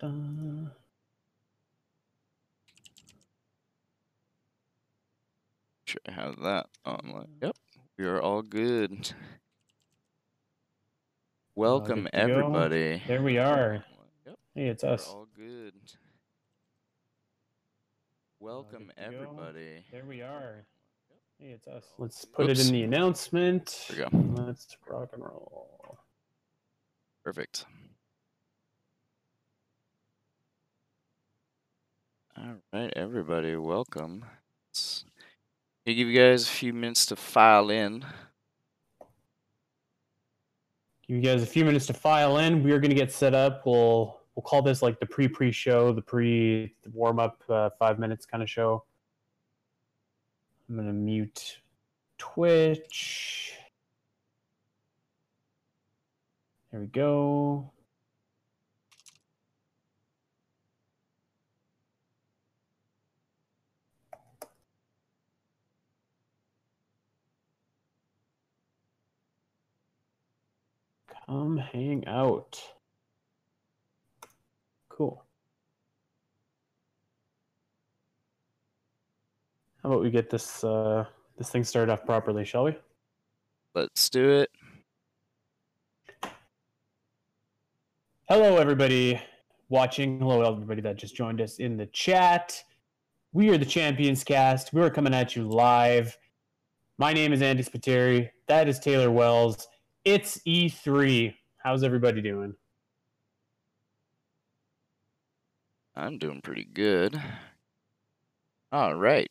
[0.00, 0.70] dun.
[5.86, 7.28] Should I have that um, on?
[7.42, 7.56] Yep,
[7.98, 9.12] we are all good.
[11.56, 12.32] Welcome, good to go.
[12.34, 13.02] everybody.
[13.06, 13.84] There we are.
[14.26, 15.06] Yep, Hey, it's we're us.
[15.08, 15.74] all good.
[18.40, 19.16] Welcome, good to go.
[19.16, 19.84] everybody.
[19.92, 20.66] There we are.
[21.10, 21.84] Yep, Hey, it's us.
[21.98, 23.86] Let's put it in the announcement.
[23.90, 24.42] There we go.
[24.44, 25.98] Let's rock and roll.
[27.24, 27.64] Perfect.
[32.40, 34.24] All right, everybody, welcome.
[35.84, 38.04] I'll give you guys a few minutes to file in.
[41.08, 42.62] Give you guys a few minutes to file in.
[42.62, 43.66] We are going to get set up.
[43.66, 47.98] We'll we'll call this like the pre pre show, the pre warm up, uh, five
[47.98, 48.84] minutes kind of show.
[50.68, 51.58] I'm going to mute
[52.18, 53.54] Twitch.
[56.70, 57.72] There we go.
[71.28, 72.58] Come hang out.
[74.88, 75.22] Cool.
[79.82, 81.04] How about we get this uh
[81.36, 82.78] this thing started off properly, shall we?
[83.74, 84.50] Let's do it.
[88.26, 89.20] Hello everybody
[89.68, 90.20] watching.
[90.20, 92.64] Hello everybody that just joined us in the chat.
[93.34, 94.72] We are the Champions Cast.
[94.72, 96.16] We're coming at you live.
[96.96, 98.30] My name is Andy Spiteri.
[98.46, 99.68] That is Taylor Wells.
[100.10, 101.34] It's E3.
[101.58, 102.54] How's everybody doing?
[105.94, 107.20] I'm doing pretty good.
[108.72, 109.30] All right.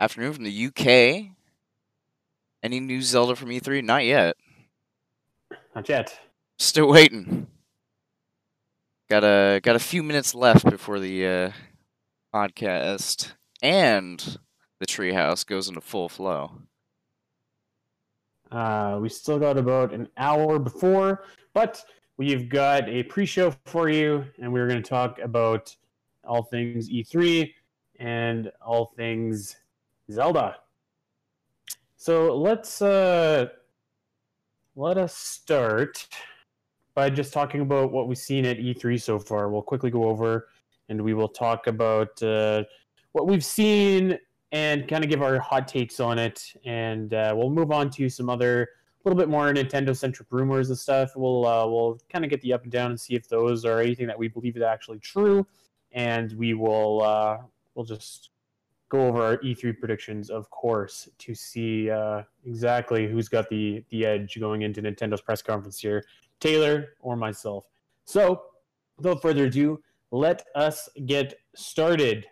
[0.00, 1.36] Afternoon from the UK.
[2.62, 3.84] Any new Zelda from E3?
[3.84, 4.36] Not yet.
[5.74, 6.18] Not yet.
[6.58, 7.46] Still waiting.
[9.10, 11.50] Got a got a few minutes left before the uh,
[12.34, 14.38] podcast and
[14.80, 16.52] the treehouse goes into full flow.
[18.54, 21.84] Uh, we still got about an hour before, but
[22.18, 25.74] we've got a pre-show for you, and we're going to talk about
[26.22, 27.52] all things E3
[27.98, 29.56] and all things
[30.08, 30.58] Zelda.
[31.96, 33.46] So let's uh,
[34.76, 36.06] let us start
[36.94, 39.48] by just talking about what we've seen at E3 so far.
[39.48, 40.46] We'll quickly go over,
[40.88, 42.62] and we will talk about uh,
[43.10, 44.16] what we've seen
[44.54, 48.08] and kind of give our hot takes on it, and uh, we'll move on to
[48.08, 51.10] some other a little bit more Nintendo centric rumors and stuff.
[51.16, 53.80] We'll uh, we'll kind of get the up and down and see if those are
[53.80, 55.44] anything that we believe is actually true,
[55.90, 57.38] and we will uh,
[57.74, 58.30] we'll just
[58.90, 64.06] go over our E3 predictions, of course, to see uh, exactly who's got the the
[64.06, 66.04] edge going into Nintendo's press conference here,
[66.38, 67.66] Taylor or myself.
[68.04, 68.42] So,
[68.98, 69.82] without further ado,
[70.12, 72.24] let us get started.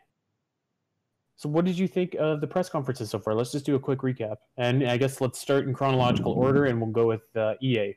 [1.42, 3.34] So, what did you think of the press conferences so far?
[3.34, 6.80] Let's just do a quick recap, and I guess let's start in chronological order, and
[6.80, 7.96] we'll go with uh, EA.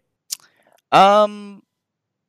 [0.91, 1.61] Um,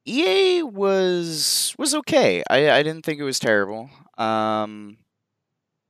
[0.04, 2.42] EA was was okay.
[2.50, 3.88] I I didn't think it was terrible.
[4.18, 4.98] Um,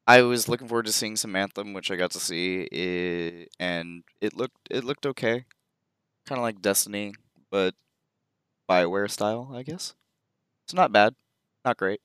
[0.07, 4.05] I was looking forward to seeing some Anthem, which I got to see, it, and
[4.21, 5.45] it looked it looked okay,
[6.29, 7.15] kind of like Destiny,
[7.51, 7.75] but
[8.71, 9.93] Bioware style, I guess.
[10.67, 11.17] It's not bad,
[11.65, 12.01] not great.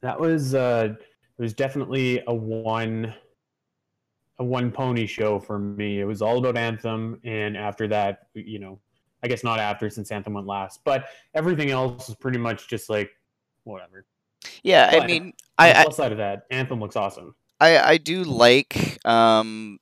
[0.00, 0.94] That was uh,
[1.38, 3.14] it was definitely a one
[4.38, 6.00] a one pony show for me.
[6.00, 8.78] It was all about Anthem, and after that, you know,
[9.22, 12.88] I guess not after since Anthem went last, but everything else is pretty much just
[12.88, 13.10] like
[13.64, 14.06] whatever.
[14.62, 17.34] Yeah, I mean, I, I plus side of that, Anthem looks awesome.
[17.62, 19.78] I, I do like um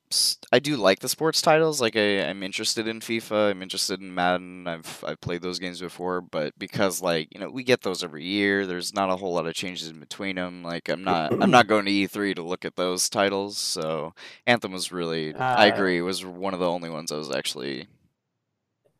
[0.51, 1.81] I do like the sports titles.
[1.81, 3.51] Like I, I'm interested in FIFA.
[3.51, 4.67] I'm interested in Madden.
[4.67, 8.23] I've I've played those games before, but because like you know we get those every
[8.23, 10.63] year, there's not a whole lot of changes in between them.
[10.63, 13.57] Like I'm not I'm not going to E3 to look at those titles.
[13.57, 14.13] So
[14.45, 17.87] Anthem was really I Uh, agree was one of the only ones I was actually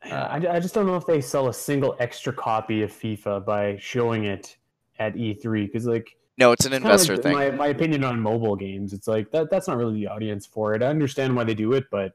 [0.03, 3.45] Yeah, I, I just don't know if they sell a single extra copy of FIFA
[3.45, 4.57] by showing it
[4.99, 6.52] at E3 because like no.
[6.52, 7.34] It's an it's kinda investor like thing.
[7.34, 10.73] My, my opinion on mobile games, it's like that that's not really the audience for
[10.73, 10.84] it.
[10.84, 12.14] I understand why they do it, but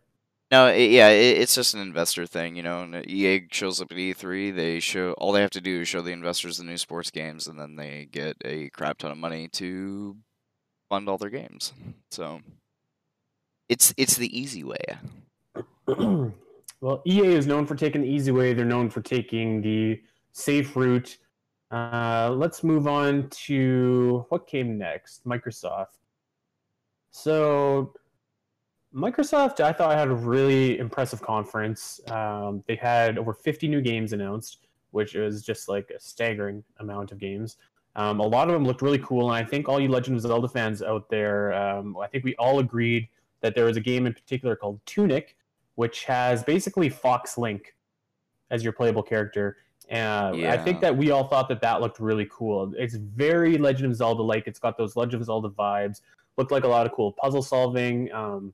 [0.52, 2.82] No, it, yeah, it, it's just an investor thing, you know.
[2.82, 6.02] And EA shows up at E3, they show all they have to do is show
[6.02, 9.48] the investors the new sports games, and then they get a crap ton of money
[9.54, 10.16] to
[10.88, 11.72] fund all their games.
[12.10, 12.40] So
[13.68, 14.84] it's it's the easy way.
[16.80, 18.54] well, EA is known for taking the easy way.
[18.54, 20.00] They're known for taking the
[20.32, 21.16] safe route.
[21.70, 25.24] Uh, let's move on to what came next.
[25.24, 25.98] Microsoft.
[27.10, 27.94] So,
[28.94, 32.00] Microsoft, I thought had a really impressive conference.
[32.10, 37.12] Um, they had over 50 new games announced, which is just like a staggering amount
[37.12, 37.56] of games.
[37.96, 40.22] Um, a lot of them looked really cool, and I think all you Legend of
[40.22, 43.08] Zelda fans out there, um, I think we all agreed
[43.40, 45.36] that there was a game in particular called Tunic,
[45.76, 47.74] which has basically Fox Link
[48.50, 49.56] as your playable character.
[49.88, 52.72] And I think that we all thought that that looked really cool.
[52.76, 54.46] It's very Legend of Zelda like.
[54.46, 56.00] It's got those Legend of Zelda vibes.
[56.36, 58.12] Looked like a lot of cool puzzle solving.
[58.12, 58.52] Um,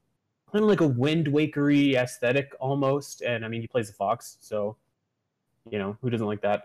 [0.52, 3.22] kind of like a Wind Wakery aesthetic almost.
[3.22, 4.76] And I mean, he plays a fox, so
[5.70, 6.64] you know who doesn't like that.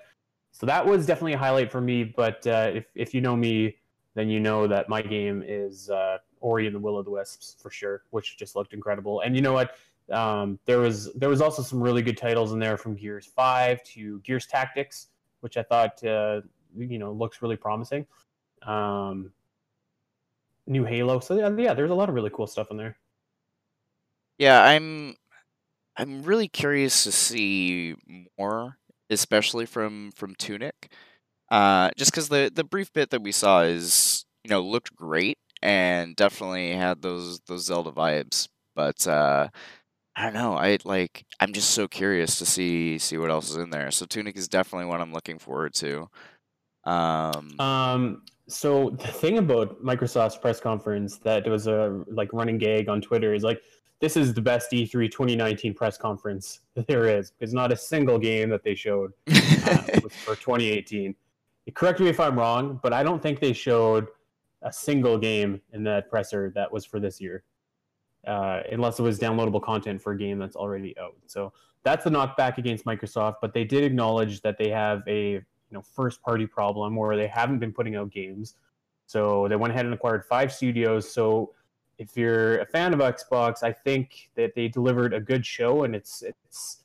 [0.51, 2.03] So that was definitely a highlight for me.
[2.03, 3.77] But uh, if if you know me,
[4.15, 7.55] then you know that my game is uh, Ori and the Will of the Wisps
[7.61, 9.21] for sure, which just looked incredible.
[9.21, 9.75] And you know what?
[10.11, 13.83] Um, there was there was also some really good titles in there from Gears Five
[13.83, 15.07] to Gears Tactics,
[15.41, 16.41] which I thought uh,
[16.77, 18.05] you know looks really promising.
[18.63, 19.31] Um,
[20.65, 22.97] new Halo, so yeah, yeah, there's a lot of really cool stuff in there.
[24.37, 25.15] Yeah, I'm
[25.97, 27.95] I'm really curious to see
[28.37, 28.77] more,
[29.09, 30.91] especially from from Tunic.
[31.49, 35.37] Uh, just because the the brief bit that we saw is you know looked great
[35.61, 39.49] and definitely had those those Zelda vibes, but uh,
[40.17, 40.53] I don't know.
[40.53, 43.91] I like I'm just so curious to see see what else is in there.
[43.91, 46.09] So Tunic is definitely what I'm looking forward to.
[46.85, 52.89] Um, Um, so the thing about Microsoft's press conference that was a like running gag
[52.89, 53.61] on Twitter is like
[53.99, 58.17] this is the best E E3 2019 press conference there is because not a single
[58.17, 59.33] game that they showed uh,
[60.09, 61.13] for 2018.
[61.75, 64.07] Correct me if I'm wrong, but I don't think they showed
[64.63, 67.43] a single game in that presser that was for this year,
[68.27, 71.15] uh, unless it was downloadable content for a game that's already out.
[71.25, 71.53] So
[71.83, 73.35] that's the knockback against Microsoft.
[73.41, 77.27] But they did acknowledge that they have a you know first party problem where they
[77.27, 78.55] haven't been putting out games.
[79.05, 81.09] So they went ahead and acquired five studios.
[81.09, 81.53] So
[81.97, 85.95] if you're a fan of Xbox, I think that they delivered a good show and
[85.95, 86.83] it's it's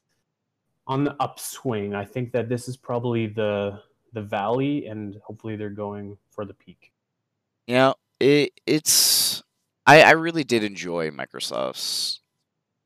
[0.87, 1.95] on the upswing.
[1.95, 3.81] I think that this is probably the
[4.13, 6.93] the valley and hopefully they're going for the peak.
[7.67, 9.22] Yeah, it it's
[9.87, 12.21] I I really did enjoy Microsoft's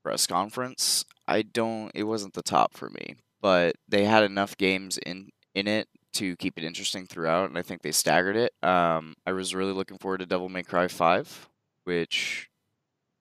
[0.05, 1.05] press conference.
[1.29, 5.67] I don't it wasn't the top for me, but they had enough games in in
[5.69, 8.53] it to keep it interesting throughout, and I think they staggered it.
[8.63, 11.49] Um, I was really looking forward to Devil May Cry 5,
[11.85, 12.49] which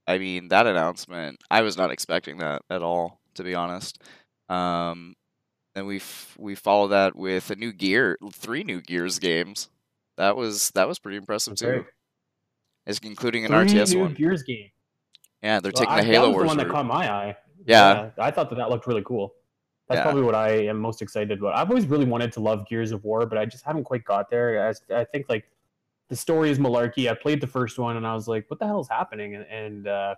[0.08, 4.02] I mean, that announcement, I was not expecting that at all, to be honest.
[4.50, 5.16] Um,
[5.76, 9.70] then we f- we follow that with a new gear, three new Gears games.
[10.18, 11.68] That was that was pretty impressive too.
[11.70, 11.86] Right.
[12.86, 14.14] Is including an Three RTS new one.
[14.14, 14.70] Gears game.
[15.42, 17.12] Yeah, they're Well, taking I- the Halo that was Wars the one that caught my
[17.12, 17.38] eye.
[17.66, 18.10] Yeah.
[18.20, 19.34] I thought that that looked really cool.
[19.88, 20.04] That's Yeah.
[20.04, 21.56] probably what I am most excited about.
[21.56, 24.30] I've always really wanted to love Gears of War, but I just haven't quite got
[24.30, 24.68] there.
[24.92, 25.50] I, I think like
[26.10, 27.10] the story is malarkey.
[27.10, 29.46] I played the first one and I was like, "What the hell is happening?" And,
[29.46, 30.16] and uh,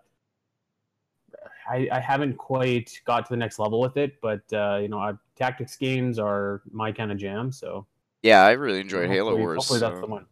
[1.69, 4.19] I, I haven't quite got to the next level with it.
[4.22, 7.52] But uh, you know, I, tactics games are my kind of jam.
[7.52, 7.86] So
[8.24, 9.58] Yeah, I really enjoyed Halo Wars.
[9.58, 10.25] Hopefully, that's the one.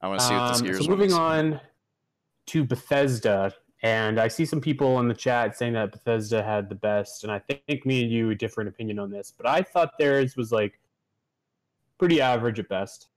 [0.00, 1.14] I want to see what this Um, Gears so moving is.
[1.14, 1.60] on
[2.46, 3.52] to Bethesda,
[3.82, 7.32] and I see some people in the chat saying that Bethesda had the best, and
[7.32, 10.52] I think me and you a different opinion on this, but I thought theirs was
[10.52, 10.78] like
[11.98, 13.08] pretty average at best.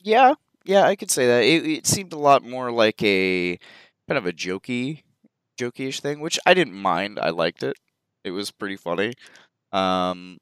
[0.00, 0.34] Yeah,
[0.64, 1.42] yeah, I could say that.
[1.44, 3.58] It, it seemed a lot more like a
[4.08, 5.02] kind of a jokey,
[5.58, 7.18] jokey-ish thing, which I didn't mind.
[7.18, 7.76] I liked it.
[8.24, 9.14] It was pretty funny.
[9.72, 10.38] Um,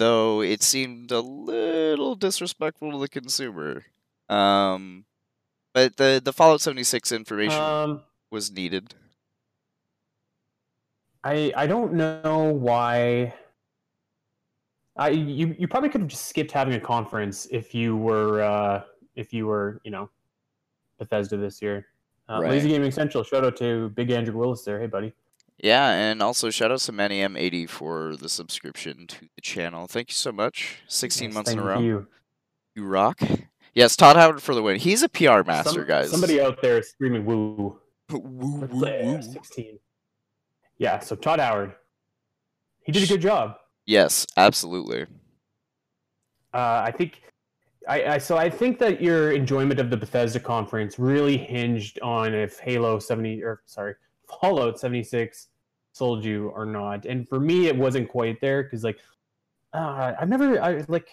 [0.00, 3.84] though it seemed a little disrespectful to the consumer.
[4.28, 5.04] Um,
[5.74, 8.94] but the the Fallout 76 information Um, was needed.
[11.22, 13.34] I I don't know why.
[14.96, 18.82] I you you probably could have just skipped having a conference if you were uh,
[19.14, 20.08] if you were you know
[20.98, 21.86] Bethesda this year.
[22.28, 22.50] Uh, Right.
[22.52, 23.24] Lazy Gaming Central.
[23.24, 24.80] Shout out to Big Andrew Willis there.
[24.80, 25.12] Hey buddy.
[25.62, 29.86] Yeah, and also shout out to ManyM80 for the subscription to the channel.
[29.86, 30.78] Thank you so much.
[30.88, 31.80] 16 Yes, months in a row.
[31.80, 32.06] you.
[32.74, 33.20] You rock.
[33.74, 34.78] Yes, Todd Howard for the win.
[34.78, 36.10] He's a PR master, Some- guys.
[36.10, 37.78] Somebody out there is screaming woo.
[38.10, 39.22] Woo, woo, woo, woo.
[39.22, 39.78] 16.
[40.78, 41.74] Yeah, so Todd Howard.
[42.82, 43.56] He did a good job.
[43.86, 45.02] Yes, absolutely.
[46.52, 47.22] Uh, I think
[47.88, 52.34] I, I so I think that your enjoyment of the Bethesda conference really hinged on
[52.34, 53.94] if Halo 70 or sorry,
[54.40, 55.48] Fallout 76
[55.92, 57.06] sold you or not.
[57.06, 58.98] And for me it wasn't quite there cuz like
[59.72, 61.08] uh, I've never I like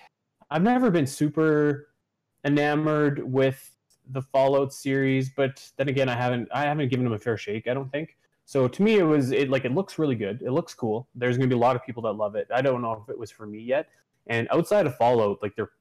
[0.50, 1.90] I've never been super
[2.46, 3.76] enamored with
[4.10, 7.68] the Fallout series, but then again I haven't I haven't given them a fair shake,
[7.68, 8.18] I don't think.
[8.46, 10.42] So to me it was it like it looks really good.
[10.42, 11.10] It looks cool.
[11.16, 12.48] There's going to be a lot of people that love it.
[12.54, 13.90] I don't know if it was for me yet.
[14.28, 15.72] And outside of Fallout, like there,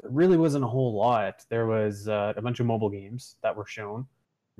[0.00, 1.44] there really wasn't a whole lot.
[1.48, 4.06] There was uh, a bunch of mobile games that were shown.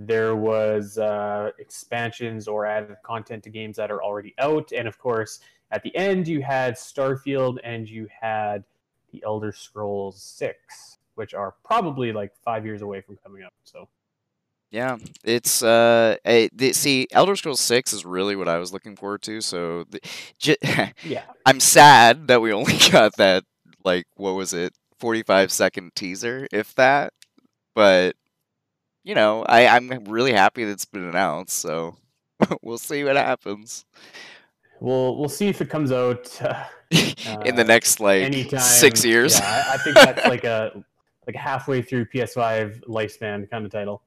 [0.06, 4.98] There was uh, expansions or added content to games that are already out, and of
[4.98, 5.40] course,
[5.70, 8.64] at the end, you had Starfield and you had
[9.10, 13.54] the Elder Scrolls Six, which are probably like five years away from coming up.
[13.64, 13.88] So
[14.70, 18.96] Yeah, it's uh, a, the, see, Elder Scrolls Six is really what I was looking
[18.96, 19.40] forward to.
[19.40, 20.00] So, the,
[20.38, 20.56] j-
[21.04, 23.44] yeah, I'm sad that we only got that
[23.84, 27.12] like what was it, 45 second teaser, if that.
[27.74, 28.14] But
[29.04, 31.58] you know, I I'm really happy that it's been announced.
[31.58, 31.96] So
[32.62, 33.84] we'll see what happens
[34.82, 36.64] we'll we'll see if it comes out uh,
[37.44, 38.60] in the next like anytime.
[38.60, 39.38] six years.
[39.38, 40.84] Yeah, I, I think that's like a
[41.26, 44.02] like halfway through PS5 lifespan kind of title.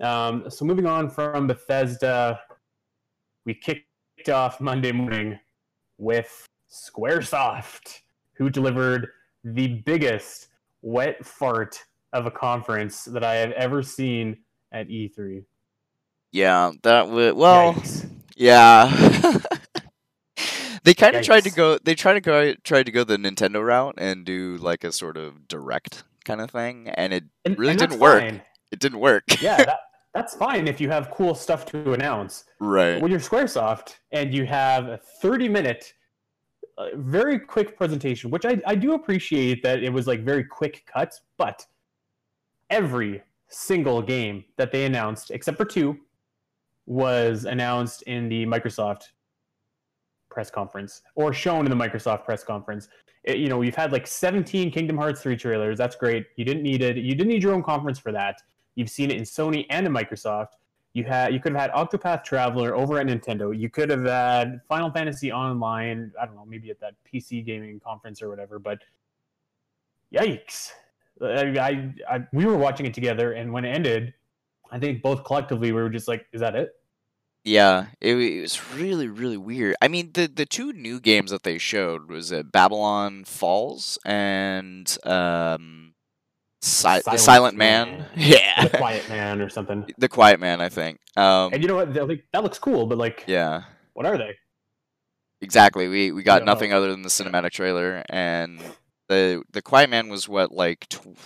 [0.00, 2.40] Um, so moving on from Bethesda,
[3.44, 5.38] we kicked off Monday morning
[5.98, 8.00] with SquareSoft,
[8.32, 9.08] who delivered
[9.44, 10.48] the biggest
[10.82, 11.84] wet fart
[12.14, 14.38] of a conference that I have ever seen
[14.72, 15.44] at E3.
[16.32, 17.74] Yeah, that would well.
[17.74, 18.10] Yikes.
[18.36, 19.38] Yeah.
[20.84, 23.64] they kind of tried to go they tried to go tried to go the Nintendo
[23.64, 27.72] route and do like a sort of direct kind of thing and it And- really
[27.72, 28.22] and didn't work.
[28.22, 28.42] fine.
[28.72, 29.24] It didn't work.
[29.40, 29.78] Yeah, that,
[30.14, 32.44] that's fine if you have cool stuff to announce.
[32.60, 33.00] right.
[33.00, 35.92] when you're SquareSoft and you have a 30 minute,
[36.78, 40.84] uh, very quick presentation, which I, I do appreciate that it was like very quick
[40.92, 41.64] cuts, but
[42.70, 45.96] every single game that they announced, except for two,
[46.86, 49.04] was announced in the Microsoft
[50.30, 52.88] press conference or shown in the Microsoft press conference.
[53.22, 55.78] It- you know, we've had like 17 Kingdom Hearts 3 trailers.
[55.78, 56.26] That's great.
[56.36, 56.96] You didn't need it.
[56.96, 58.42] You didn't need your own conference for that.
[58.74, 60.48] You've seen it in Sony and in Microsoft.
[60.92, 63.56] You had you could have had Octopath Traveler over at Nintendo.
[63.56, 66.12] You could have had Final Fantasy Online.
[66.20, 68.58] I don't know, maybe at that PC gaming conference or whatever.
[68.58, 68.78] But
[70.12, 70.70] yikes!
[71.22, 74.14] I, I, I we were watching it together, and when it ended,
[74.70, 76.70] I think both collectively we were just like, "Is that it?"
[77.44, 79.76] Yeah, it, it was really really weird.
[79.82, 84.96] I mean, the the two new games that they showed was uh, Babylon's Fall and
[85.04, 85.94] um
[86.62, 87.88] Si- the Silent Silent Man.
[87.98, 88.06] Man.
[88.16, 88.64] Yeah.
[88.68, 89.84] The Quiet Man or something.
[89.98, 90.98] The Quiet Man, I think.
[91.16, 91.94] Um And you know what?
[91.94, 93.64] Like that looks cool, but like, yeah.
[93.92, 94.34] what are they?
[95.42, 95.88] Exactly.
[95.88, 96.52] We we got don't know.
[96.52, 98.58] nothing other than the cinematic trailer, and
[99.14, 101.16] the the Quiet Man was what like tw-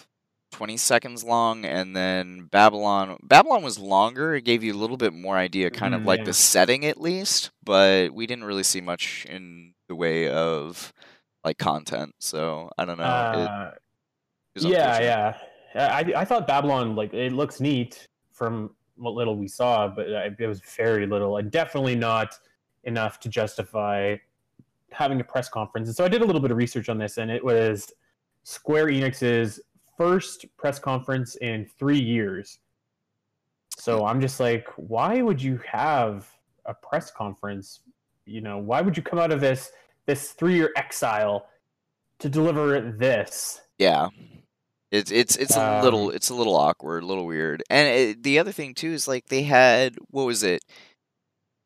[0.53, 4.35] twenty seconds long, and then Babylon Babylon was longer.
[4.35, 6.25] It gave you a little bit more idea, kind of Mhm, like yeah.
[6.25, 10.93] the setting at least, but we didn't really see much in the way of
[11.45, 12.15] like content.
[12.21, 13.05] So I don't know.
[13.05, 13.71] Uh,
[14.55, 15.37] it was yeah, yeah.
[15.75, 20.31] I I thought Babylon like it looks neat from what little we saw, but uh,
[20.39, 22.35] it was very little, and definitely not
[22.85, 24.17] enough to justify
[24.91, 25.89] having a press conference.
[25.89, 27.93] And so I did a little bit of research on this, and it was
[28.45, 29.61] Square Enix's
[29.97, 32.59] first press conference in three years.
[33.77, 36.29] So I'm just like, why would you have
[36.65, 37.81] a press conference?
[38.27, 39.71] You know, why would you come out of this
[40.07, 41.47] this three year exile
[42.19, 43.61] to deliver this?
[43.79, 44.09] Yeah.
[44.91, 47.63] It's it's it's a little Um, it's a little awkward, a little weird.
[47.69, 50.65] And it, the other thing too is like they had what was it?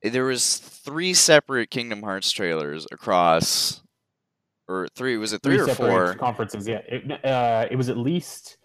[0.03, 3.83] There was three separate Kingdom Hearts trailers across
[4.69, 6.15] or three was it three, or four?
[6.15, 6.67] conferences.
[6.67, 8.57] Yeah, it, uh, it was at least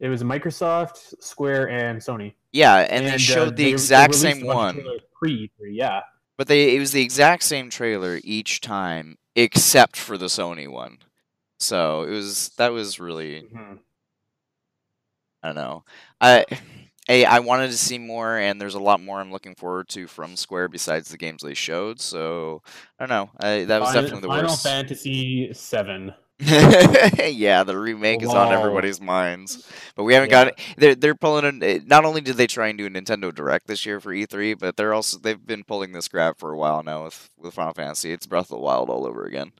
[0.00, 2.34] it was Microsoft, Square, and Sony.
[2.52, 4.98] Yeah, and, they uh, showed the they- they exact released same a bunch of one.
[5.14, 6.00] Pre, E3, yeah.
[6.36, 10.98] But they it was the exact same trailer each time except for the Sony one.
[11.58, 13.78] So it was that was really Mhm.
[15.42, 15.84] I don't know.
[16.20, 16.44] I
[17.08, 20.06] I, I wanted to see more, and there's a lot more I'm looking forward to
[20.06, 22.00] from Square besides the games they showed.
[22.00, 22.62] So
[22.98, 23.30] I don't know.
[23.40, 24.62] I, that was Final, definitely the Final worst.
[24.62, 26.14] Final Fantasy Seven.
[26.40, 30.44] yeah, the remake is on everybody's minds, but we haven't Yeah.
[30.44, 30.60] got it.
[30.76, 31.62] They're they're pulling in.
[31.64, 34.54] eh, Not only did they try and do a Nintendo Direct this year for E3,
[34.54, 37.72] but they're also they've been pulling this grab for a while now with with Final
[37.74, 38.12] Fantasy.
[38.12, 39.50] It's Breath of the Wild all over again.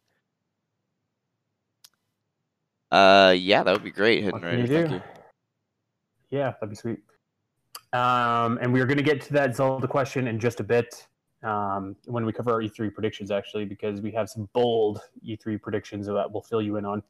[2.91, 4.23] Uh, yeah, that would be great.
[4.23, 5.03] Hidden Rider, thank you.
[6.31, 6.99] Yeah, that'd be sweet.
[7.93, 11.07] Um, and we are going to get to that Zelda question in just a bit
[11.43, 16.07] um, when we cover our E3 predictions, actually, because we have some bold E3 predictions
[16.07, 17.03] that we'll fill you in on.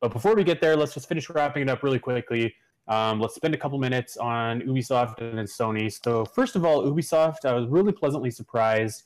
[0.00, 2.54] But before we get there, let's just finish wrapping it up really quickly.
[2.88, 5.92] Um, let's spend a couple minutes on Ubisoft and then Sony.
[6.02, 9.04] So first of all, Ubisoft, I was really pleasantly surprised.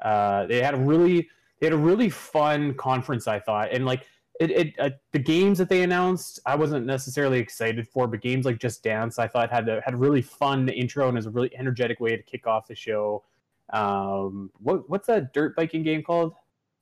[0.00, 4.06] Uh, they had a really they had a really fun conference, I thought, and like
[4.40, 8.44] it, it uh, the games that they announced, I wasn't necessarily excited for, but games
[8.44, 11.30] like Just Dance, I thought had a, had a really fun intro and is a
[11.30, 13.24] really energetic way to kick off the show.
[13.72, 16.34] Um, what what's that dirt biking game called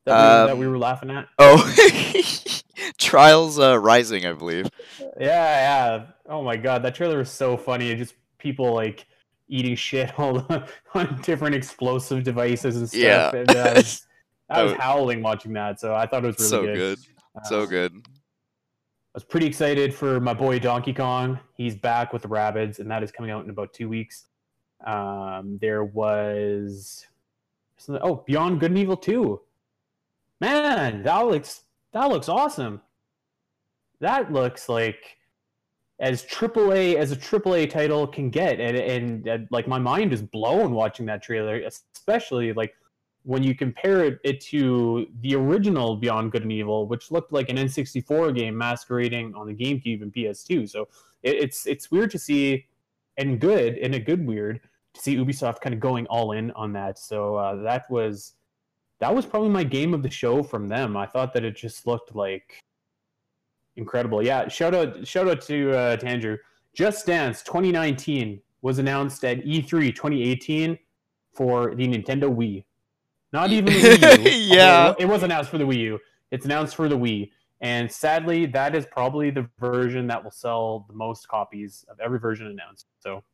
[0.05, 1.29] that, we, that we Um, were laughing at?
[1.39, 1.75] Oh,
[2.99, 4.69] Trials uh, Rising, I believe.
[5.01, 6.07] Yeah, yeah.
[6.29, 7.91] Oh my god, that trailer was so funny.
[7.91, 9.07] It just people like
[9.49, 10.47] eating shit all
[10.95, 13.01] on different explosive devices and stuff.
[13.01, 13.35] Yeah.
[13.35, 13.83] And, uh,
[14.51, 16.99] I was, howling watching that, so I thought it was really so good.
[16.99, 16.99] good.
[17.43, 17.93] So Uh, good.
[17.97, 21.39] I was pretty excited for my boy Donkey Kong.
[21.55, 24.27] He's back with the Rabbids, and that is coming out in about two weeks.
[24.85, 27.07] Um, there was
[27.89, 29.41] oh Beyond Good and Evil Two.
[30.41, 31.63] Man, that looks
[31.93, 32.81] that looks awesome.
[34.01, 35.17] That looks like
[36.01, 40.23] as AAA as a AAA title can get, and and, and like my mind is
[40.23, 42.75] blown watching that trailer, especially like
[43.25, 47.57] when you compare it, to the original Beyond Good and Evil, which looked like an
[47.57, 50.69] N64 game masquerading on the GameCube and PS2.
[50.69, 50.89] So
[51.23, 52.67] it, it's it's weird to see,
[53.17, 54.61] and good in a good weird
[54.93, 56.99] to see Ubisoft kind of going all in on that.
[56.99, 58.35] So uh, that was
[59.01, 60.97] that was probably my game of the show from them.
[60.97, 62.61] I thought that it just looked like
[63.77, 64.23] incredible.
[64.23, 66.37] Yeah, shout out shout out to uh, to Andrew.
[66.75, 70.79] Just Dance 2019 was announced at E E3 2018
[71.33, 72.65] for the Nintendo Wii.
[73.35, 74.57] Not even the Wii U.
[74.57, 74.95] Yeah.
[74.97, 75.99] It was announced for the Wii U.
[76.31, 77.33] It's announced for the Wii.
[77.61, 82.21] And sadly, that is probably the version that will sell the most copies of every
[82.21, 82.87] version announced.
[83.01, 83.25] So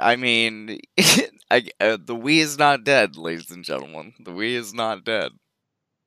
[0.00, 0.80] I mean,
[1.50, 4.14] I, uh, the Wii is not dead, ladies and gentlemen.
[4.18, 5.30] The Wii is not dead.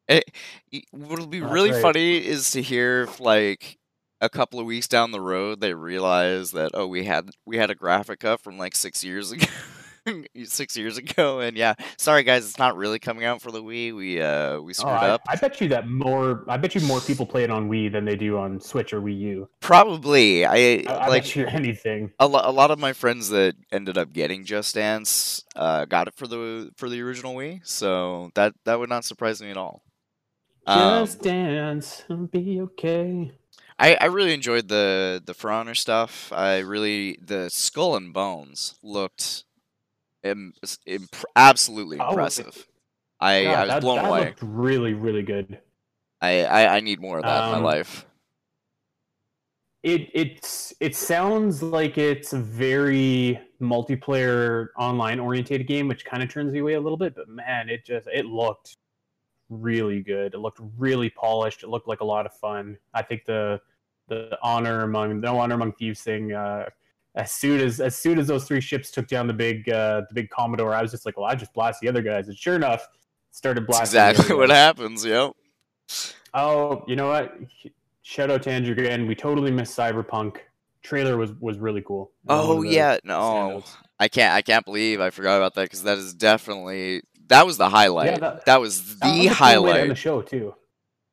[0.10, 0.26] It,
[0.74, 1.82] y- what'll be That's really right.
[1.82, 3.78] funny is to hear if, like
[4.20, 7.70] a couple of weeks down the road they realize that oh we had we had
[7.70, 9.46] a graphica from like six years ago
[10.46, 13.96] six years ago and yeah sorry guys it's not really coming out for the Wii
[13.96, 16.44] we uh we Oh, screwed I, up I bet you that more.
[16.48, 19.02] I bet you more people play it on Wii than they do on Switch or
[19.02, 19.50] Wii U.
[19.60, 22.12] probably I, I, I like bet you anything.
[22.20, 26.08] a, lo- a lot of my friends that ended up getting Just Dance uh, got
[26.08, 29.58] it for the for the original Wii, so that that would not surprise me at
[29.58, 29.82] all.
[30.66, 33.32] Um, Just dance and be okay.
[33.80, 36.32] I, I really enjoyed the the For Honor stuff.
[36.34, 39.44] I really the Skull and Bones looked
[40.32, 40.54] Im-
[40.86, 42.68] imp- absolutely Oh, impressive.
[43.20, 44.26] I, God, I was that, blown that away.
[44.26, 45.60] looked really, really good.
[46.22, 48.06] I, I I need more of that in Um, my life.
[49.84, 56.30] It it's it sounds like it's a very multiplayer online oriented game, which kind of
[56.30, 57.16] turns me away a little bit.
[57.16, 58.76] But man, it just it looked
[59.50, 60.34] really good.
[60.34, 61.64] It looked really polished.
[61.64, 62.78] It looked like a lot of fun.
[62.94, 63.62] I think the
[64.08, 66.34] the honor among no honor among thieves thing.
[66.34, 66.66] Uh,
[67.18, 70.14] as soon as as soon as those three ships took down the big uh, the
[70.14, 72.30] big Commodore, I was just like, well, I just blast the other guys.
[72.30, 72.88] And sure enough,
[73.32, 74.00] started That's blasting.
[74.00, 75.04] the exactly what happens.
[75.04, 75.34] Yep.
[76.34, 77.36] Oh, you know what?
[78.04, 79.08] Shout out to Andrew again.
[79.08, 80.38] We totally missed Cyberpunk.
[80.84, 82.12] Trailer was was really cool.
[82.30, 83.20] Oh yeah, no,
[83.64, 83.76] standouts.
[84.00, 84.34] I can't.
[84.34, 88.20] I can't believe I forgot about that because that is definitely that was the highlight.
[88.22, 89.90] that- that, was That the was cool way to end highlight.
[89.90, 90.54] the show too.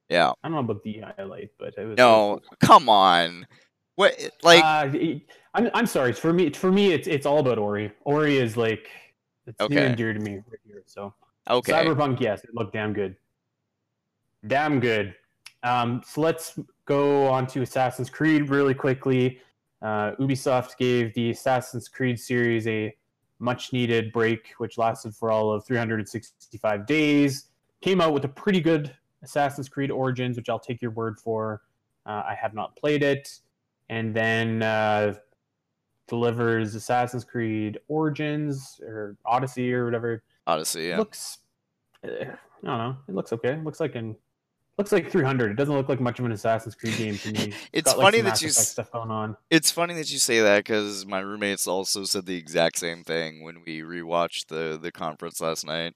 [0.09, 0.33] Yeah.
[0.45, 3.47] I don't know about the highlight, but it was No, come on.
[3.97, 4.91] What like uh,
[5.55, 6.13] I'm I'm sorry.
[6.13, 7.93] For me, for me, it's it's all about Ori.
[8.05, 8.89] Ori is like
[9.47, 10.83] it's near and dear to me right here.
[10.87, 11.15] So
[11.49, 11.73] okay?
[11.73, 13.17] Cyberpunk, yes, it looked damn good.
[14.47, 15.15] Damn good.
[15.63, 19.41] Um, so let's go on to Assassin's Creed really quickly.
[19.81, 22.95] Uh, Ubisoft gave the Assassin's Creed series a
[23.39, 27.47] much needed break, which lasted for all of 365 days.
[27.81, 31.63] Came out with a pretty good Assassin's Creed Origins, which I'll take your word for.
[32.07, 33.41] Uh, I have not played it.
[33.89, 35.15] And then uh,
[36.09, 40.99] delivers Assassin's Creed Origins or Odyssey or whatever Odyssey, yeah.
[40.99, 41.39] looks
[42.05, 42.97] uh, I don't know.
[43.09, 43.51] It looks okay.
[43.51, 44.17] It looks like an
[44.79, 45.53] looks like 300.
[45.53, 47.53] It doesn't look like much of an Assassin's Creed game to me.
[47.73, 49.37] It's got, funny some that you stuff going on.
[49.51, 53.45] It's funny that you say that because my roommates also said the exact same thing
[53.45, 55.95] when we rewatched the the conference last night.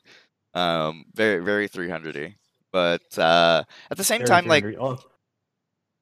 [0.55, 2.35] Um, very very 300y.
[2.70, 4.81] But uh, at the same Very time, like 300.
[4.81, 4.98] Oh,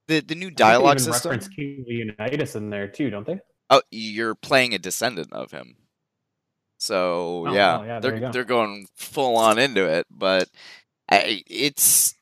[0.09, 1.31] the the new think they dialogue even system.
[1.31, 3.40] reference King Leonidas in there too, don't they?
[3.71, 5.77] Oh, you're playing a descendant of him.
[6.79, 8.31] So Oh, yeah, oh, yeah, they're go.
[8.33, 10.49] they're going full on into it, but
[11.11, 12.14] I, it's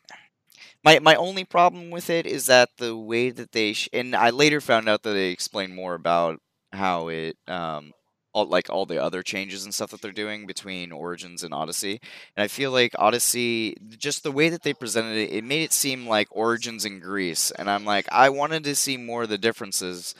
[0.84, 4.30] my my only problem with it is that the way that they sh- and I
[4.30, 6.40] later found out that they explain more about
[6.72, 7.92] how it um
[8.34, 12.00] all like all the other changes and stuff that they're doing between Origins and Odyssey.
[12.36, 15.72] And I feel like Odyssey just the way that they presented it, it made it
[15.72, 19.38] seem like Origins in Greece and I'm like I wanted to see more of the
[19.38, 20.14] differences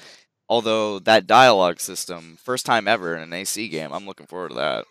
[0.49, 4.55] Although that dialogue system, first time ever in an AC game, I'm looking forward to
[4.57, 4.85] that.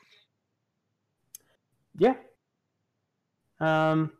[1.98, 2.16] Yeah.
[3.60, 4.12] Um.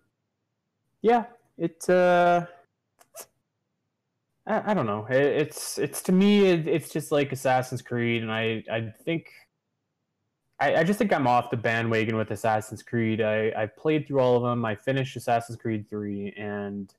[1.02, 1.26] Yeah.
[1.58, 1.90] It.
[1.90, 2.46] Uh.
[4.46, 5.06] I, I don't know.
[5.10, 9.28] It, it's it's to me it, it's just like Assassin's Creed, and I I think.
[10.60, 13.22] I, I just think I'm off the bandwagon with Assassin's Creed.
[13.22, 14.64] I, I played through all of them.
[14.64, 16.94] I finished Assassin's Creed three, and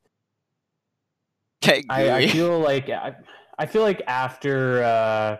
[1.89, 3.15] I, I feel like I,
[3.59, 5.37] I feel like after uh,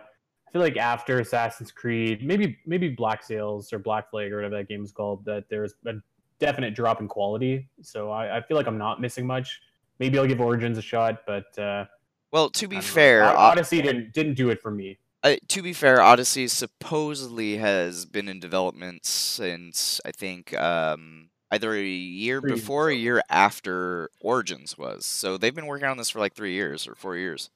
[0.47, 4.55] I feel like after Assassin's Creed, maybe maybe Black Sails or Black Flag or whatever
[4.55, 5.93] that game is called, that there's a
[6.39, 7.67] definite drop in quality.
[7.81, 9.59] So I, I feel like I'm not missing much.
[9.99, 11.85] Maybe I'll give Origins a shot, but uh,
[12.31, 12.81] Well, to be know.
[12.81, 14.97] fair, O- Odyssey didn't didn't do it for me.
[15.23, 21.73] uh, to be fair, Odyssey supposedly has been in development since I think um, either
[21.73, 25.05] a year Three before or a year after Origins was.
[25.05, 27.49] So they've been working on this for like three years or four years.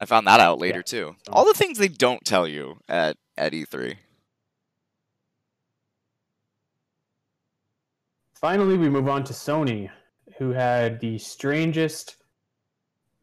[0.00, 1.16] I found that out later too.
[1.26, 3.96] so- All the things they don't tell you at at E E3.
[8.34, 9.88] Finally, we move on to Sony,
[10.38, 12.16] who had the strangest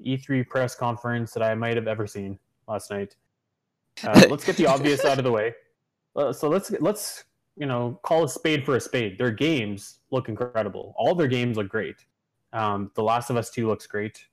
[0.05, 3.15] E3 press conference that I might have ever seen last night.
[4.03, 5.53] Uh, let's get the obvious out of the way.
[6.15, 7.25] Uh, so let's let's
[7.57, 9.17] you know call a spade for a spade.
[9.17, 10.93] Their games look incredible.
[10.97, 12.05] All their games look great.
[12.53, 14.25] Um, the Last of Us Two looks great.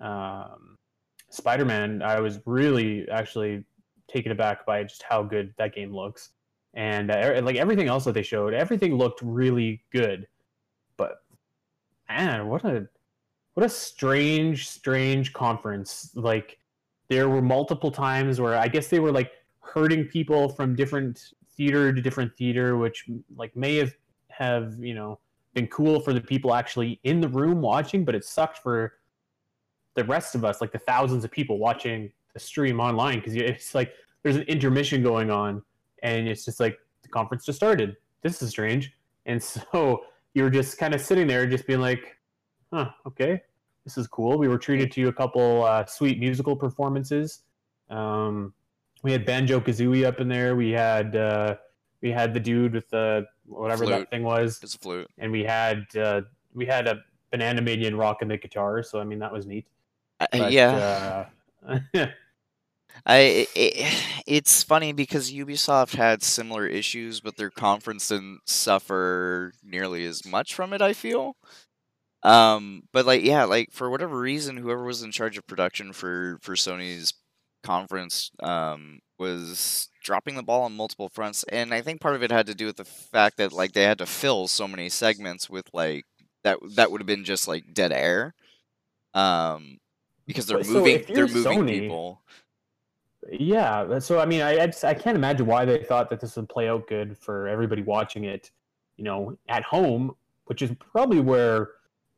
[0.00, 0.78] Um,
[1.28, 3.64] Spider Man, I was really actually
[4.08, 6.30] taken aback by just how good that game looks
[6.74, 10.26] and uh, e- like everything else that they showed, everything looked really good.
[12.10, 12.88] Man, what a
[13.54, 16.10] what a strange, strange conference.
[16.14, 16.58] Like
[17.08, 21.92] there were multiple times where I guess they were like herding people from different theater
[21.92, 23.94] to different theater, which like may have
[24.28, 25.20] have you know
[25.54, 28.94] been cool for the people actually in the room watching, but it sucked for
[29.94, 33.74] the rest of us, like the thousands of people watching the stream online, because it's
[33.74, 33.92] like
[34.22, 35.62] there's an intermission going on
[36.02, 37.96] and it's just like the conference just started.
[38.22, 38.92] This is strange.
[39.26, 39.42] And
[39.72, 40.02] so
[40.34, 42.16] you were just kind of sitting there, just being like,
[42.72, 43.42] "Huh, okay,
[43.84, 47.40] this is cool." We were treated to a couple uh, sweet musical performances.
[47.88, 48.52] Um,
[49.02, 50.54] we had Banjo Kazooie up in there.
[50.56, 51.56] We had uh,
[52.02, 53.98] we had the dude with the whatever Flute.
[54.00, 55.08] that thing was, It's a flute.
[55.18, 56.22] and we had uh,
[56.54, 58.82] we had a banana minion rocking the guitar.
[58.82, 59.66] So I mean that was neat.
[60.20, 61.26] I- But, yeah.
[63.06, 70.04] I it, it's funny because Ubisoft had similar issues, but their conference didn't suffer nearly
[70.04, 70.82] as much from it.
[70.82, 71.36] I feel.
[72.22, 76.38] Um, but like, yeah, like for whatever reason, whoever was in charge of production for
[76.42, 77.14] for Sony's
[77.62, 82.30] conference um was dropping the ball on multiple fronts, and I think part of it
[82.30, 85.48] had to do with the fact that like they had to fill so many segments
[85.50, 86.04] with like
[86.44, 88.34] that that would have been just like dead air.
[89.14, 89.78] Um,
[90.26, 92.22] because they're But moving, if they're moving Sony- people.
[93.32, 96.34] Yeah, so I mean, I I, just, I can't imagine why they thought that this
[96.36, 98.50] would play out good for everybody watching it,
[98.96, 100.16] you know, at home,
[100.46, 101.68] which is probably where,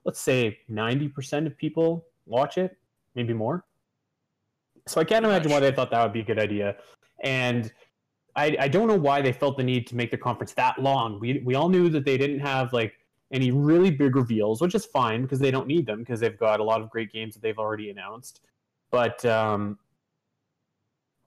[0.07, 2.79] let's say, ninety percent of people watch it,
[3.15, 3.65] maybe more.
[4.89, 6.77] So I can't imagine why they thought that would be a good idea,
[7.23, 7.71] and
[8.35, 11.21] I I don't know why they felt the need to make the conference that long.
[11.21, 12.95] We we all knew that they didn't have like
[13.33, 16.59] any really big reveals, which is fine because they don't need them because they've got
[16.61, 18.41] a lot of great games that they've already announced,
[18.91, 19.23] but.
[19.27, 19.79] um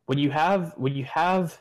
[0.06, 1.60] when you have when you have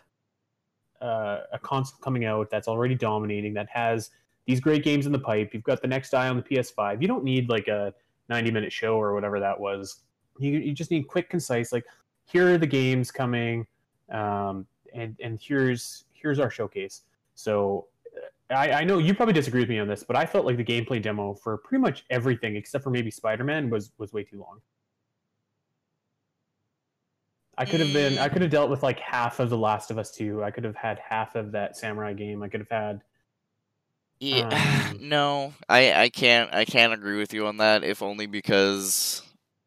[1.00, 4.10] uh, a console coming out that's already dominating that has
[4.46, 7.08] these great games in the pipe you've got the next eye on the ps5 you
[7.08, 7.92] don't need like a
[8.28, 10.00] 90 minute show or whatever that was.
[10.38, 11.84] You, you just need quick concise like
[12.24, 13.66] here are the games coming
[14.10, 17.02] um, and and here's here's our showcase.
[17.34, 17.86] So
[18.50, 20.56] uh, I, I know you probably disagree with me on this but i felt like
[20.56, 24.38] the gameplay demo for pretty much everything except for maybe spider-man was was way too
[24.38, 24.60] long
[27.56, 28.18] I could have been.
[28.18, 30.42] I could have dealt with like half of The Last of Us Two.
[30.42, 32.42] I could have had half of that samurai game.
[32.42, 33.02] I could have had.
[34.20, 37.84] Yeah, Um, no, I I can't I can't agree with you on that.
[37.84, 39.22] If only because,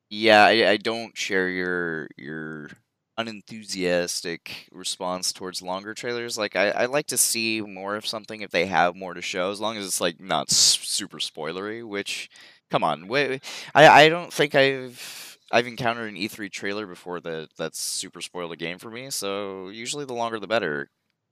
[0.10, 2.69] yeah, I, I don't share your your
[3.17, 6.38] unenthusiastic response towards longer trailers.
[6.38, 9.52] Like I I like to see more of something if they have more to show,
[9.52, 11.84] as long as it's like not super spoilery.
[11.88, 12.30] Which,
[12.71, 13.43] come on, wait,
[13.76, 18.51] I I don't think I've I've encountered an E3 trailer before that that's super spoiled
[18.51, 19.10] a game for me.
[19.10, 20.89] So usually the longer the better,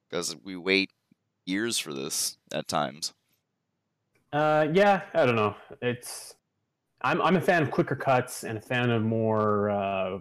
[0.09, 0.91] because we wait
[1.45, 3.13] years for this at times.
[4.31, 5.55] Uh, yeah, I don't know.
[5.81, 6.35] It's.
[7.01, 10.19] I'm I'm a fan of quicker cuts and a fan of more uh,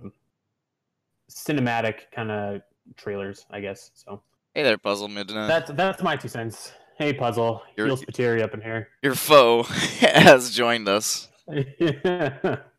[1.31, 2.63] cinematic kind of
[2.97, 3.47] trailers.
[3.51, 4.23] I guess so.
[4.55, 5.49] Hey there, Puzzle Midnight.
[5.49, 6.73] That's that's my two cents.
[6.99, 7.63] Hey, puzzle.
[7.77, 8.89] You're- Heel Spiteri up in here.
[9.03, 9.63] Your foe
[10.01, 11.29] has joined us.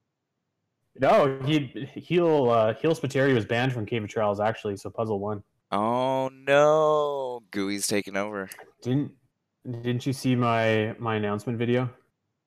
[1.00, 4.78] no, he he'll uh, he'll Spiteri was banned from Cave of Trials actually.
[4.78, 5.44] So puzzle won.
[5.72, 8.50] Oh no, Gooey's taking over.
[8.82, 9.12] Didn't
[9.66, 11.90] didn't you see my my announcement video?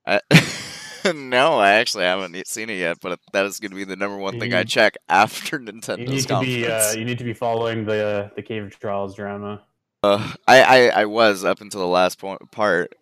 [0.07, 0.21] I,
[1.15, 4.17] no, I actually haven't seen it yet, but that is going to be the number
[4.17, 6.57] one thing I check after Nintendo's You need to conference.
[6.57, 9.63] be uh, you need to be following the the Cave of Trials drama.
[10.03, 12.95] Uh, I, I I was up until the last point, part,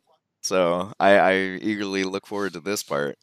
[0.43, 3.19] so I, I eagerly look forward to this part.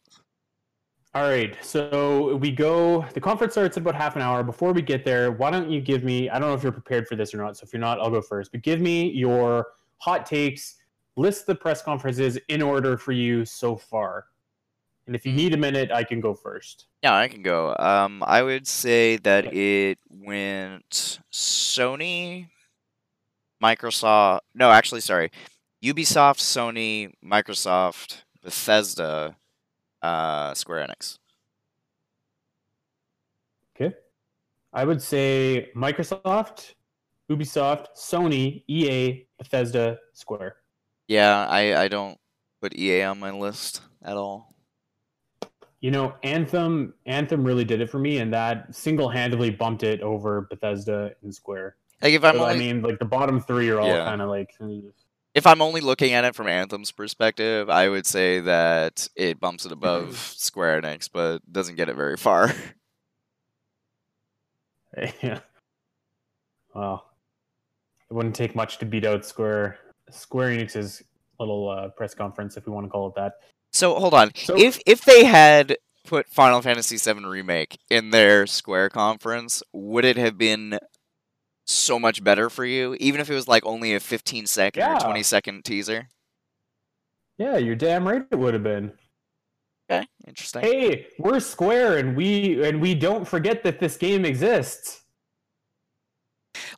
[1.16, 3.06] All right, so we go.
[3.14, 4.42] The conference starts in about half an hour.
[4.42, 6.28] Before we get there, why don't you give me?
[6.28, 7.56] I don't know if you're prepared for this or not.
[7.56, 8.52] So if you're not, I'll go first.
[8.52, 10.78] But give me your hot takes
[11.16, 14.26] list the press conferences in order for you so far.
[15.06, 16.88] And if you need a minute, I can go first.
[17.04, 17.76] Yeah, I can go.
[17.78, 22.48] Um, I would say that it went Sony,
[23.62, 24.40] Microsoft.
[24.56, 25.30] No, actually, sorry,
[25.84, 29.36] Ubisoft, Sony, Microsoft, Bethesda,
[30.04, 31.18] uh, Square Enix.
[33.76, 33.96] Okay.
[34.74, 36.74] I would say Microsoft,
[37.30, 40.58] Ubisoft, Sony, EA, Bethesda, Square.
[41.08, 42.18] Yeah, I, I don't
[42.62, 44.54] put EA on my list at all.
[45.82, 50.00] You know, Anthem Anthem really did it for me, and that single handedly bumped it
[50.02, 51.76] over Bethesda and Square.
[52.02, 54.06] Like if I'm So, only, I mean, like the bottom three are all Yeah.
[54.06, 54.50] kind of like.
[55.36, 59.66] If I'm only looking at it from Anthem's perspective, I would say that it bumps
[59.66, 62.52] it above Square Enix, but doesn't get it very far.
[65.24, 65.40] Yeah.
[66.76, 67.04] Well,
[68.10, 69.80] it wouldn't take much to beat out Square
[70.12, 71.02] Square Enix's
[71.40, 73.34] little uh, press conference, if we want to call it that.
[73.72, 74.32] So hold on.
[74.36, 80.06] So- if if they had put Final Fantasy VII Remake in their Square conference, would
[80.06, 80.78] it have been
[81.66, 82.96] so much better for you?
[83.00, 84.98] Even if it was like only a 15 second Yeah.
[84.98, 86.08] or 20 second teaser?
[87.38, 88.24] Yeah, you're damn right.
[88.32, 88.94] It would have been.
[89.92, 90.62] Okay, interesting.
[90.62, 95.02] Hey, we're Square, and we and we don't forget that this game exists.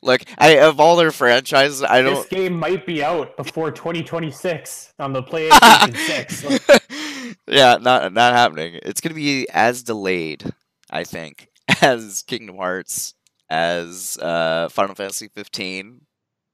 [0.02, 2.14] Look, I of all their franchises, I don't.
[2.16, 5.96] This game might be out before 2026 on the PlayStation
[6.66, 7.36] 6.
[7.46, 8.80] yeah, not not happening.
[8.82, 10.52] It's gonna be as delayed,
[10.90, 11.48] I think,
[11.82, 13.14] as Kingdom Hearts,
[13.48, 16.02] as uh, Final Fantasy 15.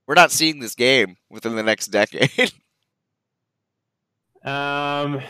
[0.06, 2.52] We're not seeing this game within the next decade.
[4.44, 5.20] Um,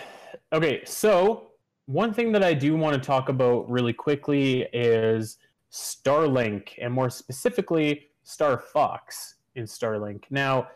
[0.53, 1.51] okay, so
[1.87, 5.38] one thing that I do want to talk about really quickly is
[5.70, 10.25] Starlink, and more specifically, Star Fox in Starlink.
[10.31, 10.68] Now,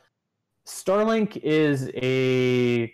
[0.66, 2.92] Starlink is a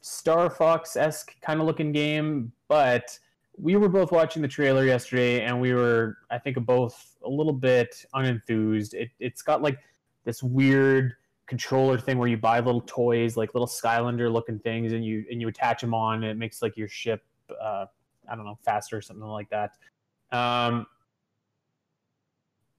[0.00, 3.18] Star Fox esque kind of looking game, but
[3.58, 7.52] we were both watching the trailer yesterday, and we were, I think, both a little
[7.52, 8.94] bit unenthused.
[8.94, 9.78] It, it's got like
[10.24, 11.14] this weird
[11.46, 15.40] controller thing where you buy little toys, like little Skylander looking things, and you and
[15.40, 17.22] you attach them on, and it makes like your ship,
[17.60, 17.86] uh,
[18.30, 19.72] I don't know, faster or something like that.
[20.32, 20.86] Um,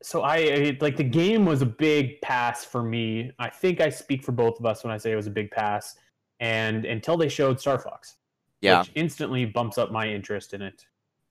[0.04, 3.32] so I I- like the game was a big pass for me.
[3.40, 5.50] I think I speak for both of us when I say it was a big
[5.52, 5.96] pass.
[6.40, 8.18] And until they showed Star Fox,
[8.62, 10.86] yeah, which instantly bumps up my interest in it.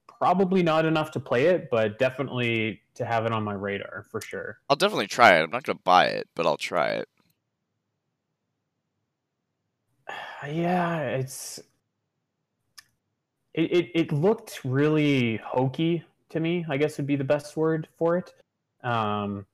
[0.07, 4.21] Probably not enough to play it, but definitely to have it on my radar for
[4.21, 4.59] sure.
[4.69, 5.43] I'll definitely try it.
[5.43, 7.09] I'm not gonna buy it, but I'll try it.
[10.47, 11.59] Yeah, it's
[13.55, 16.65] it, it it looked really hokey to me.
[16.69, 18.33] I guess would be the best word for it.
[18.83, 19.47] Um,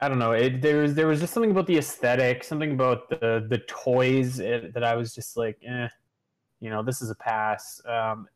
[0.00, 0.32] I don't know.
[0.32, 4.40] It, there was there was just something about the aesthetic, something about the the toys
[4.40, 5.88] eh, that I was just like, eh,
[6.62, 7.82] you know, this is a pass.
[7.86, 8.28] Um,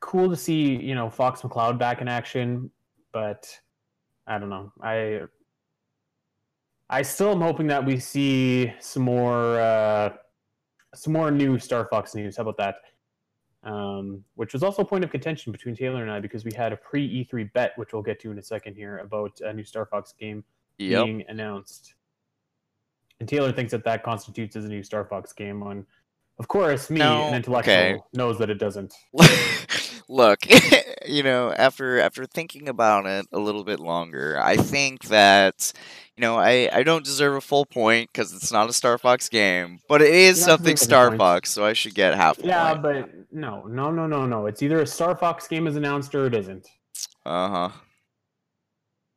[0.00, 2.70] cool to see you know Fox McCloud back in action,
[3.12, 3.48] but
[4.26, 4.72] I don't know.
[4.82, 5.20] I
[6.90, 10.12] I still am hoping that we see some more uh,
[10.94, 12.36] some more new Star Fox news.
[12.36, 12.76] How about that?
[13.62, 16.72] Um, which was also a point of contention between Taylor and I because we had
[16.72, 19.64] a pre E3 bet, which we'll get to in a second here, about a new
[19.64, 20.42] Star Fox game
[20.78, 21.04] Yep.
[21.04, 21.94] being announced.
[23.20, 25.62] And Taylor thinks that that constitutes as a new Star Fox game.
[25.62, 25.86] On,
[26.40, 28.02] of course, me, No, an intellectual, okay.
[28.14, 28.94] knows that it doesn't.
[30.08, 30.40] Look,
[31.06, 35.72] you know, after after thinking about it a little bit longer, I think that
[36.16, 39.28] you know I, I don't deserve a full point because it's not a Star Fox
[39.28, 41.12] game, but it is something Star.
[41.16, 42.82] Fox, so I should get half Yeah, point.
[42.82, 44.46] but no, no, no, no, no.
[44.46, 46.66] It's either a Star Fox game is announced or it isn't.
[47.24, 47.70] Uh huh.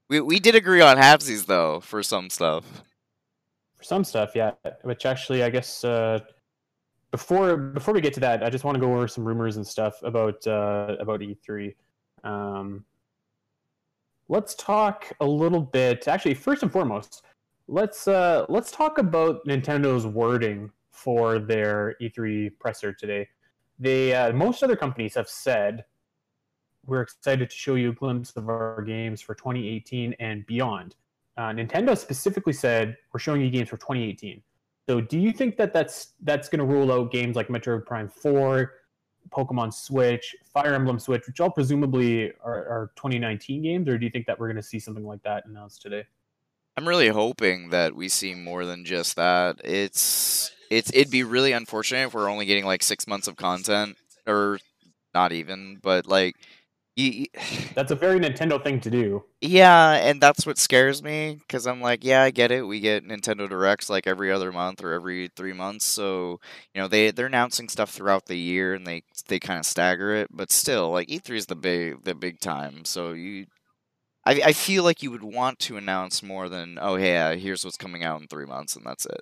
[0.10, 2.84] We we did agree on halvesies though for some stuff.
[3.76, 4.52] for some stuff yeah
[4.84, 6.20] which actually i guess uh
[7.13, 9.65] before before we get to that i just want to go over some rumors and
[9.65, 11.73] stuff about uh about e3
[12.26, 12.84] um
[14.30, 17.23] let's talk a little bit actually first and foremost
[17.67, 23.28] let's uh let's talk about nintendo's wording for their e3 presser today.
[23.80, 25.84] They uh, most other companies have said
[26.86, 30.95] we're excited to show you a glimpse of our games for 2018 and beyond.
[31.36, 34.41] Uh, Nintendo specifically said we're showing you games for 2018.
[34.88, 38.10] So, do you think that that's that's going to rule out games like Metroid Prime
[38.10, 38.72] 4,
[39.30, 44.12] Pokemon Switch, Fire Emblem Switch, which all presumably are, are 2019 games, or do you
[44.12, 46.04] think that we're going to see something like that announced today?
[46.76, 49.62] I'm really hoping that we see more than just that.
[49.63, 53.96] It's it's it'd be really unfortunate if we're only getting like six months of content,
[54.28, 54.60] or
[55.13, 56.36] not even, but like
[56.95, 57.27] You,
[57.75, 59.25] That's a very Nintendo thing to do.
[59.41, 62.63] yeah, and that's what scares me because I'm like, yeah, I get it.
[62.65, 66.39] We get Nintendo Directs like every other month or every three months, so
[66.73, 70.13] you know they they're announcing stuff throughout the year and they they kind of stagger
[70.15, 70.29] it.
[70.32, 73.47] But still, like E3 is the big the big time, so you.
[74.25, 77.77] I, I feel like you would want to announce more than oh yeah here's what's
[77.77, 79.21] coming out in three months and that's it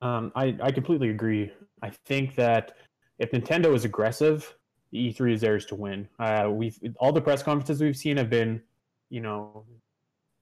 [0.00, 1.50] Um, I, I completely agree.
[1.82, 2.74] I think that
[3.18, 4.56] if Nintendo is aggressive,
[4.92, 6.08] E3 is theirs to win.
[6.18, 8.62] Uh, we've all the press conferences we've seen have been,
[9.10, 9.64] you know,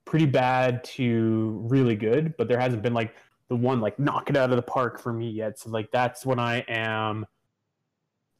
[0.05, 3.15] pretty bad to really good, but there hasn't been like
[3.49, 5.59] the one like knock it out of the park for me yet.
[5.59, 7.25] So like that's when I am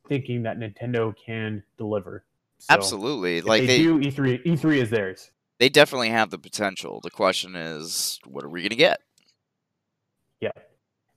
[0.08, 2.24] thinking that Nintendo can deliver.
[2.60, 5.32] So absolutely like they, they do E3 E3 is theirs.
[5.60, 9.02] they definitely have the potential the question is what are we gonna get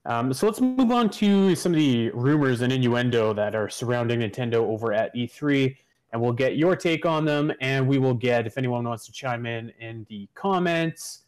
[0.05, 4.21] Um, so let's move on to some of the rumors and innuendo that are surrounding
[4.21, 5.75] Nintendo over at E3,
[6.11, 7.51] and we'll get your take on them.
[7.61, 11.21] And we will get, if anyone wants to chime in in the comments,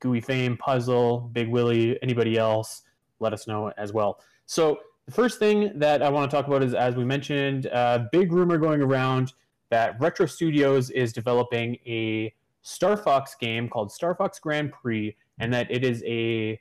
[0.00, 2.82] Gooey Fame, Puzzle, Big Willie, anybody else,
[3.20, 4.20] let us know as well.
[4.46, 8.06] So the first thing that I want to talk about is, as we mentioned, uh,
[8.10, 9.32] big rumor going around
[9.70, 15.52] that Retro Studios is developing a Star Fox game called Star Fox Grand Prix, and
[15.54, 16.60] that it is a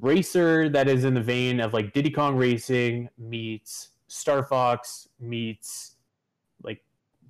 [0.00, 5.96] racer that is in the vein of like Diddy Kong Racing meets Star Fox meets
[6.62, 6.82] like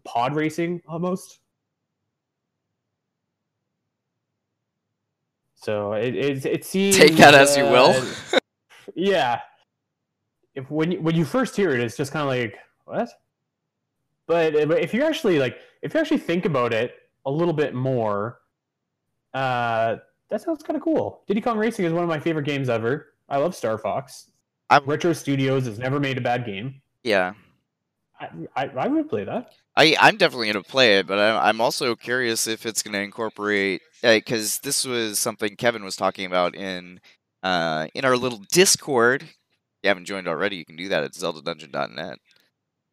[0.05, 1.41] pod racing almost.
[5.55, 7.95] So it it, it seems Take that as you will.
[8.33, 8.39] uh,
[8.95, 9.41] yeah.
[10.55, 13.09] If when you, when you first hear it, it's just kind of like what?
[14.27, 16.95] But if you actually like, if you actually think about it
[17.27, 18.41] a little bit more,
[19.35, 19.97] uh,
[20.35, 21.23] that sounds kind of cool.
[21.29, 23.15] Diddy Kong Racing is one of my favorite games ever.
[23.29, 24.33] I love Star Fox.
[24.69, 26.81] I'm- Retro Studios has never made a bad game.
[27.05, 27.35] yeah
[28.21, 29.53] I, I, I would play that.
[29.77, 32.93] I, I'm definitely going to play it, but I, I'm also curious if it's going
[32.93, 37.01] to incorporate because this was something Kevin was talking about in
[37.43, 39.23] uh, in our little Discord.
[39.23, 39.35] If
[39.83, 42.19] you haven't joined already, you can do that at ZeldaDungeon.net.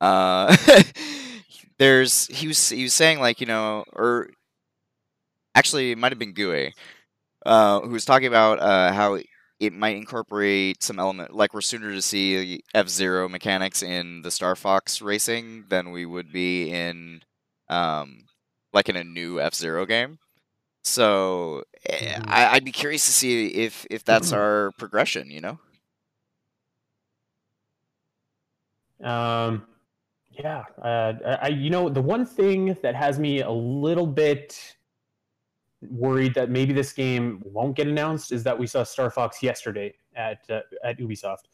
[0.02, 0.58] Uh,
[1.78, 4.30] there's he was he was saying like you know or
[5.56, 6.74] actually it might have been Gui,
[7.46, 9.20] uh, who was talking about uh, how
[9.60, 14.32] it might incorporate some element like we're sooner to see F Zero mechanics in the
[14.32, 17.22] Star Fox racing than we would be in
[17.70, 18.26] um
[18.74, 20.20] like in a new F Zero game.
[20.84, 22.26] So eh, Mhm.
[22.28, 25.30] I, I'd be curious to see if if that's our progression.
[25.32, 25.60] You know.
[29.04, 29.64] Um,
[30.32, 34.76] yeah, uh, I, I- you know, the one thing that has me a little bit
[35.90, 39.94] worried that maybe this game won't get announced is that we saw Star Fox yesterday
[40.16, 41.48] at uh, at Ubisoft.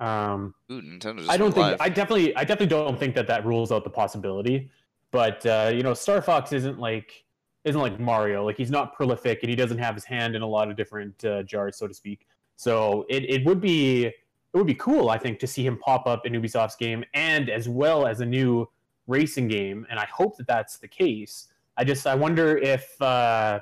[0.00, 1.80] Um, Ooh, I don't think live.
[1.80, 4.70] I definitely I definitely don't think that that rules out the possibility.
[5.10, 7.24] But uh, you know, Star Fox isn't like
[7.64, 8.44] isn't like Mario.
[8.44, 11.24] Like he's not prolific and he doesn't have his hand in a lot of different
[11.24, 12.26] uh, jars, so to speak.
[12.56, 16.06] So it, it would be it would be cool, I think, to see him pop
[16.06, 18.68] up in Ubisoft's game and as well as a new
[19.06, 19.86] racing game.
[19.90, 21.48] And I hope that that's the case.
[21.78, 23.60] I just I wonder if uh,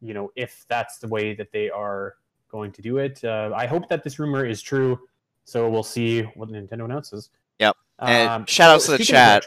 [0.00, 2.14] you know if that's the way that they are
[2.48, 3.22] going to do it.
[3.24, 4.98] Uh, I hope that this rumor is true.
[5.44, 7.30] So we'll see what Nintendo announces.
[7.58, 7.76] Yep.
[7.98, 9.44] And Um, shout outs so to the chat.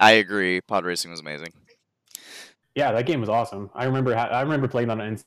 [0.00, 0.60] I agree.
[0.60, 1.52] Pod racing was amazing.
[2.74, 3.70] yeah, that game was awesome.
[3.74, 5.18] I remember ha- I remember playing on an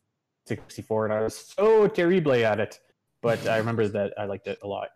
[0.47, 2.79] N64 and I was so terrible at it,
[3.21, 4.89] but I remember that I liked it a lot.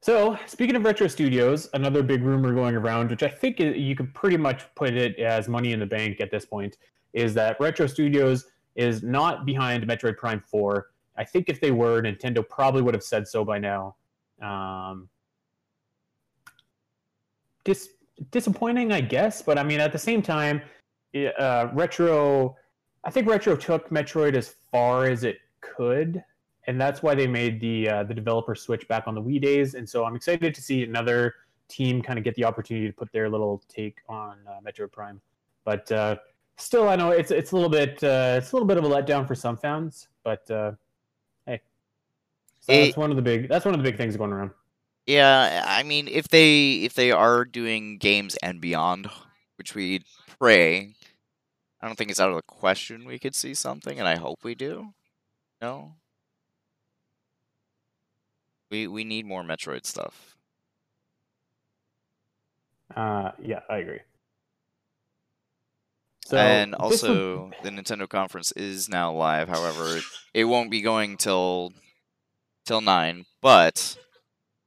[0.00, 4.14] So speaking of retro studios, another big rumor going around, which I think you could
[4.14, 6.76] pretty much put it as money in the bank at this point,
[7.12, 10.86] is that retro studios is not behind Metroid Prime 4.
[11.16, 13.96] I think if they were, Nintendo probably would have said so by now.
[14.40, 15.08] Um,
[17.64, 17.90] dis-
[18.30, 20.62] disappointing, I guess, but I mean, at the same time,
[21.38, 22.56] uh, Retro,
[23.02, 26.22] I think Retro took Metroid as far as it could,
[26.68, 29.74] and that's why they made the uh, the developer switch back on the Wii days.
[29.74, 31.34] And so I'm excited to see another
[31.68, 35.20] team kind of get the opportunity to put their little take on uh, Metroid Prime.
[35.64, 36.16] But uh,
[36.56, 38.88] still, I know it's it's a little bit uh, it's a little bit of a
[38.88, 40.72] letdown for some fans, but uh,
[41.46, 41.60] hey,
[42.60, 44.50] so It- that's one of the big that's one of the big things going around.
[45.06, 49.08] Yeah, I mean, if they if they are doing games and beyond,
[49.56, 50.04] which we
[50.38, 50.94] pray,
[51.80, 54.44] I don't think it's out of the question we could see something, and I hope
[54.44, 54.92] we do.
[55.62, 55.94] No,
[58.70, 60.36] we we need more Metroid stuff.
[62.94, 64.00] Uh, yeah, I agree.
[66.26, 69.48] So and also, would- the Nintendo conference is now live.
[69.48, 70.00] However,
[70.34, 71.72] it, won't be going till
[72.66, 73.96] till nine, but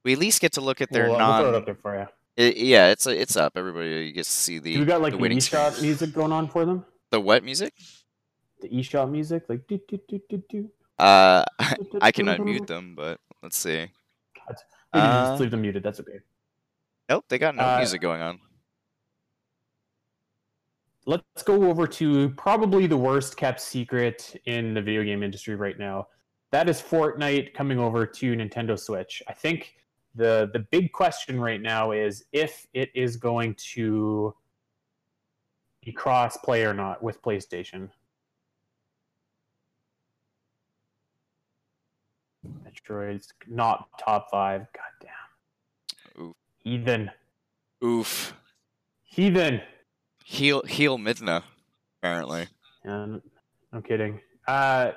[0.04, 1.76] we at least get to look at their we'll, uh, we'll throw it up there
[1.76, 2.08] for you.
[2.36, 3.54] It, yeah, it's it's up.
[3.56, 4.80] Everybody gets to see the.
[4.80, 5.86] We got like the eShop screen.
[5.86, 6.86] music going on for them?
[7.12, 7.74] The what music?
[8.62, 10.72] The eShop music, like do do do do do.
[10.98, 11.44] Uh,
[12.02, 13.78] I can unmute them, but let's see.
[13.80, 13.90] Maybe
[14.94, 15.84] Uh, just leave them muted.
[15.84, 16.20] That's okay.
[17.10, 18.40] Nope, they got no Uh, music going on.
[21.06, 25.78] Let's go over to probably the worst kept secret in the video game industry right
[25.78, 26.08] now.
[26.52, 29.24] That is Fortnite coming over to Nintendo Switch.
[29.28, 29.76] I think
[30.14, 34.36] the the big question right now is if it is going to
[35.84, 37.90] be cross play or not with PlayStation.
[42.66, 44.66] Metroid's not top five.
[44.74, 46.24] Goddamn.
[46.28, 46.36] Oof.
[46.60, 47.12] Heathen.
[47.84, 48.34] Oof.
[49.04, 49.62] Heathen.
[50.24, 51.44] Heal heal Midna,
[52.02, 52.48] apparently.
[52.86, 53.18] Yeah,
[53.74, 54.20] no kidding.
[54.48, 54.92] Uh,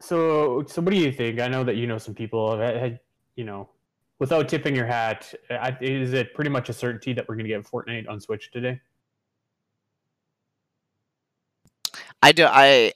[0.00, 1.40] so, so what do you think?
[1.40, 2.58] I know that you know some people.
[2.58, 3.00] Had, had-
[3.36, 3.68] you know,
[4.20, 7.48] without tipping your hat, I, is it pretty much a certainty that we're going to
[7.48, 8.80] get Fortnite on Switch today?
[12.22, 12.46] I do.
[12.48, 12.92] I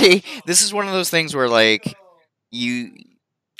[0.00, 0.24] see.
[0.46, 1.94] This is one of those things where, like,
[2.50, 2.92] you.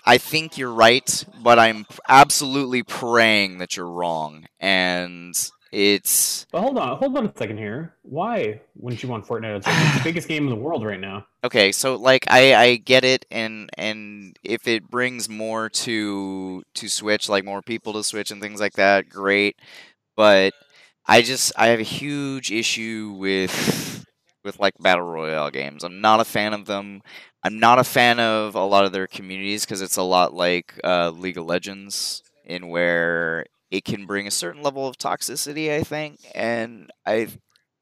[0.06, 5.36] I think you're right, but I'm absolutely praying that you're wrong, and
[5.72, 7.94] it's But hold on, hold on a second here.
[8.02, 9.74] Why wouldn't you want Fortnite on Switch?
[9.76, 11.26] It's the biggest game in the world right now.
[11.44, 11.70] okay.
[11.70, 17.28] So, like, I I get it, and and if it brings more to to Switch,
[17.28, 19.56] like more people to Switch and things like that, great.
[20.16, 20.54] But
[21.06, 23.89] I just I have a huge issue with
[24.44, 25.84] with like battle royale games.
[25.84, 27.02] I'm not a fan of them.
[27.42, 30.78] I'm not a fan of a lot of their communities because it's a lot like
[30.84, 35.72] uh, League of Legends, in where it can bring a certain level of toxicity.
[35.72, 37.28] I think, and I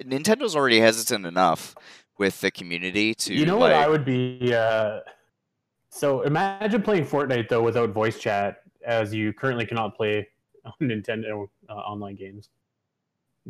[0.03, 1.75] Nintendo's already hesitant enough
[2.19, 4.55] with the community to You know like, what I would be?
[4.55, 5.01] Uh,
[5.91, 10.29] so imagine playing Fortnite though without voice chat, as you currently cannot play
[10.65, 12.51] on Nintendo uh, online games.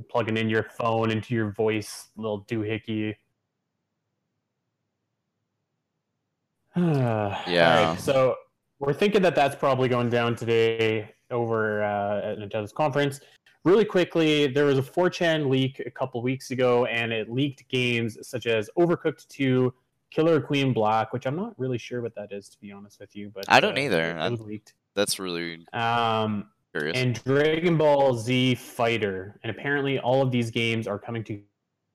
[0.09, 3.15] Plugging in your phone into your voice, little doohickey.
[6.77, 7.81] Yeah.
[7.87, 8.37] Alright, so
[8.79, 13.21] we're thinking that that's probably going down today over uh, at Nintendo's conference.
[13.65, 18.17] Really quickly, there was a 4chan leak a couple weeks ago, and it leaked games
[18.23, 19.75] such as Overcooked 2,
[20.11, 23.15] Killer Queen Black, which I'm not really sure what that is, to be honest with
[23.17, 23.31] you.
[23.35, 24.17] But I don't uh, either.
[24.17, 24.75] It, leaked.
[24.95, 26.97] that's really Um, curious.
[26.97, 31.41] and Dragon Ball Z Fighter, and apparently all of these games are coming to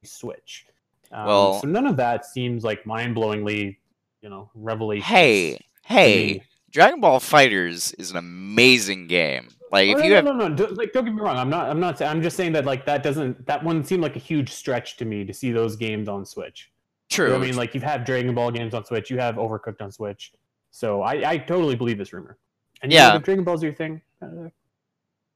[0.03, 0.65] Switch.
[1.11, 3.77] Um, Well- so none of that seems like mind-blowingly,
[4.21, 5.03] you know, revelation.
[5.03, 9.47] hey, hey, Dragon Ball FighterZ is an amazing game.
[9.71, 11.35] Like if Oh, no, you no, have no, no, Don't, like, don't get me wrong.
[11.37, 11.67] I'm not.
[11.69, 11.99] I'm not.
[12.01, 13.43] I'm just saying that like that doesn't.
[13.47, 16.71] That one seemed like a huge stretch to me to see those games on Switch.
[17.09, 19.09] You true, know I mean, like you've had Dragon Ball games on Switch.
[19.09, 20.31] You have Overcooked on Switch.
[20.69, 22.37] So I, I totally believe this rumor.
[22.83, 23.17] And you know, Yeah.
[23.19, 24.01] Dragon Ball's your thing.
[24.21, 24.49] Uh,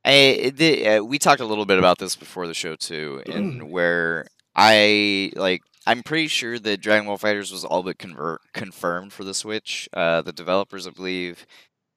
[0.08, 3.70] I, the, uh, we talked a little bit about this before the show too, and
[3.70, 9.14] where I like I'm pretty sure that Dragon Ball FighterZ was all but convert confirmed
[9.14, 9.89] for the Switch.
[9.93, 11.45] Uh, the developers, I believe,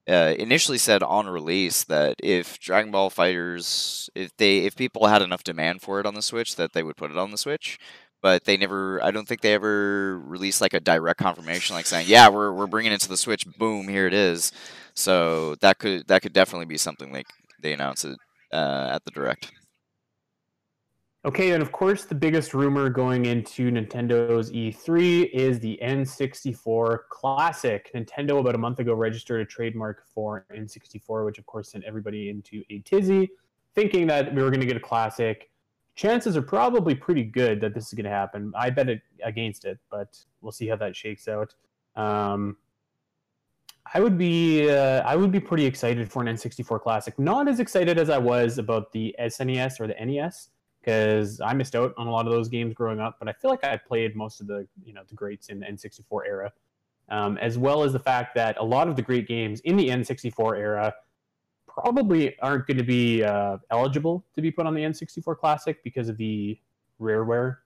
[0.09, 5.23] uh, initially said on release that if Dragon Ball FighterZ, if they if people had
[5.23, 7.79] enough demand for it on the Switch, that they would put it on the Switch.
[8.23, 12.07] But they never, I don't think they ever released like a direct confirmation, like saying,
[12.09, 13.47] "Yeah, we're we're bringing it to the Switch.
[13.59, 14.53] Boom, here it is."
[14.95, 17.27] So that could that could definitely be something like
[17.61, 18.17] they announce it
[18.53, 19.53] uh, at the direct.
[21.27, 27.91] Okay, and of course, the biggest rumor going into Nintendo's E3 is the N64 Classic.
[27.95, 32.31] Nintendo, about a month ago, registered a trademark for N64, which of course sent everybody
[32.31, 33.29] into a tizzy,
[33.75, 35.51] thinking that we were going to get a classic.
[35.95, 38.51] Chances are probably pretty good that this is going to happen.
[38.57, 41.55] I bet it against it, but we'll see how that shakes out.
[41.97, 42.57] Um,
[43.93, 47.19] I would be uh, I would be pretty excited for an N64 Classic.
[47.19, 51.75] Not as excited as I was about the SNES or the NES because I missed
[51.75, 53.17] out on a lot of those games growing up.
[53.19, 55.67] But I feel like I played most of the you know the greats in the
[55.67, 56.53] N64 era,
[57.09, 59.89] um, as well as the fact that a lot of the great games in the
[59.89, 60.95] N64 era
[61.67, 66.09] probably aren't going to be uh, eligible to be put on the N64 Classic because
[66.09, 66.59] of the
[67.01, 67.57] Rareware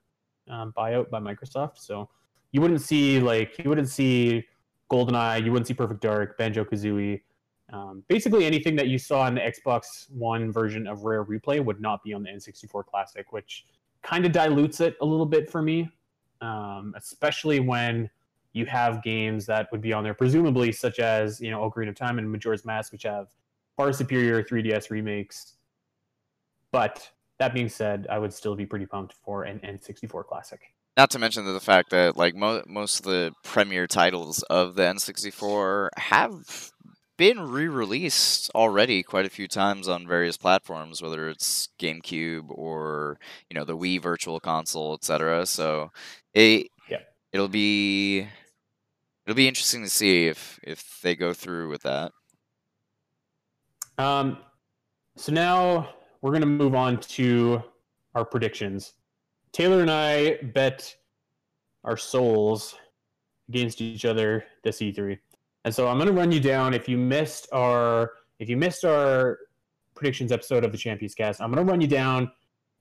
[0.49, 1.77] um, buyout by Microsoft.
[1.77, 2.09] So
[2.51, 4.45] you wouldn't see like you wouldn't see
[4.91, 7.21] GoldenEye, you wouldn't see Perfect Dark, Banjo Kazooie.
[7.73, 11.81] Um, basically, anything that you saw in the Xbox One version of Rare Replay would
[11.81, 13.65] not be on the N64 Classic, which
[14.03, 15.89] kind of dilutes it a little bit for me,
[16.41, 18.09] um, especially when
[18.53, 21.95] you have games that would be on there, presumably such as you know Ocarina of
[21.95, 23.27] Time and Majora's Mask, which have
[23.75, 25.55] far superior 3DS remakes.
[26.71, 27.09] But
[27.39, 30.74] that being said, I would still be pretty pumped for an N64 Classic.
[30.97, 34.83] Not to mention the fact that like mo- most of the premier titles of the
[34.83, 36.71] N64 have
[37.17, 43.17] been re-released already quite a few times on various platforms, whether it's GameCube or
[43.49, 45.45] you know the Wii Virtual Console, etc.
[45.45, 45.91] So
[46.33, 46.99] it Yeah.
[47.33, 48.27] it'll be
[49.25, 52.11] it'll be interesting to see if if they go through with that.
[53.97, 54.37] Um,
[55.15, 55.89] so now
[56.21, 57.63] we're going to move on to
[58.13, 58.93] our predictions.
[59.55, 60.93] Taylor and I bet
[61.85, 62.75] our souls
[63.47, 65.17] against each other this E3.
[65.63, 68.83] And so I'm going to run you down if you missed our if you missed
[68.83, 69.39] our
[69.95, 72.29] predictions episode of the Champions Cast, I'm going to run you down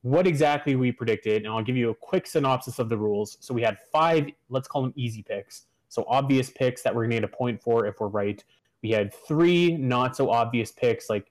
[0.02, 3.38] what exactly we predicted and I'll give you a quick synopsis of the rules.
[3.38, 5.66] So we had five, let's call them easy picks.
[5.90, 8.42] So obvious picks that we're going to get a point for if we're right.
[8.82, 11.30] We had three not so obvious picks like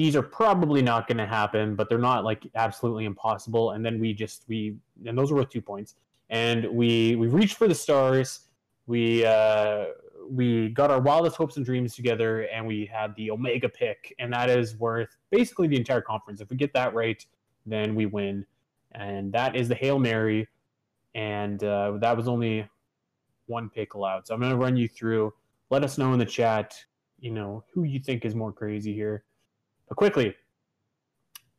[0.00, 3.72] these are probably not going to happen, but they're not like absolutely impossible.
[3.72, 4.74] And then we just we
[5.04, 5.96] and those were worth two points.
[6.30, 8.48] And we we reached for the stars.
[8.86, 9.88] We uh,
[10.30, 14.32] we got our wildest hopes and dreams together, and we had the Omega pick, and
[14.32, 16.40] that is worth basically the entire conference.
[16.40, 17.22] If we get that right,
[17.66, 18.46] then we win,
[18.92, 20.48] and that is the hail mary.
[21.14, 22.66] And uh, that was only
[23.48, 24.26] one pick allowed.
[24.26, 25.34] So I'm going to run you through.
[25.68, 26.74] Let us know in the chat,
[27.18, 29.24] you know, who you think is more crazy here.
[29.90, 30.34] But quickly,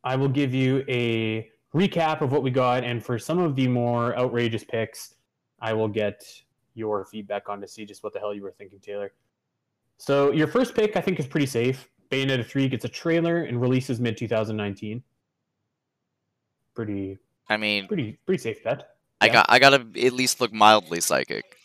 [0.03, 3.67] I will give you a recap of what we got, and for some of the
[3.67, 5.15] more outrageous picks,
[5.59, 6.23] I will get
[6.73, 9.11] your feedback on to see just what the hell you were thinking, Taylor.
[9.97, 11.87] So your first pick, I think, is pretty safe.
[12.09, 15.03] Bayonetta 3 gets a trailer and releases mid 2019.
[16.73, 17.19] Pretty,
[17.49, 18.95] I mean, pretty, pretty safe bet.
[19.19, 19.33] I Yeah.
[19.33, 21.57] got I gotta at least look mildly psychic.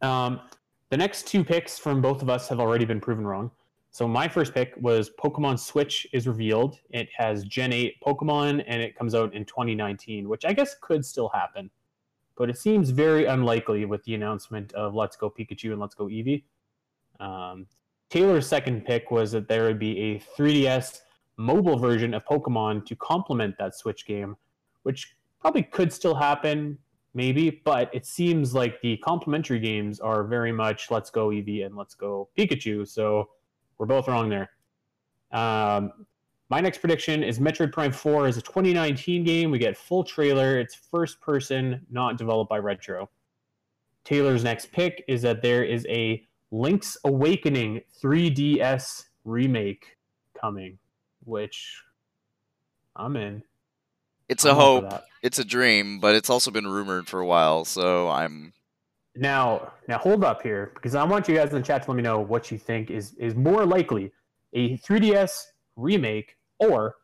[0.00, 0.40] Um,
[0.90, 3.50] the next two picks from both of us have already been proven wrong.
[3.98, 6.78] So my first pick was Pokemon Switch is revealed.
[6.90, 11.04] It has Gen 8 Pokemon and it comes out in 2019, which I guess could
[11.04, 11.68] still happen.
[12.36, 16.04] But it seems very unlikely with the announcement of Let's Go Pikachu and Let's Go
[16.06, 16.44] Eevee.
[17.18, 17.66] Um,
[18.08, 21.00] Taylor's second pick was that there would be a 3DS
[21.36, 24.36] mobile version of Pokemon to complement that Switch game,
[24.84, 26.78] which probably could still happen,
[27.14, 31.74] maybe, but it seems like the complementary games are very much Let's Go Eevee and
[31.74, 33.30] Let's Go Pikachu, so
[33.78, 34.50] we're both wrong there.
[35.32, 35.92] Um,
[36.50, 39.50] my next prediction is Metroid Prime 4 is a 2019 game.
[39.50, 40.58] We get full trailer.
[40.58, 43.10] It's first person, not developed by Retro.
[44.04, 49.98] Taylor's next pick is that there is a Link's Awakening 3DS remake
[50.40, 50.78] coming,
[51.24, 51.82] which
[52.96, 53.42] I'm in.
[54.30, 55.02] It's a I'm for hope.
[55.22, 58.54] It's a dream, but it's also been rumored for a while, so I'm
[59.18, 61.96] Now, now hold up here because I want you guys in the chat to let
[61.96, 64.12] me know what you think is is more likely
[64.52, 65.42] a 3DS
[65.74, 66.94] remake or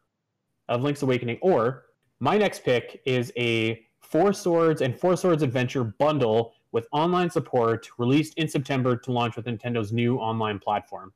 [0.69, 1.87] of Link's Awakening, or
[2.21, 7.89] my next pick is a Four Swords and Four Swords Adventure bundle with online support
[7.99, 11.13] released in September to launch with Nintendo's new online platform.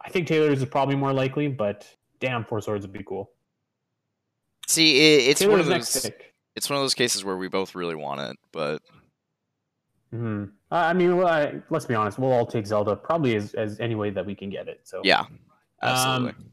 [0.00, 1.84] I think Taylor's is probably more likely, but
[2.20, 3.32] damn, Four Swords would be cool.
[4.68, 6.27] see it, it's one Taylor's of next those pick.
[6.58, 8.82] It's one of those cases where we both really want it, but
[10.10, 12.18] hmm I mean, I, let's be honest.
[12.18, 14.80] We'll all take Zelda probably as, as any way that we can get it.
[14.82, 15.24] So yeah,
[15.82, 16.30] absolutely.
[16.30, 16.50] Um,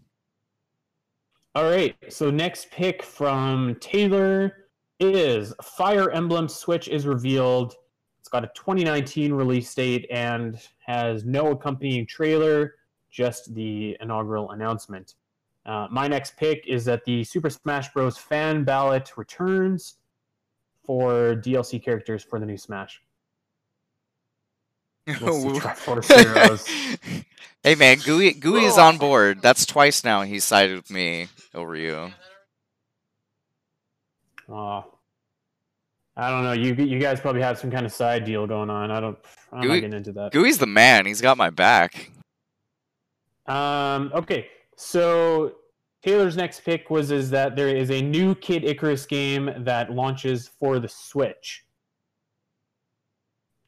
[1.56, 1.96] all right.
[2.08, 4.68] So next pick from Taylor
[5.00, 7.76] is Fire Emblem Switch is revealed.
[8.20, 12.76] It's got a 2019 release date and has no accompanying trailer,
[13.10, 15.16] just the inaugural announcement.
[15.66, 18.18] Uh, my next pick is that the Super Smash Bros.
[18.18, 19.96] fan ballot returns
[20.84, 23.02] for DLC characters for the new Smash.
[25.22, 26.68] We'll see Triforce Heroes.
[27.64, 29.40] hey man, Gooey Gooey is on board.
[29.40, 32.12] That's twice now he sided with me over you.
[34.50, 34.84] Oh,
[36.18, 36.54] I don't know.
[36.54, 38.90] You you guys probably have some kind of side deal going on.
[38.90, 39.18] I don't.
[39.52, 40.32] I'm Gooey- not getting into that.
[40.32, 41.06] Gooey's the man.
[41.06, 42.10] He's got my back.
[43.46, 44.12] Um.
[44.16, 44.48] Okay.
[44.76, 45.56] So
[46.04, 50.48] Taylor's next pick was is that there is a new Kid Icarus game that launches
[50.48, 51.66] for the Switch.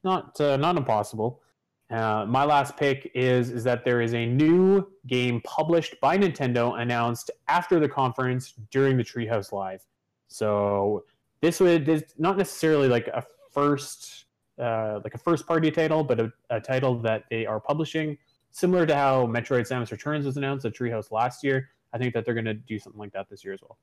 [0.04, 1.42] Not uh, not impossible.
[1.90, 6.80] Uh, my last pick is is that there is a new game published by Nintendo
[6.80, 9.84] announced after the conference during the Treehouse Live.
[10.28, 11.04] So
[11.40, 14.26] this would this not necessarily like a first
[14.58, 18.18] uh, like a first party title, but a, a title that they are publishing,
[18.50, 21.70] similar to how Metroid: Samus Returns was announced at Treehouse last year.
[21.92, 23.78] I think that they're going to do something like that this year as well.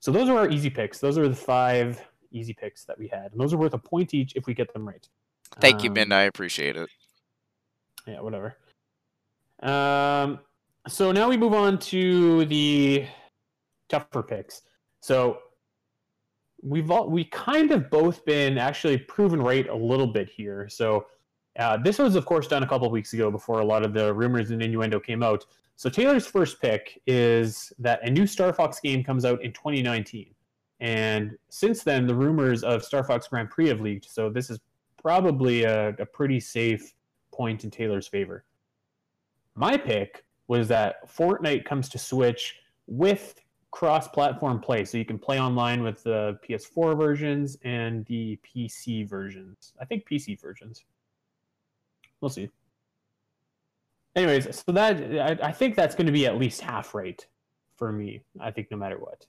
[0.00, 0.98] So those are our easy picks.
[0.98, 2.00] Those are the five
[2.30, 4.72] easy picks that we had, and those are worth a point each if we get
[4.72, 5.08] them right.
[5.60, 6.12] Thank you, Um, Min.
[6.12, 6.88] I appreciate it.
[8.06, 8.56] yeah, whatever.
[9.62, 10.40] Um,
[10.88, 13.06] so now we move on to the
[13.88, 14.62] tougher picks.
[15.00, 15.38] So
[16.62, 20.68] we've all we kind of both been actually proven right a little bit here.
[20.68, 21.06] So
[21.58, 24.12] Uh, this was, of course, done a couple weeks ago before a lot of the
[24.12, 25.46] rumors and innuendo came out.
[25.76, 30.34] So Taylor's first pick is that a new Star Fox game comes out in 2019.
[30.80, 34.10] And since then, the rumors of Star Fox Grand Prix have leaked.
[34.10, 34.58] So this is
[35.00, 36.94] probably a, a pretty safe
[37.32, 38.44] point in Taylor's favor.
[39.54, 43.34] My pick was that Fortnite comes to Switch with
[43.70, 49.74] cross-platform play, so you can play online with the PS4 versions and the PC versions.
[49.80, 50.84] I think PC versions.
[52.20, 52.50] We'll see.
[54.14, 57.24] Anyways, so that I, I think that's going to be at least half right
[57.76, 58.22] for me.
[58.40, 59.26] I think no matter what,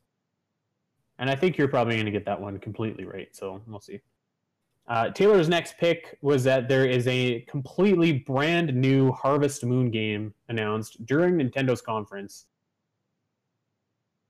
[1.20, 3.28] and I think you're probably going to get that one completely right.
[3.34, 4.00] So we'll see.
[4.88, 10.34] Uh, Taylor's next pick was that there is a completely brand new Harvest Moon game
[10.48, 12.46] announced during Nintendo's conference.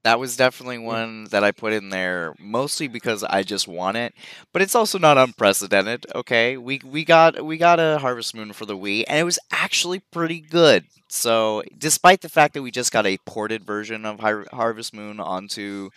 [0.07, 0.85] That was definitely mm.
[0.85, 4.13] one that I put in there mostly because I just want it,
[4.53, 6.05] but it's also not unprecedented.
[6.15, 9.37] Okay, we we got we got a Harvest Moon for the Wii, and it was
[9.51, 10.85] actually pretty good.
[11.09, 15.19] So, despite the fact that we just got a ported version of Har- Harvest Moon
[15.19, 15.89] onto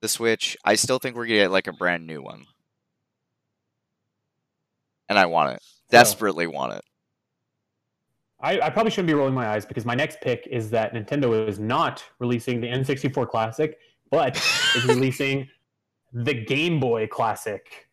[0.00, 2.46] the Switch, I still think we're gonna get like a brand new one
[5.08, 5.62] and I want it.
[5.90, 6.84] Desperately want it.
[8.46, 11.48] I, I, probably shouldn't be rolling my eyes because my next pick is that Nintendo
[11.48, 13.76] is not releasing the N64 Classic,
[14.08, 14.36] but
[14.76, 15.48] is releasing
[16.12, 17.88] the Game Boy Classic.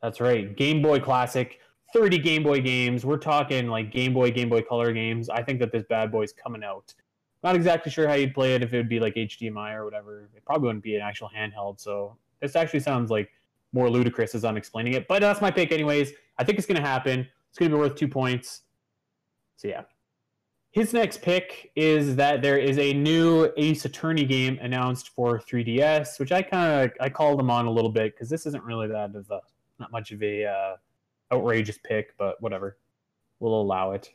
[0.00, 1.60] That's right, Game Boy Classic.
[1.92, 3.04] 30 Game Boy games.
[3.04, 5.28] We're talking like Game Boy, Game Boy Color games.
[5.28, 6.94] I think that this bad boy's coming out.
[7.42, 10.30] Not exactly sure how you'd play it if it would be like HDMI or whatever.
[10.34, 11.80] It probably wouldn't be an actual handheld.
[11.80, 13.28] So this actually sounds like
[13.74, 15.06] more ludicrous as I'm explaining it.
[15.06, 16.12] But that's my pick, anyways.
[16.38, 17.28] I think it's going to happen.
[17.50, 18.62] It's going to be worth two points.
[19.56, 19.82] So, yeah.
[20.70, 26.20] His next pick is that there is a new Ace Attorney game announced for 3DS,
[26.20, 28.86] which I kind of I called him on a little bit because this isn't really
[28.88, 29.40] that of a
[29.80, 30.76] not much of a uh,
[31.32, 32.76] outrageous pick, but whatever,
[33.40, 34.10] we'll allow it.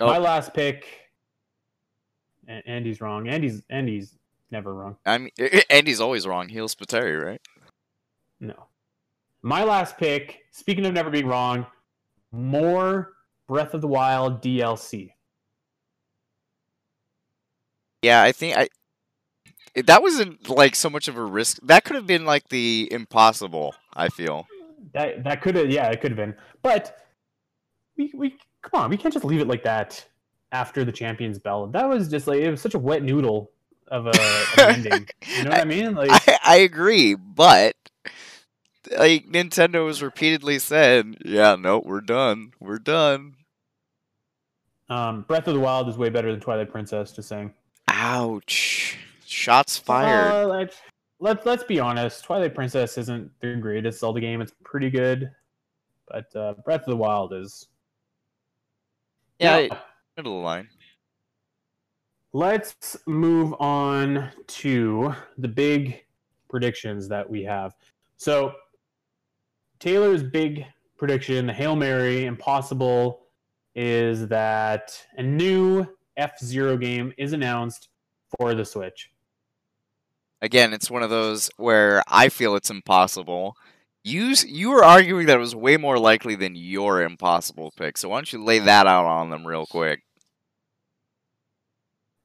[0.00, 0.06] Oh.
[0.06, 0.86] My last pick,
[2.46, 3.28] Andy's wrong.
[3.28, 4.16] Andy's Andy's
[4.50, 4.96] never wrong.
[5.06, 5.30] I mean,
[5.70, 6.48] Andy's always wrong.
[6.48, 7.40] He'll Spiteri, right?
[8.40, 8.66] No.
[9.42, 11.66] My last pick, speaking of never being wrong,
[12.32, 13.12] more
[13.48, 15.12] Breath of the Wild DLC.
[18.02, 18.68] Yeah, I think I
[19.74, 21.58] that wasn't like so much of a risk.
[21.62, 24.46] That could have been like the impossible, I feel.
[24.92, 26.34] That that could have yeah, it could have been.
[26.62, 26.98] But
[27.96, 30.04] we we come on, we can't just leave it like that
[30.50, 31.72] after the Champions Ballad.
[31.72, 33.50] That was just like it was such a wet noodle
[33.88, 35.08] of a of ending.
[35.36, 35.94] You know what I, I mean?
[35.94, 37.76] Like I, I agree, but
[38.90, 42.52] like Nintendo has repeatedly said, "Yeah, no, we're done.
[42.60, 43.36] We're done."
[44.88, 47.12] Um, Breath of the Wild is way better than Twilight Princess.
[47.12, 47.52] Just saying.
[47.88, 48.98] Ouch!
[49.26, 50.32] Shots fired.
[50.32, 50.76] Uh, let's,
[51.20, 52.24] let's let's be honest.
[52.24, 54.40] Twilight Princess isn't the greatest Zelda game.
[54.40, 55.30] It's pretty good,
[56.08, 57.68] but uh, Breath of the Wild is.
[59.38, 59.78] Yeah, now,
[60.16, 60.68] middle of the line.
[62.34, 66.04] Let's move on to the big
[66.48, 67.74] predictions that we have.
[68.16, 68.54] So
[69.82, 70.64] Taylor's big
[70.96, 73.22] prediction, the Hail Mary, impossible,
[73.74, 75.84] is that a new
[76.16, 77.88] F Zero game is announced
[78.38, 79.10] for the Switch.
[80.40, 83.56] Again, it's one of those where I feel it's impossible.
[84.04, 87.98] You you were arguing that it was way more likely than your impossible pick.
[87.98, 90.04] So why don't you lay that out on them real quick?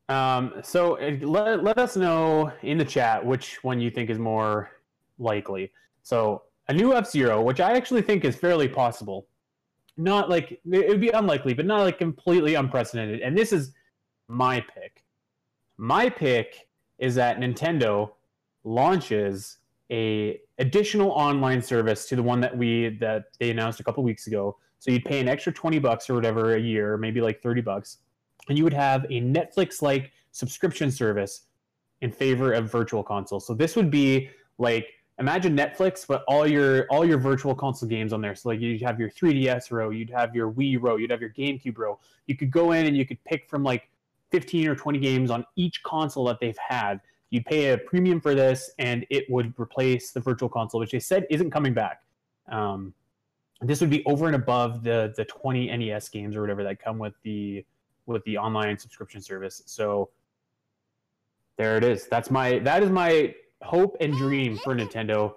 [0.10, 4.20] Um, so uh, let, let us know in the chat which one you think is
[4.20, 4.70] more
[5.18, 5.72] likely.
[6.03, 9.28] So a new F Zero, which I actually think is fairly possible.
[9.97, 13.22] Not like it would be unlikely, but not like completely unprecedented.
[13.22, 13.74] And this is
[14.28, 15.03] my pick.
[15.78, 16.68] My pick
[16.99, 18.11] is that Nintendo
[18.63, 19.57] launches
[19.91, 24.28] a additional online service to the one that we that they announced a couple weeks
[24.28, 24.57] ago.
[24.80, 27.97] So you'd pay an extra 20 bucks or whatever a year, maybe like 30 bucks,
[28.49, 31.43] and you would have a Netflix like subscription service
[32.01, 33.39] in favor of virtual console.
[33.39, 34.88] So this would be like
[35.20, 38.36] imagine Netflix, but all your all your virtual console games on there.
[38.36, 41.32] So like you'd have your 3DS row, you'd have your Wii row, you'd have your
[41.32, 41.99] GameCube row.
[42.28, 43.89] You could go in and you could pick from like
[44.32, 47.01] 15 or 20 games on each console that they've had.
[47.30, 50.99] You'd pay a premium for this, and it would replace the virtual console, which they
[50.99, 52.03] said isn't coming back.
[52.49, 52.93] Um,
[53.61, 56.99] this would be over and above the the 20 NES games or whatever that come
[56.99, 57.65] with the
[58.05, 59.63] with the online subscription service.
[59.65, 60.09] So
[61.57, 62.07] there it is.
[62.07, 65.34] That's my that is my hope and dream for Nintendo.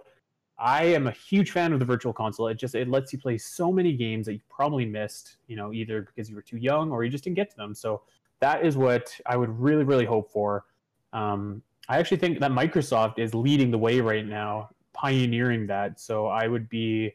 [0.59, 2.49] I am a huge fan of the virtual console.
[2.49, 5.73] It just it lets you play so many games that you probably missed, you know,
[5.73, 7.75] either because you were too young or you just didn't get to them.
[7.75, 8.03] So
[8.41, 10.65] that is what I would really, really hope for.
[11.13, 15.99] Um, I actually think that Microsoft is leading the way right now, pioneering that.
[15.99, 17.15] So I would be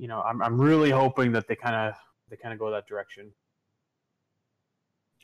[0.00, 1.94] you know, I'm I'm really hoping that they kind of
[2.30, 3.30] they kind of go that direction.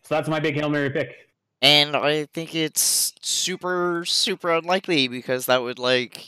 [0.03, 1.17] So that's my big hail mary pick.
[1.63, 6.25] And I think it's super, super unlikely because that would like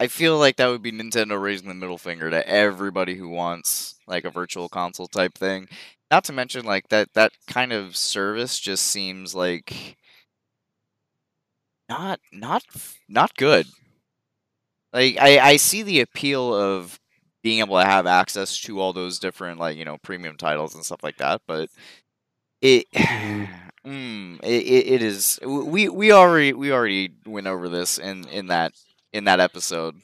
[0.00, 3.94] I feel like that would be Nintendo raising the middle finger to everybody who wants
[4.06, 5.68] like a virtual console type thing.
[6.10, 9.96] Not to mention like that that kind of service just seems like
[11.88, 12.62] not not
[13.08, 13.66] not good.
[14.92, 16.98] Like I I see the appeal of
[17.42, 20.84] being able to have access to all those different like, you know, premium titles and
[20.84, 21.68] stuff like that, but
[22.62, 23.67] it Mhm.
[23.88, 25.40] Mm, it, it, is.
[25.42, 28.74] We we already we already went over this in in that
[29.14, 29.96] in that episode,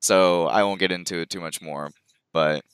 [0.00, 1.90] so I won't get into it too much more.
[2.32, 2.64] But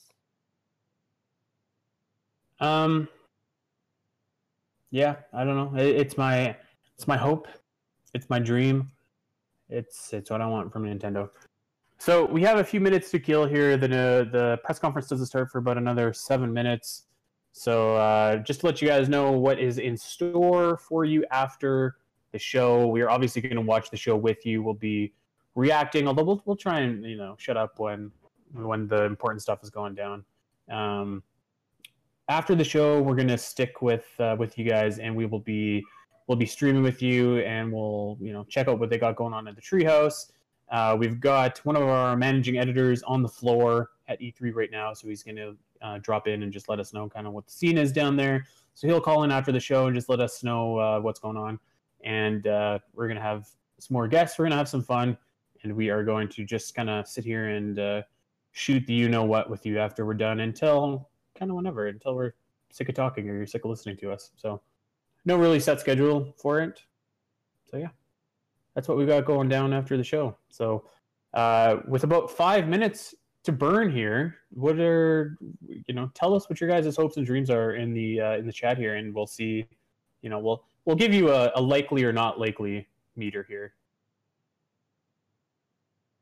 [2.61, 3.09] Um.
[4.89, 5.77] Yeah, I don't know.
[5.77, 6.55] It, it's my
[6.95, 7.49] it's my hope.
[8.13, 8.89] It's my dream.
[9.67, 11.29] It's it's what I want from Nintendo.
[11.97, 13.75] So we have a few minutes to kill here.
[13.75, 17.03] The uh, the press conference doesn't start for about another seven minutes.
[17.53, 21.97] So uh, just to let you guys know what is in store for you after
[22.31, 22.87] the show.
[22.87, 24.61] We are obviously going to watch the show with you.
[24.61, 25.13] We'll be
[25.55, 28.11] reacting, although we'll we'll try and you know shut up when
[28.53, 30.25] when the important stuff is going down.
[30.69, 31.23] Um,
[32.27, 35.83] after the show, we're gonna stick with uh, with you guys, and we will be
[36.27, 39.33] we'll be streaming with you, and we'll you know check out what they got going
[39.33, 40.31] on at the Treehouse.
[40.69, 44.93] Uh, we've got one of our managing editors on the floor at E3 right now,
[44.93, 47.51] so he's gonna uh, drop in and just let us know kind of what the
[47.51, 48.45] scene is down there.
[48.73, 51.37] So he'll call in after the show and just let us know uh, what's going
[51.37, 51.59] on,
[52.03, 53.47] and uh, we're gonna have
[53.79, 54.39] some more guests.
[54.39, 55.17] We're gonna have some fun,
[55.63, 58.01] and we are going to just kind of sit here and uh,
[58.51, 62.15] shoot the you know what with you after we're done until kind of whenever until
[62.15, 62.33] we're
[62.71, 64.31] sick of talking or you're sick of listening to us.
[64.35, 64.61] So
[65.25, 66.81] no really set schedule for it.
[67.69, 67.89] So yeah,
[68.75, 70.35] that's what we got going down after the show.
[70.49, 70.85] So
[71.33, 75.37] uh, with about five minutes to burn here, what are
[75.87, 76.09] you know?
[76.13, 78.77] Tell us what your guys' hopes and dreams are in the uh, in the chat
[78.77, 79.65] here, and we'll see.
[80.21, 83.73] You know, we'll we'll give you a, a likely or not likely meter here.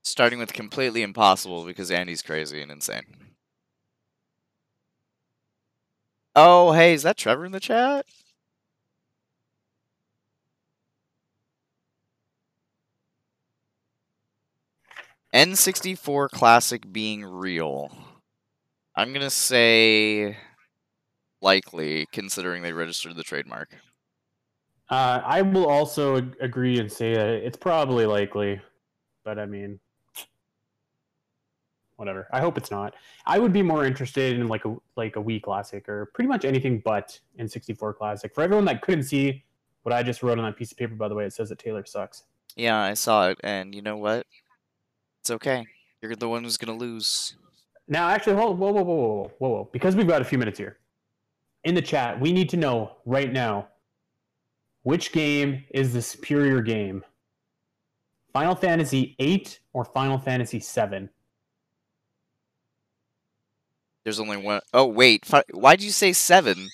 [0.03, 3.05] starting with completely impossible because Andy's crazy and insane.
[6.35, 8.05] Oh, hey, is that Trevor in the chat?
[15.33, 17.95] N64 Classic being real.
[18.95, 20.37] I'm going to say
[21.41, 23.75] likely, considering they registered the trademark.
[24.89, 28.59] Uh, I will also ag- agree and say that it's probably likely,
[29.23, 29.79] but I mean,
[31.95, 32.27] whatever.
[32.33, 32.95] I hope it's not.
[33.25, 36.43] I would be more interested in like a like a Wii Classic or pretty much
[36.43, 38.35] anything but N64 Classic.
[38.35, 39.45] For everyone that couldn't see
[39.83, 41.59] what I just wrote on that piece of paper, by the way, it says that
[41.59, 42.23] Taylor sucks.
[42.57, 44.27] Yeah, I saw it, and you know what?
[45.21, 45.65] It's okay.
[46.01, 47.35] You're the one who's going to lose.
[47.87, 50.57] Now, actually, hold, whoa, whoa, whoa, whoa, whoa, whoa, because we've got a few minutes
[50.57, 50.79] here.
[51.63, 53.67] In the chat, we need to know right now
[54.81, 57.03] which game is the superior game,
[58.33, 61.09] Final Fantasy VIII or Final Fantasy VII.
[64.03, 65.29] There's only one oh wait.
[65.51, 66.69] Why'd you say seven?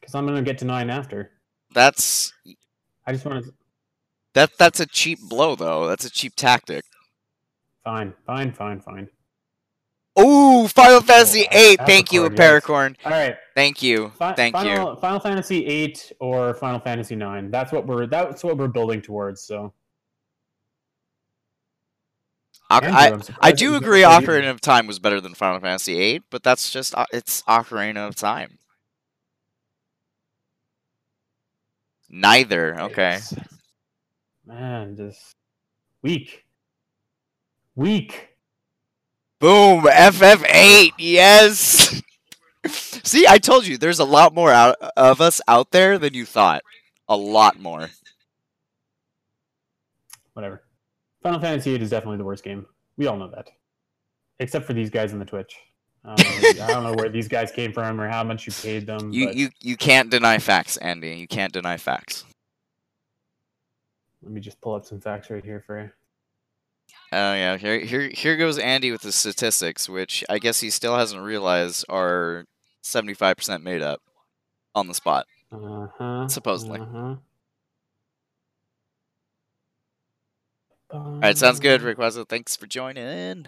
[0.00, 1.32] Because I'm gonna get to nine after.
[1.74, 2.32] That's
[3.06, 3.52] I just want to.
[4.34, 4.58] That.
[4.58, 5.88] That's a cheap blow, though.
[5.88, 6.84] That's a cheap tactic.
[7.84, 9.08] Fine, fine, fine, fine.
[10.18, 11.76] Ooh, Final oh, Fantasy Oh, VIII.
[11.86, 12.32] Thank you, yes.
[12.32, 12.94] Paracorn.
[13.04, 14.10] All right, Thank you.
[14.10, 14.62] fi- Thank you.
[14.62, 17.50] Final, Final Fantasy VIII or Final Fantasy Nine.
[17.50, 19.42] That's what we're that's what we're building towards.
[19.42, 19.72] So
[22.70, 26.42] Andrew, I, I do agree Ocarina of Time was better than Final Fantasy VIII, but
[26.42, 28.58] that's just uh, it's Ocarina of Time.
[32.08, 32.80] Neither.
[32.80, 33.18] Okay.
[33.20, 33.53] Yikes.
[34.46, 35.34] Man, just
[36.02, 36.44] weak,
[37.74, 38.28] weak.
[39.40, 39.82] Boom.
[39.84, 40.92] FF8.
[40.98, 42.02] Yes.
[42.66, 46.24] See, I told you there's a lot more out of us out there than you
[46.24, 46.62] thought.
[47.08, 47.90] A lot more.
[50.34, 50.62] Whatever.
[51.22, 52.66] Final Fantasy VIII is definitely the worst game.
[52.96, 53.50] We all know that,
[54.40, 55.56] except for these guys in the Twitch.
[56.04, 59.12] Um, I don't know where these guys came from or how much you paid them.
[59.12, 61.16] You but you you can't deny facts, Andy.
[61.16, 62.24] You can't deny facts.
[64.24, 65.90] Let me just pull up some facts right here for you.
[67.12, 70.96] Oh yeah, here here here goes Andy with the statistics, which I guess he still
[70.96, 72.46] hasn't realized are
[72.82, 74.00] seventy five percent made up
[74.74, 75.26] on the spot.
[75.52, 76.28] Uh huh.
[76.28, 76.80] Supposedly.
[76.80, 77.16] Uh-huh.
[80.90, 82.28] All right, sounds good, Rick Wazzo.
[82.28, 83.46] Thanks for joining.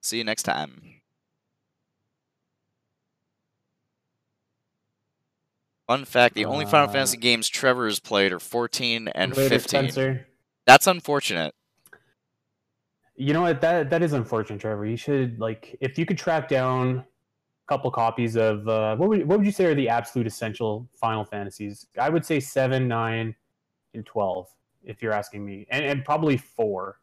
[0.00, 0.99] See you next time.
[5.90, 9.48] Fun fact: the only Final Uh, Fantasy games Trevor has played are fourteen and Later,
[9.48, 9.90] fifteen.
[9.90, 10.24] Spencer.
[10.64, 11.52] That's unfortunate.
[13.16, 13.60] You know what?
[13.60, 14.86] That that is unfortunate, Trevor.
[14.86, 17.04] You should like if you could track down a
[17.66, 21.24] couple copies of uh, what would what would you say are the absolute essential Final
[21.24, 21.88] Fantasies?
[21.98, 23.34] I would say seven, nine,
[23.92, 24.46] and twelve.
[24.84, 27.00] If you're asking me, and, and probably four.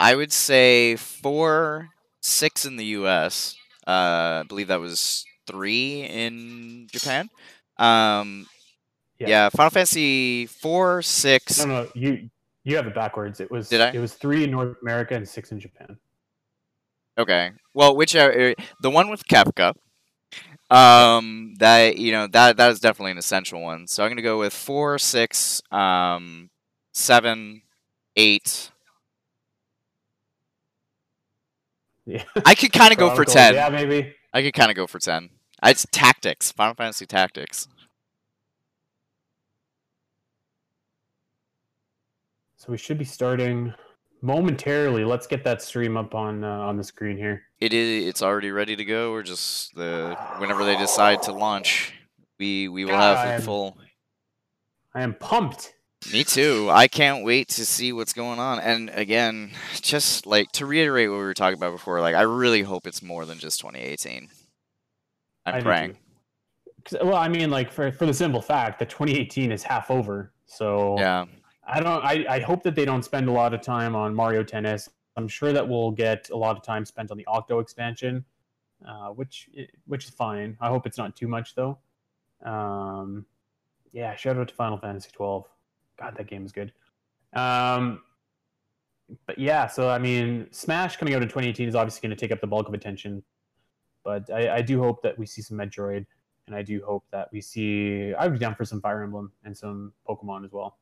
[0.00, 3.54] I would say four, six in the U.S.
[3.86, 7.30] Uh, I believe that was three in Japan.
[7.78, 8.46] Um,
[9.18, 9.28] Yeah.
[9.28, 9.48] yeah.
[9.50, 11.58] Final Fantasy four, six.
[11.64, 12.30] No, no, you
[12.64, 13.40] you have it backwards.
[13.40, 13.90] It was Did I?
[13.90, 15.98] it was three in North America and six in Japan.
[17.18, 17.52] Okay.
[17.74, 19.74] Well, which uh, the one with Kefka.
[20.68, 23.86] Um, that you know that that is definitely an essential one.
[23.86, 26.50] So I'm gonna go with four, six, um,
[26.92, 27.62] seven,
[28.16, 28.72] eight.
[32.04, 32.24] Yeah.
[32.44, 33.54] I could kind of go for ten.
[33.54, 34.12] Yeah, maybe.
[34.32, 35.30] I could kind of go for ten.
[35.68, 36.52] It's tactics.
[36.52, 37.66] Final Fantasy Tactics.
[42.56, 43.74] So we should be starting
[44.22, 45.04] momentarily.
[45.04, 47.42] Let's get that stream up on uh, on the screen here.
[47.60, 48.06] It is.
[48.06, 49.12] It's already ready to go.
[49.12, 51.94] We're just the whenever they decide to launch,
[52.38, 53.76] we we will have it full.
[54.94, 55.74] I am pumped.
[56.12, 56.68] Me too.
[56.70, 58.60] I can't wait to see what's going on.
[58.60, 59.50] And again,
[59.80, 63.02] just like to reiterate what we were talking about before, like I really hope it's
[63.02, 64.28] more than just 2018.
[65.46, 65.96] I'm I praying.
[67.00, 70.32] Well, I mean, like for for the simple fact that 2018 is half over.
[70.46, 71.26] So Yeah.
[71.66, 72.04] I don't.
[72.04, 74.88] I, I hope that they don't spend a lot of time on Mario Tennis.
[75.16, 78.24] I'm sure that we'll get a lot of time spent on the Octo expansion,
[78.86, 79.50] uh, which
[79.86, 80.56] which is fine.
[80.60, 81.78] I hope it's not too much though.
[82.44, 83.26] Um,
[83.92, 85.44] yeah, shout out to Final Fantasy 12.
[85.98, 86.72] God, that game is good.
[87.32, 88.02] Um,
[89.26, 92.30] but yeah, so I mean, Smash coming out in 2018 is obviously going to take
[92.30, 93.22] up the bulk of attention.
[94.06, 96.06] But I, I do hope that we see some Metroid,
[96.46, 98.14] and I do hope that we see.
[98.14, 100.76] I would be down for some Fire Emblem and some Pokemon as well.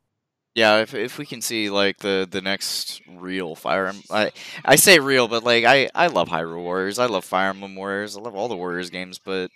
[0.55, 4.31] Yeah, if if we can see like the the next real Fire Emblem, I
[4.63, 8.15] I say real, but like I I love Hyrule Warriors, I love Fire Emblem Warriors,
[8.17, 9.51] I love all the Warriors games, but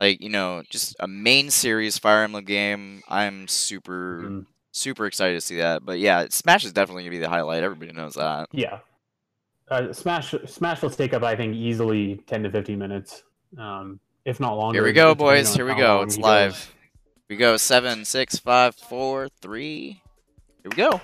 [0.00, 4.46] like you know, just a main series Fire Emblem game, I'm super Mhm.
[4.72, 5.84] super excited to see that.
[5.86, 7.62] But yeah, Smash is definitely gonna be the highlight.
[7.62, 8.48] Everybody knows that.
[8.52, 8.80] Yeah.
[9.68, 13.22] Uh, Smash Smash will take up, I think, easily 10 to 15 minutes,
[13.58, 14.76] um, if not longer.
[14.76, 15.54] Here we go, boys.
[15.54, 16.02] Here we go.
[16.02, 16.52] It's live.
[16.52, 16.68] goes.
[17.28, 20.02] We go seven, six, five, four, three.
[20.62, 21.00] Here we go.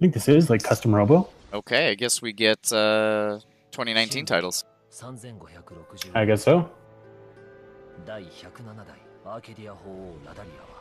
[0.00, 1.28] think this is like custom robo.
[1.52, 3.38] Okay, I guess we get uh
[3.72, 4.64] 2019 titles.
[4.90, 6.70] 3560 I guess so.
[8.06, 10.80] 第107代アーケディア法王ラダリアは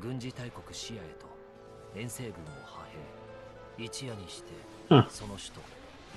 [0.00, 1.26] 軍事大国シアへと
[1.94, 2.86] 遠征軍を派
[3.78, 4.50] 兵一夜にして
[4.90, 5.60] うんその首都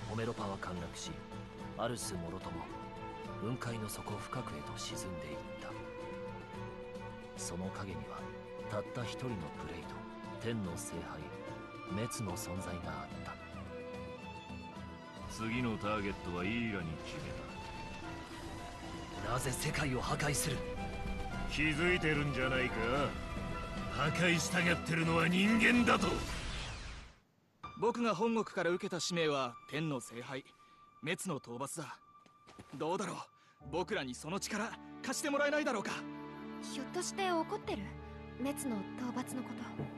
[0.10, 1.12] ホメロパは陥落し
[1.78, 2.64] アルスもろとも
[3.42, 5.70] 雲海の底深くへと沈んでいった
[7.38, 8.20] その影には
[8.72, 9.96] たった一人のプレイと
[10.42, 11.22] 天の聖杯
[11.91, 13.33] 滅の存在があった。
[15.31, 17.23] 次のターゲットはイーラに決め
[19.25, 19.33] た。
[19.33, 20.57] なぜ世界を破壊する？
[21.51, 22.75] 気づいてるんじゃないか。
[23.93, 26.07] 破壊したがってるのは人間だと。
[27.81, 30.45] 僕が本国から受けた使命は天の聖杯。
[31.03, 31.97] 滅の討伐だ。
[32.77, 33.17] どうだろう？
[33.71, 34.71] 僕らにその力
[35.03, 35.93] 貸してもらえないだろうか？
[36.63, 37.83] ひょっとして怒ってる？
[38.43, 39.98] 滅の討伐のこと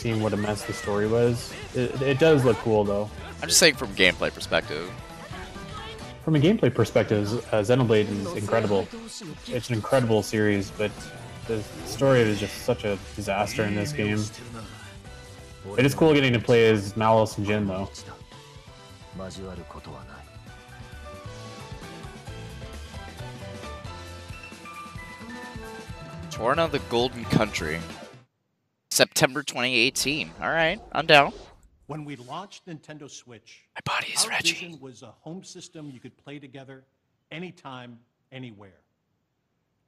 [0.00, 1.52] seeing what a mess the story was.
[1.74, 3.10] It, it does look cool, though.
[3.42, 4.90] I'm just saying from gameplay perspective.
[6.24, 8.88] From a gameplay perspective, uh, Xenoblade is incredible.
[9.46, 10.90] It's an incredible series, but
[11.46, 14.22] the story is just such a disaster in this game.
[15.76, 17.90] It is cool getting to play as Malice and Jin, though.
[26.30, 27.80] Torna the Golden Country.
[29.00, 30.30] September 2018.
[30.40, 31.32] All right, I'm down.
[31.86, 34.52] When we launched Nintendo Switch, My body is our Reggie.
[34.52, 36.84] vision was a home system you could play together
[37.30, 37.98] anytime,
[38.32, 38.80] anywhere.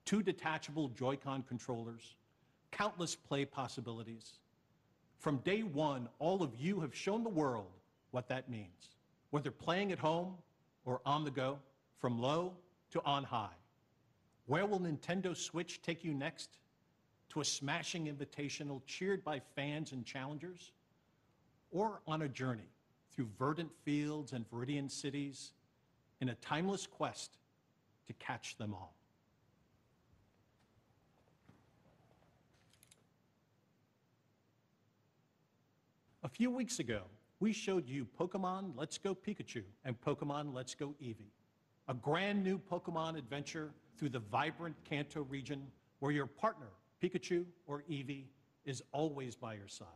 [0.05, 2.15] Two detachable Joy-Con controllers,
[2.71, 4.39] countless play possibilities.
[5.19, 7.71] From day one, all of you have shown the world
[8.13, 8.97] what that means.
[9.31, 10.35] Whether playing at home
[10.85, 11.59] or on the go,
[11.99, 12.55] from low
[12.91, 13.55] to on high.
[14.47, 16.59] Where will Nintendo Switch take you next?
[17.33, 20.73] To a smashing invitational cheered by fans and challengers?
[21.71, 22.69] Or on a journey
[23.11, 25.53] through verdant fields and viridian cities
[26.21, 27.39] in a timeless quest
[28.07, 28.95] to catch them all?
[36.23, 37.01] A few weeks ago,
[37.41, 41.33] we showed you Pokemon Let's Go Pikachu and Pokemon Let's Go Eevee,
[41.89, 45.67] a grand new Pokemon adventure through the vibrant Kanto region
[46.01, 46.69] where your partner,
[47.03, 48.27] Pikachu or Eevee,
[48.65, 49.87] is always by your side.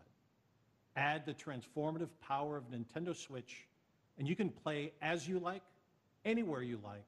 [0.96, 3.66] Add the transformative power of Nintendo Switch,
[4.18, 5.62] and you can play as you like,
[6.24, 7.04] anywhere you like,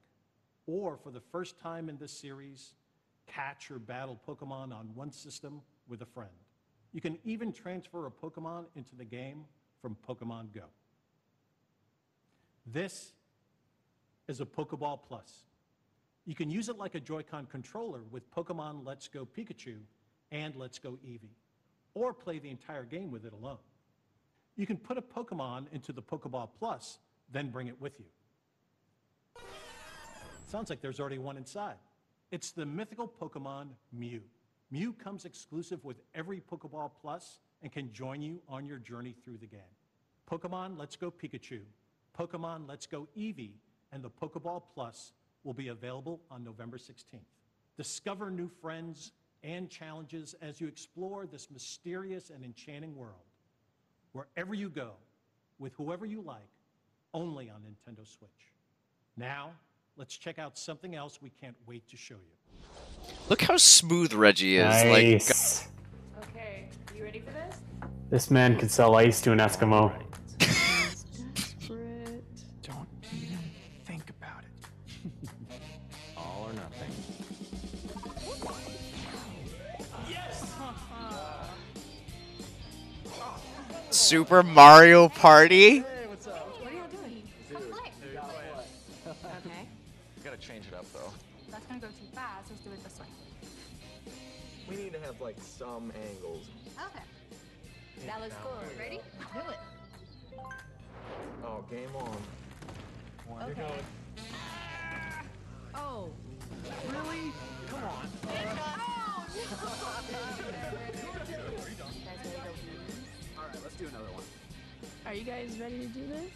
[0.67, 2.75] or for the first time in this series,
[3.27, 6.29] catch or battle Pokemon on one system with a friend.
[6.93, 9.45] You can even transfer a Pokemon into the game
[9.81, 10.65] from Pokemon Go.
[12.65, 13.13] This
[14.27, 15.43] is a Pokeball Plus.
[16.29, 19.77] You can use it like a Joy-Con controller with Pokemon Let's Go Pikachu
[20.31, 21.33] and Let's Go Eevee,
[21.95, 23.57] or play the entire game with it alone.
[24.55, 26.99] You can put a Pokemon into the Pokeball Plus,
[27.31, 28.05] then bring it with you.
[30.45, 31.77] Sounds like there's already one inside.
[32.29, 34.21] It's the mythical Pokemon Mew.
[34.69, 39.37] Mew comes exclusive with every Pokeball Plus and can join you on your journey through
[39.37, 39.61] the game.
[40.29, 41.61] Pokemon Let's Go Pikachu,
[42.15, 43.53] Pokemon Let's Go Eevee,
[43.91, 45.13] and the Pokeball Plus
[45.43, 47.19] will be available on November 16th.
[47.77, 49.11] Discover new friends
[49.43, 53.15] and challenges as you explore this mysterious and enchanting world.
[54.11, 54.93] Wherever you go,
[55.59, 56.49] with whoever you like,
[57.13, 58.29] only on Nintendo Switch.
[59.17, 59.51] Now,
[59.97, 62.65] let's check out something else we can't wait to show you.
[63.29, 64.65] Look how smooth Reggie is.
[64.65, 65.67] Like, Nice.
[66.23, 67.57] Okay, you ready for this?
[68.09, 69.93] This man could sell ice to an Eskimo.
[84.09, 85.81] Super Mario Party?
[85.81, 85.87] What
[86.65, 87.21] are y'all doing?
[87.53, 87.91] Come play.
[89.05, 89.67] Okay.
[90.23, 91.13] Gotta change it up though.
[91.51, 92.49] That's gonna go too fast.
[92.49, 93.05] Let's do it this way.
[94.67, 96.49] We need to have like some angles.
[96.75, 97.03] Okay.
[98.07, 98.57] That looks cool.
[98.79, 98.99] Ready?
[99.31, 99.59] Do it.
[101.45, 102.17] Oh, game on.
[103.51, 103.83] Okay.
[104.33, 105.21] Ah!
[105.75, 106.09] Oh.
[106.87, 107.31] Really?
[107.69, 108.09] Come on.
[108.27, 108.57] Alright,
[111.77, 111.88] let's
[113.79, 114.23] do another one.
[115.05, 116.29] Are you guys ready to do this?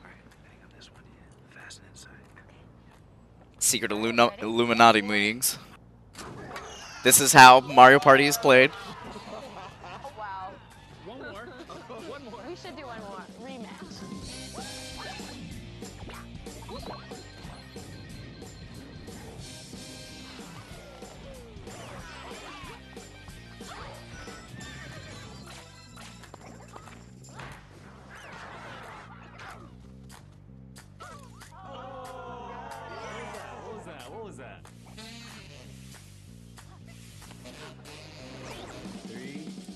[0.00, 1.02] Alright, depending on this one.
[1.54, 2.10] Fast inside.
[3.58, 5.58] Secret Illuna- Illuminati meetings.
[7.04, 8.70] This is how Mario Party is played.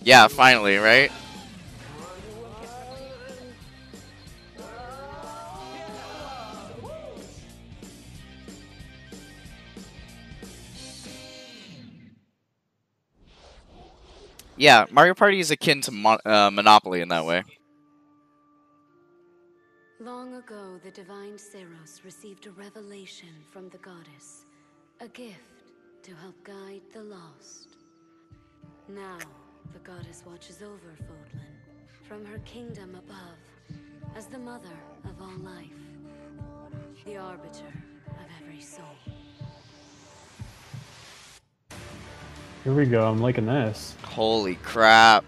[0.05, 1.11] Yeah, finally, right?
[14.57, 17.43] Yeah, Mario Party is akin to Mon- uh, Monopoly in that way.
[20.01, 24.45] Long ago, the divine Seiros received a revelation from the goddess,
[25.01, 25.39] a gift
[26.03, 27.77] to help guide the lost.
[28.87, 29.19] Now,
[29.73, 33.79] the goddess watches over Fodlan from her kingdom above
[34.17, 35.67] as the mother of all life,
[37.05, 37.73] the arbiter
[38.09, 38.85] of every soul.
[42.63, 43.07] Here we go.
[43.07, 43.95] I'm liking this.
[44.05, 45.25] Holy crap.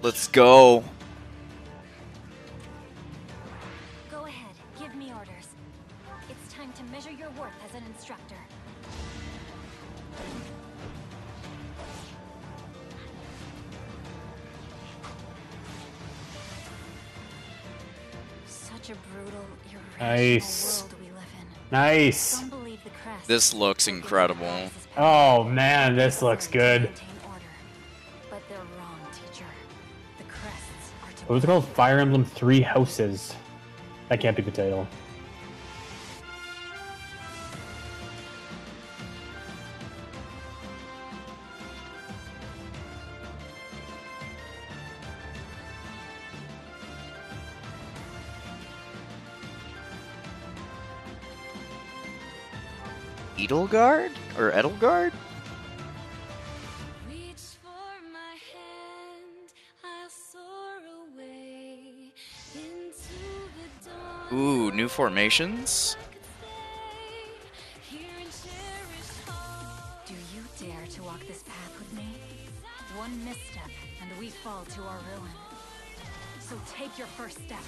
[0.00, 0.84] Let's go.
[20.02, 20.82] Nice.
[20.82, 21.46] world we live in.
[21.70, 22.18] Nice.
[22.18, 24.68] Some believe the crest This looks incredible.
[24.96, 26.90] Oh man, this looks good.
[28.28, 29.44] but they're wrong, teacher.
[30.18, 31.68] The crests are to What was it called?
[31.68, 33.36] Fire Emblem Three Houses.
[34.08, 34.88] That can't be the title.
[53.52, 54.12] Edelgard?
[54.38, 55.12] Or Edelgard?
[57.06, 59.52] Reach for my hand,
[59.84, 60.80] I'll soar
[61.14, 62.12] away
[62.54, 63.20] into
[63.52, 64.38] the dawn.
[64.38, 65.98] Ooh, new formations?
[70.06, 72.06] Do you dare to walk this path with me?
[72.96, 73.68] One misstep,
[74.00, 75.30] and we fall to our ruin.
[76.40, 77.60] So take your first step.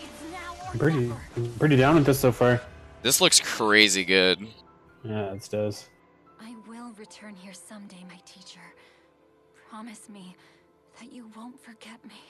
[0.00, 1.20] It's now or I'm pretty, never.
[1.36, 2.60] I'm pretty down with this so far.
[3.02, 4.46] This looks crazy good.
[5.04, 5.88] Yeah, it does.
[6.40, 8.60] I will return here someday, my teacher.
[9.68, 10.36] Promise me
[11.00, 12.20] that you won't forget me.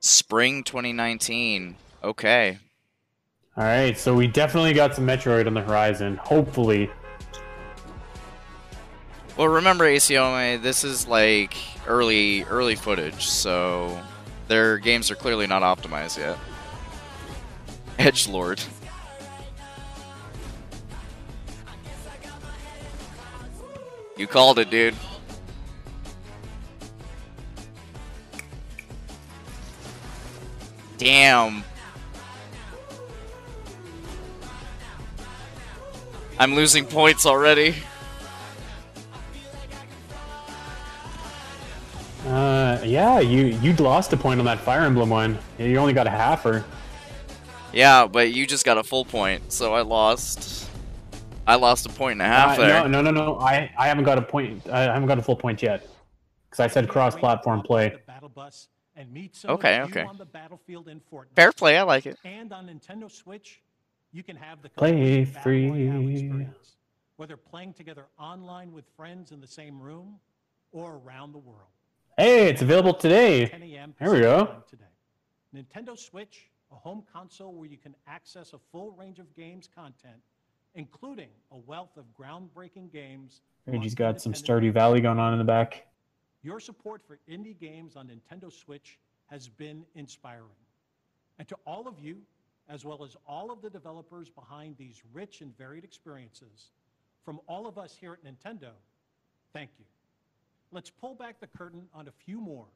[0.00, 1.76] Spring 2019.
[2.02, 2.58] Okay.
[3.56, 6.16] All right, so we definitely got some Metroid on the horizon.
[6.16, 6.88] Hopefully,
[9.36, 11.56] Well, remember ACOMA, this is like
[11.86, 14.00] early early footage, so
[14.48, 16.36] their games are clearly not optimized yet.
[17.98, 18.62] Edge Lord.
[24.16, 24.94] You called it, dude.
[30.98, 31.62] Damn.
[36.40, 37.76] I'm losing points already.
[42.26, 45.38] uh, yeah, you you lost a point on that Fire Emblem one.
[45.58, 46.64] You only got a halfer.
[47.72, 50.68] Yeah, but you just got a full point, so I lost.
[51.46, 52.88] I lost a point and a half Uh, there.
[52.88, 53.38] no, no, no, no.
[53.40, 54.68] I I haven't got a point.
[54.68, 55.86] I haven't got a full point yet
[56.48, 57.94] because I said cross-platform play.
[58.06, 58.30] Battle
[58.96, 60.02] and meet Okay, okay.
[60.02, 61.36] on the battlefield in Fortnite.
[61.36, 62.18] Fair play, I like it.
[62.24, 63.62] And on Nintendo Switch,
[64.12, 66.12] you can have the Play complete Battle Royale free.
[66.14, 66.76] experience,
[67.16, 70.18] whether playing together online with friends in the same room
[70.72, 71.68] or around the world.
[72.16, 73.46] Hey, it's available today.
[73.46, 74.62] 10 There we go.
[74.68, 74.84] Today.
[75.54, 80.16] Nintendo Switch, a home console where you can access a full range of games content,
[80.74, 83.40] including a wealth of groundbreaking games.
[83.66, 85.86] Reggie's got some Stardew Valley going on in the back.
[86.42, 90.48] Your support for indie games on Nintendo Switch has been inspiring.
[91.38, 92.18] And to all of you,
[92.68, 96.70] as well as all of the developers behind these rich and varied experiences,
[97.24, 98.70] from all of us here at Nintendo,
[99.52, 99.84] thank you.
[100.70, 102.66] Let's pull back the curtain on a few more,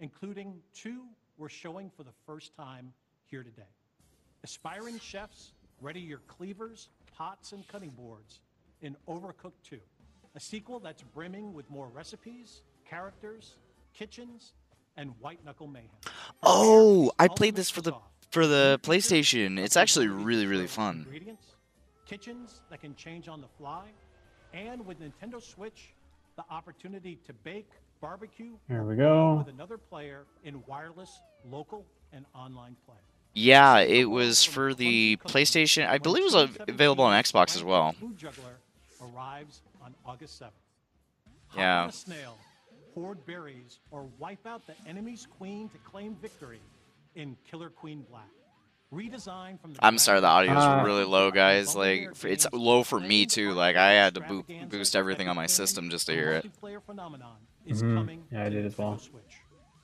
[0.00, 1.02] including two
[1.38, 2.92] we're showing for the first time
[3.30, 3.68] here today.
[4.44, 8.40] Aspiring chefs, ready your cleavers, pots, and cutting boards
[8.82, 9.78] in Overcooked 2,
[10.34, 13.56] a sequel that's brimming with more recipes, characters,
[13.94, 14.52] kitchens,
[14.96, 15.88] and white knuckle mayhem.
[16.42, 17.94] Oh, I played this for the
[18.30, 19.58] for the PlayStation.
[19.58, 21.04] It's actually really really fun.
[21.06, 21.56] Ingredients,
[22.06, 23.86] kitchens that can change on the fly,
[24.54, 25.94] and with Nintendo Switch,
[26.36, 27.70] the opportunity to bake,
[28.00, 29.36] barbecue, Here we go.
[29.36, 31.20] with another player in wireless,
[31.50, 32.96] local, and online play.
[33.38, 35.86] Yeah, it was for the PlayStation.
[35.86, 37.92] I believe it was available on Xbox as well.
[37.92, 38.56] Food Juggler
[39.02, 40.50] arrives on August 7th.
[41.54, 41.90] Yeah.
[41.90, 42.38] snail,
[42.94, 46.60] hoard berries, or wipe out the enemy's queen to claim victory
[47.14, 48.24] in Killer Queen Black.
[48.92, 51.76] Redesigned from the I'm sorry, the audio's Uh, really low, guys.
[51.76, 53.52] Like, it's low for me too.
[53.52, 56.46] Like, I had to bo- boost everything on my system just to hear it.
[56.62, 57.36] multiplayer phenomenon
[57.66, 58.22] is Mhm.
[58.32, 58.96] Yeah, I did as well.
[58.98, 59.40] Switch.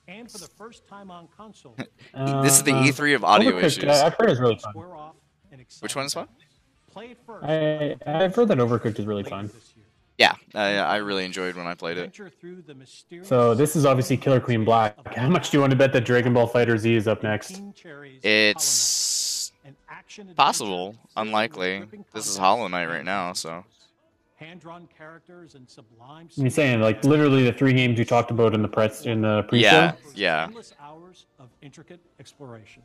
[0.07, 1.75] And for the first time on console,
[2.13, 3.85] This is the Uh, E3 of audio issues.
[3.85, 4.71] I- I've heard it's really fun.
[4.73, 5.15] square off
[5.51, 6.27] an Which one is fun?
[6.91, 7.45] Play it first.
[7.45, 9.49] I, I've heard that Overcooked is really fun.
[10.19, 12.01] Yeah, I, I really enjoyed when I played it.
[12.01, 14.95] Venture through the mysterious So this is obviously Killer Queen Black.
[15.15, 17.59] How much do you want to bet that Dragon Ball FighterZ is up next?
[18.21, 19.51] It's
[20.35, 21.83] possible, unlikely.
[22.13, 23.65] This is Hollow Knight right now, so
[24.43, 28.61] hand-drawn characters and sublime I'm saying like literally the three games you talked about in
[28.61, 29.65] the press in the pre-show.
[29.65, 30.43] yeah, yeah.
[30.45, 32.83] endless hours of intricate exploration.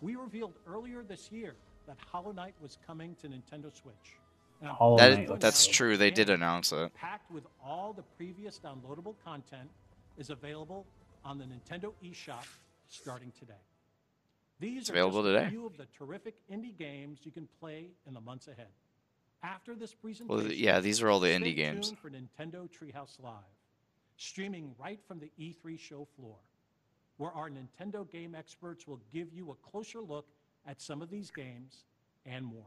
[0.00, 1.54] We revealed earlier this year
[1.86, 4.16] that Hollow Knight was coming to Nintendo Switch.
[4.62, 5.96] Hollow pleased Knight That's true.
[5.96, 6.94] They did announce it.
[6.94, 9.68] Packed with all the previous downloadable content
[10.18, 10.86] is available
[11.24, 12.44] on the Nintendo eShop
[12.88, 13.54] starting today.
[14.60, 15.46] These It's are available just today.
[15.46, 18.68] a few of the terrific indie games you can play in the months ahead.
[19.42, 21.88] After this presentation, Well, yeah, these are all the stay indie games.
[21.88, 23.42] tuned for Nintendo Treehouse Live,
[24.16, 26.36] streaming right from the E3 show floor,
[27.16, 30.26] where our Nintendo game experts will give you a closer look
[30.66, 31.84] at some of these games
[32.26, 32.66] and more.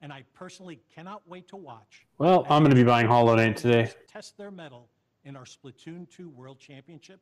[0.00, 2.06] And I personally cannot wait to watch.
[2.18, 3.90] Well, I'm going to be buying Hollow Knight today.
[4.06, 4.88] Test their mettle
[5.24, 7.20] in our Splatoon 2 World Championship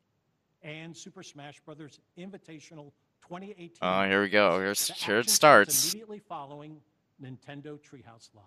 [0.61, 1.99] and Super Smash Bros.
[2.17, 2.91] Invitational
[3.23, 3.77] 2018.
[3.81, 4.59] Oh, here we go.
[4.59, 5.93] Here's here it starts starts.
[5.93, 6.79] Immediately following
[7.21, 8.43] Nintendo Treehouse Live.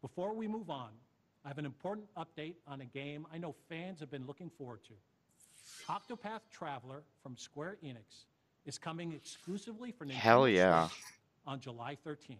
[0.00, 0.90] Before we move on,
[1.44, 4.80] I have an important update on a game I know fans have been looking forward
[4.84, 4.94] to.
[5.88, 8.24] Octopath Traveler from Square Enix
[8.66, 10.88] is coming exclusively for Nintendo Hell yeah.
[10.88, 11.04] Switch
[11.46, 12.36] on July 13th.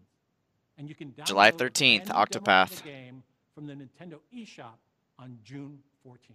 [0.77, 2.77] And you can download July 13th, brand new demo of Octopath.
[2.77, 3.23] the game
[3.55, 4.79] from the Nintendo eShop
[5.19, 6.35] on June 14th.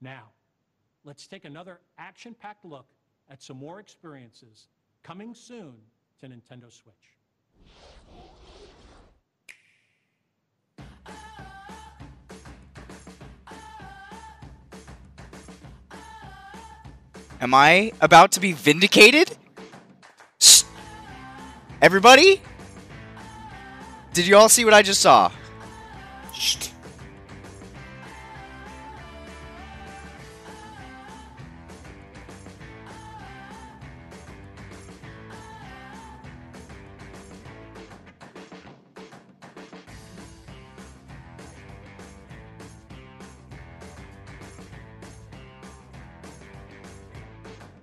[0.00, 0.30] Now,
[1.04, 2.86] let's take another action-packed look
[3.30, 4.68] at some more experiences
[5.02, 5.74] coming soon
[6.20, 7.18] to Nintendo Switch.
[17.42, 19.36] Am I about to be vindicated?
[20.40, 20.62] Shh.
[21.82, 22.40] Everybody?
[24.12, 25.32] Did you all see what I just saw?
[26.32, 26.68] Shh.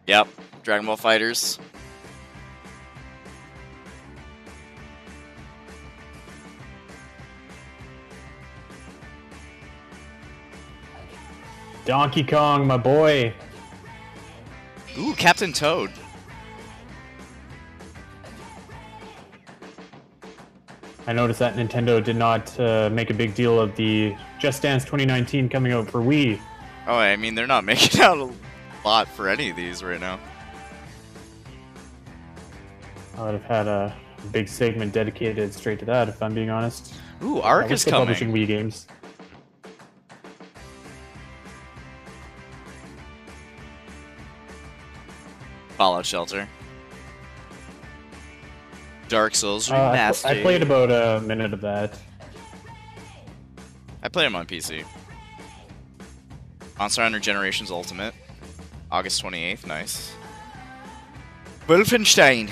[0.09, 0.27] Yep,
[0.63, 1.59] Dragon Ball FighterZ.
[11.85, 13.31] Donkey Kong, my boy.
[14.97, 15.91] Ooh, Captain Toad.
[21.05, 24.83] I noticed that Nintendo did not uh, make a big deal of the Just Dance
[24.85, 26.41] 2019 coming out for Wii.
[26.87, 28.17] Oh, I mean, they're not making out
[28.83, 30.19] a lot for any of these right now.
[33.17, 33.95] I would have had a
[34.31, 36.93] big segment dedicated straight to that, if I'm being honest.
[37.21, 37.99] Ooh, Ark is coming.
[38.07, 38.87] Publishing Wii games.
[45.77, 46.47] Fallout Shelter.
[49.07, 50.25] Dark Souls Uh, I, Remastered.
[50.25, 51.97] I played about a minute of that.
[54.03, 54.85] I played them on PC.
[56.77, 58.13] Monster Hunter Generations Ultimate.
[58.91, 60.13] August 28th, nice.
[61.67, 62.49] Wolfenstein.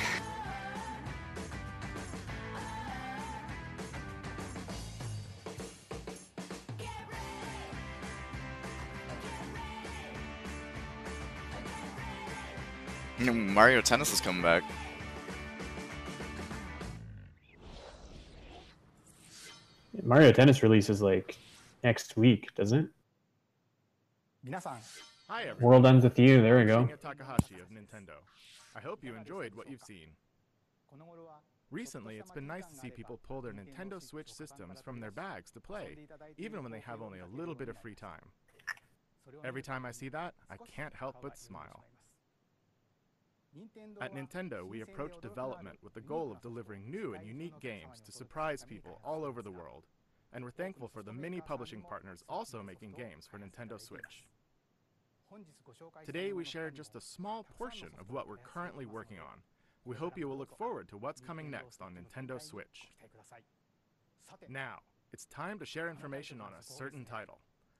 [13.20, 14.64] Mario Tennis is coming back.
[20.04, 21.36] Mario Tennis releases like
[21.84, 22.90] next week, doesn't it?
[25.30, 25.62] Hi everyone.
[25.62, 26.42] World ends with you.
[26.42, 26.88] There we go.
[27.02, 28.16] Takahashi of Nintendo.
[28.78, 30.08] I hope you enjoyed what you've seen.
[31.70, 35.52] Recently, it's been nice to see people pull their Nintendo Switch systems from their bags
[35.52, 35.98] to play,
[36.38, 38.22] even when they have only a little bit of free time.
[39.44, 41.84] Every time I see that, I can't help but smile.
[44.00, 48.14] At Nintendo, we approach development with the goal of delivering new and unique games to
[48.14, 49.88] surprise people all over the world,
[50.32, 54.24] and we're thankful for the many publishing partners also making games for Nintendo Switch.
[56.06, 59.40] Today we share just a small portion of what we're currently working on.
[59.86, 62.90] We hope you will look forward to what's coming next on Nintendo Switch.
[64.50, 64.80] Now,
[65.14, 67.40] it's time to share information on a certain title.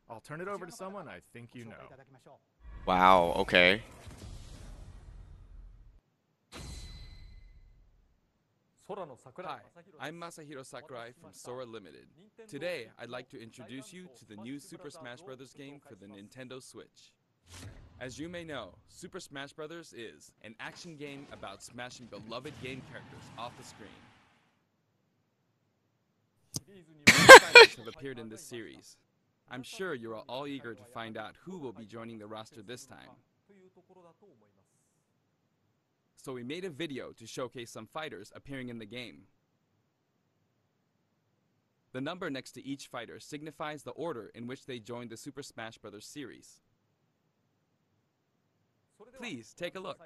[0.10, 2.32] I'll turn it over to someone I think you know.
[2.86, 3.82] Wow, okay.
[8.90, 9.60] Hi,
[10.00, 12.06] I'm Masahiro Sakurai from Sora Limited.
[12.48, 15.54] Today, I'd like to introduce you to the new Super Smash Bros.
[15.54, 17.12] game for the Nintendo Switch.
[18.00, 19.94] As you may know, Super Smash Bros.
[19.94, 23.90] is an action game about smashing beloved game characters off the screen.
[27.78, 28.98] Have appeared in this series.
[29.50, 32.62] I'm sure you are all eager to find out who will be joining the roster
[32.62, 33.10] this time.
[36.16, 39.24] So we made a video to showcase some fighters appearing in the game.
[41.94, 45.42] The number next to each fighter signifies the order in which they joined the Super
[45.42, 46.06] Smash Bros.
[46.06, 46.60] series.
[49.18, 49.98] Please take a look.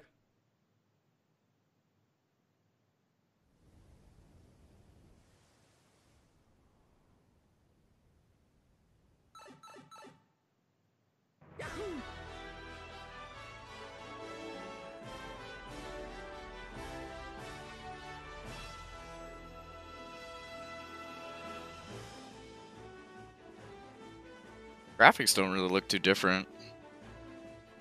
[24.98, 26.46] Graphics don't really look too different.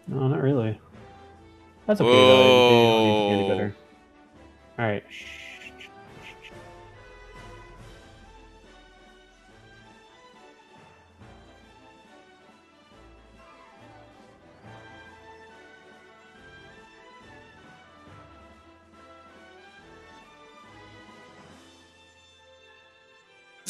[0.08, 0.80] No, not really.
[1.88, 2.10] That's okay.
[2.10, 2.38] though.
[2.38, 3.76] They don't get any better.
[4.80, 5.04] All right.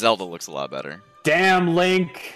[0.02, 1.00] Zelda looks a lot better.
[1.22, 2.34] Damn, Link.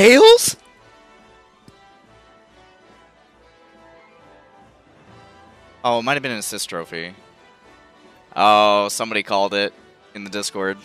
[0.00, 0.56] Tails?
[5.84, 7.14] Oh, it might have been an assist trophy.
[8.34, 9.74] Oh, somebody called it
[10.14, 10.78] in the Discord.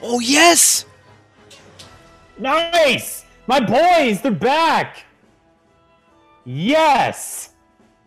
[0.00, 0.84] Oh, yes!
[2.38, 3.25] Nice!
[3.46, 5.04] My boys, they're back!
[6.44, 7.50] Yes!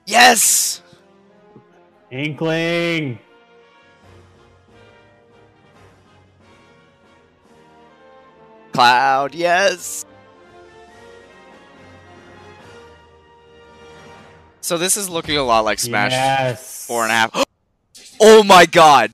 [0.05, 0.81] Yes!
[2.11, 3.19] Inkling!
[8.73, 10.05] Cloud, yes!
[14.61, 16.85] So this is looking a lot like Smash Yes.
[16.85, 17.45] four and a half.
[18.21, 19.13] Oh my god!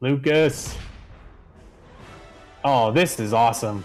[0.00, 0.74] Lucas.
[2.64, 3.84] Oh, this is awesome.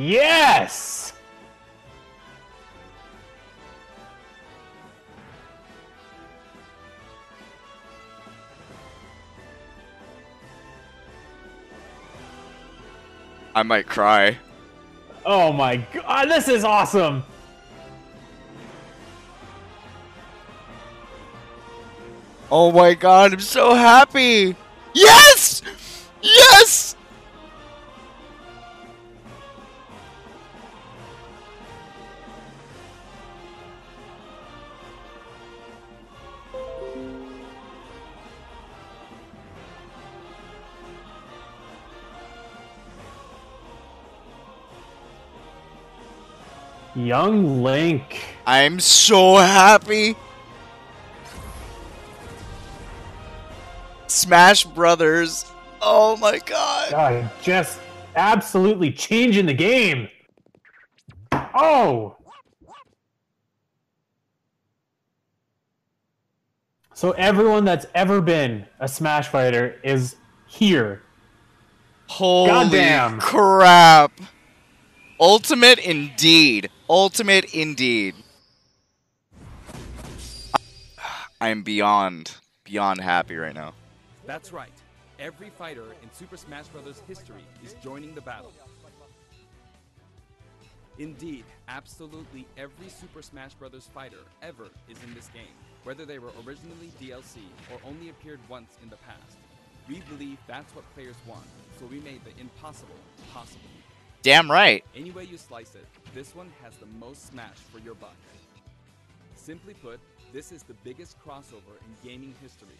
[0.00, 1.12] Yes!
[13.54, 14.38] I might cry.
[15.26, 17.22] Oh my god, uh, this is awesome!
[22.50, 24.56] Oh my god, I'm so happy!
[24.94, 25.19] Yes!
[47.10, 48.20] Young Link.
[48.46, 50.14] I'm so happy.
[54.06, 55.50] Smash Brothers.
[55.82, 56.90] Oh my god.
[56.92, 57.80] God, just
[58.14, 60.08] absolutely changing the game.
[61.32, 62.14] Oh!
[66.94, 70.14] So everyone that's ever been a Smash fighter is
[70.46, 71.02] here.
[72.06, 73.18] Holy Goddamn.
[73.18, 74.12] crap.
[75.18, 76.70] Ultimate indeed.
[76.90, 78.16] Ultimate indeed.
[81.40, 82.34] I am beyond,
[82.64, 83.74] beyond happy right now.
[84.26, 84.72] That's right.
[85.20, 87.00] Every fighter in Super Smash Bros.
[87.06, 88.52] history is joining the battle.
[90.98, 93.88] Indeed, absolutely every Super Smash Bros.
[93.94, 95.54] fighter ever is in this game,
[95.84, 97.36] whether they were originally DLC
[97.72, 99.38] or only appeared once in the past.
[99.88, 101.46] We believe that's what players want,
[101.78, 102.98] so we made the impossible
[103.32, 103.79] possible.
[104.22, 104.84] Damn right.
[104.94, 108.14] Any way you slice it, this one has the most smash for your buck.
[109.34, 109.98] Simply put,
[110.32, 112.76] this is the biggest crossover in gaming history.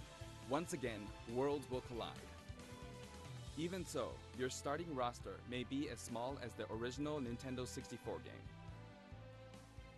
[0.50, 1.00] Once again,
[1.34, 2.10] worlds will collide.
[3.56, 4.08] Even so,
[4.38, 8.32] your starting roster may be as small as the original Nintendo 64 game.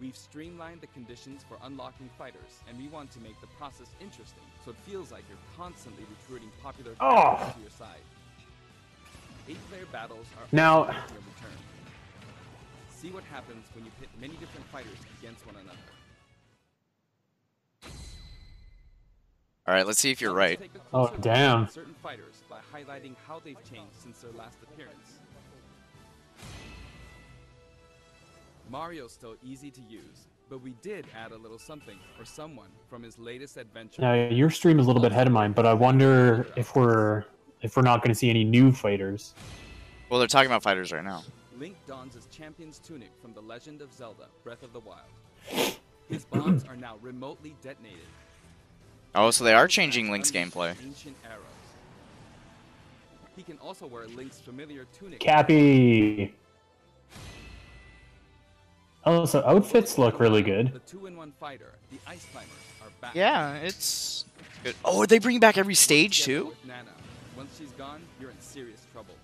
[0.00, 4.42] We've streamlined the conditions for unlocking fighters, and we want to make the process interesting,
[4.64, 7.34] so it feels like you're constantly recruiting popular Oh.
[7.36, 8.00] characters to your side.
[9.48, 11.58] Eight-player battles are Now- your return.
[12.90, 15.78] See what happens when you pit many different fighters against one another.
[19.66, 20.60] All right, let's see if you're right.
[20.92, 21.68] Oh, damn.
[21.68, 25.18] Certain fighters by highlighting how they've changed since their last appearance.
[28.68, 33.02] Mario's still easy to use, but we did add a little something for someone from
[33.02, 34.02] his latest adventure.
[34.02, 37.24] Now your stream is a little bit ahead of mine, but I wonder if we're
[37.62, 39.34] if we're not going to see any new fighters.
[40.08, 41.22] Well, they're talking about fighters right now.
[41.58, 45.76] Link dons his champion's tunic from The Legend of Zelda: Breath of the Wild.
[46.08, 48.00] His bombs are now remotely detonated.
[49.14, 50.74] Oh, so they are changing Link's gameplay.
[53.36, 55.20] He can also wear Link's familiar tunic.
[55.20, 56.34] Cappy.
[59.04, 60.72] Oh, so outfits look really good.
[60.72, 62.52] The two-in-one fighter, the Ice Climbers,
[62.82, 63.14] are back.
[63.14, 64.24] Yeah, it's
[64.62, 64.76] good.
[64.84, 66.54] Oh, are they bringing back every stage too?
[67.42, 67.50] With Nana.
[67.50, 69.14] Once she's gone, you're in serious trouble.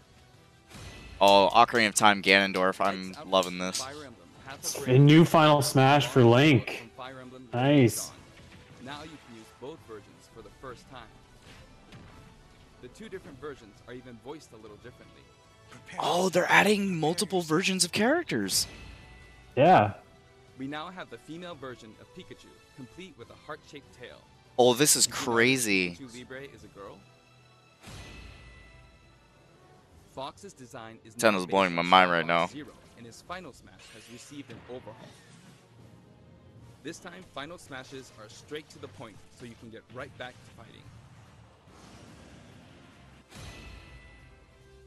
[1.20, 2.84] Oh, Ocarina of Time, Ganondorf.
[2.84, 3.78] I'm loving this.
[3.78, 4.14] Fire Emblem,
[4.46, 6.78] Path of A new Final Smash for Link.
[6.78, 8.10] from Fire Emblem Nice.
[8.84, 11.02] Now you can use both versions for the first time.
[12.82, 15.22] The two different versions are even voiced a little differently.
[15.98, 18.66] Oh, they're adding multiple versions of characters.
[19.56, 19.94] Yeah.
[20.58, 22.46] We now have the female version of Pikachu,
[22.76, 24.18] complete with a heart-shaped tail.
[24.58, 25.90] Oh, this is Did you know that crazy.
[25.90, 26.98] Pikachu Libre is a girl.
[30.18, 32.48] Fox's design is now Nintendo's based blowing my mind right now.
[32.48, 34.96] Zero, and his Final Smash has received an overhaul.
[36.82, 40.32] This time, Final Smashes are straight to the point, so you can get right back
[40.32, 40.82] to fighting.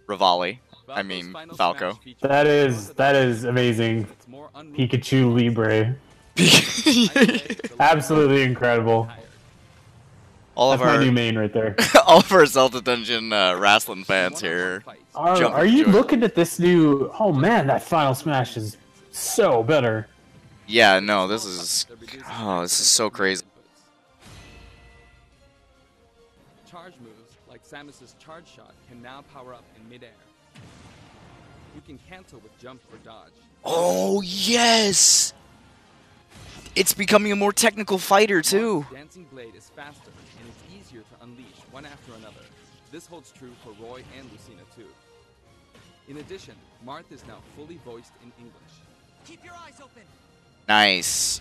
[0.06, 0.60] Revali.
[0.90, 1.98] I mean, Falco.
[2.20, 4.08] That is that is amazing.
[4.12, 4.86] It's more unruly.
[4.86, 5.96] Pikachu Libre.
[7.80, 9.08] Absolutely incredible.
[10.56, 11.76] All of That's my our new main right there.
[12.06, 14.84] all of our Zelda Dungeon uh, wrestling fans here.
[15.16, 15.94] Are, are you into it.
[15.94, 17.12] looking at this new?
[17.20, 18.78] Oh man, that Final Smash is
[19.12, 20.08] so better.
[20.68, 21.86] Yeah, no, this is
[22.30, 23.44] oh, this is so crazy.
[26.70, 30.10] Charge moves, like Samus's charge shot, can now power up in midair.
[31.76, 33.32] You can cancel with jump or dodge.
[33.64, 35.34] Oh yes,
[36.76, 38.86] it's becoming a more technical fighter too.
[38.94, 40.11] Dancing Blade is faster,
[42.92, 44.88] This holds true for Roy and Lucina too.
[46.10, 46.56] In addition,
[46.86, 48.74] Marth is now fully voiced in English.
[49.26, 50.04] Keep your eyes open.
[50.68, 51.40] Nice.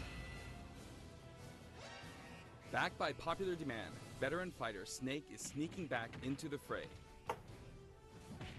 [2.70, 3.90] Backed by popular demand,
[4.20, 6.84] veteran fighter Snake is sneaking back into the fray.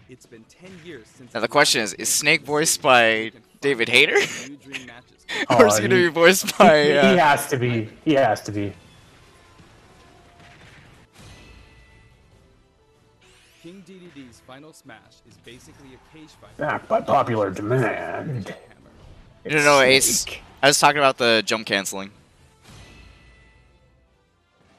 [0.10, 3.32] It's been 10 years since Now the question is: Is Snake voiced by
[3.62, 4.18] David Hayter,
[4.50, 5.26] New Dream matches.
[5.50, 6.84] or is he gonna be voiced by?
[6.84, 7.88] he Uh, has to be.
[8.04, 8.74] He has to be.
[13.62, 16.50] King Dedede's final smash is basically a cage fight.
[16.60, 18.56] Ah, Backed by popular demand.
[19.46, 20.22] no, no, no, Ace.
[20.22, 20.42] Snake.
[20.64, 22.12] I was talking about the jump canceling.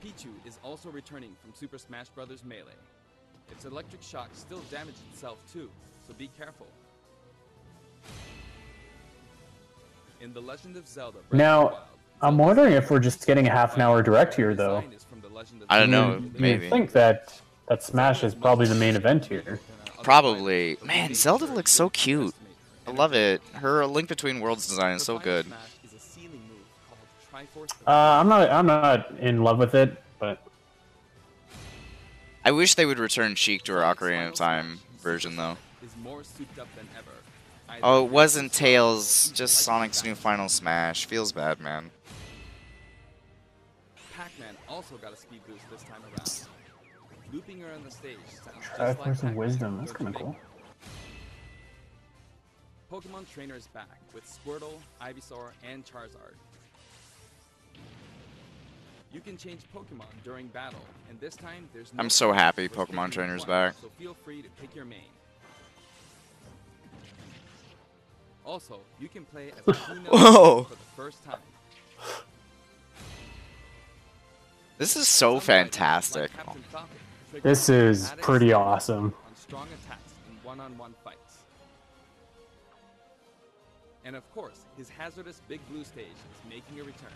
[0.05, 2.43] Pichu is also returning from Super Smash Bros.
[2.45, 2.73] Melee.
[3.53, 5.71] Its electric shock still damaged itself too,
[6.07, 6.67] so be careful.
[10.21, 11.77] In The Legend of Zelda, Breath of the Now, Wild,
[12.21, 14.81] I'm wondering if we're just getting a half an hour direct here, though.
[14.81, 16.69] design is from The Legend of I don't know, would- you would maybe.
[16.71, 17.41] think that
[17.73, 19.59] that Smash is probably the main event here.
[20.03, 20.77] Probably.
[20.85, 22.35] Man, Zelda looks so cute.
[22.87, 23.41] I love it.
[23.55, 25.47] Her Link Between Worlds design is so good.
[25.47, 26.67] smash is a ceiling move
[27.33, 28.51] called Triforce Uh, I'm not.
[28.51, 30.43] I'm not in love with it, but
[32.45, 35.57] I wish they would return Sheik to her Ocarina of Time version though.
[35.83, 37.09] is more souped up than ever.
[37.71, 41.07] Either Oh, it wasn't Tails, just Sonic's new Final Smash.
[41.07, 41.91] Feels bad, man.
[44.15, 46.49] Pac-Man also got a speed boost this time around.
[47.33, 49.79] Looping her on the stage sounds just try like for some wisdom.
[49.79, 50.37] That's kind of cool.
[52.91, 56.35] Pokemon Trainer is back with Squirtle, Ivysaur, and Charizard.
[59.13, 63.13] You can change Pokemon during battle, and this time there's no I'm so happy Pokemon
[63.13, 63.75] Trainer's one, back.
[63.81, 65.01] So feel free to pick your main.
[68.45, 70.65] Also, you can play as a female Whoa.
[70.65, 71.37] for the first time.
[74.79, 76.31] This is so fantastic.
[76.37, 79.15] Like Captain Falcon, triggers This is pretty awesome.
[79.55, 81.39] On in one-on-one fights.
[84.05, 87.13] And of course, his hazardous Big Blue stage is making a return.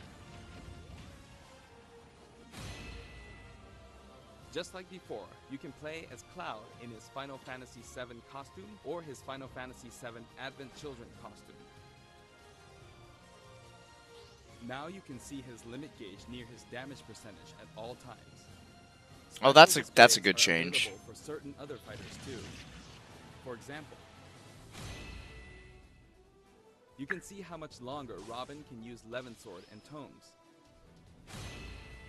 [4.54, 9.02] Just like before, you can play as Cloud in his Final Fantasy VII costume or
[9.02, 11.56] his Final Fantasy VII Advent Children costume.
[14.66, 18.35] Now you can see his limit gauge near his damage percentage at all times.
[19.42, 20.90] Oh, that's a- that's a good change.
[21.06, 22.38] For certain other fighters too.
[23.44, 23.96] For example,
[26.98, 30.32] you can see how much longer Robin can use Levin Sword and Tomes.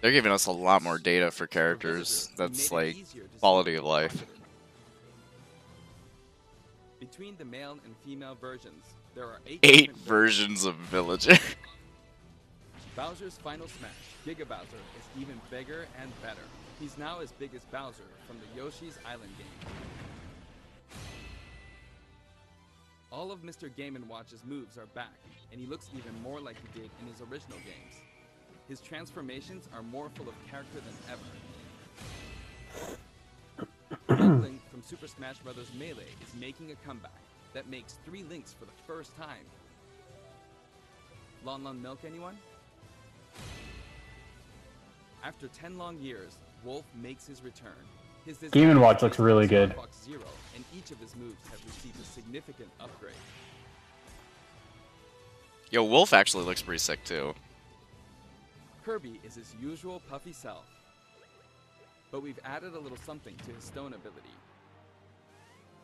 [0.02, 2.30] They're giving us a lot more data for characters.
[2.38, 2.96] That's like
[3.40, 4.26] quality of life.
[7.00, 8.84] Between the male and female versions,
[9.16, 11.38] there are eight, Eight versions of Villager.
[12.96, 13.92] Bowser's Final Smash,
[14.26, 14.66] Giga Bowser,
[14.98, 16.42] is even bigger and better.
[16.80, 19.48] He's now as big as Bowser from the Yoshi's Island game.
[23.12, 23.76] All of Mr.
[23.76, 25.18] Game & Watch's moves are back,
[25.52, 28.04] and he looks even more like he did in his original games.
[28.68, 30.94] His transformations are more full of character than
[34.20, 34.36] ever.
[34.42, 35.72] Link from Super Smash Bros.
[35.80, 37.22] Melee is making a comeback
[37.54, 39.46] that makes three links for the first time.
[41.44, 42.38] Lon Lon Milk, anyone?
[45.24, 47.72] After 10 long years, Wolf makes his return.
[48.26, 49.74] His Game design and Watch looks really good.
[50.04, 50.22] Zero,
[50.56, 53.14] and each of his moves have received a significant upgrade.
[55.70, 57.34] Yo, Wolf actually looks pretty sick too.
[58.84, 60.66] Kirby is his usual puffy self.
[62.12, 64.36] But we've added a little something to his stone ability.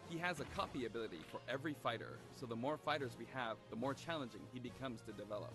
[0.09, 3.75] He has a copy ability for every fighter, so the more fighters we have, the
[3.75, 5.53] more challenging he becomes to develop.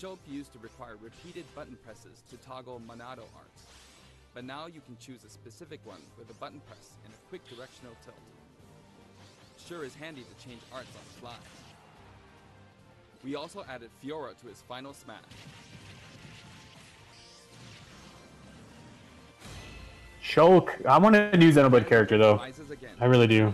[0.00, 3.62] Shulk used to require repeated button presses to toggle Monado arts,
[4.32, 7.44] but now you can choose a specific one with a button press and a quick
[7.48, 8.16] directional tilt.
[9.56, 11.34] Sure is handy to change arts on the fly.
[13.24, 15.18] We also added Fiora to his final smash.
[20.22, 20.86] Shulk.
[20.86, 22.40] I want a new Xenoblade character though.
[23.00, 23.52] I really do.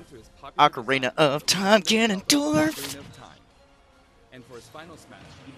[0.59, 2.75] Ocarina of Time, Ganondorf.
[2.75, 3.31] Ocarina of Time.
[4.33, 5.54] And for his final smash, he becomes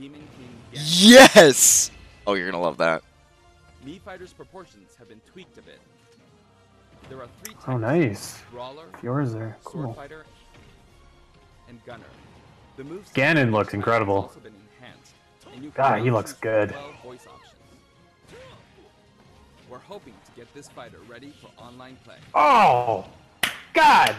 [0.00, 1.00] Demon King Ganon.
[1.02, 1.90] Yes!
[2.26, 3.02] Oh, you're gonna love that.
[3.84, 5.78] Mii Fighter's proportions have been tweaked a bit.
[7.10, 7.68] There are three oh, types.
[7.68, 8.42] Oh, nice.
[8.50, 9.58] Brawler, Fiora's there.
[9.62, 9.92] Sword Cool.
[9.92, 10.24] Fighter,
[11.68, 12.04] and Gunner.
[12.76, 14.14] The moves Ganon looks incredible.
[14.14, 15.12] also been enhanced,
[15.52, 16.74] and you God, he looks good.
[17.04, 17.26] voice.
[19.68, 22.16] We're hoping to get this fighter ready for online play.
[22.34, 23.04] Oh,
[23.74, 24.16] God.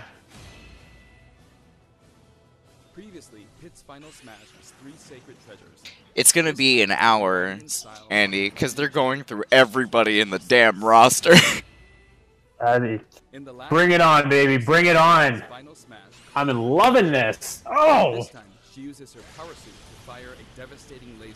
[2.93, 5.81] Previously, Pit's final smash was three sacred treasures.
[6.13, 7.57] It's gonna be an hour,
[8.09, 11.33] Andy, because they're going through everybody in the damn roster.
[12.65, 12.99] Andy,
[13.33, 14.57] In the last bring it on, baby.
[14.63, 15.43] Bring it on.
[16.35, 17.63] I'm in loving this.
[17.65, 18.15] Oh.
[18.15, 18.43] This time,
[18.73, 21.35] she uses her power suit to fire a devastating laser.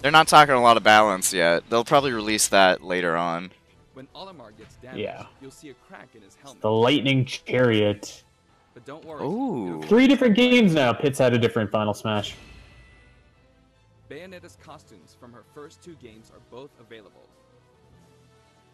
[0.00, 1.68] they're not talking a lot of balance yet.
[1.70, 3.50] They'll probably release that later on.
[3.94, 5.26] When Olimar gets damaged, Yeah.
[5.40, 6.60] you'll see a crack in his helmet.
[6.62, 8.23] The Lightning Chariot.
[8.84, 9.24] But don't worry.
[9.24, 9.82] Ooh.
[9.82, 10.92] Three different games now.
[10.92, 12.34] Pitts had a different Final Smash.
[14.10, 17.28] Bayonetta's costumes from her first two games are both available.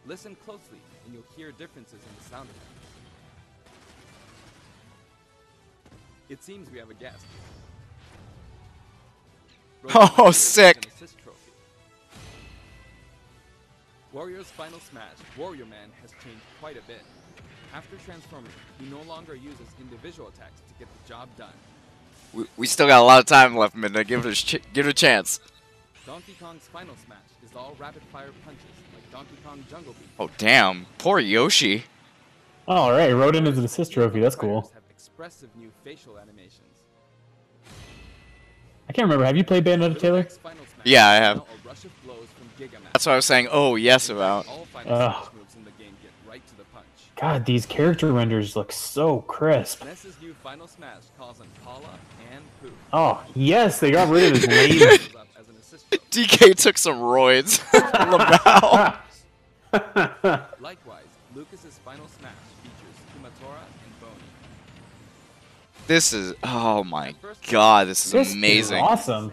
[0.06, 2.66] Listen closely, and you'll hear differences in the sound effects.
[6.28, 7.26] It seems we have a guest.
[9.94, 10.76] Oh, sick.
[10.76, 11.52] an assist trophy.
[14.14, 17.00] Wario's final smash, Wario Man, has changed quite a bit.
[17.74, 21.52] After transforming, he no longer uses individual attacks to get the job done.
[22.32, 24.06] We, we still got a lot of time left, Midna.
[24.06, 25.40] Give it a ch- give it a chance.
[26.06, 28.64] Donkey Kong's final smash is all rapid fire punches,
[28.94, 30.08] like Donkey Kong Jungle Beat.
[30.18, 31.84] Oh damn, poor Yoshi.
[32.66, 34.20] All right, wrote in as an assist trophy.
[34.20, 34.62] That's cool.
[34.74, 36.66] Have expressive new facial animations.
[38.88, 39.24] I can't remember.
[39.24, 40.22] Have you played Bayonetta, Taylor?
[40.24, 41.36] Final smash Yeah, I have.
[41.38, 42.92] now a rush of blows from Gigamax.
[42.92, 43.48] That's what I was saying.
[43.50, 44.46] Oh yes about.
[44.48, 45.28] All Ugh.
[47.20, 49.84] God, these character renders look so crisp.
[49.84, 51.88] Ness's new final smash calls on Paula
[52.32, 52.72] and Poo.
[52.92, 54.82] Oh, yes, they got rid of his lame.
[55.18, 57.60] Up as an assist DK took some roids.
[57.72, 58.96] Lamau.
[60.60, 62.32] Likewise, Lucas's final smash
[62.62, 64.14] features Kumatora and Boney.
[65.86, 67.14] This is oh my
[67.50, 68.78] god, this is This is amazing.
[68.82, 69.32] awesome.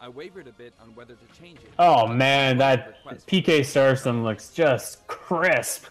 [0.00, 1.72] I wavered a bit on whether to change it.
[1.78, 5.86] Oh man, that PK Starstorm looks just crisp.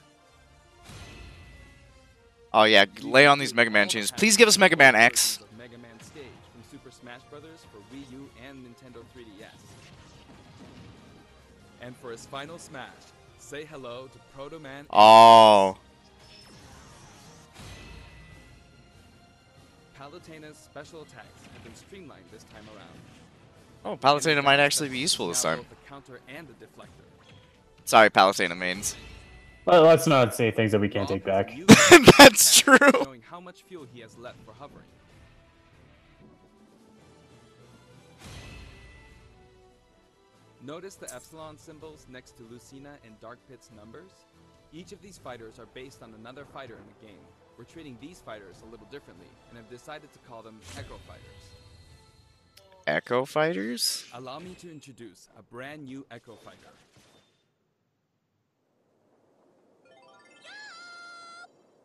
[2.54, 4.12] Oh yeah, lay on these Mega Man changes.
[4.12, 5.40] Please give us Mega Man X.
[5.58, 6.24] Mega Man Stage
[6.54, 7.44] from Super Smash Bros.
[7.72, 9.50] for Wii U and Nintendo 3DS.
[11.82, 12.88] And for his final smash,
[13.40, 14.86] say hello to Proto Man.
[14.90, 15.78] Oh.
[20.00, 23.17] Palutena's special attacks have been streamlined this time around.
[23.88, 25.60] Oh, Palutena the might actually be useful this time.
[25.60, 27.06] both a counter and a deflector.
[27.86, 28.98] Sorry, Palutena mains.
[29.64, 31.54] Well, let's not say things that we can't take back.
[32.18, 32.78] That's true.
[33.02, 34.84] Showing how much fuel he has left for hovering.
[40.62, 44.12] Notice the epsilon symbols next to Lucina and Dark Pit's numbers?
[44.74, 47.24] Each of these fighters are based on another fighter in the game.
[47.58, 51.57] We're treating these fighters a little differently and have decided to call them Echo Fighters.
[52.88, 54.06] Echo Fighters?
[54.14, 56.58] Allow me to introduce a brand new Echo Fighter.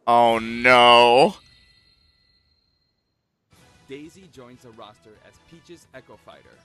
[0.06, 1.34] Oh no.
[3.88, 6.56] Daisy joins the roster as Peach's Echo Fighter.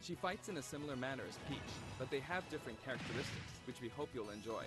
[0.00, 1.58] She fights in a similar manner as Peach,
[1.98, 4.64] but they have different characteristics, which we hope you'll enjoy.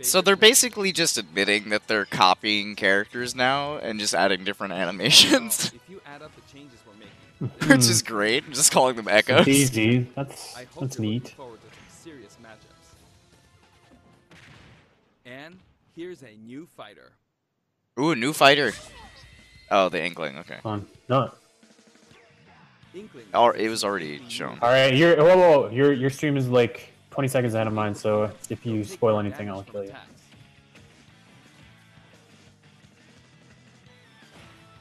[0.00, 5.72] So they're basically just admitting that they're copying characters now and just adding different animations,
[5.74, 6.94] If you add up the changes we're
[7.48, 8.08] making, which is hmm.
[8.08, 8.44] great.
[8.46, 9.48] I'm Just calling them echoes.
[9.48, 10.08] Easy.
[10.14, 11.28] That's I hope that's you're neat.
[11.30, 14.38] forward to some serious matchups.
[15.24, 15.58] And
[15.96, 17.12] here's a new fighter.
[17.98, 18.72] Ooh, a new fighter.
[19.70, 20.38] Oh, the Inkling.
[20.38, 20.58] Okay.
[20.62, 20.86] Hold on.
[21.08, 21.30] No.
[22.94, 23.26] Inkling.
[23.32, 24.58] Or it was already shown.
[24.60, 27.74] All right, your whoa, whoa, whoa, your your stream is like 20 seconds ahead of
[27.74, 29.92] mine, so if you spoil anything, I'll kill you.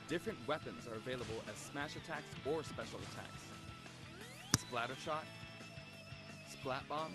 [0.07, 3.43] Different weapons are available as smash attacks or special attacks.
[4.57, 5.25] Splatter shot,
[6.49, 7.11] splat bomb,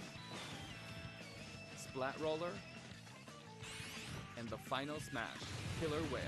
[1.79, 2.53] splat roller,
[4.37, 5.25] and the final smash,
[5.81, 6.23] killer whale.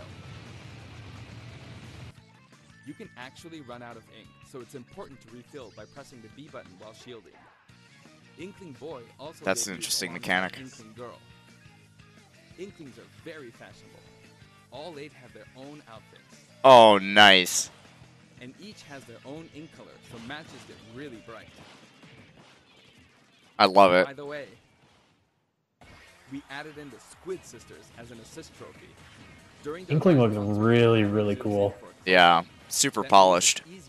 [2.86, 6.28] You can actually run out of ink, so it's important to refill by pressing the
[6.28, 7.34] B button while shielding.
[8.38, 10.58] Inkling Boy also That's an interesting mechanic.
[10.58, 11.18] Inkling Girl.
[12.58, 14.00] Inklings are very fashionable.
[14.70, 17.70] All eight have their own outfits, Oh, nice.
[18.40, 21.48] and each has their own ink color, so matches get really bright.
[23.58, 24.06] I love it.
[24.06, 24.46] By the way,
[26.30, 28.88] we added in the Squid Sisters as an assist trophy.
[29.62, 31.74] During the Inkling fight, looks really, really cool.
[32.04, 33.62] Yeah, super that polished.
[33.66, 33.88] makes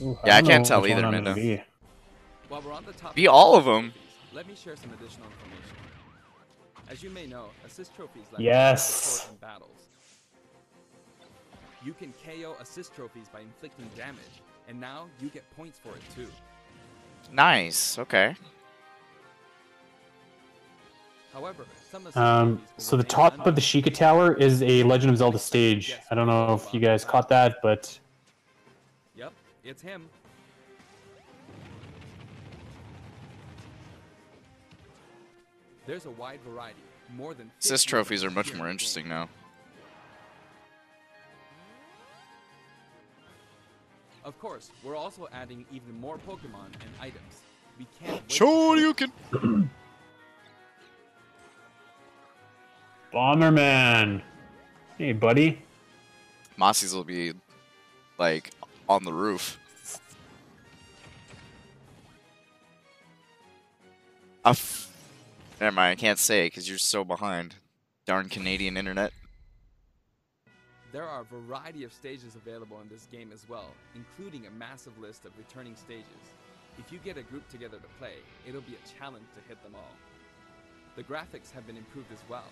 [0.00, 1.62] Ooh, Yeah, I don't can't tell either, I'm gonna be.
[2.48, 3.92] While we're on the topic Be all of them.
[4.32, 5.76] Let me share some additional information.
[6.88, 9.28] As you may know, assist trophies let Yes.
[9.30, 9.88] in battles.
[11.84, 16.02] You can KO assist trophies by inflicting damage, and now you get points for it
[16.14, 16.30] too.
[17.32, 17.98] Nice.
[17.98, 18.34] Okay.
[21.32, 23.60] However, some assist Um, so the top of the unlocked.
[23.62, 25.94] Sheikah Tower is a Legend of Zelda stage.
[26.10, 28.07] I don't know if you guys caught that, but Yep,
[29.68, 30.08] it's him.
[35.86, 36.80] There's a wide variety,
[37.14, 39.28] more than 50 trophies are much more interesting now.
[44.24, 47.42] Of course, we're also adding even more Pokemon and items.
[47.78, 49.10] We can't wait to Shoryuken.
[53.14, 54.22] Bomberman.
[54.98, 55.62] Hey, buddy.
[56.58, 57.32] Mossy's will be
[58.18, 58.50] like
[58.88, 59.58] on the roof.
[64.44, 64.90] F-
[65.60, 67.56] Never mind, I can't say because you're so behind.
[68.06, 69.12] Darn Canadian internet.
[70.92, 74.96] There are a variety of stages available in this game as well, including a massive
[74.98, 76.04] list of returning stages.
[76.78, 78.14] If you get a group together to play,
[78.46, 79.92] it'll be a challenge to hit them all.
[80.96, 82.44] The graphics have been improved as well.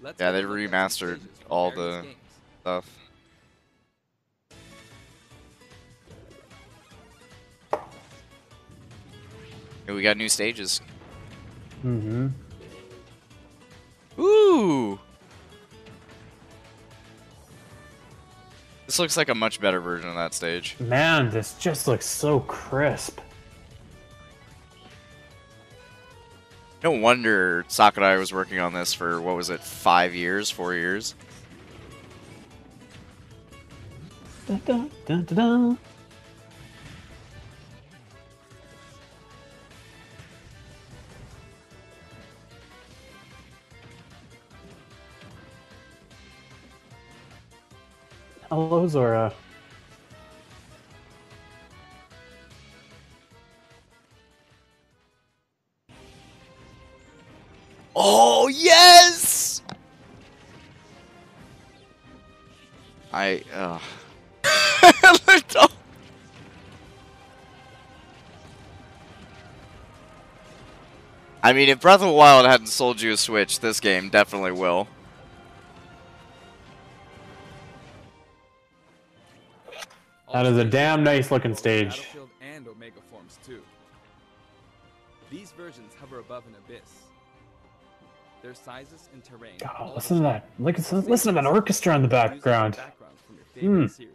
[0.00, 2.16] Let's Yeah, they a look at some remastered all the games.
[2.62, 2.98] stuff.
[9.86, 10.80] Hey, we got new stages.
[11.84, 12.28] Mm-hmm.
[14.20, 14.98] Ooh!
[18.86, 20.76] This looks like a much better version of that stage.
[20.78, 23.20] Man, this just looks so crisp.
[26.84, 31.14] No wonder Sakurai was working on this for, what was it, five years, four years?
[34.46, 35.78] Dun, dun, dun,
[48.52, 49.32] Hello, Zora.
[55.88, 55.94] Uh,
[57.96, 59.62] oh, yes!
[63.10, 63.78] I, uh...
[71.42, 74.52] I mean, if Breath of the Wild hadn't sold you a Switch, this game definitely
[74.52, 74.88] will.
[80.32, 82.06] That is a damn nice looking stage.
[82.40, 83.62] And Omega Forms too.
[85.30, 86.90] These versions hover above an abyss.
[88.42, 89.58] Their sizes and terrain.
[89.60, 90.48] God, listen to that.
[90.58, 92.76] Look, listen, listen to that orchestra in the background.
[92.76, 93.86] background from your favorite Hmm.
[93.86, 94.08] series.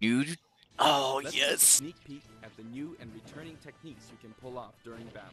[0.00, 0.24] You.
[0.78, 1.62] Oh Let's take a yes.
[1.62, 5.32] sneak peek at the new and returning techniques you can pull off during battles.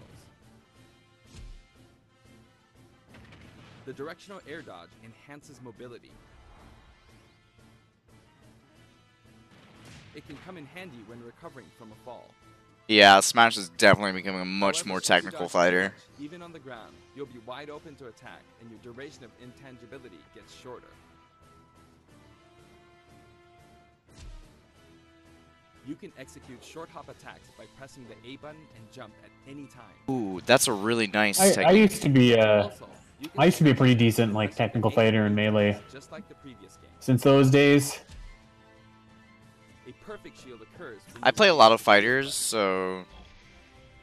[3.86, 6.10] The directional air dodge enhances mobility.
[10.16, 12.26] It can come in handy when recovering from a fall.
[12.88, 15.84] Yeah, Smash is definitely becoming a much However, more technical fighter.
[15.84, 19.32] much, Even on the ground, you'll be wide open to attack, and your duration of
[19.42, 20.88] intangibility gets shorter.
[25.88, 29.68] You can execute short hop attacks by pressing the A button and jump at any
[29.68, 29.84] time.
[30.10, 32.88] Ooh, that's a really nice I, I used to be uh, Also,
[33.38, 35.80] I used to be a pretty decent like technical fighter in melee.
[35.92, 36.90] Just like the previous game.
[37.00, 38.00] Since those days,
[41.24, 43.06] I play a lot of fighters, so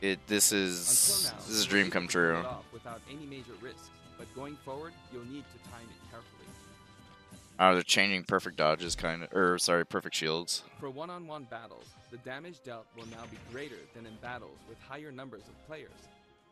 [0.01, 2.51] it this is now, this is a dream come able to pull true.
[2.51, 6.47] it Without any major risks, but going forward, you'll need to time it carefully.
[7.61, 10.65] Oh, they're changing perfect dodges, kind of, or sorry, perfect shields.
[10.81, 15.12] For one-on-one battles, the damage dealt will now be greater than in battles with higher
[15.12, 15.91] numbers of players.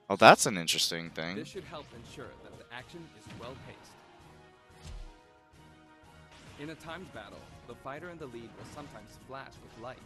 [0.08, 1.36] Oh, that's an interesting thing.
[1.36, 3.92] This should help ensure that the action is well paced.
[6.60, 7.38] In a timed battle,
[7.68, 9.96] the fighter in the lead will sometimes flash with light.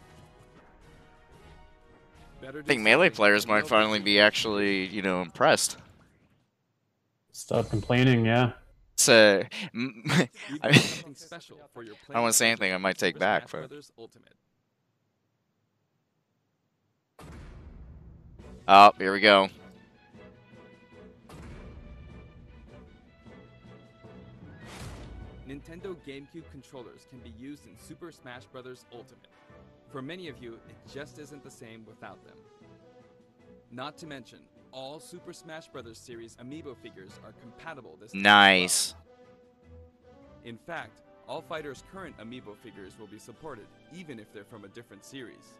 [2.41, 5.77] Better I think melee players might finally be actually, you know, impressed.
[7.33, 8.25] stop complaining.
[8.25, 8.53] Yeah.
[8.95, 10.27] So, m- I,
[10.69, 13.49] We've mean, special for your I don't want to say anything I might take back,
[13.49, 13.71] Smash but
[18.69, 19.49] oh, here we go.
[25.55, 28.83] Nintendo GameCube controllers can be used in Super Smash Bros.
[28.91, 29.27] Ultimate.
[29.89, 32.35] For many of you, it just isn't the same without them.
[33.71, 34.39] Not to mention,
[34.73, 35.97] all Super Smash Bros.
[35.97, 38.33] series amiibo figures are compatible this time well.
[38.33, 38.95] Nice.
[40.43, 44.69] In fact, all fighters' current amiibo figures will be supported, even if they're from a
[44.69, 45.53] different series.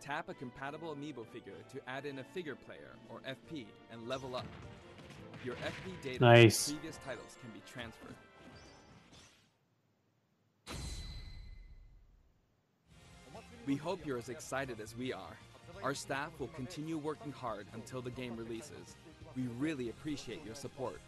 [0.00, 4.36] Tap a compatible amiibo figure to add in a figure player, or FP, and level
[4.36, 4.46] up.
[5.44, 6.66] Your FP data Nice.
[6.66, 8.14] from previous titles can be transferred.
[13.64, 15.36] We hope you're as excited as we are.
[15.84, 18.96] Our staff will continue working hard until the game releases.
[19.36, 21.00] We really appreciate your support.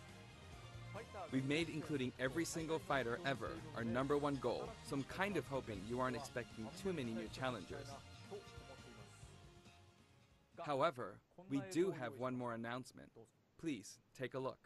[1.33, 5.45] We've made including every single fighter ever our number one goal, so I'm kind of
[5.47, 7.89] hoping you aren't expecting too many new challengers.
[10.63, 11.15] However,
[11.51, 13.09] we do have one more announcement.
[13.61, 14.59] Please take a look.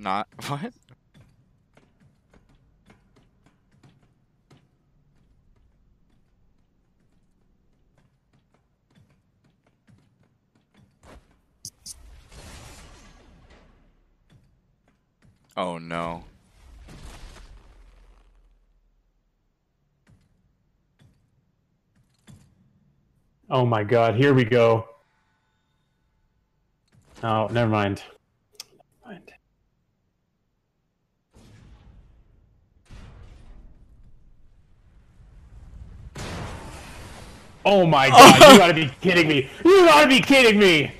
[0.00, 0.72] Not what?
[15.54, 16.24] Oh no.
[23.50, 24.14] Oh my God.
[24.14, 24.88] Here we go.
[27.22, 28.02] Oh, never mind.
[37.64, 38.34] Oh my God!
[38.34, 39.50] you gotta be kidding me!
[39.64, 40.92] You gotta be kidding me!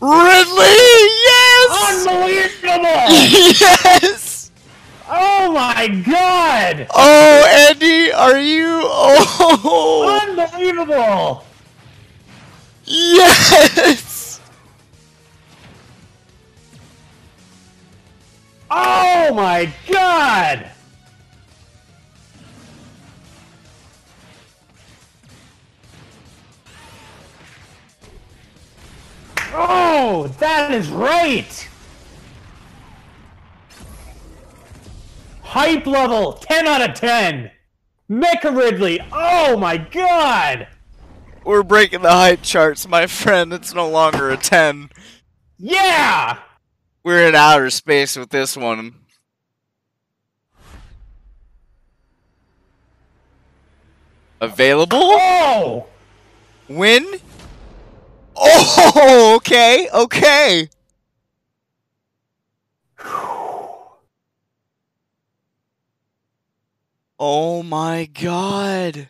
[0.00, 0.64] Ridley!
[1.28, 2.06] Yes!
[2.06, 2.82] Unbelievable!
[3.60, 4.50] yes!
[5.08, 6.86] Oh my God!
[6.94, 8.80] Oh, Andy, are you?
[8.84, 10.20] Oh!
[10.26, 11.44] Unbelievable!
[12.84, 14.40] Yes!
[18.70, 20.70] Oh my God!
[29.56, 31.68] Oh, that is right!
[35.42, 37.52] Hype level 10 out of 10!
[38.10, 40.66] Mecha Ridley, oh my god!
[41.44, 43.52] We're breaking the hype charts, my friend.
[43.52, 44.90] It's no longer a 10.
[45.58, 46.38] Yeah!
[47.04, 48.94] We're in outer space with this one.
[54.40, 54.98] Available?
[55.00, 55.86] Oh!
[56.68, 57.20] Win?
[58.36, 60.68] Oh, okay, okay.
[67.18, 69.08] Oh my god.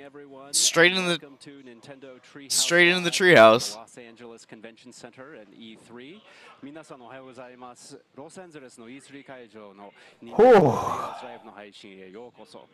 [0.00, 0.54] everyone.
[0.54, 3.74] Straight in the Welcome to Nintendo Treehouse straight into the Live treehouse.
[3.74, 6.18] at Los Angeles Convention Center and E3.
[6.62, 8.00] 皆さんおはようございます。
[8.14, 9.92] ロサンゼルスの E3 会場の
[10.22, 12.66] Nintendo Treehouse Live の配信へようこそ。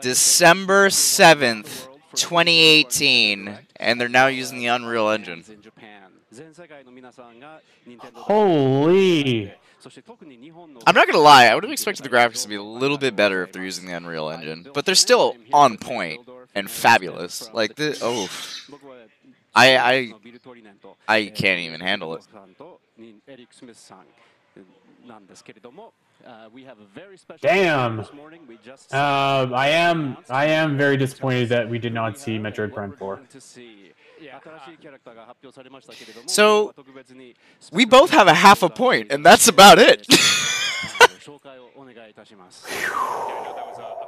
[0.00, 5.44] December 7th, 2018, and they're now using the Unreal Engine.
[6.32, 9.52] 全世界の皆さんが Nintendo Holy.
[9.80, 12.98] そして特に日本の I'm not gonna lie, I would have expected the graphics to be a little
[12.98, 16.20] bit better if they're using the Unreal Engine, but they're still on point
[16.54, 17.49] and fabulous.
[17.53, 18.27] Like the oh,
[19.53, 20.13] I I
[21.07, 22.23] I can't even handle it.
[27.41, 27.99] Damn.
[27.99, 28.03] Uh,
[29.53, 33.21] I am I am very disappointed that we did not see Metroid Prime 4.
[36.25, 36.73] So
[37.71, 40.07] we both have a half a point, and that's about it.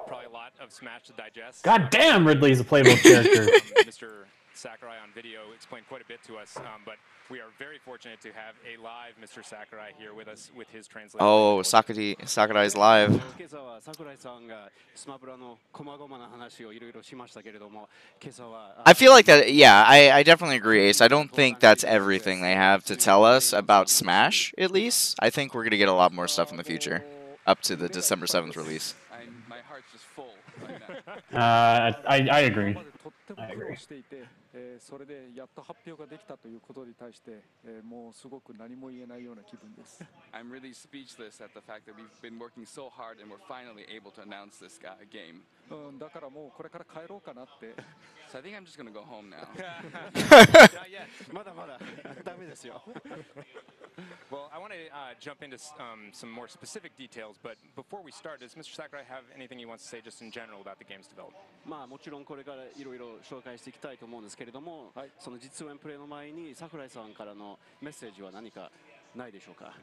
[0.08, 1.64] Probably a lot of Smash to digest.
[1.64, 3.46] God damn, Ridley's a playable character.
[3.84, 4.26] Mr.
[4.54, 6.96] Sakurai on video explained quite a bit to us, um, but
[7.30, 9.46] we are very fortunate to have a live Mr.
[9.46, 11.26] Sakurai here with us with his translation.
[11.28, 13.22] Oh, Sakurai, Sakurai is live.
[18.86, 21.02] I feel like that, yeah, I, I definitely agree, Ace.
[21.02, 25.18] I don't think that's everything they have to tell us about Smash, at least.
[25.20, 27.04] I think we're going to get a lot more stuff in the future,
[27.46, 28.96] up to the December 7th release.
[31.34, 32.76] Uh, I, I agree.
[33.38, 33.78] I agree.
[34.58, 40.04] えーそれでやっと発表ができたということに対して、えーもうすごく何も言えないような気分です。
[40.34, 44.12] I'm really speechless at the fact that we've been working so hard and we're finally able
[44.12, 45.42] to announce this guy, game.
[45.70, 47.76] うん、だからもうこれから帰ろうかなって。
[48.32, 49.48] So I think I'm just gonna go home now.
[49.54, 51.08] Not yet.
[51.32, 51.80] まだまだ
[52.24, 52.82] ダメですよ。
[54.30, 58.42] Well, I want to uh, jump into um, some more specific details, but before we start,
[58.42, 58.76] does Mr.
[58.76, 61.42] Sakurai have anything he wants to say just in general about the game's development?
[61.66, 68.72] まあもちろんこれからいろいろ紹介していきたいと思うんですけれども、その実演プレイの前に桜井さんからのメッセージは何か
[69.16, 69.74] ないでしょうか？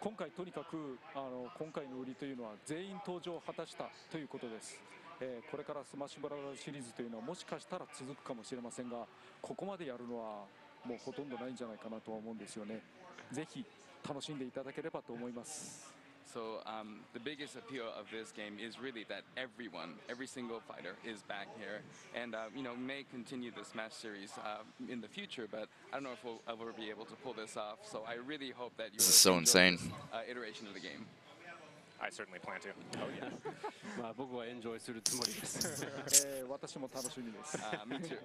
[0.00, 4.80] 今回とにかくあの今回の売りというのは全員登場を果たしたということです、
[5.20, 9.06] えーこれからスマッシュブラザーズシリーズというのはもしかしたら続くかもしれませんが
[9.42, 10.44] ここまでやるのは
[10.84, 12.80] もうほとんどないんじゃないかなとは思うんですよね。
[13.32, 13.64] ぜひ
[14.08, 15.92] 楽しんでいただければと思います
[16.27, 20.95] So um, the biggest appeal of this game is really that everyone, every single fighter,
[21.05, 21.81] is back here,
[22.15, 25.47] and uh, you know may continue the Smash series uh, in the future.
[25.51, 27.79] But I don't know if we'll ever be able to pull this off.
[27.83, 29.73] So I really hope that you This is so will enjoy insane.
[29.77, 31.05] this, uh, iteration of the game.
[32.01, 32.69] I certainly plan to.
[32.99, 33.29] Oh yeah.
[34.01, 35.85] まあ僕はエンジョイするつもりです。
[36.25, 37.57] えー私も楽しみです。
[37.57, 38.17] Uh, me too.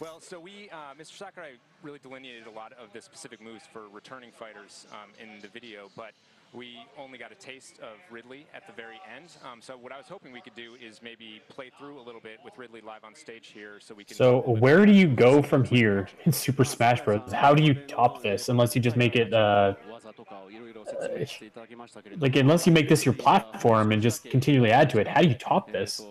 [0.00, 1.16] well, so we, uh, Mr.
[1.18, 5.48] Sakurai really delineated a lot of the specific moves for returning fighters um, in the
[5.48, 6.12] video, but
[6.52, 9.36] we only got a taste of Ridley at the very end.
[9.44, 12.20] Um, so what I was hoping we could do is maybe play through a little
[12.20, 14.16] bit with Ridley live on stage here, so we can.
[14.16, 17.32] So where do you go from here in Super Smash Bros?
[17.32, 22.74] How do you top this unless you just make it uh, 技とかをいろいろ説明していただきましたけれども like unless you
[22.74, 25.08] make this your platform and just continually add to it?
[25.08, 26.02] How do you top this?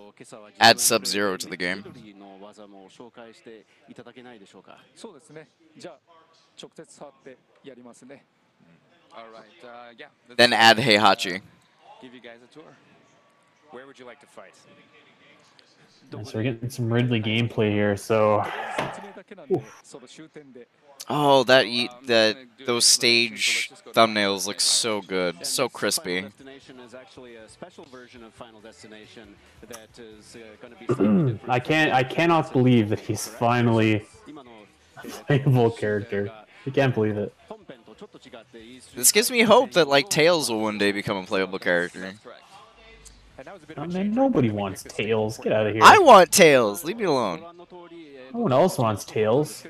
[0.59, 1.83] Add Sub Zero to the game.
[2.17, 4.77] の技も紹介していただけないでしょうか。
[4.95, 5.99] そうですねじゃあ
[6.61, 8.25] 直接触ってやりますね
[9.16, 9.44] all right.
[9.62, 10.06] Uh, yeah.
[10.36, 11.40] Then add uh, Heihachi.
[12.02, 12.64] Give you guys a tour.
[13.70, 14.54] Where would you like to fight?
[16.10, 17.96] So we're getting some Ridley gameplay here.
[17.96, 18.44] So.
[19.50, 19.84] Oof.
[21.08, 21.66] Oh, that
[22.06, 26.24] that those stage thumbnails look so good, so crispy.
[31.48, 34.06] I can't, I cannot believe that he's finally
[34.96, 36.30] a playable character.
[36.66, 37.34] I can't believe it.
[38.94, 42.14] This gives me hope that like Tails will one day become a playable character.
[43.76, 45.38] I mean, nobody wants Tails.
[45.38, 45.82] Get out of here.
[45.82, 46.84] I want Tails.
[46.84, 47.40] Leave me alone.
[48.32, 49.64] No one else wants Tails.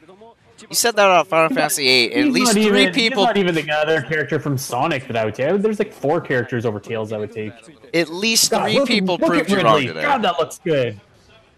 [0.69, 2.15] You said that on Final Fantasy VIII.
[2.15, 3.25] at least three even, people.
[3.25, 5.61] not even the other character from Sonic that I would take.
[5.61, 7.53] There's like four characters over Tails I would take.
[7.93, 10.03] At least God, three look, people look proved you wrong today.
[10.03, 11.01] God, that looks good.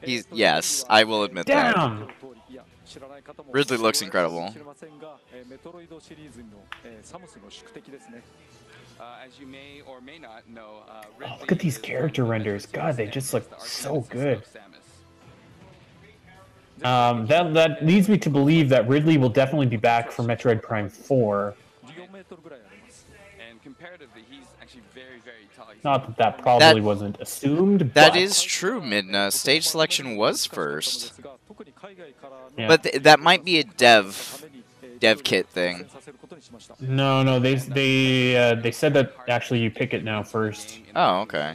[0.03, 2.01] He's yes, I will admit Damn.
[2.01, 2.09] that.
[3.51, 4.55] Ridley looks incredible.
[11.23, 12.67] Oh, look at these character renders.
[12.67, 14.43] God, they just look so good.
[16.83, 20.63] Um, that, that leads me to believe that Ridley will definitely be back for Metroid
[20.63, 21.55] Prime 4.
[25.85, 27.93] Not that that probably that, wasn't assumed.
[27.95, 28.33] That but...
[28.43, 29.33] true, Midna.
[29.33, 31.21] Stage selection was first.
[32.57, 32.69] Yeah.
[32.69, 34.45] But th- that might be a dev
[34.99, 35.87] dev kit thing.
[36.81, 40.81] No, no, they they uh, they said that actually you pick it now first.
[40.95, 41.55] Oh, okay.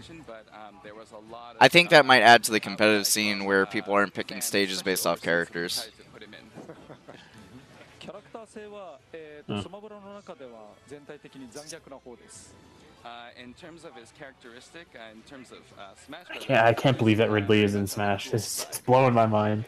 [1.60, 5.06] I think that might add to the competitive scene where people aren't picking stages based
[5.06, 5.90] off characters.
[8.00, 8.10] キ
[13.04, 16.26] uh, in terms of his characteristic, uh, in terms of uh, Smash.
[16.30, 18.30] I can't, I can't believe that Ridley is in Smash.
[18.30, 19.66] This is blowing my mind.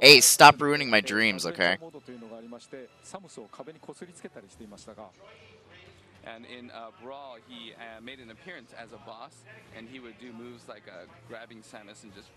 [0.00, 1.76] Hey, stop ruining my dreams, okay?
[6.24, 9.34] And in uh, Brawl, he uh, made an appearance as a boss,
[9.76, 12.28] and he would do moves like uh, grabbing Samus and just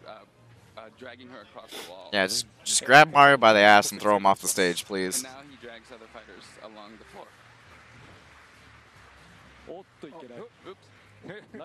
[0.98, 2.10] dragging her across the wall.
[2.12, 5.16] Yeah, just just grab Mario by the ass and throw him off the stage, please.
[5.16, 7.26] And now he drags other fighters along the floor.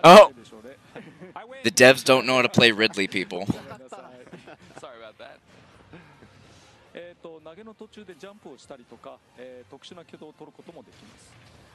[0.02, 0.32] Oh!
[1.62, 3.46] The devs don't know how to play Ridley, people.
[3.46, 5.38] Sorry about that.
[6.96, 11.32] えーと投げの途中でジャンプをしたりとか、えー特殊な挙動を取ることもできます。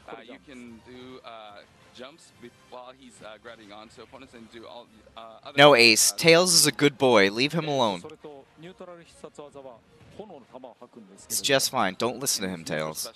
[0.08, 1.62] Uh, you can do uh,
[1.94, 5.58] jumps with, while he's uh, grabbing onto opponents and do all uh, other.
[5.58, 6.14] No, Ace.
[6.14, 7.30] Tails is a good boy.
[7.30, 8.00] Leave him alone.
[8.02, 8.43] それと
[11.27, 11.97] It's just fine.
[11.99, 13.13] Don't listen to him, Tails.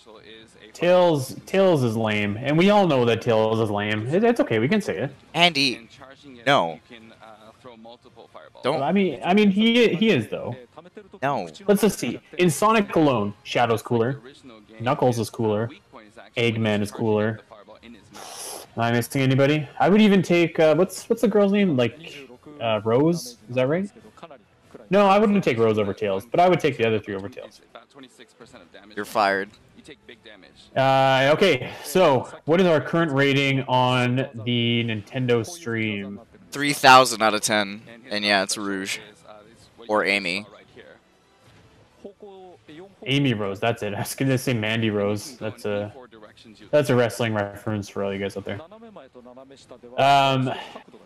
[0.72, 4.06] Tails, Tails is lame, and we all know that Tails is lame.
[4.08, 5.10] It, it's okay, we can say it.
[5.34, 5.88] Andy,
[6.46, 6.80] no.
[8.62, 8.82] Don't.
[8.82, 10.56] I mean, I mean, he he is though.
[11.22, 11.48] No.
[11.66, 12.20] Let's just see.
[12.38, 14.20] In Sonic alone, Shadow's cooler.
[14.80, 15.70] Knuckles is cooler.
[16.36, 17.40] Eggman is cooler.
[18.76, 19.68] Am I missing anybody?
[19.80, 21.76] I would even take uh, what's what's the girl's name?
[21.76, 22.28] Like
[22.60, 23.36] uh, Rose?
[23.48, 23.88] Is that right?
[24.90, 27.28] No, I wouldn't take Rose over Tails, but I would take the other three over
[27.28, 27.60] Tails.
[27.94, 28.96] 26% of damage.
[28.96, 29.50] You're fired.
[29.76, 30.50] You take big damage.
[30.76, 36.20] Uh, okay, so what is our current rating on the Nintendo stream?
[36.52, 37.82] 3,000 out of 10.
[38.10, 38.98] And yeah, it's Rouge.
[39.88, 40.46] Or Amy.
[43.06, 43.94] Amy Rose, that's it.
[43.94, 45.36] I was gonna say Mandy Rose.
[45.38, 45.92] That's a
[46.70, 48.60] that's a wrestling reference for all you guys out there.
[49.98, 50.52] Um,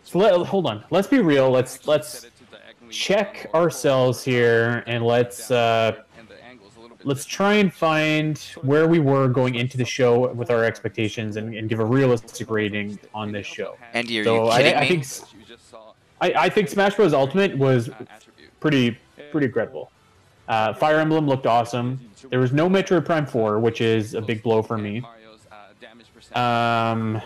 [0.03, 0.83] so let, hold on.
[0.89, 1.49] Let's be real.
[1.49, 2.25] Let's let's
[2.93, 6.03] check ourselves here and let's uh,
[7.03, 11.53] let's try and find where we were going into the show with our expectations and,
[11.55, 13.75] and give a realistic rating on this show.
[13.93, 14.87] Andy, are so you I, kidding I me?
[14.87, 15.25] think s-
[16.21, 17.13] I, I think Smash Bros.
[17.13, 17.89] Ultimate was
[18.59, 18.97] pretty
[19.31, 19.91] pretty incredible.
[20.47, 21.99] Uh, Fire Emblem looked awesome.
[22.29, 25.01] There was no Metroid Prime 4, which is a big blow for me.
[26.35, 27.21] Um,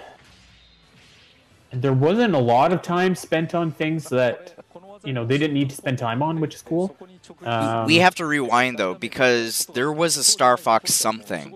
[1.72, 4.56] there wasn't a lot of time spent on things that
[5.04, 6.96] you know they didn't need to spend time on, which is cool.
[7.44, 11.54] Um, we have to rewind though because there was a Star Fox something.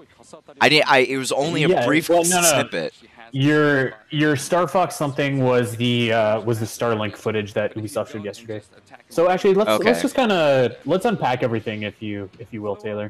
[0.59, 0.83] I did.
[0.87, 2.47] I it was only a Yeah, brief well, no, no.
[2.47, 2.93] snippet.
[3.33, 8.25] Your your Star Fox something was the uh, was the Starlink footage that Ubisoft showed
[8.25, 8.61] yesterday.
[9.09, 12.75] So actually, let's let's just kind of let's unpack everything, if you if you will,
[12.75, 13.09] Taylor.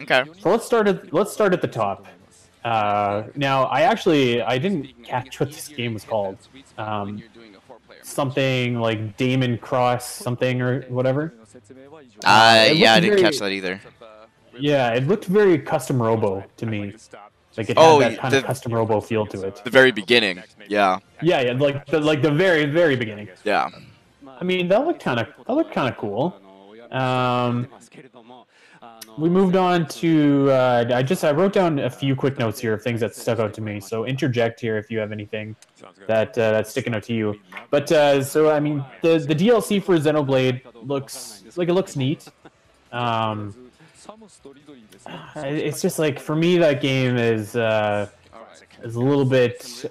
[0.00, 0.24] Okay.
[0.40, 2.06] So let's start at let's start at the top.
[2.64, 6.38] Uh, now, I actually I didn't catch what this game was called.
[6.78, 7.22] Um,
[8.04, 11.34] something like Damon Cross something or whatever.
[12.24, 13.80] Uh, it yeah, I didn't very- catch that either.
[14.58, 16.94] Yeah, it looked very custom robo to me.
[17.56, 19.60] Like it had Oh, that kind the- of custom robo feel to it.
[19.64, 20.42] The very beginning.
[20.68, 20.98] Yeah.
[21.22, 23.28] Yeah, yeah, like the like the very very beginning.
[23.44, 23.70] Yeah.
[24.40, 26.36] I mean, that looked kind of that looked kind of cool.
[26.90, 27.68] Um,
[29.16, 30.50] we moved on to.
[30.50, 33.38] Uh, I just I wrote down a few quick notes here of things that stuck
[33.38, 33.78] out to me.
[33.80, 35.54] So interject here if you have anything
[36.08, 37.38] that uh, that's sticking out to you.
[37.70, 42.26] But uh, so I mean, the the DLC for Xenoblade looks like it looks neat.
[42.92, 43.54] Um,
[45.36, 48.08] it's just like for me that game is uh,
[48.82, 49.84] is a little bit.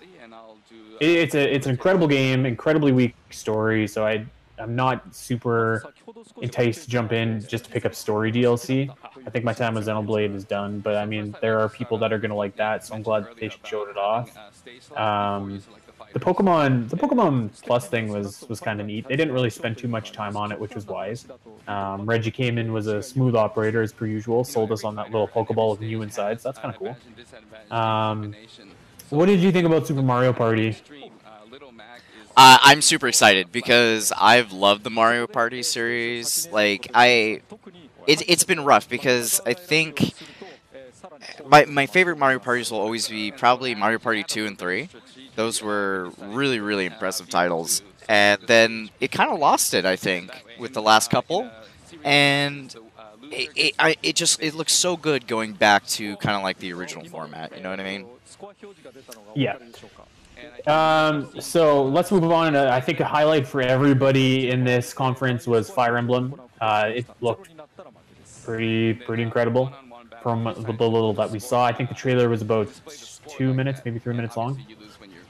[1.00, 3.88] it- It's a it's an incredible game, incredibly weak story.
[3.88, 4.26] So I
[4.64, 5.84] I'm not super
[6.42, 8.90] enticed to jump in just to pick up story DLC.
[9.26, 12.14] I think my time with Xenoblade is done, but I mean there are people that
[12.14, 14.32] are gonna like that, so I'm glad they showed it off.
[14.98, 15.62] Um,
[16.14, 19.06] the Pokemon the Pokemon Plus thing was was kind of neat.
[19.08, 21.26] They didn't really spend too much time on it, which was wise.
[21.68, 25.12] Um, Reggie came in was a smooth operator as per usual, sold us on that
[25.12, 27.78] little Pokeball with Mew inside, so that's kind of cool.
[27.78, 28.34] Um,
[29.10, 30.78] what did you think about Super Mario Party?
[32.36, 36.48] Uh, I'm super excited because I've loved the Mario Party series.
[36.52, 37.42] Like I,
[38.08, 40.14] it, it's been rough because I think
[41.46, 44.90] my my favorite Mario parties will always be probably Mario Party two and three.
[45.36, 50.32] Those were really really impressive titles, and then it kind of lost it I think
[50.60, 51.50] with the last couple,
[52.04, 52.74] and
[53.32, 56.58] it, it, I, it just it looks so good going back to kind of like
[56.60, 57.56] the original format.
[57.56, 58.08] You know what I mean?
[59.36, 59.58] Yeah.
[60.68, 62.56] Um, so let's move on.
[62.56, 66.40] Uh, I think a highlight for everybody in this conference was Fire Emblem.
[66.62, 67.50] Uh, it looked
[68.44, 69.72] pretty pretty incredible
[70.22, 71.66] from the little that we saw.
[71.66, 72.70] I think the trailer was about
[73.28, 74.62] two minutes, maybe three minutes long.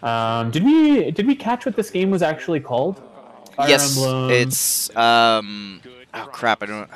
[0.03, 3.01] Um, did we did we catch what this game was actually called?
[3.55, 5.81] Fire yes, Emblem- it's um.
[6.13, 6.61] Oh crap!
[6.61, 6.89] I don't.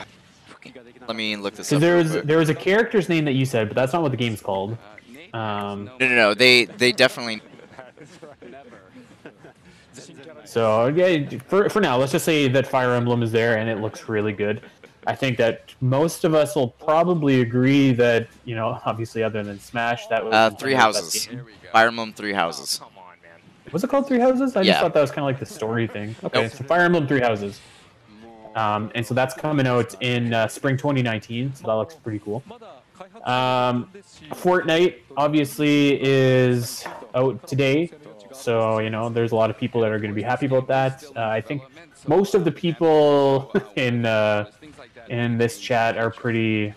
[1.07, 1.79] Let me look this up.
[1.79, 2.25] there was quick.
[2.25, 4.77] there was a character's name that you said, but that's not what the game's called.
[5.33, 6.33] Um, No, no, no.
[6.33, 7.41] They they definitely.
[10.57, 13.79] So yeah, for for now, let's just say that Fire Emblem is there and it
[13.79, 14.61] looks really good.
[15.05, 19.59] I think that most of us will probably agree that you know, obviously, other than
[19.59, 21.29] Smash, that was Uh, three houses.
[21.71, 22.81] Fire Emblem Three Houses.
[23.71, 24.55] Was it called Three Houses?
[24.55, 26.15] I just thought that was kind of like the story thing.
[26.23, 26.51] Okay, Nope.
[26.53, 27.59] so Fire Emblem Three Houses.
[28.55, 32.41] Um, and so that's coming out in uh, spring 2019, so that looks pretty cool.
[33.23, 33.91] Um,
[34.31, 37.91] Fortnite obviously is out today,
[38.37, 40.67] so you know there's a lot of people that are going to be happy about
[40.67, 41.03] that.
[41.15, 41.61] Uh, I think
[42.07, 44.49] most of the people in uh,
[45.09, 46.73] in this chat are pretty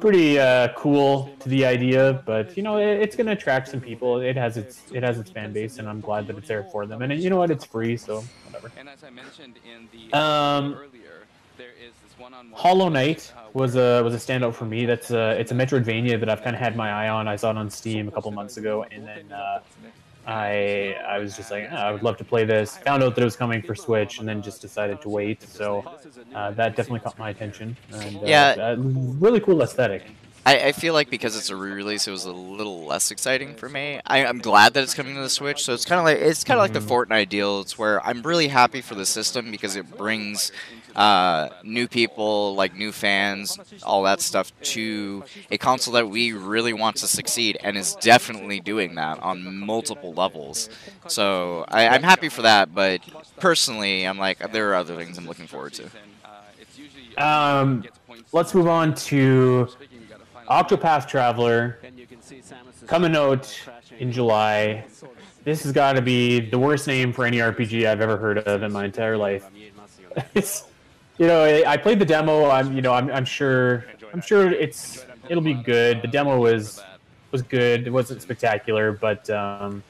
[0.00, 3.80] pretty uh, cool to the idea, but you know it, it's going to attract some
[3.80, 4.20] people.
[4.20, 6.86] It has its it has its fan base, and I'm glad that it's there for
[6.86, 7.02] them.
[7.02, 7.50] And you know what?
[7.50, 8.72] It's free, so whatever.
[8.78, 11.26] And as I mentioned in the Um, earlier,
[11.58, 12.60] there is this one-on-one.
[12.60, 14.86] Hollow Knight was a was a standout for me.
[14.86, 17.28] That's a, it's a Metroidvania that I've kind of had my eye on.
[17.28, 19.60] I saw it on Steam a couple months ago, and then uh,
[20.26, 22.76] I I was just like, "Ah, I would love to play this.
[22.78, 25.42] Found out that it was coming for Switch, and then just decided to wait.
[25.42, 25.84] So
[26.34, 27.76] uh, that definitely caught my attention.
[27.92, 28.74] And, uh, Yeah.
[28.78, 30.02] really cool aesthetic.
[30.46, 33.68] I, I feel like because it's a re-release, it was a little less exciting for
[33.68, 34.00] me.
[34.06, 36.44] I, I'm glad that it's coming to the Switch, so it's kind of like it's
[36.44, 37.60] kind of like the Fortnite deal.
[37.60, 40.50] It's where I'm really happy for the system because it brings
[40.96, 46.72] uh, new people, like new fans, all that stuff to a console that we really
[46.72, 50.68] want to succeed, and is definitely doing that on multiple levels.
[51.06, 53.00] So I, I'm happy for that, but
[53.38, 55.90] personally, I'm like there are other things I'm looking forward to.
[57.18, 57.84] Um,
[58.32, 59.68] let's move on to
[60.48, 61.78] Octopath Traveler
[62.86, 63.56] coming out
[63.98, 64.84] in July.
[65.44, 68.62] This has got to be the worst name for any RPG I've ever heard of
[68.62, 69.48] in my entire life.
[71.20, 72.48] you know, I I played the demo.
[72.48, 73.84] I'm, you know, I'm, I'm sure,
[74.14, 76.00] I'm sure it's, it'll be good.
[76.00, 76.82] The demo was,
[77.30, 77.86] was good.
[77.86, 79.82] It wasn't spectacular, but um,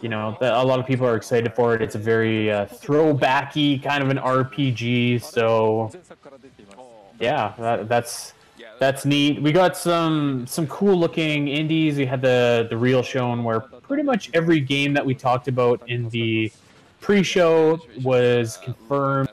[0.00, 1.82] you know, a lot of people are excited for it.
[1.82, 5.24] It's a very uh, throwbacky kind of an RPG.
[5.24, 5.90] So,
[7.18, 8.34] yeah, that, that's
[8.78, 9.42] that's neat.
[9.42, 11.96] We got some some cool looking indies.
[11.96, 15.82] We had the the reel shown where pretty much every game that we talked about
[15.88, 16.52] in the
[17.00, 19.27] pre-show was confirmed.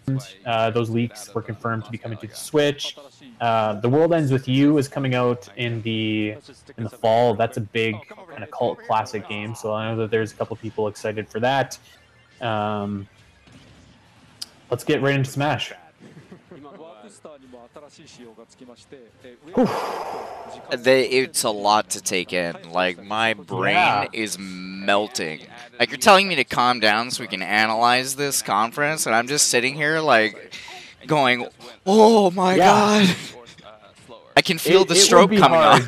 [0.45, 2.97] Uh, those leaks were confirmed to be coming to the Switch.
[3.41, 6.35] Uh, the World Ends with You is coming out in the
[6.77, 7.33] in the fall.
[7.35, 9.55] That's a big kind of cult classic game.
[9.55, 11.77] So I know that there's a couple people excited for that.
[12.41, 13.07] Um,
[14.69, 15.73] let's get right into Smash.
[20.77, 22.55] They, it's a lot to take in.
[22.71, 24.07] Like my brain Yeah.
[24.13, 25.41] is melting.
[25.79, 29.27] Like you're telling me to calm down so we can analyze this conference, and I'm
[29.27, 30.53] just sitting here like
[31.05, 31.47] going,
[31.85, 32.65] "Oh my Yeah.
[33.05, 33.15] god!"
[34.37, 35.81] I can feel It- the stroke coming on.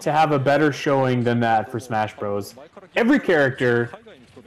[0.00, 2.54] to have a better showing than that for Smash Bros.
[2.96, 3.90] Every character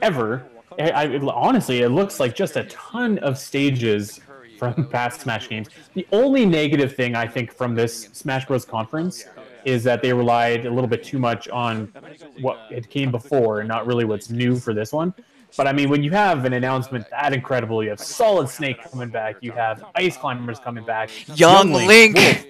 [0.00, 0.44] ever,
[0.78, 4.20] I, I, honestly, it looks like just a ton of stages
[4.60, 5.68] from past Smash games.
[5.94, 8.64] The only negative thing I think from this Smash Bros.
[8.64, 9.24] conference
[9.64, 11.92] is that they relied a little bit too much on
[12.40, 15.12] what it came before and not really what's new for this one.
[15.56, 19.08] But I mean, when you have an announcement that incredible, you have Solid Snake coming
[19.08, 22.16] back, you have Ice Climbers coming back, Young Link.
[22.16, 22.44] Wolf,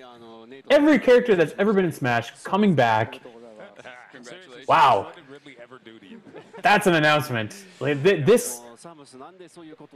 [0.68, 3.20] every character that's ever been in Smash coming back.
[4.68, 5.12] Wow,
[6.60, 7.64] that's an announcement.
[7.80, 8.60] Like, This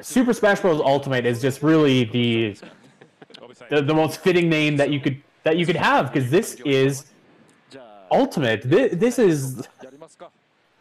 [0.00, 0.80] Super Smash Bros.
[0.80, 2.56] Ultimate is just really the
[3.70, 7.06] the, the most fitting name that you could that you could have because this is
[8.10, 8.62] Ultimate.
[8.62, 9.66] This, this is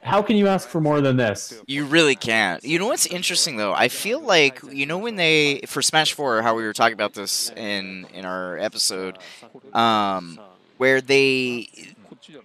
[0.02, 1.62] how can you ask for more than this?
[1.66, 2.64] You really can't.
[2.64, 3.74] You know what's interesting though?
[3.74, 7.14] I feel like you know when they for Smash Four, how we were talking about
[7.14, 9.18] this in in our episode,
[9.74, 10.40] um,
[10.78, 11.70] where they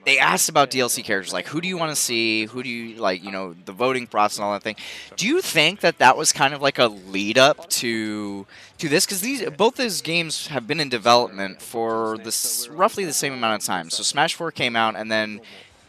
[0.05, 3.01] they asked about DLC characters, like who do you want to see, who do you
[3.01, 4.77] like, you know, the voting process and all that thing.
[5.17, 8.47] Do you think that that was kind of like a lead up to
[8.79, 9.07] to this?
[9.07, 13.63] Because these both those games have been in development for this roughly the same amount
[13.63, 13.91] of time.
[13.91, 15.41] So Smash Four came out, and then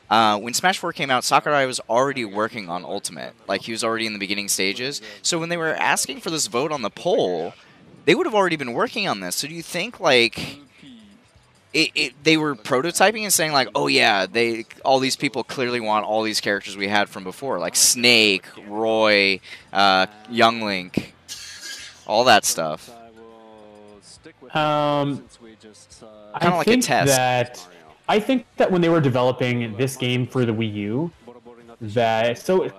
[0.10, 3.34] uh, when Smash 4 came out, Sakurai was already working on Ultimate.
[3.48, 5.04] Like, he was already in the beginning stages.
[5.22, 7.54] So when they were asking for this vote on the poll,
[8.06, 9.36] they would have already been working on this.
[9.36, 10.58] So do you think, like,
[11.74, 15.80] it, it, they were prototyping and saying like, oh yeah, they all these people clearly
[15.80, 19.40] want all these characters we had from before, like Snake, Roy,
[19.72, 21.14] uh, Young Link,
[22.08, 22.90] all that stuff.
[24.56, 25.24] Um,
[26.34, 27.08] I Kinda like a test.
[27.16, 27.68] that
[28.08, 31.12] I think that when they were developing this game for the Wii U,
[31.82, 32.72] that so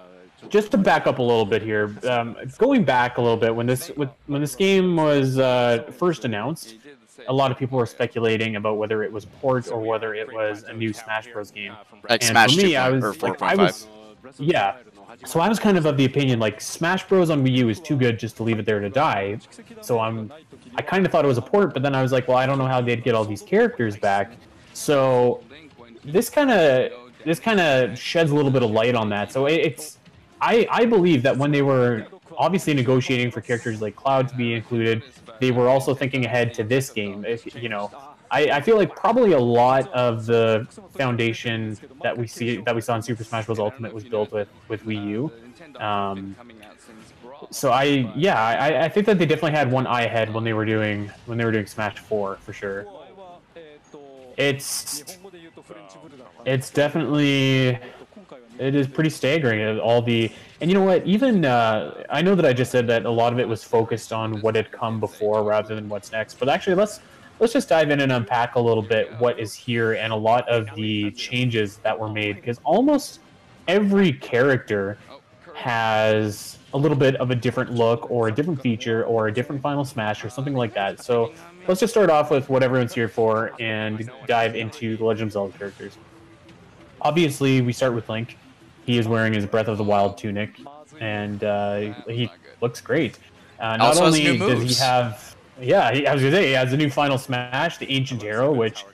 [0.49, 3.67] just to back up a little bit here, um, going back a little bit when
[3.67, 3.89] this
[4.27, 6.75] when this game was uh, first announced,
[7.29, 10.65] a lot of people were speculating about whether it was port or whether it was
[10.65, 11.51] a new Smash Bros.
[11.51, 11.73] game.
[12.09, 13.59] Like and Smash for me, 2 I was or like, I 4.5.
[13.59, 13.87] was
[14.39, 14.77] yeah.
[15.25, 17.81] So I was kind of of the opinion like Smash Bros on Wii U is
[17.81, 19.39] too good just to leave it there to die.
[19.81, 20.33] So I'm
[20.77, 22.47] I kind of thought it was a port, but then I was like, well, I
[22.47, 24.33] don't know how they'd get all these characters back.
[24.73, 25.43] So
[26.05, 26.93] this kind of
[27.25, 29.33] this kind of sheds a little bit of light on that.
[29.33, 29.99] So it's
[30.41, 32.07] I I believe that when they were
[32.37, 35.03] obviously negotiating for characters like Cloud to be included,
[35.41, 37.25] they were also thinking ahead to this game.
[37.25, 37.91] If you know,
[38.31, 42.81] I, I feel like probably a lot of the foundation that we see that we
[42.81, 43.59] saw in Super Smash Bros.
[43.59, 45.33] Ultimate was built with with Wii U.
[45.83, 46.37] Um,
[47.51, 50.53] so I yeah I, I think that they definitely had one eye ahead when they
[50.53, 52.87] were doing when they were doing Smash Four for sure.
[54.37, 55.19] It's
[56.45, 57.79] it's definitely
[58.59, 60.31] it is pretty staggering all the
[60.61, 61.07] and you know what?
[61.07, 64.13] Even uh, i know that i just said that a lot of it was focused
[64.13, 67.01] on what had come before rather than what's next but actually let's
[67.39, 70.49] let's just dive in and unpack a little bit what is here and a lot
[70.49, 73.21] of the changes that were made because almost
[73.69, 74.99] every character
[75.55, 79.61] has a little bit of a different look or a different feature or a different
[79.61, 81.03] final smash or something like that.
[81.03, 81.33] So
[81.67, 85.33] let's just start off with what everyone's here for and dive into the legend of
[85.33, 85.99] zelda characters.
[87.01, 88.37] Obviously we start with link
[88.91, 90.51] he is wearing his breath of the wild tunic
[91.01, 92.29] and uh, he
[92.61, 93.19] looks great
[93.61, 96.47] uh, not Also has only new does he have yeah he, i was gonna say
[96.49, 98.85] he has a new final smash the ancient arrow which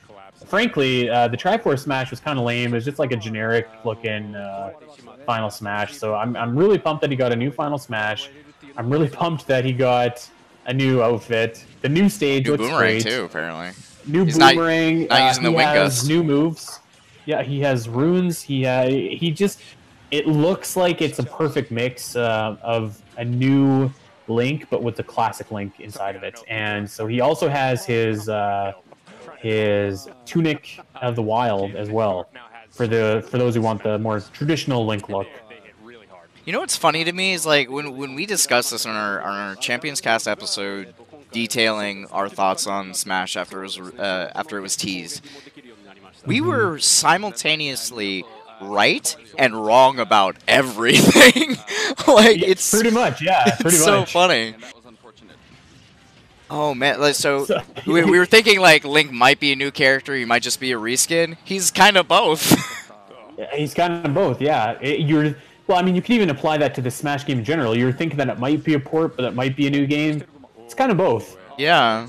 [0.47, 3.69] frankly uh, the triforce smash was kind of lame it was just like a generic
[3.85, 4.73] looking uh,
[5.25, 8.29] final smash so I'm, I'm really pumped that he got a new final smash
[8.77, 10.29] i'm really pumped that he got
[10.67, 13.71] a new outfit the new stage New looks boomerang great too, apparently.
[14.07, 15.07] new He's not- boomerang.
[15.07, 16.09] not uh, using the he wing has gust.
[16.09, 16.81] new moves.
[17.25, 18.43] Yeah, he has runes.
[18.43, 19.61] He uh, he just
[20.11, 23.93] it looks like it's a perfect mix uh, of a new
[24.29, 26.41] Link, but with the classic Link inside of it.
[26.49, 28.73] And so he also has his uh,
[29.39, 32.29] his tunic of the wild as well
[32.71, 35.29] for the for those who want the more traditional Link look.
[36.45, 39.21] You know what's funny to me is like when when we discussed this on our
[39.23, 40.95] on our Champions Cast episode,
[41.33, 45.25] detailing our thoughts on Smash after it was uh, after it was teased,
[46.25, 46.49] we Mm-hmm.
[46.49, 48.25] were simultaneously
[48.61, 51.51] right and wrong about everything.
[52.07, 54.55] like it's pretty much, yeah, it's pretty so funny.
[56.49, 57.47] Oh man, like so,
[57.87, 60.73] we, we were thinking like Link might be a new character, he might just be
[60.73, 61.37] a reskin.
[61.45, 62.53] He's kind of both.
[63.37, 64.79] Yeah, He's kind of both, yeah.
[64.81, 65.35] It- you're
[65.67, 67.77] well, I mean, you can even apply that to the Smash game in general.
[67.77, 70.23] You're thinking that it might be a port, but it might be a new game.
[70.61, 71.37] It's kind of both.
[71.59, 72.07] yeah,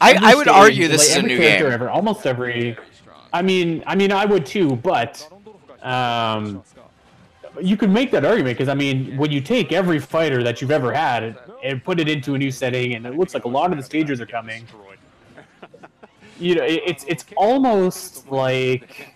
[0.00, 1.66] I, I would argue this like, is a new game.
[1.66, 2.78] Ever, almost every.
[3.32, 5.28] I mean, I mean, I would too, but
[5.84, 6.62] um,
[7.60, 10.70] you could make that argument because I mean, when you take every fighter that you've
[10.70, 13.70] ever had and, put it into a new setting, and it looks like a lot
[13.70, 14.66] of the stages are coming.
[16.38, 19.14] You know, it, it's it's almost like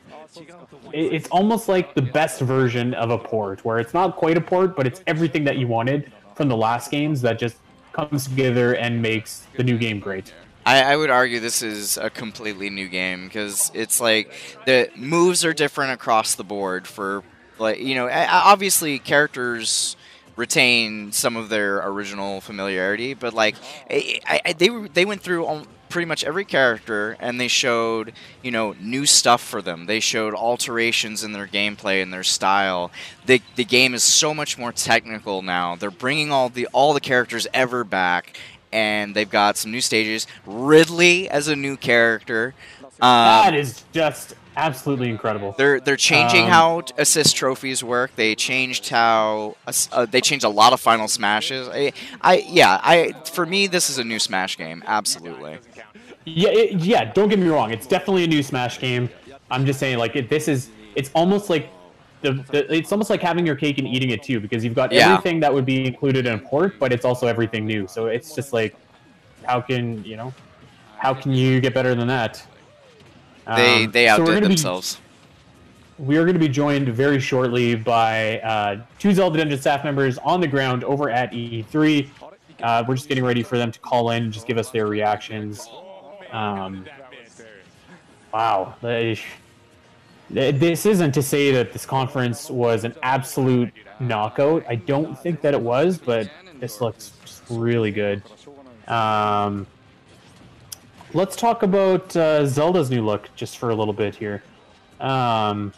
[0.93, 4.77] it's almost like the best version of a port, where it's not quite a port,
[4.77, 7.57] but it's everything that you wanted from the last games that just
[7.93, 10.33] comes together and makes the new game great.
[10.69, 14.35] I, I would argue this is a completely new game because it's like
[14.67, 17.25] the moves are different across the board for
[17.59, 19.97] like you know obviously characters
[20.37, 23.57] retain some of their original familiarity but like
[23.89, 28.13] I, I, they they went through al- pretty much every character and they showed
[28.43, 29.87] you know new stuff for them.
[29.87, 32.91] They showed alterations in their gameplay and their style.
[33.25, 35.77] The the game is so much more technical now.
[35.77, 38.37] They're bringing all the all the characters ever back
[38.73, 40.27] and they've got some new stages.
[40.47, 42.55] Ridley as a new character.
[43.01, 45.55] Um, that is just absolutely incredible.
[45.57, 48.11] they're they're changing Um, how assist trophies work.
[48.17, 49.57] They changed how
[49.93, 51.69] uh, they changed a lot of final smashes.
[51.69, 54.83] I, I yeah, I for me this is a new Smash game.
[54.87, 55.59] Absolutely.
[56.25, 57.13] Yeah, it, yeah.
[57.13, 57.73] Don't get me wrong.
[57.73, 59.09] It's definitely a new Smash game.
[59.51, 60.71] I'm just saying, like, it, this is.
[60.95, 61.71] It's almost like
[62.23, 62.75] the, the.
[62.75, 65.13] It's almost like having your cake and eating it too, because you've got Yeah.
[65.13, 67.87] everything that would be included in a port, but it's also everything new.
[67.87, 68.75] So it's just like,
[69.45, 70.33] how can you know,
[70.99, 72.43] how can you get better than that?
[73.57, 74.99] They Um, they so outdid be- themselves.
[75.99, 80.19] we are going to be joined very shortly by uh, two Zelda Dungeon staff members
[80.19, 82.09] on the ground over at E3.
[82.63, 84.87] Uh, we're just getting ready for them to call in and just give us their
[84.87, 85.69] reactions.
[86.33, 86.85] Um,
[88.35, 88.75] Wow.
[88.83, 89.19] They-
[90.31, 94.63] This isn't to say that this conference was an absolute knockout.
[94.69, 96.31] I don't think that it was, but
[96.61, 97.13] this looks
[97.49, 98.23] really good.
[98.89, 99.67] Um,
[101.15, 104.43] let's talk about uh, Zelda's new look just for a little bit here.
[105.01, 105.73] Um,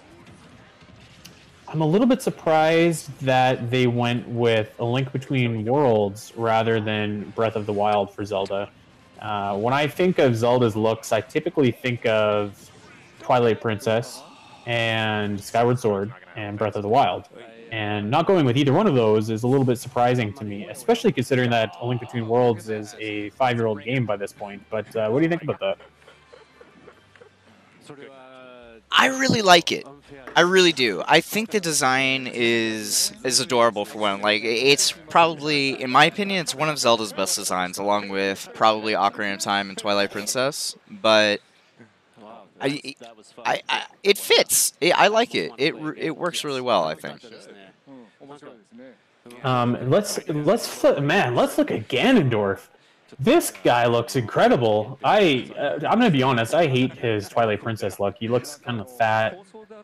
[1.69, 7.31] I'm a little bit surprised that they went with a link between worlds rather than
[7.37, 8.69] Breath of the Wild for Zelda.
[9.21, 12.69] Uh, when I think of Zelda's looks, I typically think of
[13.21, 14.25] Twilight Princess
[14.71, 17.29] and Skyward Sword and Breath of the Wild.
[17.73, 20.69] And not going with either one of those is a little bit surprising to me,
[20.69, 24.33] especially considering that A Link Between Worlds is a five year old game by this
[24.33, 24.63] point.
[24.71, 25.79] But uh, what do you think about that?
[28.93, 29.87] I really like it.
[30.37, 31.03] I really do.
[31.07, 34.21] I think the design is is adorable for one.
[34.21, 38.93] Like it's probably, in my opinion, it's one of Zelda's best designs, along with probably
[38.93, 40.77] Ocarina of Time and Twilight Princess.
[40.89, 41.41] But
[42.61, 42.95] I,
[43.45, 44.75] I, I it fits.
[44.81, 45.53] It, I like it.
[45.59, 46.85] It it works really well.
[46.85, 47.25] I think.
[49.45, 51.35] Um, let's let's flip, man.
[51.35, 52.69] Let's look at Ganondorf.
[53.19, 54.99] This guy looks incredible.
[55.03, 56.55] I uh, I'm gonna be honest.
[56.55, 58.17] I hate his Twilight Princess look.
[58.19, 59.39] He looks kind of fat.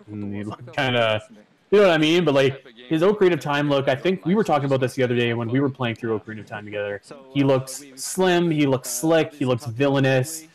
[0.09, 1.23] And he kind of,
[1.71, 2.25] you know what I mean.
[2.25, 3.89] But like his Ocarina of Time look.
[3.89, 6.19] I think we were talking about this the other day when we were playing through
[6.19, 7.03] Ocarina of Time together.
[7.33, 8.51] He looks slim.
[8.51, 9.35] He looks slick.
[9.35, 10.47] He looks villainous.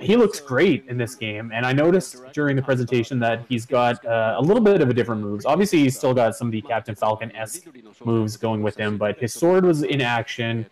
[0.00, 4.04] He looks great in this game, and I noticed during the presentation that he's got
[4.04, 5.46] uh, a little bit of a different moves.
[5.46, 7.62] Obviously, he's still got some of the Captain Falcon esque
[8.04, 10.66] moves going with him, but his sword was in action.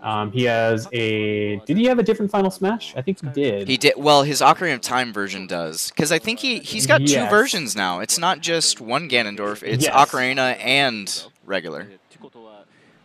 [0.00, 1.56] Um, he has a.
[1.64, 2.94] Did he have a different Final Smash?
[2.96, 3.66] I think he did.
[3.66, 4.24] He did well.
[4.24, 8.00] His Ocarina of Time version does, because I think he he's got two versions now.
[8.00, 9.62] It's not just one Ganondorf.
[9.62, 9.94] It's Yes.
[9.94, 11.88] Ocarina and regular.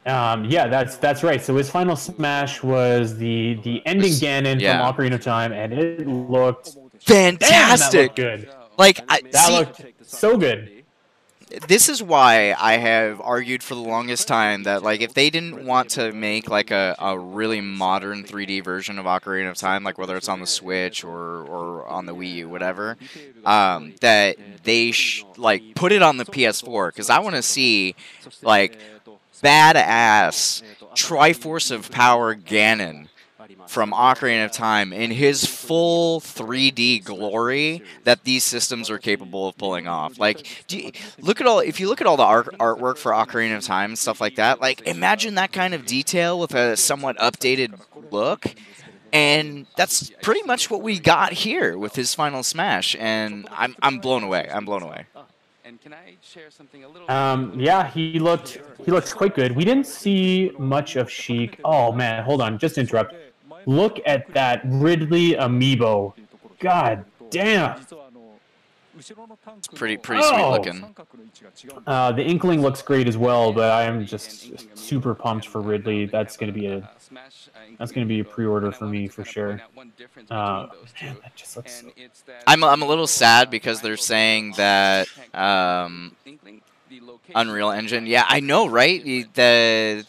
[0.06, 1.42] Um, yeah, that's that's right.
[1.42, 4.92] So his final smash was the the ending Ganon yeah.
[4.92, 7.50] from Ocarina of Time, and it looked Fantastic.
[7.50, 8.16] Damn, that looked
[8.48, 8.50] good.
[8.78, 10.84] Like I That see, looked so good.
[11.68, 15.66] this is why I have argued for the longest time that like if they didn't
[15.66, 19.98] want to make like a, a really modern 3D version of Ocarina of Time, like
[19.98, 22.98] whether it's on the Switch or, or on the Wii U, whatever,
[23.46, 27.96] um, that they sh- like put it on the PS4 because I want to see
[28.42, 28.78] like
[29.44, 30.64] badass
[30.96, 33.08] Triforce of Power Ganon
[33.68, 39.58] from Ocarina of Time in his full 3D glory that these systems are capable of
[39.58, 40.20] pulling off.
[40.20, 43.58] Like, you, look at all if you look at all the art, artwork for Ocarina
[43.58, 44.62] of Time and stuff like that.
[44.62, 47.80] Like, imagine that kind of detail with a somewhat updated
[48.12, 48.54] look.
[49.14, 54.00] And that's pretty much what we got here with his final smash, and I'm I'm
[54.00, 54.50] blown away.
[54.50, 55.06] I'm blown away.
[55.64, 57.10] And can I share something a little?
[57.10, 59.56] Um, yeah, he looked he looks quite good.
[59.56, 61.60] We didn't see much of Sheik.
[61.66, 63.14] Oh man, hold on, just interrupt.
[63.66, 66.14] Look at that Ridley amiibo.
[66.60, 67.80] God damn.
[69.58, 70.52] It's pretty pretty sweet Oh.
[70.52, 70.96] looking.
[71.88, 76.06] Uh, the Inkling looks great as well, but I am just super pumped for Ridley.
[76.06, 76.90] That's gonna be a
[77.80, 79.62] that's gonna be a pre-order for me for sure.
[80.30, 80.68] Uh,
[81.02, 81.92] man, that just looks so
[82.48, 86.16] I'm I'm a little sad because they're saying that um,
[87.36, 88.06] Unreal Engine.
[88.06, 89.04] Yeah, I know, right?
[89.04, 90.06] The- The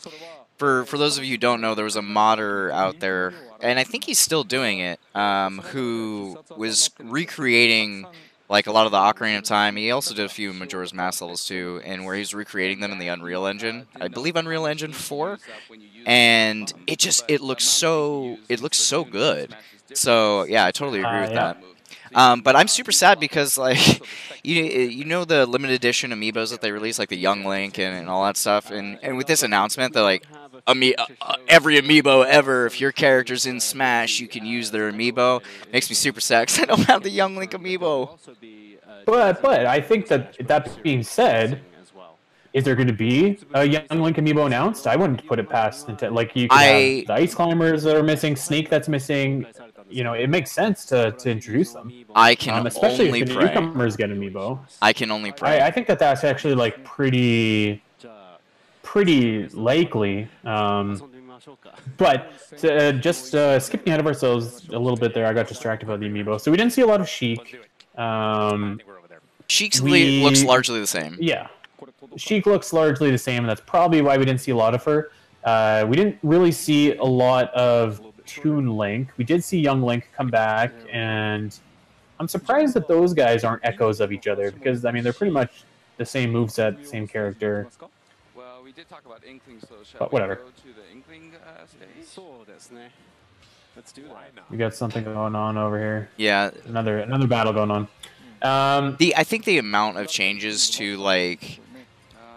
[0.59, 3.79] for for those of you who don't know, there was a modder out there, and
[3.81, 8.07] I think he's still doing it, um, who was recreating
[8.53, 9.77] like a lot of the Ocarina of Time.
[9.77, 12.99] He also did a few Majora's Mask levels too, and where he's recreating them in
[12.99, 13.87] the Unreal Engine.
[13.99, 15.39] I believe Unreal Engine 4,
[16.05, 19.57] and it just it looks so it looks so good.
[19.95, 21.53] So yeah, I totally agree Uh, with yeah.
[21.55, 21.63] that.
[22.15, 23.79] Um, but I'm super sad because like
[24.45, 27.97] you you know the limited edition amiibos that they release like the Young Link and,
[27.97, 30.25] and all that stuff and, and with this announcement they're like
[30.67, 34.93] Ami- uh, uh, every amiibo ever if your character's in Smash you can use their
[34.93, 38.19] amiibo makes me super sad 'cause I don't have the Young Link amiibo.
[39.07, 41.61] But but I think that that being said,
[42.53, 44.87] is there going to be a Young Link amiibo announced?
[44.87, 46.13] I wouldn't put it past Nintendo.
[46.15, 49.47] Like you could I- have the Ice Climbers that are missing, Snake that's missing.
[49.93, 51.93] You know, it makes sense to, to introduce them.
[52.15, 53.47] I can um, especially only if the pray.
[53.47, 54.59] newcomers get amiibo.
[54.81, 55.61] I can only pray.
[55.61, 57.83] I, I think that that's actually like pretty
[58.83, 60.29] pretty likely.
[60.45, 61.01] Um,
[61.97, 62.33] but
[62.63, 65.97] uh, just uh, skipping ahead of ourselves a little bit there, I got distracted by
[65.97, 66.41] the amiibo.
[66.41, 67.61] So we didn't see a lot of Sheik.
[67.97, 68.81] Um,
[69.49, 71.17] Sheik's we- looks largely the same.
[71.21, 71.49] Yeah,
[72.17, 74.85] Sheik looks largely the same, and that's probably why we didn't see a lot of
[74.85, 75.11] her.
[75.45, 78.01] Uh, we didn't really see a lot of
[78.41, 79.09] Toon Link.
[79.17, 81.57] We did see Young Link come back, and
[82.19, 85.33] I'm surprised that those guys aren't echoes of each other because I mean they're pretty
[85.33, 85.65] much
[85.97, 87.69] the same moveset, same character.
[88.35, 90.37] Well, we did talk about Inkling, so shall But we whatever.
[90.37, 92.07] go to the Inkling uh, stage?
[94.51, 96.11] We got something going on over here.
[96.17, 96.51] Yeah.
[96.67, 97.89] Another another battle going on.
[98.43, 101.61] Um, the I think the amount of changes to like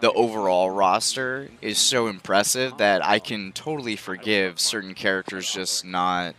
[0.06, 6.36] the overall roster is so impressive that I can totally forgive certain characters just not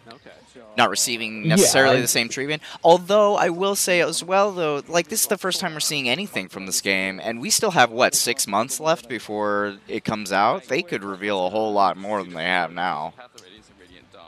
[0.78, 2.62] not receiving necessarily Yeah, I- the same treatment.
[2.82, 6.08] Although I will say as well though, like this is the first time we're seeing
[6.08, 10.32] anything from this game and we still have what, 6 months left before it comes
[10.32, 10.64] out.
[10.70, 13.16] They could reveal a whole lot more than they have now.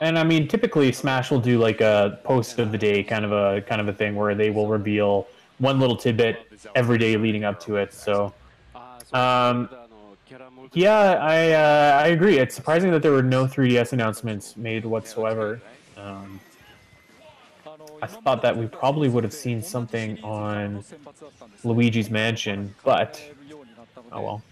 [0.02, 3.32] And I mean, typically Smash will do like a post of the day kind of
[3.32, 7.44] a kind of a thing where they will reveal one little tidbit every day leading
[7.44, 7.94] up to it.
[7.94, 8.34] So,
[9.12, 9.68] um,
[10.72, 12.38] yeah, I uh, I agree.
[12.38, 15.60] It's surprising that there were no 3DS announcements made whatsoever.
[15.96, 16.40] Um,
[18.02, 20.84] I thought that we probably would have seen something on
[21.64, 23.22] Luigi's Mansion, but
[24.12, 24.42] oh well.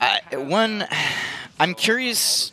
[0.00, 0.86] I, one,
[1.58, 2.52] I'm curious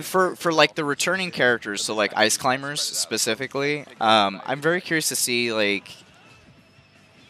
[0.00, 3.84] for for like the returning characters, so like ice climbers specifically.
[4.00, 5.94] Um, I'm very curious to see like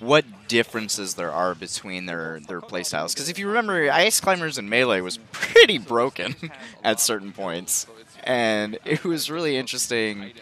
[0.01, 3.15] what differences there are between their their playstyles.
[3.15, 6.35] Because if you remember, ice climbers and melee was pretty broken
[6.85, 7.87] at certain points,
[8.25, 10.33] and it was really interesting,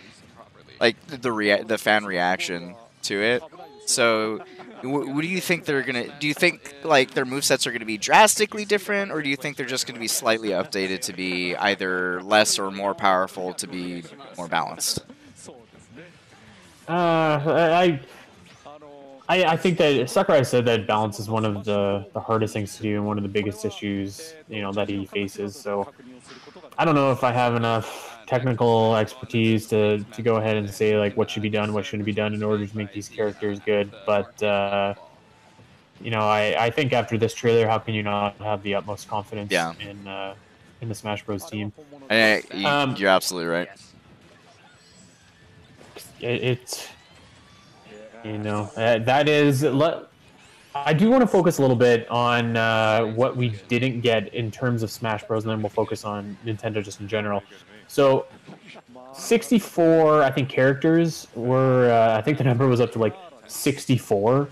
[0.80, 3.42] like the rea- the fan reaction to it.
[3.86, 4.38] So,
[4.82, 4.84] wh-
[5.14, 6.06] what do you think they're gonna?
[6.18, 9.36] Do you think like their move sets are gonna be drastically different, or do you
[9.36, 13.66] think they're just gonna be slightly updated to be either less or more powerful to
[13.66, 14.02] be
[14.36, 15.00] more balanced?
[16.88, 18.00] Uh, I,
[19.28, 22.76] I, I think that Sakurai said that balance is one of the, the hardest things
[22.76, 25.56] to do and one of the biggest issues you know that he faces.
[25.56, 25.88] So
[26.78, 30.96] I don't know if I have enough technical expertise to, to go ahead and say
[30.98, 33.58] like what should be done, what shouldn't be done in order to make these characters
[33.60, 33.90] good.
[34.04, 34.94] But uh,
[36.00, 39.08] you know, I, I think after this trailer, how can you not have the utmost
[39.08, 39.72] confidence Yeah.
[39.80, 40.34] in uh,
[40.82, 41.44] in the Smash Bros.
[41.46, 41.72] team?
[42.10, 43.68] Eh, you, Um, you're absolutely right.
[46.20, 46.88] it, it's
[48.26, 50.04] you know uh, that is let
[50.74, 54.50] I do want to focus a little bit on uh, what we didn't get in
[54.50, 57.42] terms of Smash Bros, and then we'll focus on Nintendo just in general.
[57.88, 58.26] So,
[59.14, 61.90] 64, I think characters were.
[61.90, 63.16] Uh, I think the number was up to like
[63.46, 64.48] 64,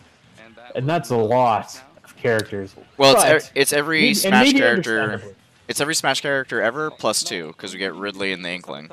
[0.75, 2.75] and that's a lot of characters.
[2.97, 5.23] Well, it's But- e- it's every maybe- Smash character.
[5.69, 8.91] It's every Smash character ever plus two because we get Ridley and the Inkling.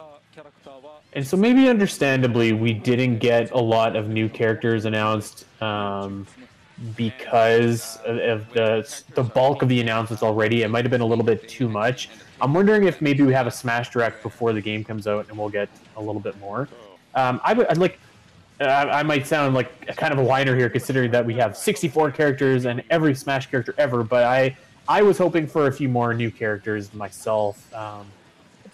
[1.14, 6.26] And so maybe understandably, we didn't get a lot of new characters announced um,
[6.96, 10.64] because of, the the bulk of the announcements already.
[10.64, 12.10] It might have been a little bit too much.
[12.40, 15.38] I'm wondering if maybe we have a Smash Direct before the game comes out, and
[15.38, 15.68] we'll get
[15.98, 16.70] a little bit more.
[17.14, 18.00] Um, I would like.
[18.62, 21.58] Uh, I might sound like a kind of a whiner here, considering that we have
[21.58, 24.04] 64 characters and every Smash character ever.
[24.04, 24.56] But I,
[24.88, 27.74] I was hoping for a few more new characters myself.
[27.74, 28.06] Um,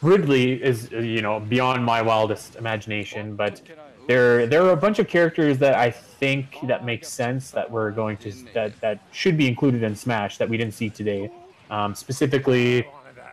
[0.01, 3.61] Ridley is uh, you know beyond my wildest imagination, but
[4.07, 7.91] there there are a bunch of characters that I think that make sense that we're
[7.91, 11.29] going to that that should be included in Smash that we didn't see today.
[11.69, 12.87] Um, specifically,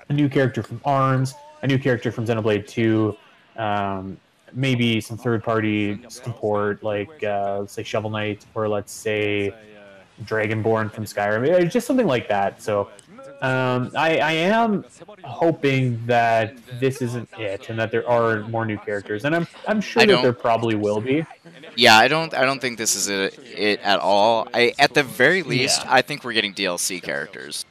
[0.08, 3.16] a new character from Arms, a new character from Xenoblade Two,
[3.56, 4.16] um,
[4.52, 9.52] maybe some third party support like uh, let's say Shovel Knight or let's say
[10.22, 12.62] Dragonborn from Skyrim, just something like that.
[12.62, 12.88] So
[13.44, 14.84] um, I, I am
[15.22, 19.80] hoping that this isn't it, and that there are more new characters, and I'm I'm
[19.82, 21.26] sure that there probably will be.
[21.76, 22.32] Yeah, I don't.
[22.32, 24.48] I don't think this is it, it at all.
[24.54, 25.94] I, at the very least, Yeah.
[25.94, 27.66] I think we're getting DLC characters.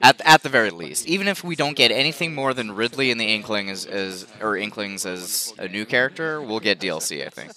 [0.00, 3.20] At, at the very least, even if we don't get anything more than Ridley and
[3.20, 7.26] the Inkling as, as or Inklings as a new character, we'll get DLC.
[7.26, 7.52] I think.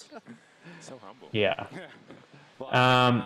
[1.32, 1.66] Yeah.
[2.70, 3.24] Um,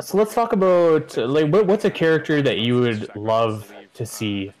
[0.00, 4.52] so let's talk about like what, what's a character that you would love to see.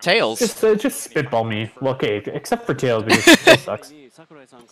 [0.00, 0.38] Tails.
[0.40, 1.70] Just uh, just spitball me.
[1.80, 3.92] Well, okay, except for Tails because Tails sucks.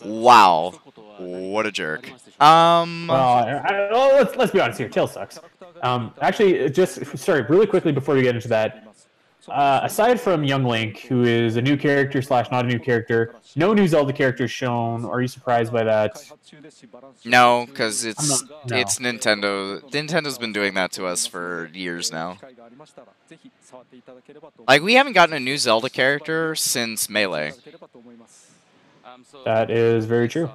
[0.03, 0.73] Wow,
[1.17, 2.09] what a jerk.
[2.41, 3.07] Um.
[3.07, 4.89] Well, I, I, well, let's let's be honest here.
[4.89, 5.39] Tails sucks.
[5.81, 8.92] Um, actually, just sorry, really quickly before we get into that.
[9.47, 13.35] Uh, aside from Young Link, who is a new character slash not a new character,
[13.55, 15.03] no new Zelda characters shown.
[15.05, 16.23] Are you surprised by that?
[17.25, 18.77] No, because it's not- no.
[18.77, 19.81] it's Nintendo.
[19.91, 22.37] Nintendo's been doing that to us for years now.
[24.67, 27.53] Like we haven't gotten a new Zelda character since Melee.
[29.45, 30.49] That is very true.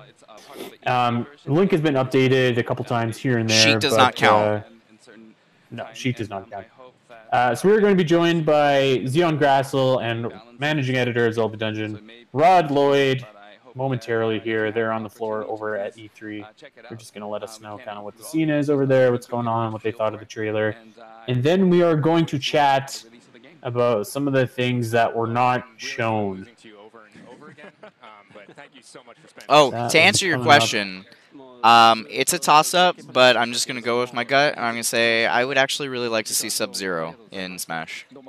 [0.86, 3.66] Um, Link has been updated a couple times here and there.
[3.66, 4.65] Sheik does but, not count.
[4.65, 5.10] Uh,
[5.70, 6.66] no, Sheik does not count.
[7.33, 11.57] Uh, so we're going to be joined by Zion Grassl and managing editor of Zelda
[11.57, 13.27] Dungeon, Rod Lloyd,
[13.75, 14.73] momentarily here.
[14.73, 16.45] They're on the floor over at E3.
[16.89, 19.13] They're just going to let us know kind of what the scene is over there,
[19.13, 20.75] what's going on, what they thought of the trailer.
[21.29, 23.05] And then we are going to chat
[23.63, 26.49] about some of the things that were not shown.
[28.33, 29.47] but thank you so much for spending.
[29.49, 31.15] Oh, to answer your question, up.
[31.63, 34.85] Um, it's a toss-up, but I'm just gonna go with my gut, and I'm gonna
[34.85, 38.07] say I would actually really like to see Sub-Zero in Smash.
[38.11, 38.23] Thank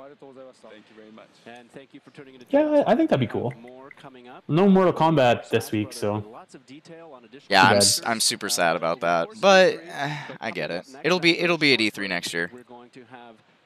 [0.88, 1.26] you very much.
[1.46, 3.52] And thank you for tuning in to Yeah, I think that'd be cool.
[4.48, 6.24] No Mortal Kombat this week, so
[7.48, 10.86] Yeah, I'm I'm super sad about that, but eh, I get it.
[11.04, 12.50] It'll be it'll be at E3 next year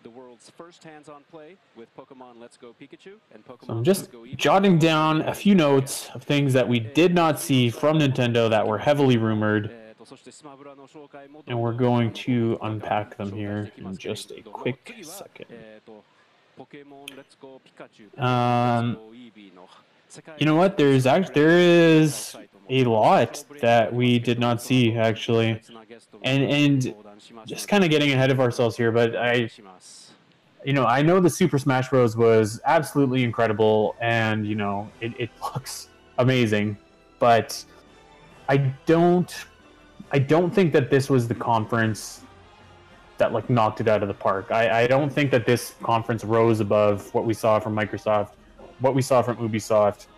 [0.05, 3.67] the world's first hands-on play with Pokemon Let's Go Pikachu and Pokemon.
[3.67, 7.71] So I'm just jotting down a few notes of things that we did not see
[7.71, 9.75] from Nintendo that were heavily rumored.
[11.47, 15.47] And we're going to unpack them here in just a quick second.
[18.19, 18.99] Uh, um,
[20.39, 20.77] you know what?
[20.77, 22.37] There's actually there is
[22.71, 25.61] a lot that we did not see actually,
[26.23, 26.95] and and
[27.47, 29.51] just kind of getting ahead of ourselves here, but I,
[30.65, 35.13] you know, I know the Super Smash Bros was absolutely incredible, and you know, it,
[35.19, 35.89] it looks
[36.19, 36.77] amazing,
[37.19, 37.65] but
[38.49, 39.35] I don't,
[40.13, 42.23] I don't think that this was the conference
[43.19, 44.51] that like knocked it out of the park.
[44.51, 48.31] I, I don't think that this conference rose above what we saw from Microsoft,
[48.85, 50.09] what we saw from Ubisoft.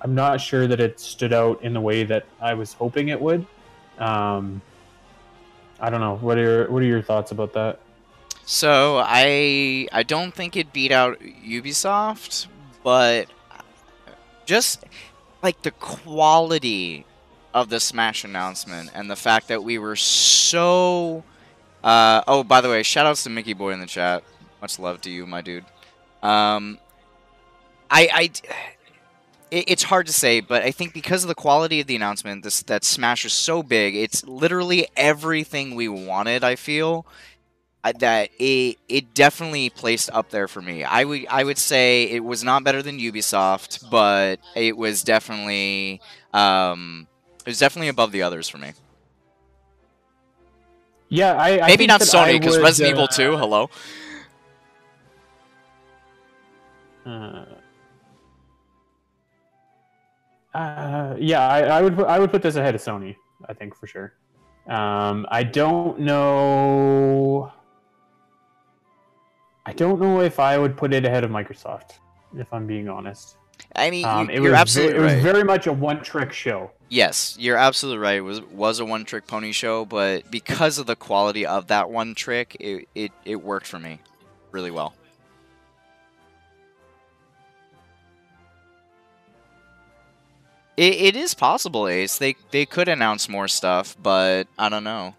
[0.00, 3.20] I'm not sure that it stood out in the way that I was hoping it
[3.20, 3.44] would.
[3.98, 4.62] Um,
[5.80, 6.14] I don't know.
[6.16, 7.80] What are your, what are your thoughts about that?
[8.44, 12.46] So I I don't think it beat out Ubisoft,
[12.84, 13.26] but
[14.44, 14.84] just
[15.42, 17.04] like the quality
[17.52, 21.24] of the Smash announcement and the fact that we were so
[21.82, 24.22] uh, oh by the way, shout outs to Mickey Boy in the chat.
[24.60, 25.64] Much love to you, my dude.
[26.22, 26.78] Um,
[27.90, 28.30] I I
[29.50, 32.42] it, it's hard to say, but I think because of the quality of the announcement,
[32.42, 36.44] this that Smash is so big, it's literally everything we wanted.
[36.44, 37.06] I feel
[38.00, 40.84] that it it definitely placed up there for me.
[40.84, 46.00] I would I would say it was not better than Ubisoft, but it was definitely
[46.32, 47.06] um,
[47.40, 48.72] it was definitely above the others for me.
[51.08, 53.36] Yeah, I, I Maybe think not Sony because would, Resident Evil uh, 2.
[53.36, 53.70] Hello.
[57.04, 57.44] Uh,
[60.56, 63.16] uh, yeah, I, I would put, I would put this ahead of Sony.
[63.48, 64.14] I think for sure.
[64.66, 67.52] Um, I don't know.
[69.64, 71.98] I don't know if I would put it ahead of Microsoft.
[72.36, 73.36] If I'm being honest.
[73.74, 76.70] I mean, Um, you- it you're was absolutely it was very much a one-trick show.
[76.88, 78.16] Yes, you're absolutely right.
[78.16, 81.90] It was was a one trick pony show, but because of the quality of that
[81.90, 83.98] one trick, it it, it worked for me
[84.52, 84.94] really well.
[90.76, 92.18] It, it is possible, Ace.
[92.18, 95.14] They they could announce more stuff, but I don't know.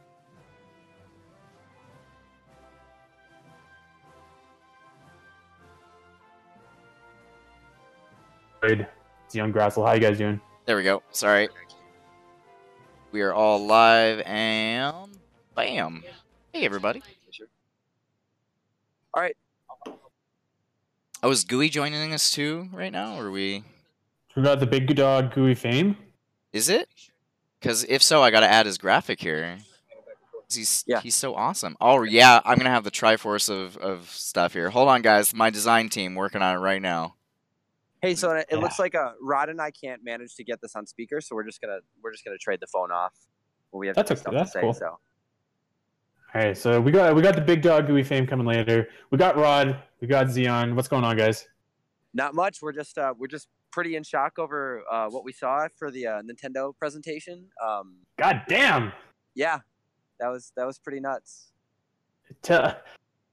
[8.62, 8.88] Good.
[9.26, 9.86] It's young Grassl.
[9.86, 10.40] How you guys doing?
[10.66, 11.02] There we go.
[11.12, 11.50] Sorry.
[13.12, 15.18] We are all live and
[15.56, 16.04] bam.
[16.54, 17.02] Hey everybody.
[19.14, 19.38] All right.
[21.24, 23.16] Oh, is Gooey joining us too right now?
[23.16, 23.64] Or are we?
[24.38, 25.98] We got the big dog Gooey Fame.
[26.54, 26.88] Is it?
[27.60, 29.58] Because if so, I gotta add his graphic here.
[30.54, 31.76] He's he's so awesome.
[31.82, 34.70] Oh yeah, I'm gonna have the Triforce of, of stuff here.
[34.70, 35.34] Hold on, guys.
[35.34, 37.16] My design team working on it right now.
[38.04, 38.60] Hey, so it, it Yeah.
[38.60, 41.44] looks like uh, Rod and I can't manage to get this on speaker, so we're
[41.44, 43.14] just gonna we're just gonna trade the phone off
[43.72, 44.62] when we have That's stuff okay, that's to say.
[44.62, 44.74] cool.
[44.74, 45.00] So All
[46.36, 48.88] right, so we got we got the big dog Gooey Fame coming later.
[49.10, 49.82] We got Rod.
[50.00, 50.76] We got Zion.
[50.76, 51.48] What's going on, guys?
[52.14, 52.62] not much.
[52.62, 53.48] We're just uh, we're just
[53.78, 57.46] pretty in shock over uh, what we saw for the uh, Nintendo presentation.
[57.64, 58.92] Um, God damn.
[59.36, 59.60] yeah,
[60.20, 61.52] that was that was pretty nuts.
[62.50, 62.72] All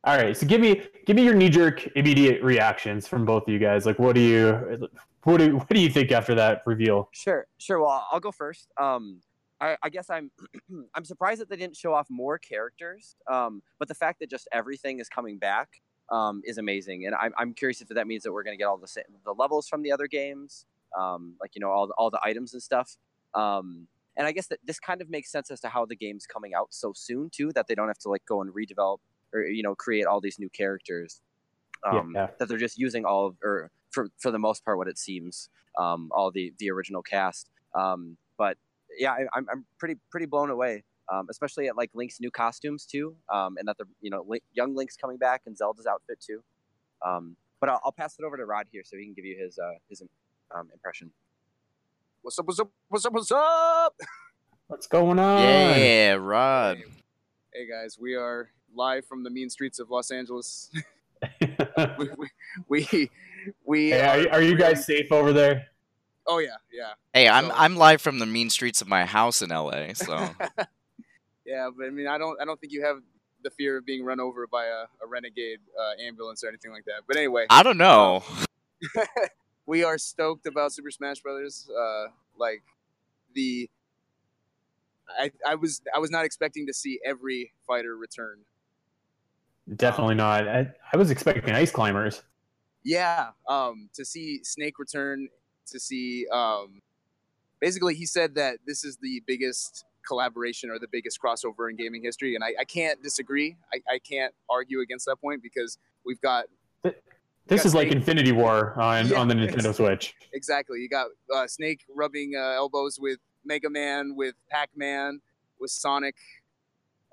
[0.05, 3.59] right, so give me give me your knee jerk immediate reactions from both of you
[3.59, 3.87] guys.
[3.87, 4.87] Like, what do you
[5.23, 7.09] what do what do you think after that reveal?
[7.13, 7.81] Sure, sure.
[7.81, 8.69] Well, I'll go first.
[8.79, 9.23] Um,
[9.63, 10.31] I, I guess I'm
[10.95, 13.17] I'm surprised that they didn't show off more characters.
[13.33, 15.71] Um, but the fact that just everything is coming back
[16.11, 18.77] um, is amazing, and I'm I'm curious if that means that we're gonna get all
[18.77, 20.67] the sa- the levels from the other games,
[20.99, 22.97] um, like you know all the, all the items and stuff.
[23.35, 26.27] Um, and I guess that this kind of makes sense as to how the game's
[26.27, 28.99] coming out so soon too, that they don't have to like go and redevelop
[29.33, 31.21] or you know create all these new characters.
[31.85, 32.29] Yeah, Um, yeah.
[32.39, 35.49] That they're just using all of, or for for the most part, what it seems,
[35.79, 37.51] um, all the the original cast.
[37.75, 38.57] Um, but
[38.99, 42.85] yeah, I, I'm I'm pretty pretty blown away, um, especially at like Link's new costumes
[42.87, 46.19] too, um, and that the you know Link, young Link's coming back and Zelda's outfit
[46.21, 46.43] too.
[47.05, 49.37] Um, but I'll, I'll pass it over to Rod here so he can give you
[49.39, 50.03] his uh, his
[50.55, 51.11] um, impression.
[52.23, 52.47] What's up?
[52.47, 52.71] What's up?
[52.89, 53.13] What's up?
[53.13, 53.95] What's up?
[54.67, 55.41] What's going on?
[55.43, 56.79] Yeah, Rod.
[57.53, 60.71] Hey guys, we are live from the mean streets of Los Angeles.
[61.99, 62.29] we, we,
[62.69, 63.11] we,
[63.65, 65.67] we Hey, are, you- are you guys safe over there?
[66.27, 66.93] Oh yeah, yeah.
[67.13, 70.31] Hey, I'm So- I'm live from the mean streets of my house in LA, so
[71.47, 72.99] Yeah, but I mean, I don't, I don't think you have
[73.43, 76.85] the fear of being run over by a, a renegade uh, ambulance or anything like
[76.87, 77.03] that.
[77.07, 78.23] But anyway, I don't know.
[79.67, 81.69] we are stoked about Super Smash Brothers.
[81.71, 82.07] Uh,
[82.39, 82.63] like
[83.35, 83.69] the,
[85.09, 88.39] I, I was, I was not expecting to see every fighter return.
[89.77, 90.49] Definitely not.
[90.49, 92.23] I, I was expecting ice climbers.
[92.83, 95.29] Yeah, um, to see Snake return,
[95.69, 96.83] to see, um,
[97.61, 102.03] basically, he said that this is the biggest collaboration or the biggest crossover in gaming
[102.03, 103.57] history, and I, I can't disagree.
[103.73, 106.47] I, I can't argue against that point because we've got
[106.83, 110.15] This got is like Infinity War on, Yeah, on the Nintendo Switch.
[110.33, 110.81] Exactly.
[110.81, 115.21] You got uh, Snake rubbing uh, elbows with Mega Man, with Pac Man,
[115.61, 116.17] with Sonic,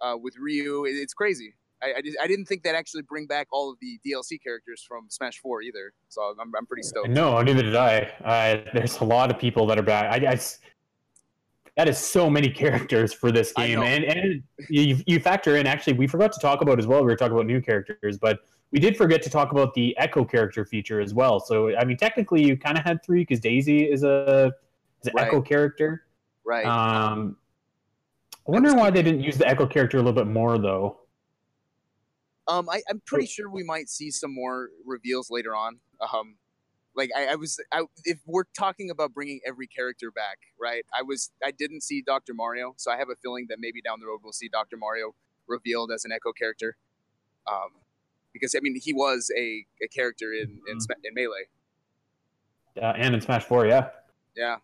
[0.02, 0.86] uh, with Ryu.
[0.86, 1.54] It- it's crazy.
[1.84, 4.86] I, I, just, I didn't think they'd actually bring back all of the DLC characters
[4.88, 5.94] from Smash 4 either.
[6.10, 7.10] So I'm, I'm pretty stoked.
[7.10, 8.02] No, neither did I.
[8.24, 10.12] Uh, there's a lot of people that are back.
[10.24, 10.40] I, I
[11.78, 15.68] that is so many characters for this game, and and you, you factor in.
[15.68, 17.00] Actually, we forgot to talk about as well.
[17.02, 18.40] We were talking about new characters, but
[18.72, 21.40] we did forget to talk about the Echo character feature as well.
[21.40, 24.52] So I mean, technically, you kind of had three because Daisy is a
[25.02, 25.28] is an Right.
[25.28, 26.04] Echo character.
[26.46, 26.66] Right.
[26.66, 27.38] Um,
[28.48, 30.98] I wonder why they didn't use the Echo character a little bit more though.
[32.48, 35.80] Um, I, I'm pretty sure we might see some more reveals later on.
[36.02, 36.36] Um,
[36.96, 40.86] like I, I was, I, if we're talking about bringing every character back, right?
[40.98, 42.34] I was, I didn't see Dr.
[42.34, 44.78] Mario, so I have a feeling that maybe down the road we'll see Dr.
[44.78, 45.16] Mario
[45.48, 46.76] revealed as an Echo character.
[47.48, 47.70] Um,
[48.34, 51.48] because I mean, he was a, a character in in, Sma- in Melee.
[52.82, 53.90] Uh, and in Smash Four, yeah.
[54.36, 54.58] Yeah.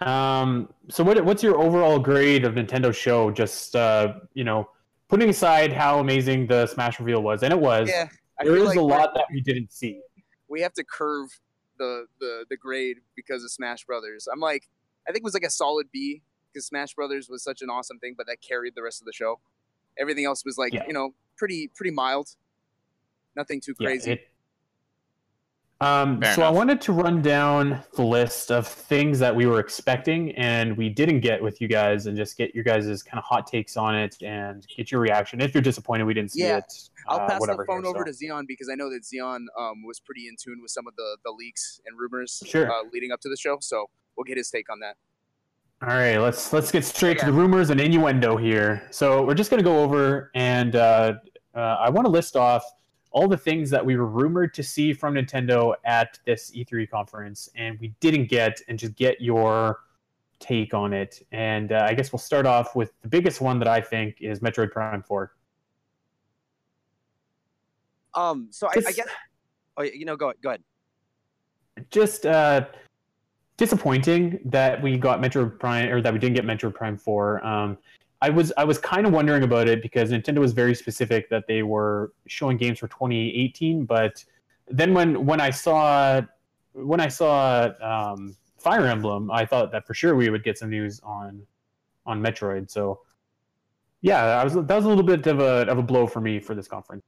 [0.00, 3.30] Um, so what, what's your overall grade of Nintendo show?
[3.30, 4.70] Just uh, you know,
[5.08, 7.88] putting aside how amazing the Smash reveal was, and it was.
[7.88, 8.08] Yeah,
[8.40, 10.00] there is like a lot that we didn't see.
[10.48, 11.38] We have to curve
[11.78, 14.28] the the the grade because of Smash Brothers.
[14.32, 14.68] I'm like,
[15.06, 17.98] I think it was like a solid B because Smash Brothers was such an awesome
[17.98, 19.38] thing, but that carried the rest of the show.
[19.98, 20.84] Everything else was like, Yeah.
[20.86, 22.34] you know, pretty pretty mild.
[23.36, 24.12] Nothing too Yeah, crazy.
[24.12, 24.28] it-
[25.80, 29.60] Um, Fair so I wanted to run down the list of things that we were
[29.60, 33.24] expecting and we didn't get with you guys, and just get your guys' kind of
[33.24, 35.40] hot takes on it and get your reaction.
[35.40, 36.56] If you're disappointed we didn't see Yeah.
[36.58, 38.04] it, I'll uh, pass whatever the phone here, over so.
[38.06, 40.96] to Zion because I know that Zion um, was pretty in tune with some of
[40.96, 42.68] the, the leaks and rumors Sure.
[42.68, 43.58] uh, leading up to the show.
[43.60, 44.96] So we'll get his take on that.
[45.80, 48.82] All right, let's let's get straight to the rumors and innuendo here.
[48.90, 51.14] So we're just going to go over and uh,
[51.54, 52.64] uh, I want to list off
[53.10, 57.48] all the things that we were rumored to see from Nintendo at this E3 conference,
[57.54, 59.80] and we didn't get, and just get your
[60.40, 61.26] take on it.
[61.32, 64.40] And uh, I guess we'll start off with the biggest one that I think is
[64.40, 65.32] Metroid Prime Four.
[68.14, 69.08] Um, so I, I guess.
[69.76, 70.62] Oh, you know, go go ahead.
[71.90, 72.66] just uh,
[73.56, 77.44] disappointing that we got Metroid Prime or that we didn't get Metroid Prime Four.
[77.46, 77.78] Um,
[78.20, 81.46] I was I was kind of wondering about it because Nintendo was very specific that
[81.46, 84.24] they were showing games for 2018, but
[84.68, 86.20] then when when I saw
[86.72, 90.70] when I saw um, Fire Emblem, I thought that for sure we would get some
[90.70, 91.42] news on
[92.06, 92.70] on Metroid.
[92.70, 93.00] So
[94.00, 96.40] yeah, I was that was a little bit of a of a blow for me
[96.40, 97.04] for this conference.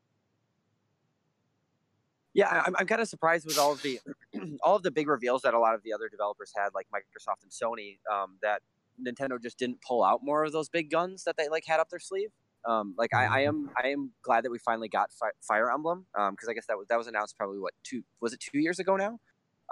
[2.32, 3.98] Yeah, I'm, I'm kind of surprised with all of the
[4.62, 7.42] all of the big reveals that a lot of the other developers had, like Microsoft
[7.42, 8.62] and Sony, um, that
[9.06, 11.88] Nintendo just didn't pull out more of those big guns that they like had up
[11.90, 12.30] their sleeve.
[12.68, 16.06] Um, like I, I am I am glad that we finally got Fi- Fire Emblem
[16.12, 18.78] because I guess that was that was announced probably what two was it two years
[18.78, 19.18] ago now.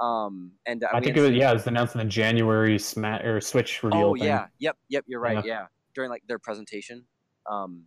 [0.00, 2.78] Um, and uh, I we think it was yeah, it was announced in the January
[2.78, 4.06] Smash or Switch reveal.
[4.06, 4.24] Oh thing.
[4.24, 5.04] yeah, yep, yep.
[5.06, 5.44] You're right.
[5.44, 5.52] Yeah.
[5.52, 7.04] Yeah, during like their presentation.
[7.50, 7.84] Um,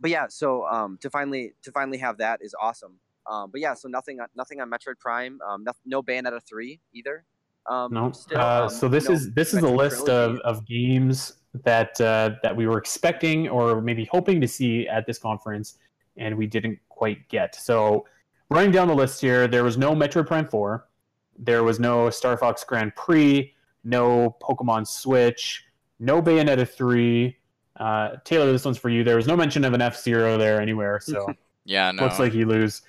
[0.00, 3.00] but yeah, so um, to finally to finally have that is awesome.
[3.30, 5.38] Um, but yeah, so nothing on nothing on Metroid Prime.
[5.46, 7.24] Um, no, no Bayonetta three either.
[7.70, 8.12] Um, No.
[8.12, 10.40] still, uh, um, so this no is this is a list Trilogy.
[10.44, 15.06] of, of games that uh, that we were expecting or maybe hoping to see at
[15.06, 15.78] this conference,
[16.16, 17.54] and we didn't quite get.
[17.54, 18.06] So
[18.50, 20.88] running down the list here, there was no Metroid Prime Four,
[21.38, 25.64] there was no Star Fox Grand Prix, no Pokemon Switch,
[26.00, 27.36] no Bayonetta three.
[27.76, 29.04] Uh, Taylor, this one's for you.
[29.04, 31.26] There was no mention of an F Zero there anywhere, so
[31.64, 32.04] Yeah, no.
[32.04, 32.82] looks like you lose.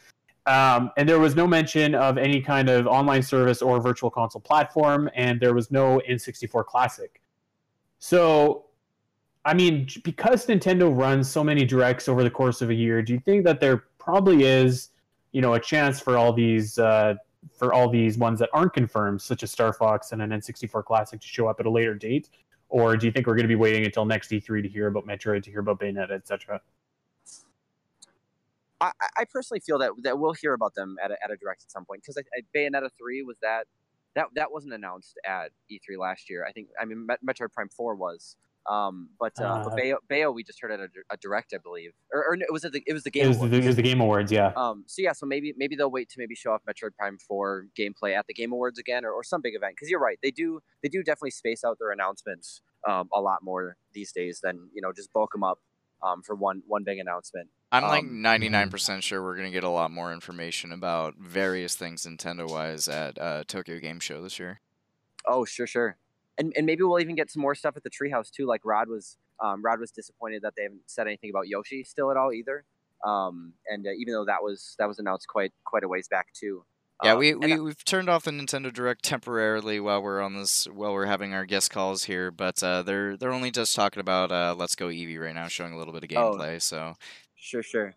[0.49, 4.41] Um, and there was no mention of any kind of online service or virtual console
[4.41, 7.21] platform, and there was no N64 Classic.
[7.99, 8.65] So,
[9.45, 13.13] I mean, because Nintendo runs so many directs over the course of a year, do
[13.13, 14.89] you think that there probably is,
[15.33, 17.13] you know, a chance for all these uh,
[17.55, 21.21] for all these ones that aren't confirmed, such as Star Fox and an N64 Classic,
[21.21, 22.31] to show up at a later date?
[22.69, 25.05] Or do you think we're going to be waiting until next E3 to hear about
[25.05, 26.59] Metroid, to hear about Bayonetta, etc.?
[28.81, 31.63] I, I personally feel that that we'll hear about them at a, at a direct
[31.63, 33.65] at some point because I, I, Bayonetta three was that
[34.15, 36.45] that that wasn't announced at E3 last year.
[36.47, 38.35] I think I mean Met- Metroid Prime four was,
[38.69, 41.57] um, but uh, Uh, but Bayo, Bayo we just heard at a, a direct, I
[41.57, 43.25] believe, or, or no, it was the it was the game.
[43.25, 43.65] It was, the, Awards.
[43.65, 44.51] it was the Game Awards, yeah.
[44.55, 47.65] Um, so yeah, so maybe maybe they'll wait to maybe show off Metroid Prime Four
[47.77, 49.73] gameplay at the Game Awards again, or, or some big event.
[49.75, 53.39] Because you're right, they do they do definitely space out their announcements um, a lot
[53.43, 55.59] more these days than you know just bulk them up
[56.01, 57.49] um, for one one big announcement.
[57.71, 62.05] I'm like Um, 99% sure we're gonna get a lot more information about various things
[62.05, 64.61] Nintendo wise at uh, Tokyo Game Show this year.
[65.27, 65.97] Oh, sure, sure.
[66.37, 68.45] And and maybe we'll even get some more stuff at the treehouse too.
[68.45, 72.11] Like Rod was um, Rod was disappointed that they haven't said anything about Yoshi still
[72.11, 72.65] at all either.
[73.05, 76.27] Um, and uh, even though that was that was announced quite quite a ways back
[76.33, 76.63] too.
[77.03, 80.19] Yeah, Um, we, and we I- we've turned off the Nintendo Direct temporarily while we're
[80.21, 83.73] on this while we're having our guest calls here, but uh, they're they're only just
[83.75, 86.33] talking about uh, Let's Go Eevee right now, showing a little bit of Oh.
[86.35, 86.61] gameplay.
[86.61, 86.95] So
[87.35, 87.93] sure, sure.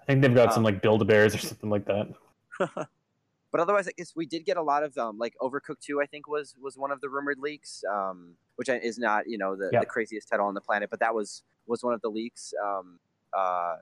[0.00, 2.08] I think they've got some Um, like Build a Bears or something like that.
[2.76, 6.00] but otherwise, I guess we did get a lot of um, like Overcooked Two.
[6.00, 9.56] I think was was one of the rumored leaks, um, which is not you know
[9.56, 9.80] the, Yeah.
[9.80, 12.54] the craziest title on the planet, but that was was one of the leaks.
[12.64, 13.00] Um,
[13.36, 13.78] uh,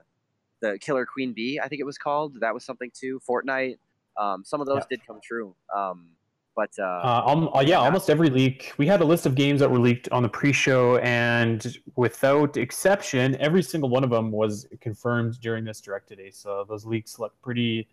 [0.61, 2.39] the Killer Queen Bee, I think it was called.
[2.39, 3.21] That was something too.
[3.29, 3.77] Fortnite.
[4.17, 4.97] Um, some of those Yeah.
[4.97, 5.55] did come true.
[5.75, 6.09] Um,
[6.55, 8.71] but uh, Uh, um, uh, yeah, almost every leak.
[8.77, 13.35] We had a list of games that were leaked on the pre-show, and without exception,
[13.41, 16.31] every single one of them was confirmed during this direct today.
[16.31, 17.89] So those leaks look pretty,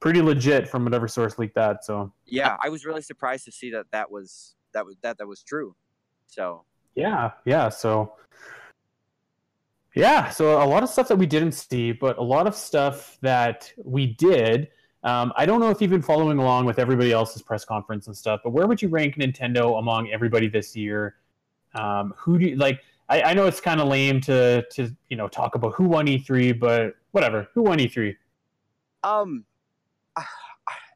[0.00, 1.84] pretty legit from whatever source leaked that.
[1.84, 5.28] So yeah, I was really surprised to see that that was that was that that
[5.28, 5.76] was true.
[6.26, 6.64] So
[6.96, 7.68] yeah, yeah.
[7.68, 8.14] So
[9.94, 13.16] yeah, so a lot of stuff that we didn't see, but a lot of stuff
[13.20, 14.70] that we did.
[15.04, 18.16] Um, I don't know if you've been following along with everybody else's press conference and
[18.16, 21.16] stuff, but where would you rank Nintendo among everybody this year?
[21.74, 22.80] Um, who do you like?
[23.08, 26.06] I, I know it's kind of lame to to you know talk about who won
[26.06, 27.48] E3, but whatever.
[27.54, 28.16] Who won E E3?
[29.02, 29.44] Um,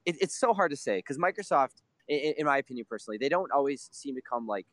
[0.07, 3.51] it, it's so hard to say because Microsoft, in, in my opinion personally, they don't
[3.51, 4.67] always seem to come like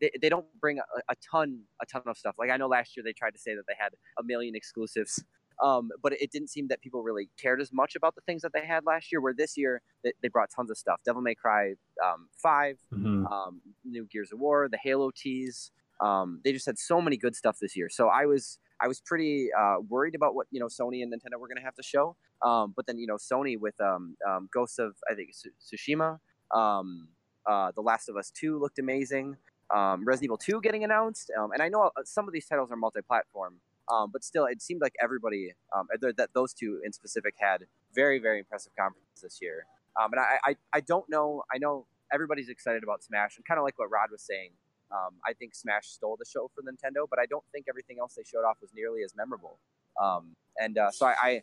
[0.00, 2.36] they, they don't bring a, a ton a ton of stuff.
[2.38, 5.22] Like I know last year they tried to say that they had a million exclusives,
[5.62, 8.52] um, but it didn't seem that people really cared as much about the things that
[8.52, 9.20] they had last year.
[9.20, 13.30] Where this year they, they brought tons of stuff: Devil May Cry um, 5 Mhm.
[13.30, 15.70] um, new Gears of War, the Halo tease.
[16.00, 17.88] Um, they just had so many good stuff this year.
[17.88, 21.38] So I was I was pretty uh, worried about what you know Sony and Nintendo
[21.38, 22.16] were going to have to show.
[22.42, 26.18] Um, but then you know Sony with um, um, Ghosts of I think Tsushima,
[26.54, 27.08] um,
[27.46, 29.36] uh, The Last of Us Two looked amazing.
[29.74, 32.70] Um, Resident Evil Two getting announced, um, and I know uh, some of these titles
[32.70, 33.54] are multi-platform,
[33.92, 38.18] um, but still it seemed like everybody um, that those two in specific had very
[38.18, 39.66] very impressive conferences this year.
[40.00, 43.58] Um, and I, I I don't know I know everybody's excited about Smash, and kind
[43.58, 44.50] of like what Rod was saying.
[44.92, 48.14] Um, I think Smash stole the show for Nintendo, but I don't think everything else
[48.14, 49.58] they showed off was nearly as memorable.
[50.00, 51.42] Um, and uh, so I,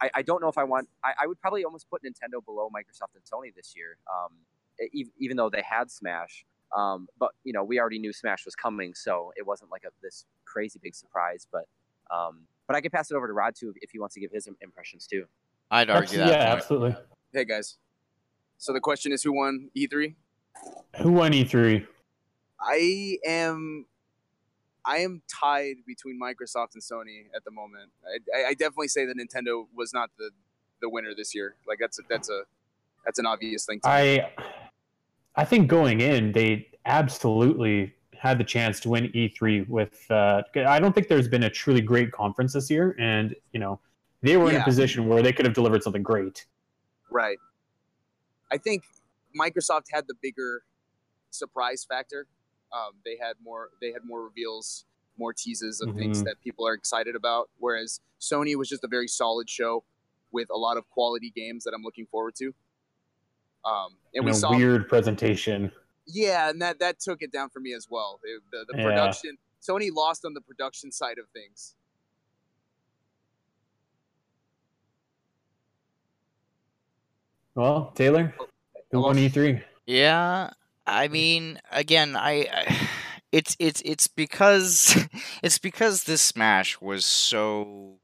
[0.00, 0.88] I, I, don't know if I want.
[1.02, 4.32] I, I would probably almost put Nintendo below Microsoft and Sony this year, um,
[5.18, 6.44] even though they had Smash.
[6.76, 9.90] Um, but you know, we already knew Smash was coming, so it wasn't like a,
[10.02, 11.46] this crazy big surprise.
[11.50, 11.66] But
[12.10, 14.30] um, but I can pass it over to Rod too if he wants to give
[14.32, 15.26] his impressions too.
[15.70, 16.38] I'd argue yeah, that.
[16.38, 16.58] point.
[16.58, 16.96] absolutely.
[17.32, 17.76] Hey guys.
[18.58, 20.14] So the question is who won E E3?
[21.02, 21.86] Who won E E3?
[22.60, 23.86] I am
[24.84, 27.90] I am tied between Microsoft and Sony at the moment.
[28.04, 30.30] I, I, I definitely say that Nintendo was not the,
[30.82, 31.54] the winner this year.
[31.66, 32.42] Like that's a, that's a
[33.04, 33.80] that's an obvious thing.
[33.80, 34.22] To me.
[35.36, 40.10] I think going in, they absolutely had the chance to win E3 with.
[40.10, 43.80] Uh, I don't think there's been a truly great conference this year, and you know
[44.22, 46.46] they were in a position where they could have delivered something great.
[47.10, 47.38] Right.
[48.50, 48.84] I think
[49.38, 50.62] Microsoft had the bigger
[51.30, 52.26] surprise factor.
[52.72, 53.70] Um, they had more.
[53.80, 54.86] They had more reveals,
[55.18, 56.26] more teases of things Mhm.
[56.26, 57.50] that people are excited about.
[57.58, 59.84] Whereas Sony was just a very solid show
[60.32, 62.54] with a lot of quality games that I'm looking forward to.
[63.64, 65.72] Um, and And we a saw, weird presentation.
[66.06, 68.20] yeah, and that that took it down for me as well.
[68.24, 68.84] It- the the Yeah.
[68.86, 71.74] production, Sony lost on the production side of things.
[77.54, 78.34] Well, Taylor,
[78.90, 79.62] who won E E3?
[79.86, 80.50] Yeah,
[80.86, 82.88] I mean, again, I, I
[83.32, 84.96] it's it's it's because
[85.42, 87.98] it's because this Smash was so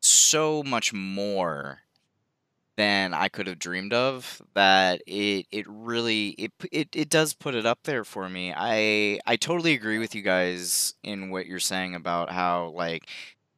[0.00, 1.80] so much more
[2.78, 7.56] than I could have dreamed of that it it really it it it does put
[7.56, 8.54] it up there for me.
[8.56, 13.08] I I totally agree with you guys in what you're saying about how like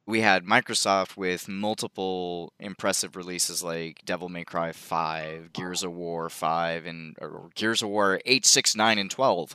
[0.06, 6.30] we had Microsoft with multiple impressive releases like Devil May Cry 5, Gears of War
[6.30, 9.54] 5 and or Gears of War 8, 6, 9 and 12.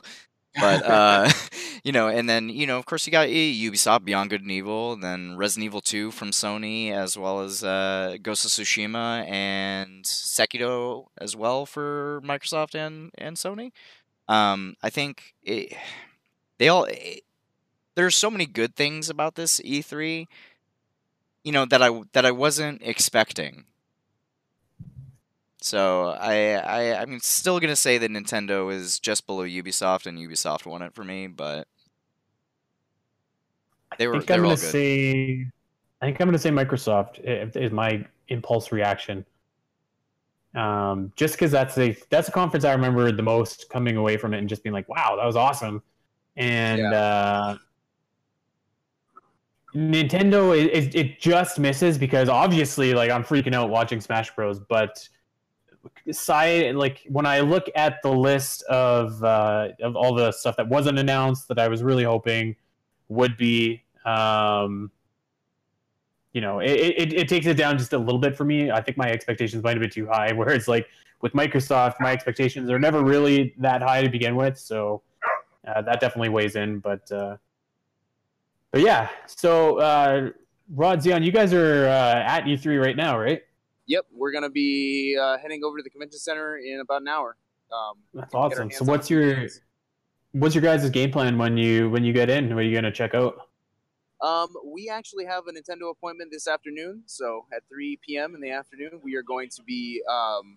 [0.60, 1.30] But uh,
[1.84, 4.50] you know, and then you know, of course, you got E- Ubisoft Beyond Good and
[4.50, 9.28] Evil, and then Resident Evil Two from Sony, as well as uh, Ghost of Tsushima
[9.28, 13.72] and Sekiro as well for Microsoft and and Sony.
[14.28, 15.76] Um, I think it,
[16.58, 16.84] they all.
[16.84, 17.22] It,
[17.94, 20.26] there's so many good things about this E3,
[21.44, 23.64] you know, that I that I wasn't expecting.
[25.60, 30.66] So I I I'm still gonna say that Nintendo is just below Ubisoft and Ubisoft
[30.66, 31.66] won it for me, but
[33.98, 34.16] they were.
[34.16, 34.58] I think I'm gonna good.
[34.58, 35.46] say.
[36.02, 37.20] I think I'm gonna say Microsoft
[37.56, 39.24] is my impulse reaction.
[40.54, 44.34] Um, just because that's a that's a conference I remember the most coming away from
[44.34, 45.82] it and just being like, "Wow, that was awesome,"
[46.36, 47.56] and uh,
[49.74, 54.58] Nintendo it, it just misses because obviously like I'm freaking out watching Smash Bros.
[54.58, 55.06] But
[56.10, 60.68] side like when I look at the list of uh, of all the stuff that
[60.68, 62.56] wasn't announced that I was really hoping
[63.08, 64.90] would be um,
[66.32, 68.70] you know it, it, it takes it down just a little bit for me.
[68.70, 70.32] I think my expectations might have been too high.
[70.34, 70.86] Where it's like
[71.22, 75.02] with Microsoft, my expectations are never really that high to begin with, so
[75.66, 76.78] uh, that definitely weighs in.
[76.78, 77.36] But uh,
[78.70, 80.30] but yeah, so uh,
[80.74, 83.42] Rod Zion, you guys are uh, at E3 right now, right?
[83.86, 87.36] Yep, we're gonna be uh, heading over to the convention center in about an hour.
[87.72, 88.70] Um, That's awesome.
[88.70, 89.46] So what's your
[90.32, 92.54] what's your guys' game plan when you when you get in?
[92.54, 93.36] What are you gonna check out?
[94.22, 97.02] Um, we actually have a Nintendo appointment this afternoon.
[97.06, 98.34] So at 3 p.m.
[98.34, 100.56] in the afternoon, we are going to be um,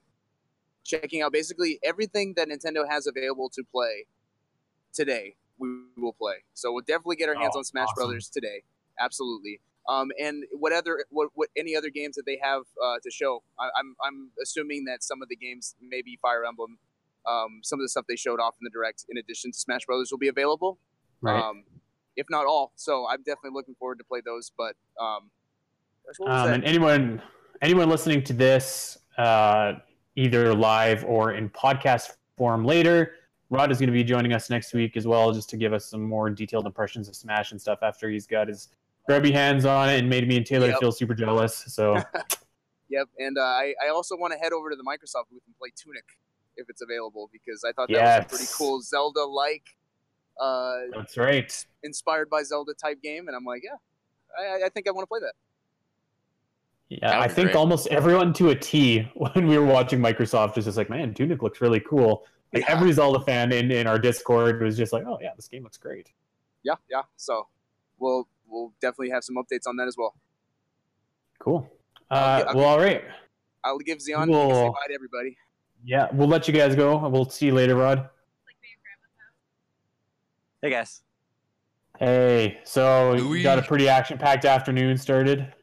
[0.85, 4.06] checking out basically everything that Nintendo has available to play
[4.93, 5.35] today.
[5.58, 5.67] We
[5.98, 6.35] will play.
[6.53, 7.95] So we'll definitely get our hands Oh, on Smash awesome.
[8.06, 8.64] Brothers today.
[8.98, 9.59] Absolutely.
[9.88, 13.43] Um, and what other what, what any other games that they have uh, to show?
[13.59, 16.77] I, I'm I'm assuming that some of the games, maybe Fire Emblem,
[17.27, 19.85] um, some of the stuff they showed off in the direct, in addition to Smash
[19.85, 20.77] Brothers, will be available
[21.22, 21.41] Right.
[21.41, 21.64] um,
[22.16, 22.72] if not all.
[22.75, 24.51] So I'm definitely looking forward to play those.
[24.58, 25.30] But um,
[26.06, 27.22] that's what we'll Um, and anyone
[27.61, 29.74] anyone listening to this uh,
[30.16, 33.16] either live or in podcast form later,
[33.49, 35.85] Rod is going to be joining us next week as well, just to give us
[35.85, 38.69] some more detailed impressions of Smash and stuff after he's got his
[39.09, 40.79] grubby hands on it and made me and Taylor Yep.
[40.79, 41.55] feel super jealous.
[41.67, 41.95] So
[42.89, 43.07] yep.
[43.17, 45.69] And uh, I, I also want to head over to the Microsoft booth and play
[45.75, 46.03] Tunic
[46.57, 49.63] if it's available because I thought that was a pretty cool Zelda-like,
[50.39, 51.65] uh, that's right.
[51.81, 53.27] inspired by Zelda type game.
[53.27, 53.77] And I'm like, yeah,
[54.39, 55.33] I, I- I think I want to play that.
[56.89, 57.55] Yeah, That I think great.
[57.55, 61.41] almost everyone to a T when we were watching Microsoft was just like, man, Tunic
[61.41, 62.27] looks really cool.
[62.53, 62.75] Like Yeah.
[62.75, 65.77] every Zelda fan in, in our Discord was just like, oh yeah, this game looks
[65.77, 66.11] great.
[66.61, 67.01] Yeah, yeah.
[67.15, 67.47] So
[67.97, 70.16] we'll we'll definitely have some updates on that as well.
[71.40, 71.69] Cool.
[72.11, 73.03] Uh, gi- I'll well, all right.
[73.64, 75.38] I'll give Zion he can say bye to everybody.
[75.86, 77.08] Yeah, we'll let you guys go.
[77.08, 78.10] We'll see you later, Rod.
[80.61, 81.02] Hey guys.
[82.00, 85.53] Hey, so you got a pretty action-packed afternoon started,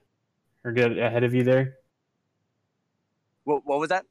[0.64, 1.76] or get ahead of you there.
[3.44, 4.04] What, what was that?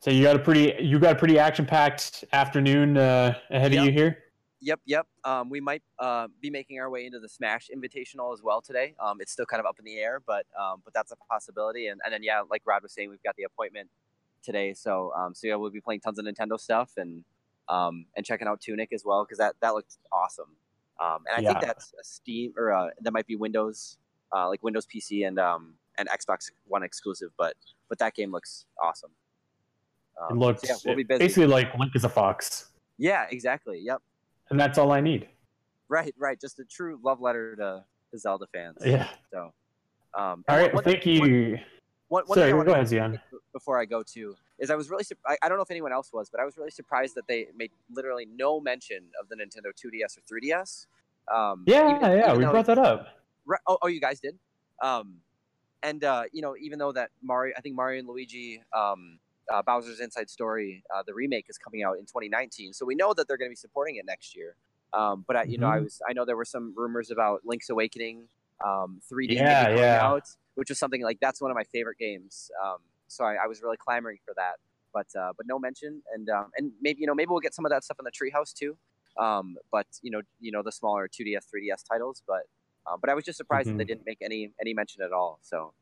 [0.00, 3.80] So you got a pretty you got a pretty action-packed afternoon uh, ahead Yep.
[3.80, 4.24] of you here.
[4.60, 5.06] Yep, yep.
[5.24, 8.94] Um, we might uh, be making our way into the Smash Invitational as well today.
[8.98, 11.86] Um, it's still kind of up in the air, but um, but that's a possibility.
[11.86, 13.88] And, and then yeah, like Rod was saying, we've got the appointment
[14.42, 17.22] today, so um, so yeah, we'll be playing tons of Nintendo stuff and
[17.68, 20.50] um, and checking out Tunic as well because that that looked awesome.
[21.00, 21.50] Um, and I Yeah.
[21.50, 23.98] think that's a Steam or uh, that might be Windows,
[24.34, 27.54] uh, like Windows PC and um, and Xbox One exclusive, but
[27.88, 29.10] but that game looks awesome.
[30.16, 31.26] It Um, so looks yeah, we'll be busy.
[31.26, 33.78] basically like Link is a fox, Yeah, exactly.
[33.78, 34.02] Yep.
[34.50, 35.28] And that's all I need.
[35.88, 36.40] Right, right.
[36.40, 38.78] Just a true love letter to, the Zelda fans.
[38.84, 39.08] Yeah.
[39.30, 39.52] So,
[40.14, 40.72] um, All right.
[40.72, 41.58] one- Well, thank you.
[42.08, 43.20] One, one Sorry, go ahead, to Zion.
[43.52, 46.10] Before I go to is I was really I, I don't know if anyone else
[46.10, 49.72] was, but I was really surprised that they made literally no mention of the Nintendo
[49.76, 50.86] 2DS or 3DS.
[51.30, 53.08] Um, Yeah, even- yeah, even we brought that up.
[53.44, 53.60] Right.
[53.66, 54.38] Oh, oh, you guys did.
[54.82, 55.16] Um,
[55.82, 59.18] and uh, you know, even though that Mario, I think Mario and Luigi, um,
[59.52, 63.14] uh, Bowser's Inside Story, uh, the remake is coming out in 2019, so we know
[63.14, 64.56] that they're going to be supporting it next year.
[64.92, 65.84] Um, but I, you know, I Mhm.
[65.84, 68.28] was, I know there were some rumors about Link's Awakening,
[68.64, 70.00] um, 3D Yeah, coming yeah.
[70.00, 72.50] out, which was something like that's one of my favorite games.
[72.64, 74.56] Um, so I, I was really clamoring for that,
[74.92, 77.64] but uh, but no mention, and um, and maybe you know maybe we'll get some
[77.66, 78.76] of that stuff in the Treehouse too.
[79.18, 82.42] Um, but you know, you know the smaller 2DS, 3DS titles, but
[82.86, 83.86] uh, but I was just surprised that they Mhm.
[83.86, 85.38] didn't make any any mention at all.
[85.42, 85.72] So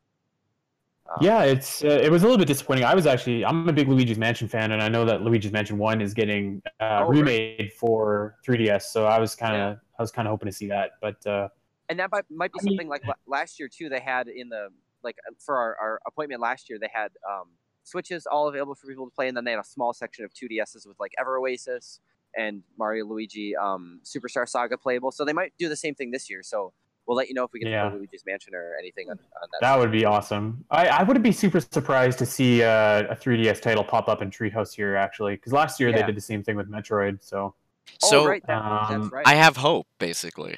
[1.09, 2.83] um, Yeah, it's uh, it was a little bit disappointing.
[2.85, 5.77] I was actually I'm a big Luigi's Mansion fan, and I know that Luigi's Mansion
[5.77, 7.09] One is getting uh, Oh, right.
[7.09, 8.83] remade for 3DS.
[8.83, 11.47] So I was kind of I was kind of hoping to see that, but uh,
[11.89, 13.89] and that might, might be I mean- something like last year too.
[13.89, 14.69] They had in the
[15.03, 17.49] like uh, for our, our appointment last year, they had um,
[17.83, 20.31] switches all available for people to play, and then they had a small section of
[20.33, 21.99] 2DSs with like Ever Oasis,
[22.35, 25.11] and Mario Luigi um, Superstar Saga playable.
[25.11, 26.41] So they might do the same thing this year.
[26.43, 26.73] So
[27.07, 27.89] we'll let you know if we get Yeah.
[27.89, 29.59] to Luigi's Mansion or anything on, on that.
[29.61, 30.63] That would be awesome.
[30.69, 34.29] I, I would be super surprised to see uh, a 3DS title pop up in
[34.29, 37.19] Treehouse here, actually, because last year they did the same thing with Metroid.
[37.21, 37.55] So,
[37.99, 39.27] So right, that- um, that's right.
[39.27, 40.57] I have hope, basically.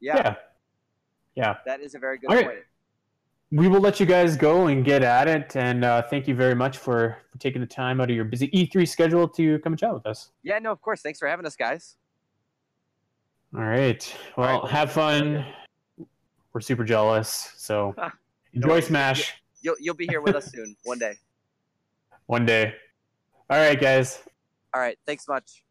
[0.00, 0.34] yeah, yeah,
[1.34, 1.56] yeah.
[1.66, 2.44] that is a very good Okay.
[2.44, 2.58] point.
[3.54, 6.54] We will let you guys go and get at it, and uh, thank you very
[6.54, 9.80] much for, for taking the time out of your busy E3 schedule to come and
[9.80, 10.30] chat with us.
[10.42, 11.02] Yeah, no, of course.
[11.02, 11.96] Thanks for having us, guys.
[13.54, 14.16] All right.
[14.38, 15.44] Well, have fun.
[16.52, 17.52] We're super jealous.
[17.56, 17.94] So
[18.52, 18.80] enjoy.
[18.80, 21.14] Smash You'll you'll be here with us soon, one day.
[22.26, 22.74] one day.
[23.48, 24.20] All right, guys.
[24.74, 25.64] All right, thanks much.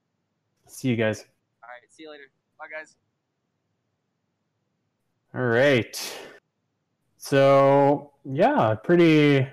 [0.68, 1.26] See you guys.
[1.62, 2.24] All right, see you later.
[2.58, 2.96] Bye, guys.
[5.36, 6.18] All right.
[7.18, 9.46] So yeah, pretty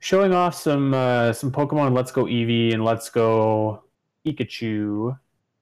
[0.00, 3.82] showing off some uh, some Pokemon Let's Go Eevee and Let's Go
[4.26, 5.18] Pikachu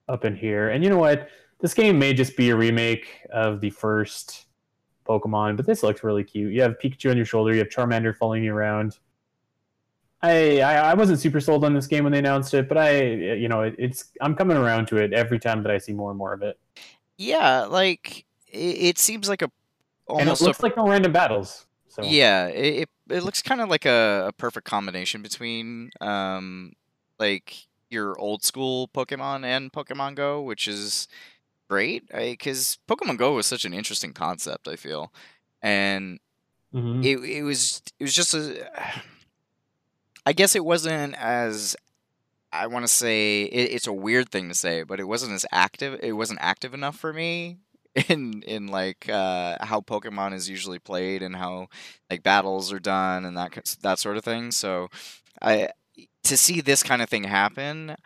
[0.09, 0.71] up in here.
[0.71, 1.29] And you know what?
[1.61, 4.47] This game may just be a remake of the first
[5.11, 6.53] Pokemon, but this looks really cute.
[6.53, 7.53] You have Pikachu on your shoulder.
[7.53, 8.99] You have Charmander following you around.
[10.23, 13.01] I, I I wasn't super sold on this game when they announced it, but I
[13.03, 16.11] you know it, it's I'm coming around to it every time that I see more
[16.11, 16.59] and more of it.
[17.17, 19.51] Yeah, like it, it seems like a
[20.09, 21.67] and it almost looks a, like no random battles.
[21.89, 26.75] So yeah, it it, it looks kind of like a, a perfect combination between um
[27.19, 31.09] like your old school Pokemon and Pokemon Go, which is
[31.71, 34.67] great because Pokemon Go was such an interesting concept.
[34.69, 35.13] I feel,
[35.63, 36.19] and
[36.75, 37.05] Mhm.
[37.05, 38.69] it it was it was just a.
[40.27, 41.75] I guess it wasn't as
[42.53, 45.47] I want to say it, it's a weird thing to say, but it wasn't as
[45.53, 45.99] active.
[46.03, 47.59] It wasn't active enough for me
[48.09, 51.69] in in like uh, how Pokemon is usually played and how
[52.11, 54.51] like battles are done and that that sort of thing.
[54.51, 54.89] So
[55.41, 55.71] I
[56.25, 57.97] to see this kind of thing happen,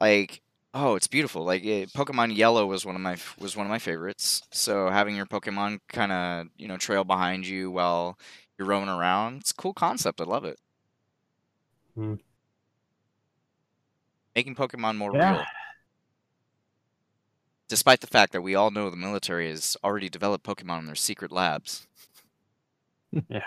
[0.00, 0.40] like
[0.74, 1.44] oh, it's beautiful.
[1.44, 4.42] Like it, Pokemon Yellow was one of my was one of my favorites.
[4.52, 8.18] So having your Pokemon kind of you know trail behind you while
[8.58, 10.20] you're roaming around, it's a cool concept.
[10.20, 10.58] I love it.
[11.94, 12.14] Hmm.
[14.36, 15.36] Making Pokemon more Yeah.
[15.36, 15.44] real.
[17.68, 20.94] Despite the fact that we all know the military has already developed Pokemon in their
[20.94, 21.86] secret labs.
[23.28, 23.44] Yeah.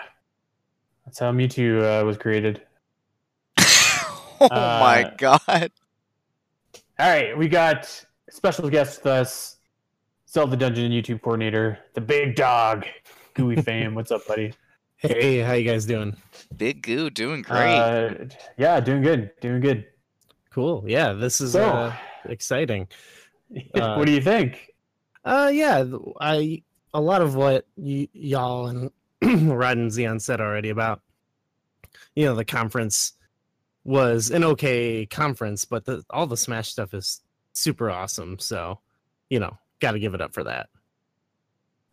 [1.04, 2.62] That's how Mewtwo uh, was created.
[4.40, 5.72] Oh my Uh, god.
[6.98, 9.56] All right, we got special guest with us,
[10.28, 12.86] Zelda Dungeon YouTube coordinator, the big dog,
[13.34, 13.94] Gooey Fame.
[13.94, 14.52] What's up, buddy?
[14.96, 16.16] Hey, how you guys doing?
[16.56, 17.76] Big Goo doing great.
[17.76, 18.14] Uh,
[18.56, 19.86] yeah, doing good, doing good.
[20.50, 20.82] Cool.
[20.86, 21.94] Yeah, this is So- uh,
[22.24, 22.88] exciting.
[23.74, 24.74] Uh, what do you think?
[25.24, 25.84] Uh, yeah,
[26.20, 26.62] I
[26.94, 28.90] a lot of what y- y'all and
[29.56, 31.00] Rod and Zion said already about
[32.16, 33.12] you know the conference
[33.84, 38.38] was an okay conference, but the, all the Smash stuff is super awesome.
[38.38, 38.80] So
[39.30, 40.68] you know, got to give it up for that.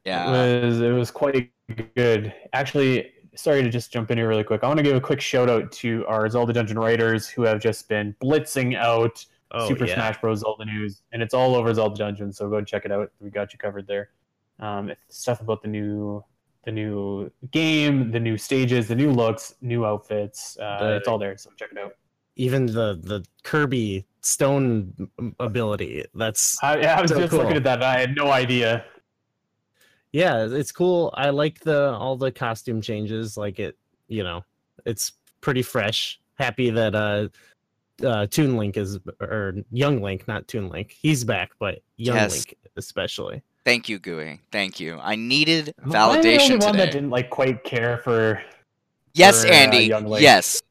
[0.05, 0.43] Yeah.
[0.43, 1.51] It was it was quite
[1.95, 2.33] good.
[2.53, 4.64] Actually, sorry to just jump in here really quick.
[4.64, 7.59] I want to give a quick shout out to our Zelda Dungeon writers who have
[7.59, 9.93] just been blitzing out Oh, Super yeah.
[9.93, 10.39] Smash Bros.
[10.39, 12.33] Zelda news, and it's all over Zelda Dungeon.
[12.33, 13.11] So go check it out.
[13.19, 14.09] We got you covered there.
[14.59, 16.23] Um, stuff about the new
[16.66, 20.58] the new game, the new stages, the new looks, new outfits.
[20.60, 21.38] Uh, The- it's all there.
[21.38, 21.94] So check it out.
[22.38, 26.03] Even the the Kirby stone ability.
[26.16, 27.40] That's I, yeah, I was so just cool.
[27.40, 27.76] looking at that.
[27.76, 28.84] and I had no idea.
[30.11, 33.77] yeah it's cool i like the all the costume changes like it
[34.08, 34.44] you know
[34.85, 35.11] it's
[35.42, 37.27] pretty fresh happy that uh
[38.06, 42.32] uh toon link is or young link not toon link he's back but young Yes.
[42.32, 44.42] link especially Thank you, Gooey.
[44.52, 45.00] Thank you.
[45.02, 48.42] I needed Am I the only validation one that didn't like quite care for.
[49.14, 49.80] Yes, for, uh, Andy.
[49.85, 50.22] Young Link?
[50.22, 50.61] yes.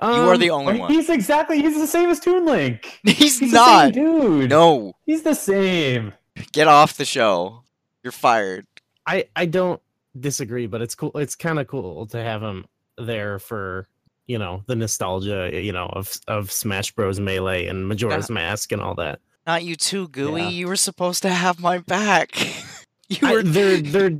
[0.00, 0.90] you are the Um, only one.
[0.92, 3.00] He's exactly he's the same as Toon Link.
[3.04, 3.92] He's, He's not.
[3.94, 4.50] the same dude.
[4.50, 4.94] No.
[5.04, 6.12] He's the same.
[6.52, 7.62] Get off the show.
[8.02, 8.66] You're fired.
[9.06, 9.80] i i don't
[10.18, 12.66] disagree but it's cool it's kind of cool to have him
[12.98, 13.86] there for
[14.26, 18.82] you know the nostalgia you know of of smash bros melee and majora's mask and
[18.82, 20.42] all that Not you too, Gooey.
[20.42, 20.48] Yeah.
[20.50, 22.36] You were supposed to have my back.
[23.08, 24.18] You I- were they're they're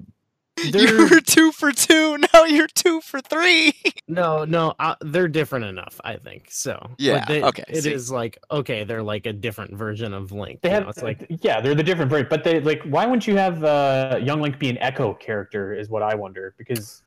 [0.70, 2.18] they're were two for two.
[2.34, 3.72] Now you're two for three.
[4.06, 5.98] No, no, uh, they're different enough.
[6.04, 6.72] I think so.
[6.82, 8.14] Like, Yeah, they- okay, It is see.
[8.14, 10.60] like okay, they're like a different version of Link.
[10.60, 12.28] They you have know, it's like yeah, they're the different breed.
[12.28, 15.72] But they like why wouldn't you have uh, Young Link be an Echo character?
[15.72, 17.02] Is what I wonder because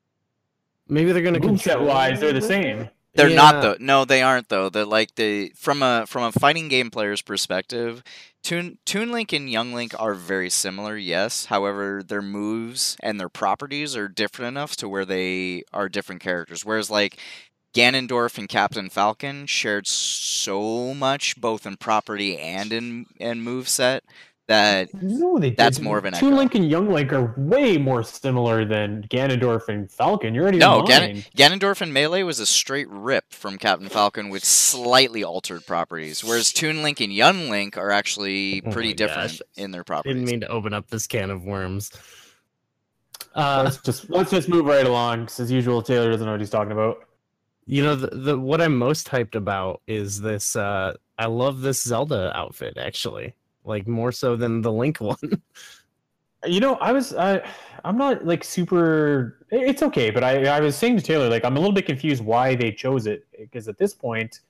[0.88, 2.90] maybe they're gonna moveset wise they're the same.
[3.16, 3.36] They're Yeah.
[3.36, 3.78] not though.
[3.80, 4.70] No, they aren't though.
[4.70, 8.04] They're like the from a from a fighting game player's perspective,
[8.44, 11.46] Toon Toon Link and Young Link are very similar, yes.
[11.46, 16.66] However, their moves and their properties are different enough to where they are different characters.
[16.66, 17.18] Whereas like
[17.74, 24.04] Ganondorf and Captain Falcon shared so much, both in property and in and move set,
[24.48, 25.84] that No, they that's did.
[25.84, 26.38] more of an Toon echo.
[26.38, 30.36] Link and Young Link are way more similar than Ganondorf and Falcon.
[30.36, 30.84] You're already No.
[30.84, 36.24] Gan- Ganondorf and Melee was a straight rip from Captain Falcon with slightly altered properties,
[36.24, 39.42] whereas Toon Link and Young Link are actually Oh pretty my different gosh.
[39.58, 40.14] in their properties.
[40.16, 41.92] Didn't mean to open up this can of worms.
[43.34, 45.26] Uh, let's just let's just move right along.
[45.26, 47.00] 'cause as usual, Taylor doesn't know what he's talking about.
[47.66, 50.56] You know, the, the what I'm most hyped about is this.
[50.56, 53.34] Uh, I love this Zelda outfit actually,
[53.66, 55.42] like more so than the Link one.
[56.46, 57.42] You know, I was I
[57.84, 59.46] I'm not like super.
[59.50, 62.24] It's okay, but I I was saying to Taylor like I'm a little bit confused
[62.24, 64.42] why they chose it because at this point,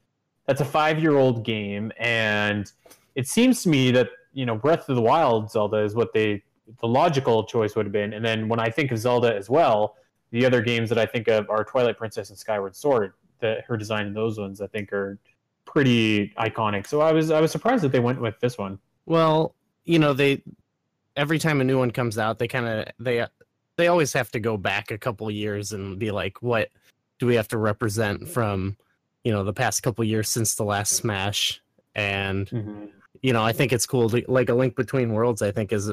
[0.45, 2.71] that's a five year old game, and
[3.15, 6.43] it seems to me that you know Breath of the Wild Zelda is what they
[6.81, 9.95] the logical choice would have been, and then when I think of Zelda as well,
[10.31, 13.13] the other games that I think of are Twilight Princess and Skyward Sword.
[13.39, 15.19] That her design in those ones I think are
[15.65, 16.87] pretty iconic.
[16.87, 18.79] So I was I was surprised that they went with this one.
[19.06, 20.42] Well, you know, they
[21.16, 23.25] every time a new one comes out, they kind of they
[23.77, 26.69] they always have to go back a couple years and be like, what
[27.19, 28.77] do we have to represent from
[29.24, 31.61] you know the past couple years since the last Smash?
[31.93, 32.85] And mm-hmm.
[33.22, 35.42] you know, I think it's cool to like a Link Between Worlds.
[35.42, 35.92] I think is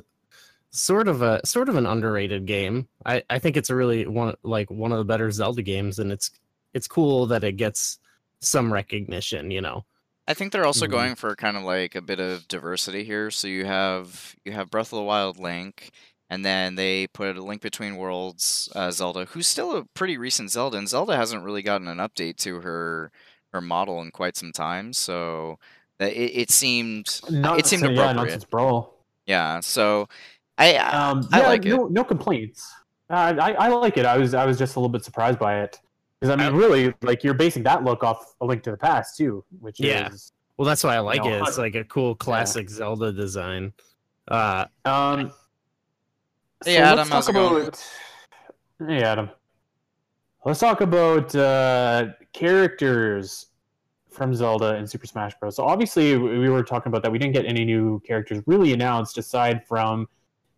[0.71, 2.89] sort of a sort of an underrated game.
[3.05, 6.13] I I think it's a really one like one of the better Zelda games, and
[6.13, 6.31] it's
[6.75, 7.99] it's cool that it gets
[8.41, 9.51] some recognition.
[9.51, 9.85] You know.
[10.29, 10.91] I think they're also Mhm.
[10.91, 13.31] going for kind of like a bit of diversity here.
[13.31, 15.91] So you have you have Breath of the Wild Link,
[16.31, 20.51] and then they put a Link Between Worlds uh, Zelda, who's still a pretty recent
[20.51, 23.11] Zelda, and Zelda hasn't really gotten an update to her
[23.53, 24.93] her model in quite some time.
[24.93, 25.59] So
[25.99, 28.33] that it, it seemed Not it seemed so- yeah, not appropriate.
[28.33, 29.05] since Brawl.
[29.27, 30.09] Yeah, so
[30.57, 31.71] I I, Um, I yeah, like it.
[31.71, 32.73] no, no complaints.
[33.11, 34.07] Uh, I, I like it.
[34.07, 35.79] I was I was just a little bit surprised by it
[36.23, 39.17] because I mean, really, like you're basing that look off a Link to the Past
[39.17, 40.09] too, which Yeah.
[40.09, 41.43] is Well, that's why I like know, it.
[41.49, 43.73] It's like a cool classic Zelda design.
[44.29, 45.33] Uh, um.
[46.65, 47.85] Hey, Adam, let's talk about.
[48.87, 49.31] Hey Adam,
[50.45, 53.47] let's talk about uh, characters
[54.09, 55.57] from Zelda and Super Smash Bros.
[55.57, 57.11] So obviously we we were talking about that.
[57.11, 60.07] We didn't get any new characters really announced aside from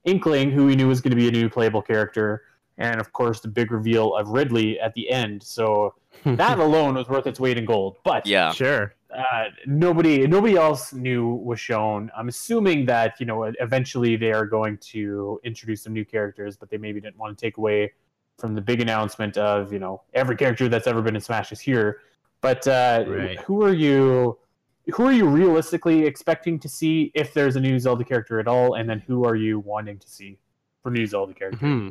[0.04, 2.42] Inkling, who we knew was going to be a new playable character,
[2.78, 5.42] and of course the big reveal of Ridley at the end.
[5.42, 5.94] So
[6.24, 7.96] that alone was worth its weight in gold.
[8.04, 8.94] But yeah, sure.
[9.16, 12.10] uh, nobody nobody else knew was shown.
[12.16, 16.70] I'm assuming that you know eventually they are going to introduce some new characters, but
[16.70, 17.92] they maybe didn't want to take away
[18.38, 21.60] from the big announcement of you know every character that's ever been in Smash is
[21.60, 22.00] here.
[22.40, 23.40] But uh, Right.
[23.40, 24.38] who are you?
[24.92, 28.74] Who are you realistically expecting to see if there's a new Zelda character at all?
[28.74, 30.38] And then who are you wanting to see
[30.82, 31.58] for new Zelda character?
[31.66, 31.88] Hmm.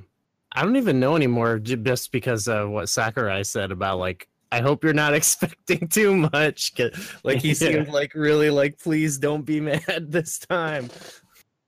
[0.54, 4.28] I don't even know anymore, just because of what Sakurai said about like.
[4.52, 6.74] I hope you're not expecting too much.
[7.24, 7.54] Like he Yeah.
[7.54, 10.90] seemed like really like, please don't be mad this time.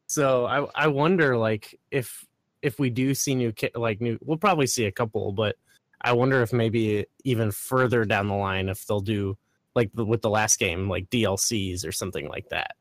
[0.08, 2.24] So I I wonder like if
[2.62, 5.56] if we do see new like new, we'll probably see a couple, but
[6.02, 9.36] I wonder if maybe even further down the line if they'll do
[9.74, 12.76] like with the last game like DLCs or something like that,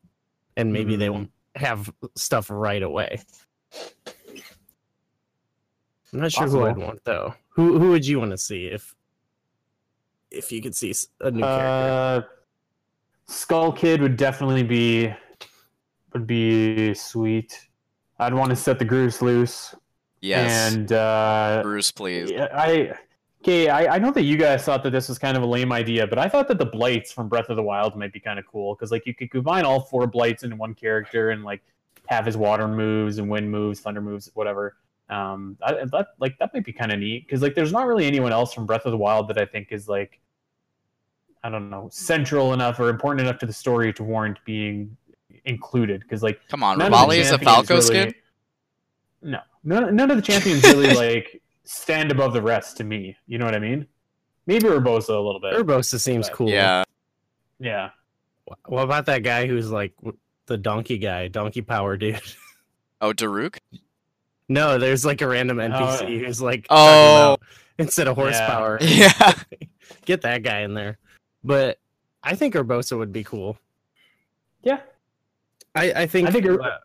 [0.59, 1.13] and maybe they Mhm.
[1.13, 3.21] won't have stuff right away.
[6.15, 7.35] I'm not sure who I'd want though.
[7.51, 8.95] Who who would you want to see if
[10.31, 11.67] if you could see a new character?
[11.67, 12.23] Uh,
[13.27, 15.13] Skull Kid would definitely be
[16.13, 17.69] would be sweet.
[18.19, 19.75] I'd want to set the Groose loose.
[20.21, 20.73] Yes.
[20.73, 22.31] And uh, Bruce, please.
[22.31, 22.95] yeah, I
[23.43, 23.69] okay.
[23.69, 26.07] I, I know that you guys thought that this was kind of a lame idea,
[26.07, 28.47] but I thought that the blights from Breath of the Wild might be kind of
[28.47, 31.63] cool because like you could combine all four blights into one character and like
[32.07, 34.77] have his water moves and wind moves, thunder moves, whatever.
[35.11, 38.07] Um, I, that like that might be kind of neat because like there's not really
[38.07, 40.19] anyone else from Breath of the Wild that I think is like
[41.43, 44.97] I don't know central enough or important enough to the story to warrant being
[45.45, 48.15] included because like Come on, none of the Revali is a Falco really- skin?
[49.21, 53.17] No, none, none of the champions really like stand above the rest to me.
[53.27, 53.87] You know what I mean?
[54.47, 55.55] Maybe Urbosa a little bit.
[55.55, 56.51] Urbosa seems but- cool.
[56.51, 56.85] Yeah.
[57.59, 57.91] Yeah.
[58.67, 59.93] What about that guy who's like
[60.47, 62.21] the donkey guy, donkey power dude?
[63.01, 63.59] Oh, Daruk?
[64.49, 66.07] No, there's like a random NPC Oh.
[66.07, 67.37] who's like Oh.
[67.79, 68.79] instead of horsepower.
[68.83, 69.33] Yeah.
[70.07, 70.99] Get that guy in there.
[71.43, 71.79] But
[72.23, 73.57] I think Urbosa would be cool.
[74.63, 74.81] Yeah.
[75.75, 76.79] I, I think I think Ur- uh,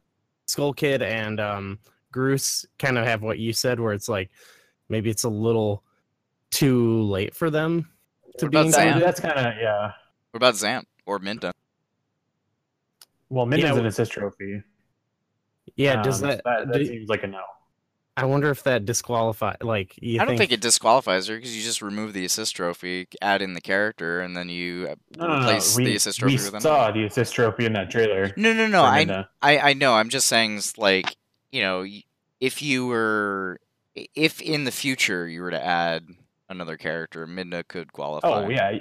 [0.48, 1.80] Skull Kid and um
[2.14, 4.30] Groose kind of have what you said where it's like
[4.90, 5.84] maybe it's a little
[6.50, 7.88] too late for them
[8.40, 9.00] to What be about Zant?
[9.00, 9.92] That's kind of yeah.
[10.32, 11.52] What about Zant or Midna?
[13.30, 14.64] Well, Midna's Yeah, an assist trophy.
[15.76, 17.42] Yeah, does Um, that, that, do- seems like a no?
[18.18, 21.64] I wonder if that disqualify like you I don't think it disqualifies her because you
[21.64, 25.40] just remove the assist trophy, add in the character, and then you uh, No, no,
[25.40, 25.60] no.
[25.78, 26.60] We, the assist we trophy with them.
[26.62, 28.34] saw the assist trophy in that trailer.
[28.36, 28.84] No, no, no.
[28.84, 29.28] I, Midna.
[29.42, 29.94] I, I know.
[29.94, 31.16] I'm just saying, like,
[31.54, 31.86] you know,
[32.42, 33.62] if you were,
[33.96, 36.06] if in the future you were to add
[36.50, 38.28] another character, Midna could qualify.
[38.46, 38.72] Oh yeah,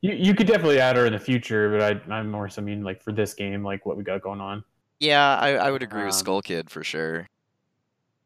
[0.00, 2.82] you you could definitely add her in the future, but I I'm more so mean
[2.82, 4.64] like for this game, like what we got going on.
[5.00, 7.26] Yeah, I, I would agree with Um, Skull Kid for sure.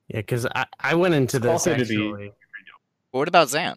[0.08, 2.32] Yeah, because I, I went into this Kid would be- actually.
[3.12, 3.76] What about Zant?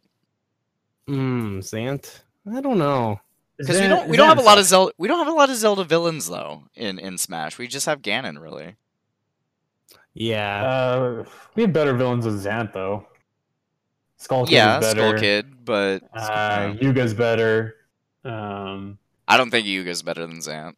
[1.07, 2.21] Mm, Zant.
[2.51, 3.19] I don't know.
[3.57, 5.49] Because we don't we don't have a lot of Zelda we don't have a lot
[5.49, 7.57] of Zelda villains though in in Smash.
[7.57, 8.75] We just have Ganon really.
[10.13, 10.63] Yeah.
[10.65, 13.07] Uh, we have better villains than Zant though.
[14.17, 14.99] Skull Kid yeah, is better.
[15.09, 17.75] Skull Kid, but Uh, Yuga's better.
[18.23, 20.73] Um, I don't think Yuga's better than Zant.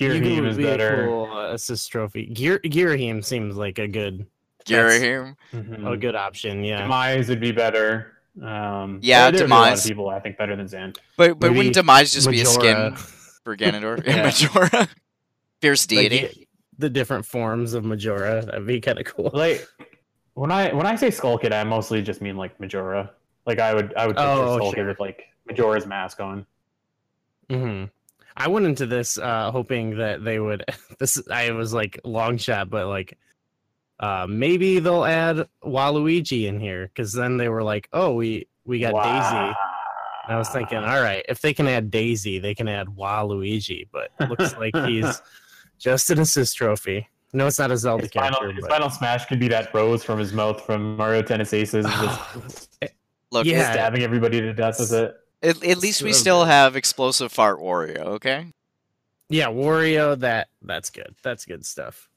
[0.00, 1.06] Yuga Girahim is a better.
[1.06, 2.26] cool, assist trophy.
[2.26, 4.26] Gear Girahim seems like a good
[4.66, 5.36] Girahim?
[5.52, 5.92] Mhm.
[5.92, 6.64] a good option.
[6.64, 6.82] Yeah.
[6.82, 8.12] Demise would be better.
[8.42, 9.86] Um, Yeah, there- there'd be a lot of Demise.
[9.86, 10.98] people I think better than Zant.
[11.16, 12.94] But but Maybe wouldn't Demise just be a skin
[13.44, 14.02] for Ganondorf?
[14.06, 14.22] Yeah.
[14.24, 14.88] Majora.
[15.62, 16.18] Fierce deity.
[16.20, 16.46] the,
[16.78, 18.44] the different forms of Majora.
[18.44, 19.30] That'd be kind of cool.
[19.32, 19.66] Like
[20.34, 23.10] when I when I say Skull Kid, I mostly just mean like Majora.
[23.46, 26.44] Like I would I would picture Oh, Skull Kid with like Majora's mask on.
[27.48, 27.84] hmm
[28.36, 30.64] I went into this uh hoping that they would.
[30.98, 33.18] This I was like long shot, but like
[34.00, 38.78] uh maybe they'll add Waluigi in here because then they were like, oh, we we
[38.80, 39.54] got Daisy.
[40.26, 43.88] And I was thinking, all right, if they can add Daisy, they can add Waluigi.
[43.92, 45.22] But it looks like he's
[45.78, 47.08] just an assist trophy.
[47.32, 48.54] No, it's not a Zelda His final, character.
[48.56, 51.84] his but- final smash could be that rose from his mouth from Mario Tennis Aces,
[51.84, 52.68] just
[53.32, 53.70] Look, Yeah.
[53.72, 55.14] stabbing everybody to death with it.
[55.42, 58.52] At, at least we still have explosive fart Wario, okay?
[59.28, 60.18] Yeah, Wario.
[60.18, 61.14] That that's good.
[61.22, 62.08] That's good stuff.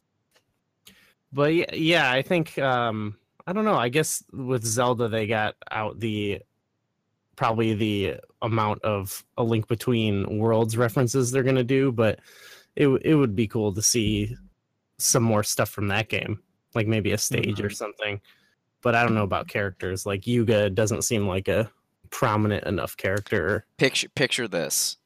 [1.32, 3.76] But yeah, yeah, I think um I don't know.
[3.76, 6.42] I guess with Zelda they got out the
[7.36, 12.20] probably the amount of a link between worlds references they're gonna do, but
[12.76, 14.36] it it would be cool to see
[14.98, 16.42] some more stuff from that game,
[16.76, 18.22] like maybe a stage or something.
[18.82, 20.06] But I don't know about characters.
[20.06, 21.70] Like Yuga doesn't seem like a
[22.10, 23.66] prominent enough character.
[23.78, 24.98] Picture picture this.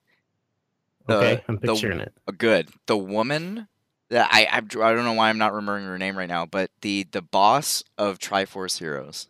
[1.08, 2.14] The- Okay, I'm the- picturing it.
[2.28, 2.70] uh, Good.
[2.86, 3.68] The woman
[4.10, 4.62] that I, I I
[4.94, 8.20] don't know why I'm not remembering her name right now, but the the boss of
[8.20, 9.28] Triforce Heroes.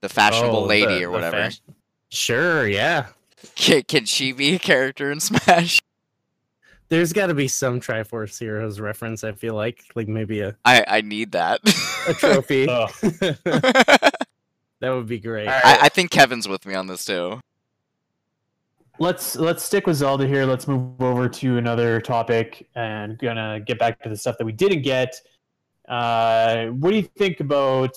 [0.00, 1.36] The fashionable Oh, lady the- or whatever.
[1.36, 1.60] fash-
[2.10, 3.06] Sure, yeah.
[3.54, 5.80] Can, can she be a character in Smash?
[6.88, 9.22] There's got to be some Triforce Heroes reference.
[9.24, 11.60] I feel like, like maybe a, I, I need that.
[12.08, 12.66] a trophy.
[12.66, 12.90] Ugh.
[14.80, 15.48] that would be great.
[15.48, 17.40] I, I think Kevin's with me on this too.
[19.00, 20.44] Let's let's stick with Zelda here.
[20.44, 24.52] Let's move over to another topic and gonna get back to the stuff that we
[24.52, 25.20] didn't get.
[25.88, 27.96] Uh, what do you think about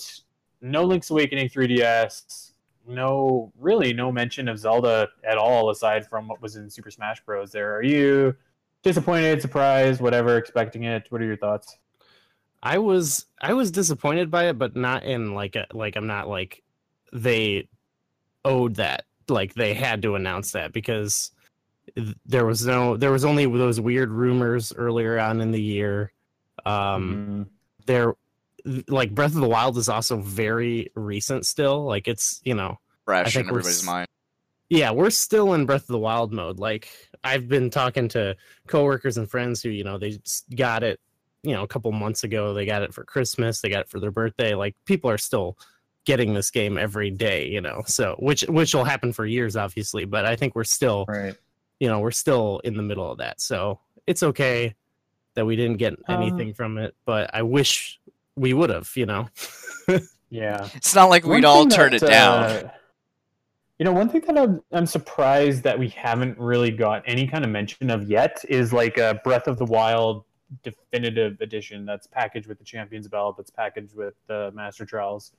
[0.61, 2.51] no Link's Awakening 3DS?
[2.87, 7.23] No, really, no mention of Zelda at all, aside from what was in Super Smash
[7.25, 7.51] Bros.
[7.51, 8.35] There, are you
[8.83, 11.05] disappointed, surprised, whatever, expecting it?
[11.09, 11.77] What are your thoughts?
[12.63, 16.27] I was I was disappointed by it, but not in like a like I'm not
[16.27, 16.61] like
[17.11, 17.67] they
[18.43, 21.31] owed that like they had to announce that because
[22.25, 26.11] there was no there was only those weird rumors earlier on in the year.
[26.65, 27.49] Um,
[27.85, 28.13] there
[28.87, 31.85] like Breath of the Wild is also very recent still.
[31.85, 34.07] Like it's you know I Fresh think in everybody's mind.
[34.69, 36.59] yeah, we're still in Breath of the Wild mode.
[36.59, 36.89] Like
[37.23, 38.35] I've been talking to
[38.67, 40.19] coworkers and friends who, you know, they
[40.55, 40.99] got it,
[41.43, 42.53] you know, a couple months ago.
[42.53, 44.53] They got it for Christmas, they got it for their birthday.
[44.53, 45.57] Like people are still
[46.05, 47.81] getting this game every day, you know.
[47.85, 51.35] So which which will happen for years obviously, but I think we're still right.
[51.79, 53.41] you know, we're still in the middle of that.
[53.41, 54.73] So it's okay
[55.35, 57.99] that we didn't get Um, anything from it, but I wish
[58.35, 59.29] we would have, you know.
[60.31, 60.69] Yeah.
[60.75, 62.43] It's not like we'd One all turn that, it down.
[62.43, 62.71] uh,
[63.77, 67.43] you know, one thing that I'm, I'm surprised that we haven't really got any kind
[67.43, 70.23] of mention of yet is like a Breath of the Wild
[70.63, 75.33] definitive edition that's packaged with the Champions Ballad, that's packaged with the Master Trials.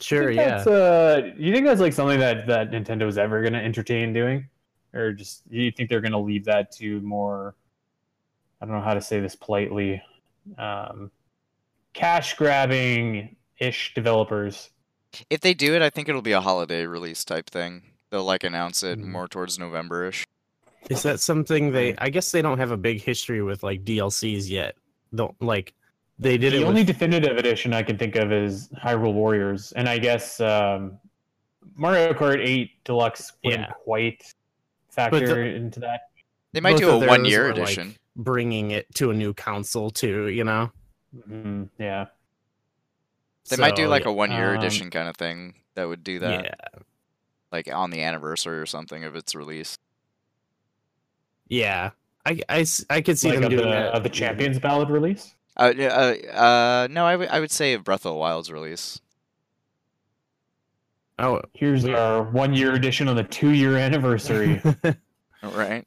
[0.00, 0.56] Sure, yeah.
[0.56, 3.58] That's, uh, do you think that's like something that that Nintendo is ever going to
[3.62, 4.48] entertain doing,
[4.94, 7.54] or just do you think they're going to leave that to more?
[8.60, 10.02] I don't know how to say this politely.
[10.58, 11.10] Um,
[11.92, 14.70] cash grabbing ish developers.
[15.28, 17.82] If they do it, I think it'll be a holiday release type thing.
[18.10, 19.12] They'll like announce it Mm-hmm.
[19.12, 20.24] more towards November-ish.
[20.88, 21.94] Is that something they?
[21.98, 24.76] I guess they don't have a big history with like DLCs yet.
[25.14, 25.74] Don't like
[26.20, 26.64] they did the it.
[26.64, 30.98] only with, definitive edition I can think of is Hyrule Warriors, and I guess um,
[31.74, 33.72] Mario Kart 8 Deluxe wouldn't Yeah.
[33.84, 34.34] quite
[34.90, 36.02] factor the- into that.
[36.52, 37.96] They might both do a one-year theirs were, like, edition.
[38.16, 40.28] bringing it to a new console too.
[40.28, 40.70] You know.
[41.28, 42.06] Mhm, yeah.
[43.48, 46.04] They might do like yeah, a one year um, edition kind of thing that would
[46.04, 46.44] do that.
[46.44, 46.80] Yeah.
[47.50, 49.76] Like on the anniversary or something of its release.
[51.48, 51.90] Yeah,
[52.24, 53.92] I I, I could see Like them of doing the, that.
[53.94, 55.34] of the Champions Ballad release.
[55.60, 59.00] Uh, uh, uh, no, I would I would say Breath of the Wild's release.
[61.18, 64.60] Oh, Here's our one year edition on the two year anniversary.
[65.42, 65.86] Right.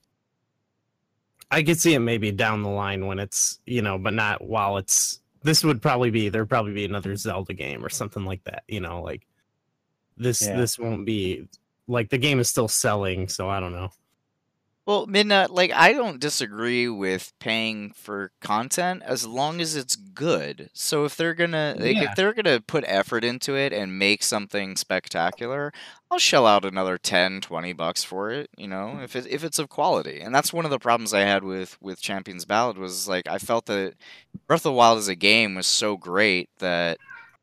[1.52, 4.77] I could see it maybe down the line when it's you know, but not while
[4.77, 5.19] it's.
[5.43, 8.64] This would probably be there'd probably be another Zelda game or something like that.
[8.68, 9.27] You know, like
[10.18, 10.58] this Yeah.
[10.58, 11.48] this won't be
[11.88, 13.90] like the game is still selling, so I don't know.
[14.86, 20.70] Well, Midna, like I don't disagree with paying for content as long as it's good.
[20.74, 22.10] So if they're gonna like Yeah.
[22.12, 25.72] if they're gonna put effort into it and make something spectacular,
[26.12, 29.58] I'll shell out another 10, 20 bucks for it, you know, if it, if it's
[29.58, 30.20] of quality.
[30.20, 33.38] And that's one of the problems I had with with Champions Ballad was like I
[33.38, 33.94] felt that
[34.48, 36.98] Breath of the Wild as a game was so great that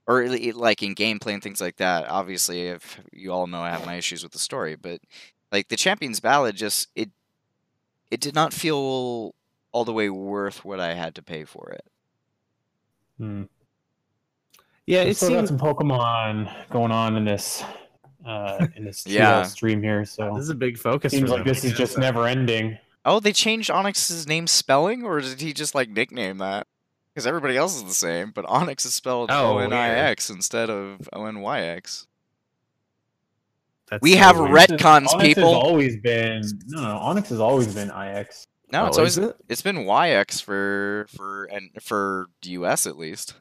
[0.07, 2.07] or like in gameplay and things like that.
[2.07, 5.01] Obviously, if you all know I have my issues with the story, but
[5.51, 7.09] like the Champions Ballad just it
[8.11, 9.35] it did not feel
[9.73, 11.85] all the way worth what I had to pay for it.
[13.19, 13.43] Hmm.
[14.87, 17.63] Yeah, We it still got seems some Pokemon going on in this
[18.27, 19.21] uh in this Yeah.
[19.39, 19.43] yeah.
[19.45, 21.13] stream here, so this is a big focus.
[21.13, 21.79] seems for like this is guess.
[21.79, 22.79] just never ending.
[23.05, 26.67] Oh, they changed Onyx's name spelling, or did he just like nickname that?
[27.15, 30.29] Because everybody else is the same, but Onyx is spelled Oh, O N I X
[30.31, 32.07] instead of O N Y X.
[33.91, 34.53] That's We so have weird.
[34.53, 35.53] ret- Onyx Retcons, has people.
[35.55, 36.97] always been no, no.
[36.99, 38.47] Onyx has always been IX.
[38.73, 39.37] No, Oh, it's always is it?
[39.49, 43.35] it's been YX for for and for US at least.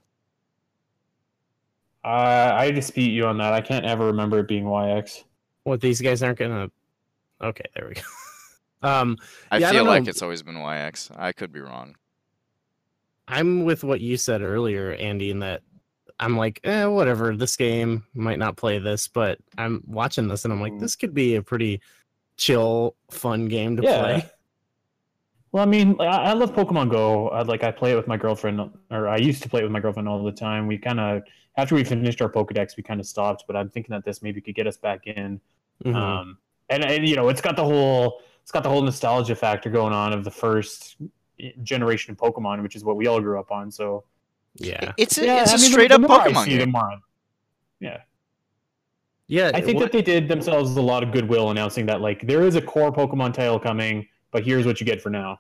[2.04, 3.54] Uh, I dispute you on that.
[3.54, 5.24] I can't ever remember it being YX.
[5.64, 6.72] What these guys aren't gonna.
[7.42, 8.02] Okay, there we go.
[8.88, 9.18] um,
[9.52, 10.10] I Yeah, feel don't like know.
[10.10, 11.12] it's always been YX.
[11.18, 11.96] I could be wrong.
[13.28, 15.62] I'm with what you said earlier, Andy, in that
[16.20, 17.36] I'm like, eh, whatever.
[17.36, 21.14] This game might not play this, but I'm watching this and I'm like, this could
[21.14, 21.82] be a pretty
[22.38, 24.00] chill, fun game to Yeah.
[24.00, 24.30] play.
[25.52, 27.30] Well, I mean, I I love Pokemon Go.
[27.30, 29.72] I, like I play it with my girlfriend, or I used to play it with
[29.72, 30.68] my girlfriend all the time.
[30.68, 31.24] We kind of
[31.58, 33.46] after we finished our Pokedex, we kind of stopped.
[33.48, 35.42] But I'm thinking that this maybe could get us back in.
[35.84, 35.96] Mhm.
[35.96, 36.38] Um,
[36.70, 39.92] and, and you know, it's got the whole it's got the whole nostalgia factor going
[39.94, 40.98] on of the first
[41.64, 43.72] generation of Pokemon, which is what we all grew up on.
[43.72, 44.04] So
[44.56, 46.72] yeah, It's a, yeah, it's a I mean, straight the up Pokemon game.
[46.72, 47.02] more I'm-
[47.80, 48.02] Yeah.
[49.28, 49.52] yeah.
[49.54, 52.42] I think what- that they did themselves a lot of goodwill announcing that like there
[52.44, 55.40] is a core Pokemon title coming, but here's what you get for now.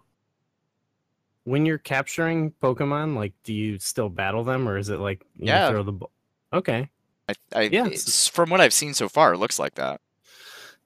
[1.45, 5.47] when you're capturing Pokemon, like, do you still battle them, or is it like you
[5.47, 5.69] Yeah.
[5.71, 6.11] throw the ball?
[6.53, 6.89] Okay,
[7.27, 9.99] I, I, Yeah, it's, from what I've seen so far, it looks like that.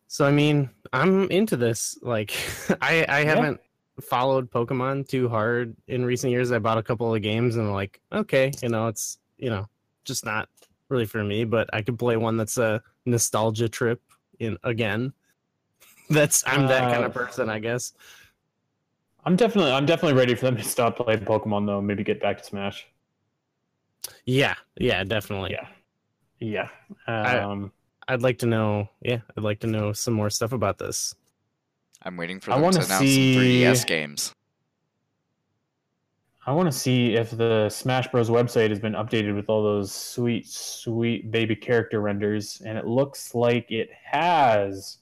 [0.07, 1.97] so I mean, I'm into this.
[2.01, 2.31] Like,
[2.81, 3.59] I I haven't
[4.01, 6.51] followed Pokemon too hard in recent years.
[6.51, 9.67] I bought a couple of games and I'm like, okay, you know, it's you know,
[10.05, 10.49] just not
[10.89, 11.43] really for me.
[11.43, 14.01] But I could play one that's a nostalgia trip
[14.39, 15.13] in again.
[16.09, 17.93] That's I'm that kind Uh, of person, I guess.
[19.25, 21.81] I'm definitely I'm definitely ready for them to stop playing Pokemon though.
[21.81, 22.85] Maybe get back to Smash.
[24.25, 25.51] Yeah, yeah, definitely.
[25.51, 25.67] Yeah,
[26.39, 26.67] yeah.
[27.07, 27.71] I- Um,
[28.09, 28.89] I'd like to know.
[29.01, 31.15] Yeah, I'd like to know some more stuff about this.
[32.05, 34.33] I'm waiting for them to wanna announce see- some 3DS games.
[36.45, 38.29] I want to see if the Smash Bros.
[38.29, 43.33] website has been updated with all those sweet, sweet baby character renders, and it looks
[43.33, 44.97] like it has.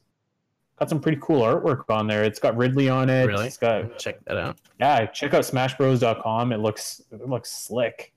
[0.77, 2.23] Got some pretty cool artwork on there.
[2.23, 3.25] It's got Ridley on it.
[3.25, 3.47] Really?
[3.47, 4.57] It's got Check that out.
[4.79, 5.07] yeah.
[5.07, 6.51] Check out SmashBros.com.
[6.51, 8.13] It looks it looks slick.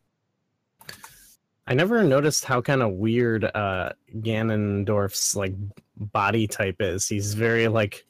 [1.67, 5.55] I never noticed how kind of weird uh Ganondorf's like
[5.97, 7.09] body type is.
[7.09, 8.05] He's very like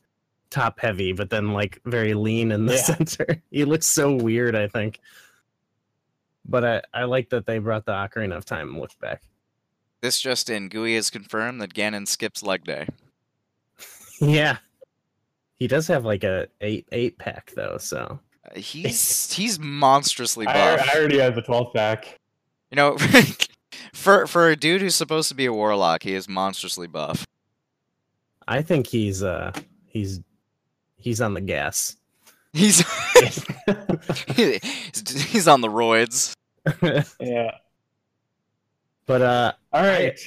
[0.54, 2.82] top heavy, but then like very lean in the Yeah.
[3.06, 3.42] center.
[3.50, 5.00] He looks so weird, I think.
[6.46, 9.22] But I, I like that they brought the Ocarina of Time look back.
[10.02, 12.86] This just in, Gooey has confirmed that Ganon skips leg day.
[14.20, 14.58] Yeah.
[15.56, 20.52] He does have like a eight eight pack though, so Uh, He's he's monstrously I,
[20.52, 20.88] buff.
[20.88, 22.20] I already have the twelve pack.
[22.70, 22.96] You know,
[23.92, 27.26] for for a dude who's supposed to be a warlock, he is monstrously buff.
[28.46, 29.50] I think he's uh
[29.86, 30.20] he's
[31.04, 31.96] he's on the gas.
[32.54, 32.78] He's
[34.34, 36.32] he's on the roids.
[37.20, 37.50] Yeah.
[39.06, 40.18] But uh All right.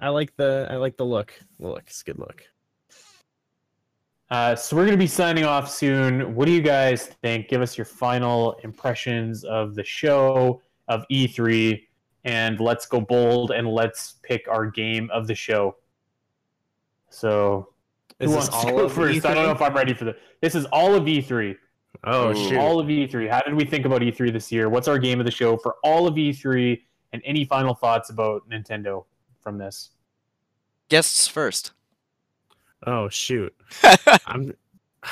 [0.00, 1.34] I, I like the I like the look.
[1.58, 2.44] The look, it's a good look.
[4.30, 6.36] Uh, so we're going to be signing off soon.
[6.36, 7.48] What do you guys think?
[7.48, 11.82] Give us your final impressions of the show of E3,
[12.22, 15.74] and let's go bold and let's pick our game of the show.
[17.08, 17.69] So,
[18.20, 19.24] who Is this wants to all go of first?
[19.24, 20.16] I don't know if I'm ready for this.
[20.42, 21.56] This is all of E3.
[22.04, 22.48] Oh, Ooh.
[22.48, 22.58] shoot.
[22.58, 23.28] All of E3.
[23.28, 24.68] How did we think about E3 this year?
[24.68, 26.80] What's our game of the show for all of E3?
[27.12, 29.04] And any final thoughts about Nintendo
[29.40, 29.90] from this?
[30.88, 31.72] Guests first.
[32.86, 33.54] Oh shoot.
[34.26, 34.54] I'm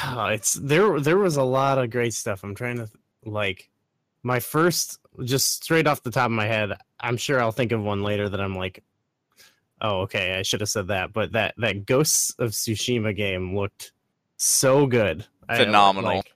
[0.04, 2.44] oh, it's there there was a lot of great stuff.
[2.44, 2.88] I'm trying to
[3.24, 3.68] like
[4.22, 7.82] my first just straight off the top of my head, I'm sure I'll think of
[7.82, 8.82] one later that I'm like
[9.80, 13.92] oh okay, I should have said that, but that that Ghosts of Tsushima game looked
[14.36, 15.26] so good.
[15.48, 16.16] I, Phenomenal.
[16.16, 16.32] like,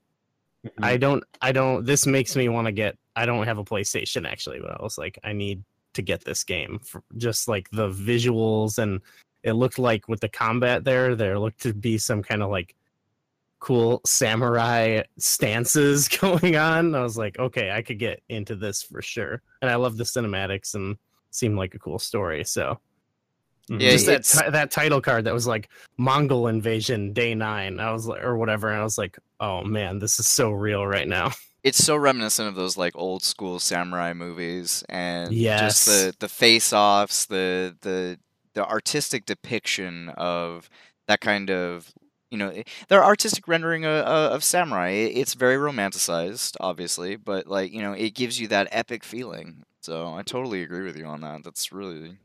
[0.66, 0.84] mm-hmm.
[0.84, 4.28] I don't I don't this makes me want to get I don't have a PlayStation
[4.28, 5.62] actually, but I was like I need
[5.94, 9.00] to get this game for just like the visuals and
[9.42, 12.74] it looked like with the combat there there looked to be some kind of like
[13.62, 16.94] cool samurai stances going on.
[16.96, 19.40] I was like, okay, I could get into this for sure.
[19.62, 20.96] And I love the cinematics and
[21.30, 22.44] seemed like a cool story.
[22.44, 22.80] So
[23.70, 23.81] Mm-hmm.
[23.81, 27.78] Yeah, just that it's- ti- that title card that was like Mongol invasion day nine.
[27.81, 28.68] I was like, or whatever.
[28.70, 31.31] And I was like, oh man, this is so real right now.
[31.62, 35.60] it's so reminiscent of those like old school samurai movies and Yes.
[35.60, 38.18] just the the face offs the the
[38.55, 40.68] the artistic depiction of
[41.07, 41.92] that kind of
[42.32, 47.73] you know i- their artistic rendering of, of samurai it's very romanticized obviously but like
[47.73, 51.20] you know it gives you that epic feeling so i totally agree with you on
[51.20, 52.18] that that's really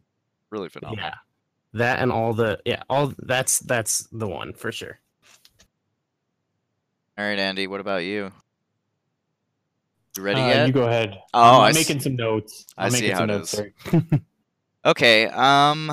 [0.49, 1.14] really phenomenal Yeah.
[1.73, 4.99] That and all the yeah, all that's that's the one for sure.
[7.17, 8.31] all right andy what about you
[10.15, 11.17] you ready Uh, yet You go ahead.
[11.33, 12.65] oh I'm, I I'm s- making some notes.
[12.77, 13.53] I I'm see making how some it notes.
[13.53, 13.61] is.
[14.85, 15.91] Okay, um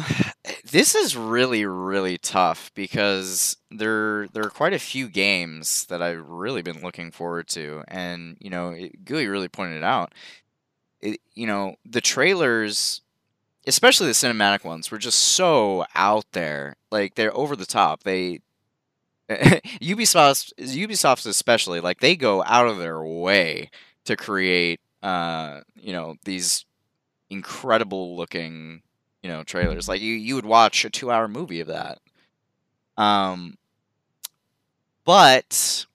[0.71, 6.29] this is really really tough because there there are quite a few games that I've
[6.29, 10.15] really been looking forward to and you know, it, Gooey really pointed it out.
[11.01, 13.01] It, you know, the trailers
[13.67, 16.77] especially the cinematic ones were just so out there.
[16.91, 18.03] Like they're over the top.
[18.05, 18.41] They
[19.31, 23.71] Ubisoft Ubisoft especially like they go out of their way
[24.05, 26.67] to create uh you know these
[27.31, 28.83] incredible looking
[29.23, 31.99] you know trailers like you you would watch a 2 hour movie of that
[32.97, 33.57] um
[35.05, 35.87] but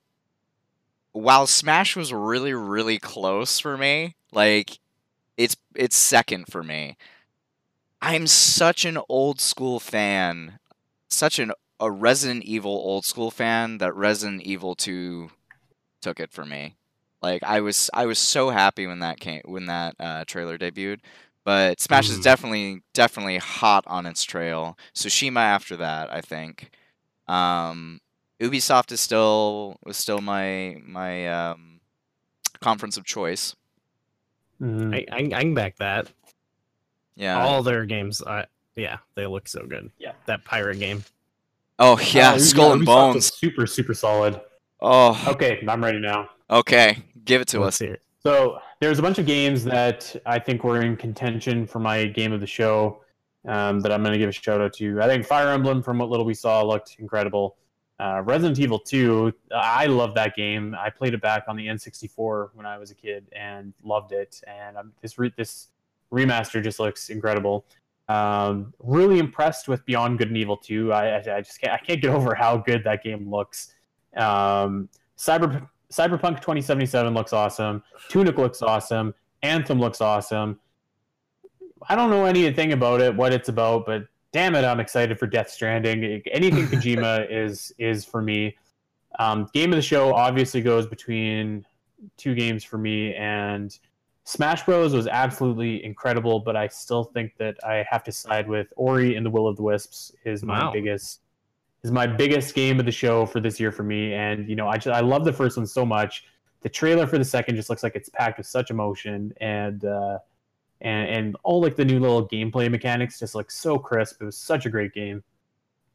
[1.11, 4.79] while smash was really really close for me like
[5.37, 6.97] it's it's second for me
[8.01, 10.59] i'm such an old school fan
[11.09, 15.29] such an a resident evil old school fan that resident evil 2
[16.01, 16.75] took it for me
[17.21, 20.99] like I was I was so happy when that came when that uh, trailer debuted.
[21.43, 22.23] But Smash is Mhm.
[22.23, 24.77] definitely definitely hot on its trail.
[24.95, 26.69] Tsushima after that, I think.
[27.27, 27.99] Um,
[28.41, 31.81] Ubisoft is still was still my my um,
[32.61, 33.55] conference of choice.
[34.61, 34.93] Mhm.
[34.93, 36.11] I, I, I can back that.
[37.19, 37.43] Yeah.
[37.45, 39.91] All their games, uh, yeah, they look so good.
[39.99, 40.13] Yeah.
[40.25, 41.03] That pirate game.
[41.77, 43.33] Oh yeah, Uh, Skull and Bones.
[43.33, 44.39] Super, super solid.
[44.81, 46.29] Oh, Okay, I'm ready now.
[46.49, 46.97] okay.
[47.25, 47.79] Give it to Let's us.
[47.79, 48.01] hear it.
[48.23, 52.31] So there's a bunch of games that I think were in contention for my game
[52.33, 53.01] of the show
[53.47, 55.01] um, that I'm going to give a shout out to.
[55.01, 57.57] I think Fire Emblem, from what little we saw, looked incredible.
[57.99, 60.73] Uh, Resident Evil 2, I love that game.
[60.79, 64.41] I played it back on the N64 when I was a kid and loved it.
[64.47, 65.67] And um, this re- this
[66.13, 67.65] remaster just looks incredible.
[68.07, 70.91] Um, really impressed with Beyond Good and Evil 2.
[70.91, 73.73] I, I, I just can't, I can't get over how good that game looks.
[74.17, 77.83] Um, Cyber Cyberpunk 2077 looks awesome.
[78.09, 79.13] Tunic looks awesome.
[79.41, 80.59] Anthem looks awesome.
[81.87, 85.27] I don't know anything about it, what it's about, but damn it, I'm excited for
[85.27, 86.21] Death Stranding.
[86.31, 88.55] Anything Kojima is is for me.
[89.17, 91.65] Um, game of the show obviously goes between
[92.17, 93.77] two games for me, and
[94.25, 98.67] Smash Bros was absolutely incredible, but I still think that I have to side with
[98.75, 100.71] Ori and the Will of the Wisps is my Wow.
[100.71, 101.21] biggest
[101.81, 104.13] is my biggest game of the show for this year for me.
[104.13, 106.25] And you know, I just I love the first one so much.
[106.61, 110.19] The trailer for the second just looks like it's packed with such emotion and uh,
[110.81, 114.21] and and all like the new little gameplay mechanics just look so crisp.
[114.21, 115.23] It was such a great game.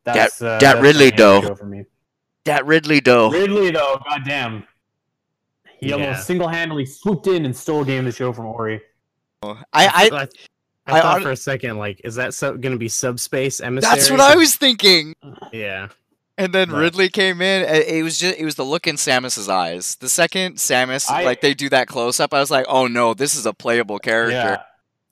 [0.04, 1.54] That's uh, that that's Ridley game of the dough.
[1.54, 1.84] for me.
[2.46, 3.30] That Ridley dough.
[3.30, 4.64] Ridley though, goddamn,
[5.80, 5.94] he Yeah.
[5.96, 8.80] almost single-handedly swooped in and stole game of the show from Ori.
[9.42, 10.28] I I, I,
[10.86, 13.94] I thought hon- for a second, like, is that so, going to be subspace emissary?
[13.94, 15.14] that's what I was thinking.
[15.52, 15.88] Yeah.
[16.36, 17.64] And then But- Ridley came in.
[17.64, 19.96] and It was just it was the look in Samus's eyes.
[19.96, 23.14] The second Samus I- like they do that close up, I was like, oh no,
[23.14, 24.58] this is a playable character.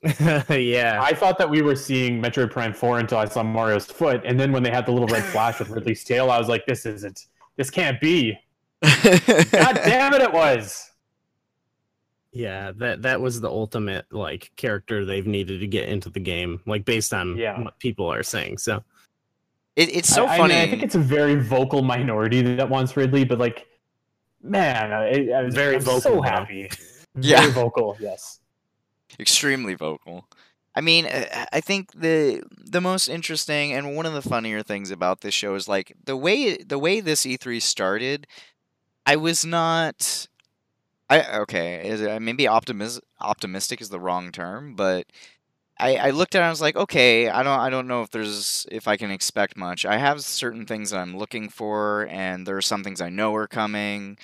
[0.02, 0.42] Yeah.
[0.50, 0.98] yeah.
[1.00, 4.38] I thought that we were seeing Metroid Prime 4 until I saw Mario's foot, and
[4.40, 6.86] then when they had the little red flash with Ridley's tail, I was like, this
[6.86, 7.26] isn't.
[7.56, 8.36] This can't be.
[8.82, 10.90] God damn it, it was.
[12.32, 16.60] Yeah, that that was the ultimate like character they've needed to get into the game,
[16.66, 17.60] like based on Yeah.
[17.60, 18.58] what people are saying.
[18.58, 18.82] So
[19.76, 20.54] It, it's so I, I funny.
[20.54, 23.66] mean, I think it's a very vocal minority that wants Ridley, but like,
[24.42, 26.22] man, I, I was Very I'm vocal, so though.
[26.22, 26.70] happy.
[27.20, 27.40] Yeah.
[27.42, 27.94] Very vocal.
[28.00, 28.40] Yes.
[29.20, 30.26] extremely vocal.
[30.74, 34.90] I mean, uh, I think the the most interesting and one of the funnier things
[34.90, 38.26] about this show is like the way the way this E3 started.
[39.06, 40.28] I was not.
[41.10, 45.06] I okay, is maybe optimis- optimistic is the wrong term, but
[45.78, 48.02] I, I looked at it and I was like, okay, I don't I don't know
[48.02, 49.86] if there's if I can expect much.
[49.86, 53.34] I have certain things that I'm looking for, and there are some things I know
[53.36, 54.18] are coming,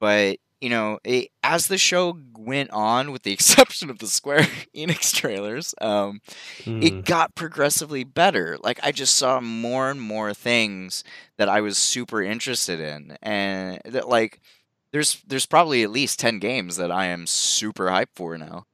[0.00, 4.42] but you know, it, as the show went on, with the exception of the Square
[4.76, 6.20] Enix trailers, um,
[6.64, 6.80] Hmm.
[6.80, 8.58] it got progressively better.
[8.62, 11.04] Like I just saw more and more things
[11.38, 14.40] that I was super interested in, and that like
[14.92, 18.66] there's there's probably at least ten games that I am super hyped for now.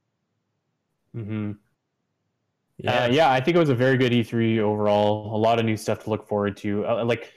[1.15, 1.53] Mm-hmm.
[2.79, 2.93] Yeah.
[2.93, 3.05] Yeah.
[3.05, 5.35] Uh, yeah, I think it was a very good E3 overall.
[5.35, 6.87] A lot of new stuff to look forward to.
[6.87, 7.33] Uh, like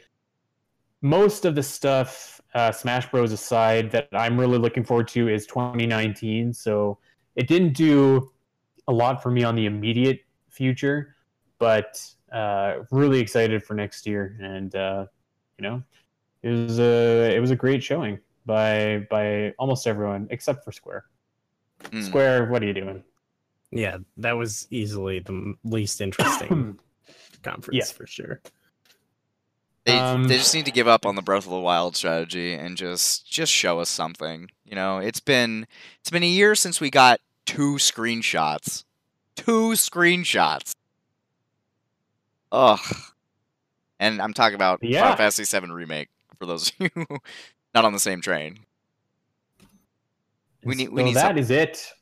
[1.01, 3.31] most of the stuff, uh, Smash Bros.
[3.31, 6.53] aside, that I'm really looking forward to is 2019.
[6.53, 6.97] So
[7.35, 8.31] it didn't do
[8.87, 11.15] a lot for me on the immediate future,
[11.59, 14.35] but uh, really excited for next year.
[14.41, 15.05] And uh,
[15.59, 15.83] you know,
[16.41, 21.05] it was a it was a great showing by by almost everyone except for Square.
[21.91, 22.03] Mm.
[22.03, 23.03] Square, what are you doing?
[23.71, 26.79] Yeah, that was easily the least interesting
[27.43, 27.95] conference Yeah.
[27.95, 28.41] for sure.
[29.87, 32.53] They Um, they just need to give up on the Breath of the Wild strategy
[32.53, 34.51] and just just show us something.
[34.65, 35.65] You know, it's been
[36.01, 38.83] it's been a year since we got two screenshots.
[39.37, 40.73] Two screenshots.
[42.51, 42.79] Ugh.
[43.99, 45.01] And I'm talking about Yeah.
[45.03, 47.07] Final Fantasy VII remake for those of you
[47.73, 48.59] not on the same train.
[50.65, 51.93] We need we so need that some- is it.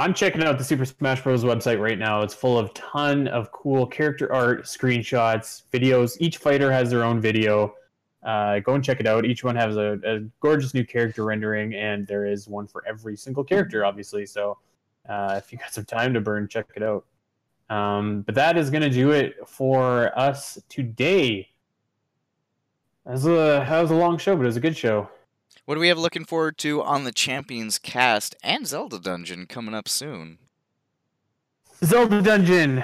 [0.00, 1.44] I'm checking out the Super Smash Bros.
[1.44, 2.22] website right now.
[2.22, 6.16] It's full of ton of cool character art, screenshots, videos.
[6.20, 7.74] Each fighter has their own video.
[8.22, 9.26] Uh, go and check it out.
[9.26, 13.14] Each one has a, a gorgeous new character rendering, and there is one for every
[13.14, 14.24] single character, obviously.
[14.24, 14.56] So
[15.06, 17.04] uh, if you got some time to burn, check it out.
[17.68, 21.50] Um, but that is going to do it for us today.
[23.04, 25.10] That was, a, that was a long show, but it was a good show.
[25.66, 29.74] What do we have looking forward to on the Champions cast and Zelda Dungeon coming
[29.74, 30.38] up soon?
[31.84, 32.82] Zelda Dungeon.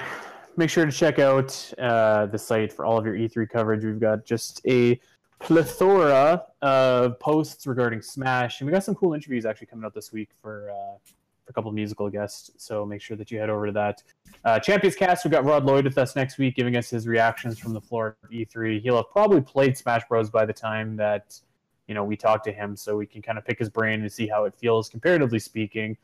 [0.57, 3.83] Make sure to check out uh, the site for all of your E3 coverage.
[3.83, 4.99] We've got just a
[5.39, 10.11] plethora of posts regarding Smash, and we got some cool interviews actually coming out this
[10.11, 12.51] week for, uh, for a couple of musical guests.
[12.57, 14.03] So make sure that you head over to that.
[14.45, 15.25] Uh, Champions Cast.
[15.25, 18.17] We've got Rod Lloyd with us next week, giving us his reactions from the floor
[18.23, 18.81] of E3.
[18.81, 21.39] He'll have probably played Smash Bros by the time that
[21.87, 24.11] you know we talk to him, so we can kind of pick his brain and
[24.11, 25.97] see how it feels, comparatively speaking.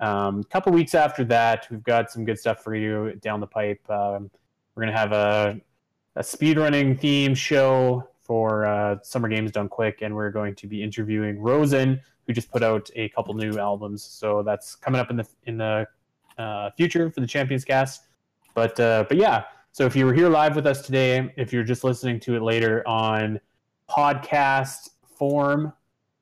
[0.00, 3.46] Um, a couple weeks after that, we've got some good stuff for you down the
[3.46, 3.80] pipe.
[3.90, 4.30] Um,
[4.74, 5.60] we're gonna have a
[6.16, 10.82] a speedrunning theme show for uh, Summer Games Done Quick, and we're going to be
[10.82, 14.02] interviewing Rozen, who just put out a couple new albums.
[14.02, 15.86] So that's coming up in the in the
[16.36, 18.08] uh, future for the Champions Cast.
[18.54, 21.64] But uh, but yeah, so if you were here live with us today, if you're
[21.64, 23.40] just listening to it later on
[23.88, 25.72] podcast form,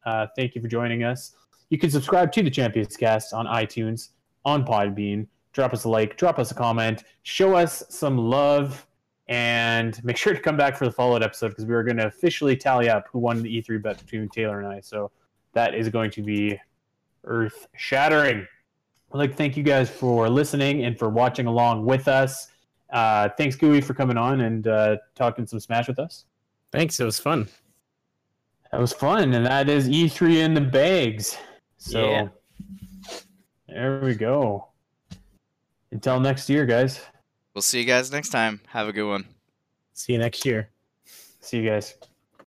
[0.05, 1.34] uh, thank you for joining us.
[1.70, 4.10] You can subscribe to the Champions Cast on iTunes,
[4.44, 5.26] on Podbean.
[5.52, 8.86] Drop us a like, drop us a comment, show us some love,
[9.28, 12.07] and make sure to come back for the follow-up episode because we are going to
[12.07, 14.81] officially tally up who won the E3 bet between Taylor and I.
[14.81, 15.10] So
[15.52, 16.60] that is going to be
[17.25, 18.47] earth-shattering.
[19.12, 22.49] I'd like to thank you guys for listening and for watching along with us.
[22.91, 26.25] Uh, thanks, Gooey, for coming on and uh, talking some Smash with us.
[26.70, 27.00] Thanks.
[27.00, 27.49] It was fun.
[28.76, 31.38] That was fun, and that is E3 in the bags.
[31.78, 32.28] So Yeah.
[33.66, 34.68] there we go.
[35.92, 37.00] Until next year, guys.
[37.55, 38.60] We'll see you guys next time.
[38.66, 39.24] Have a good one.
[39.94, 40.68] See you next year.
[41.40, 41.94] See you guys.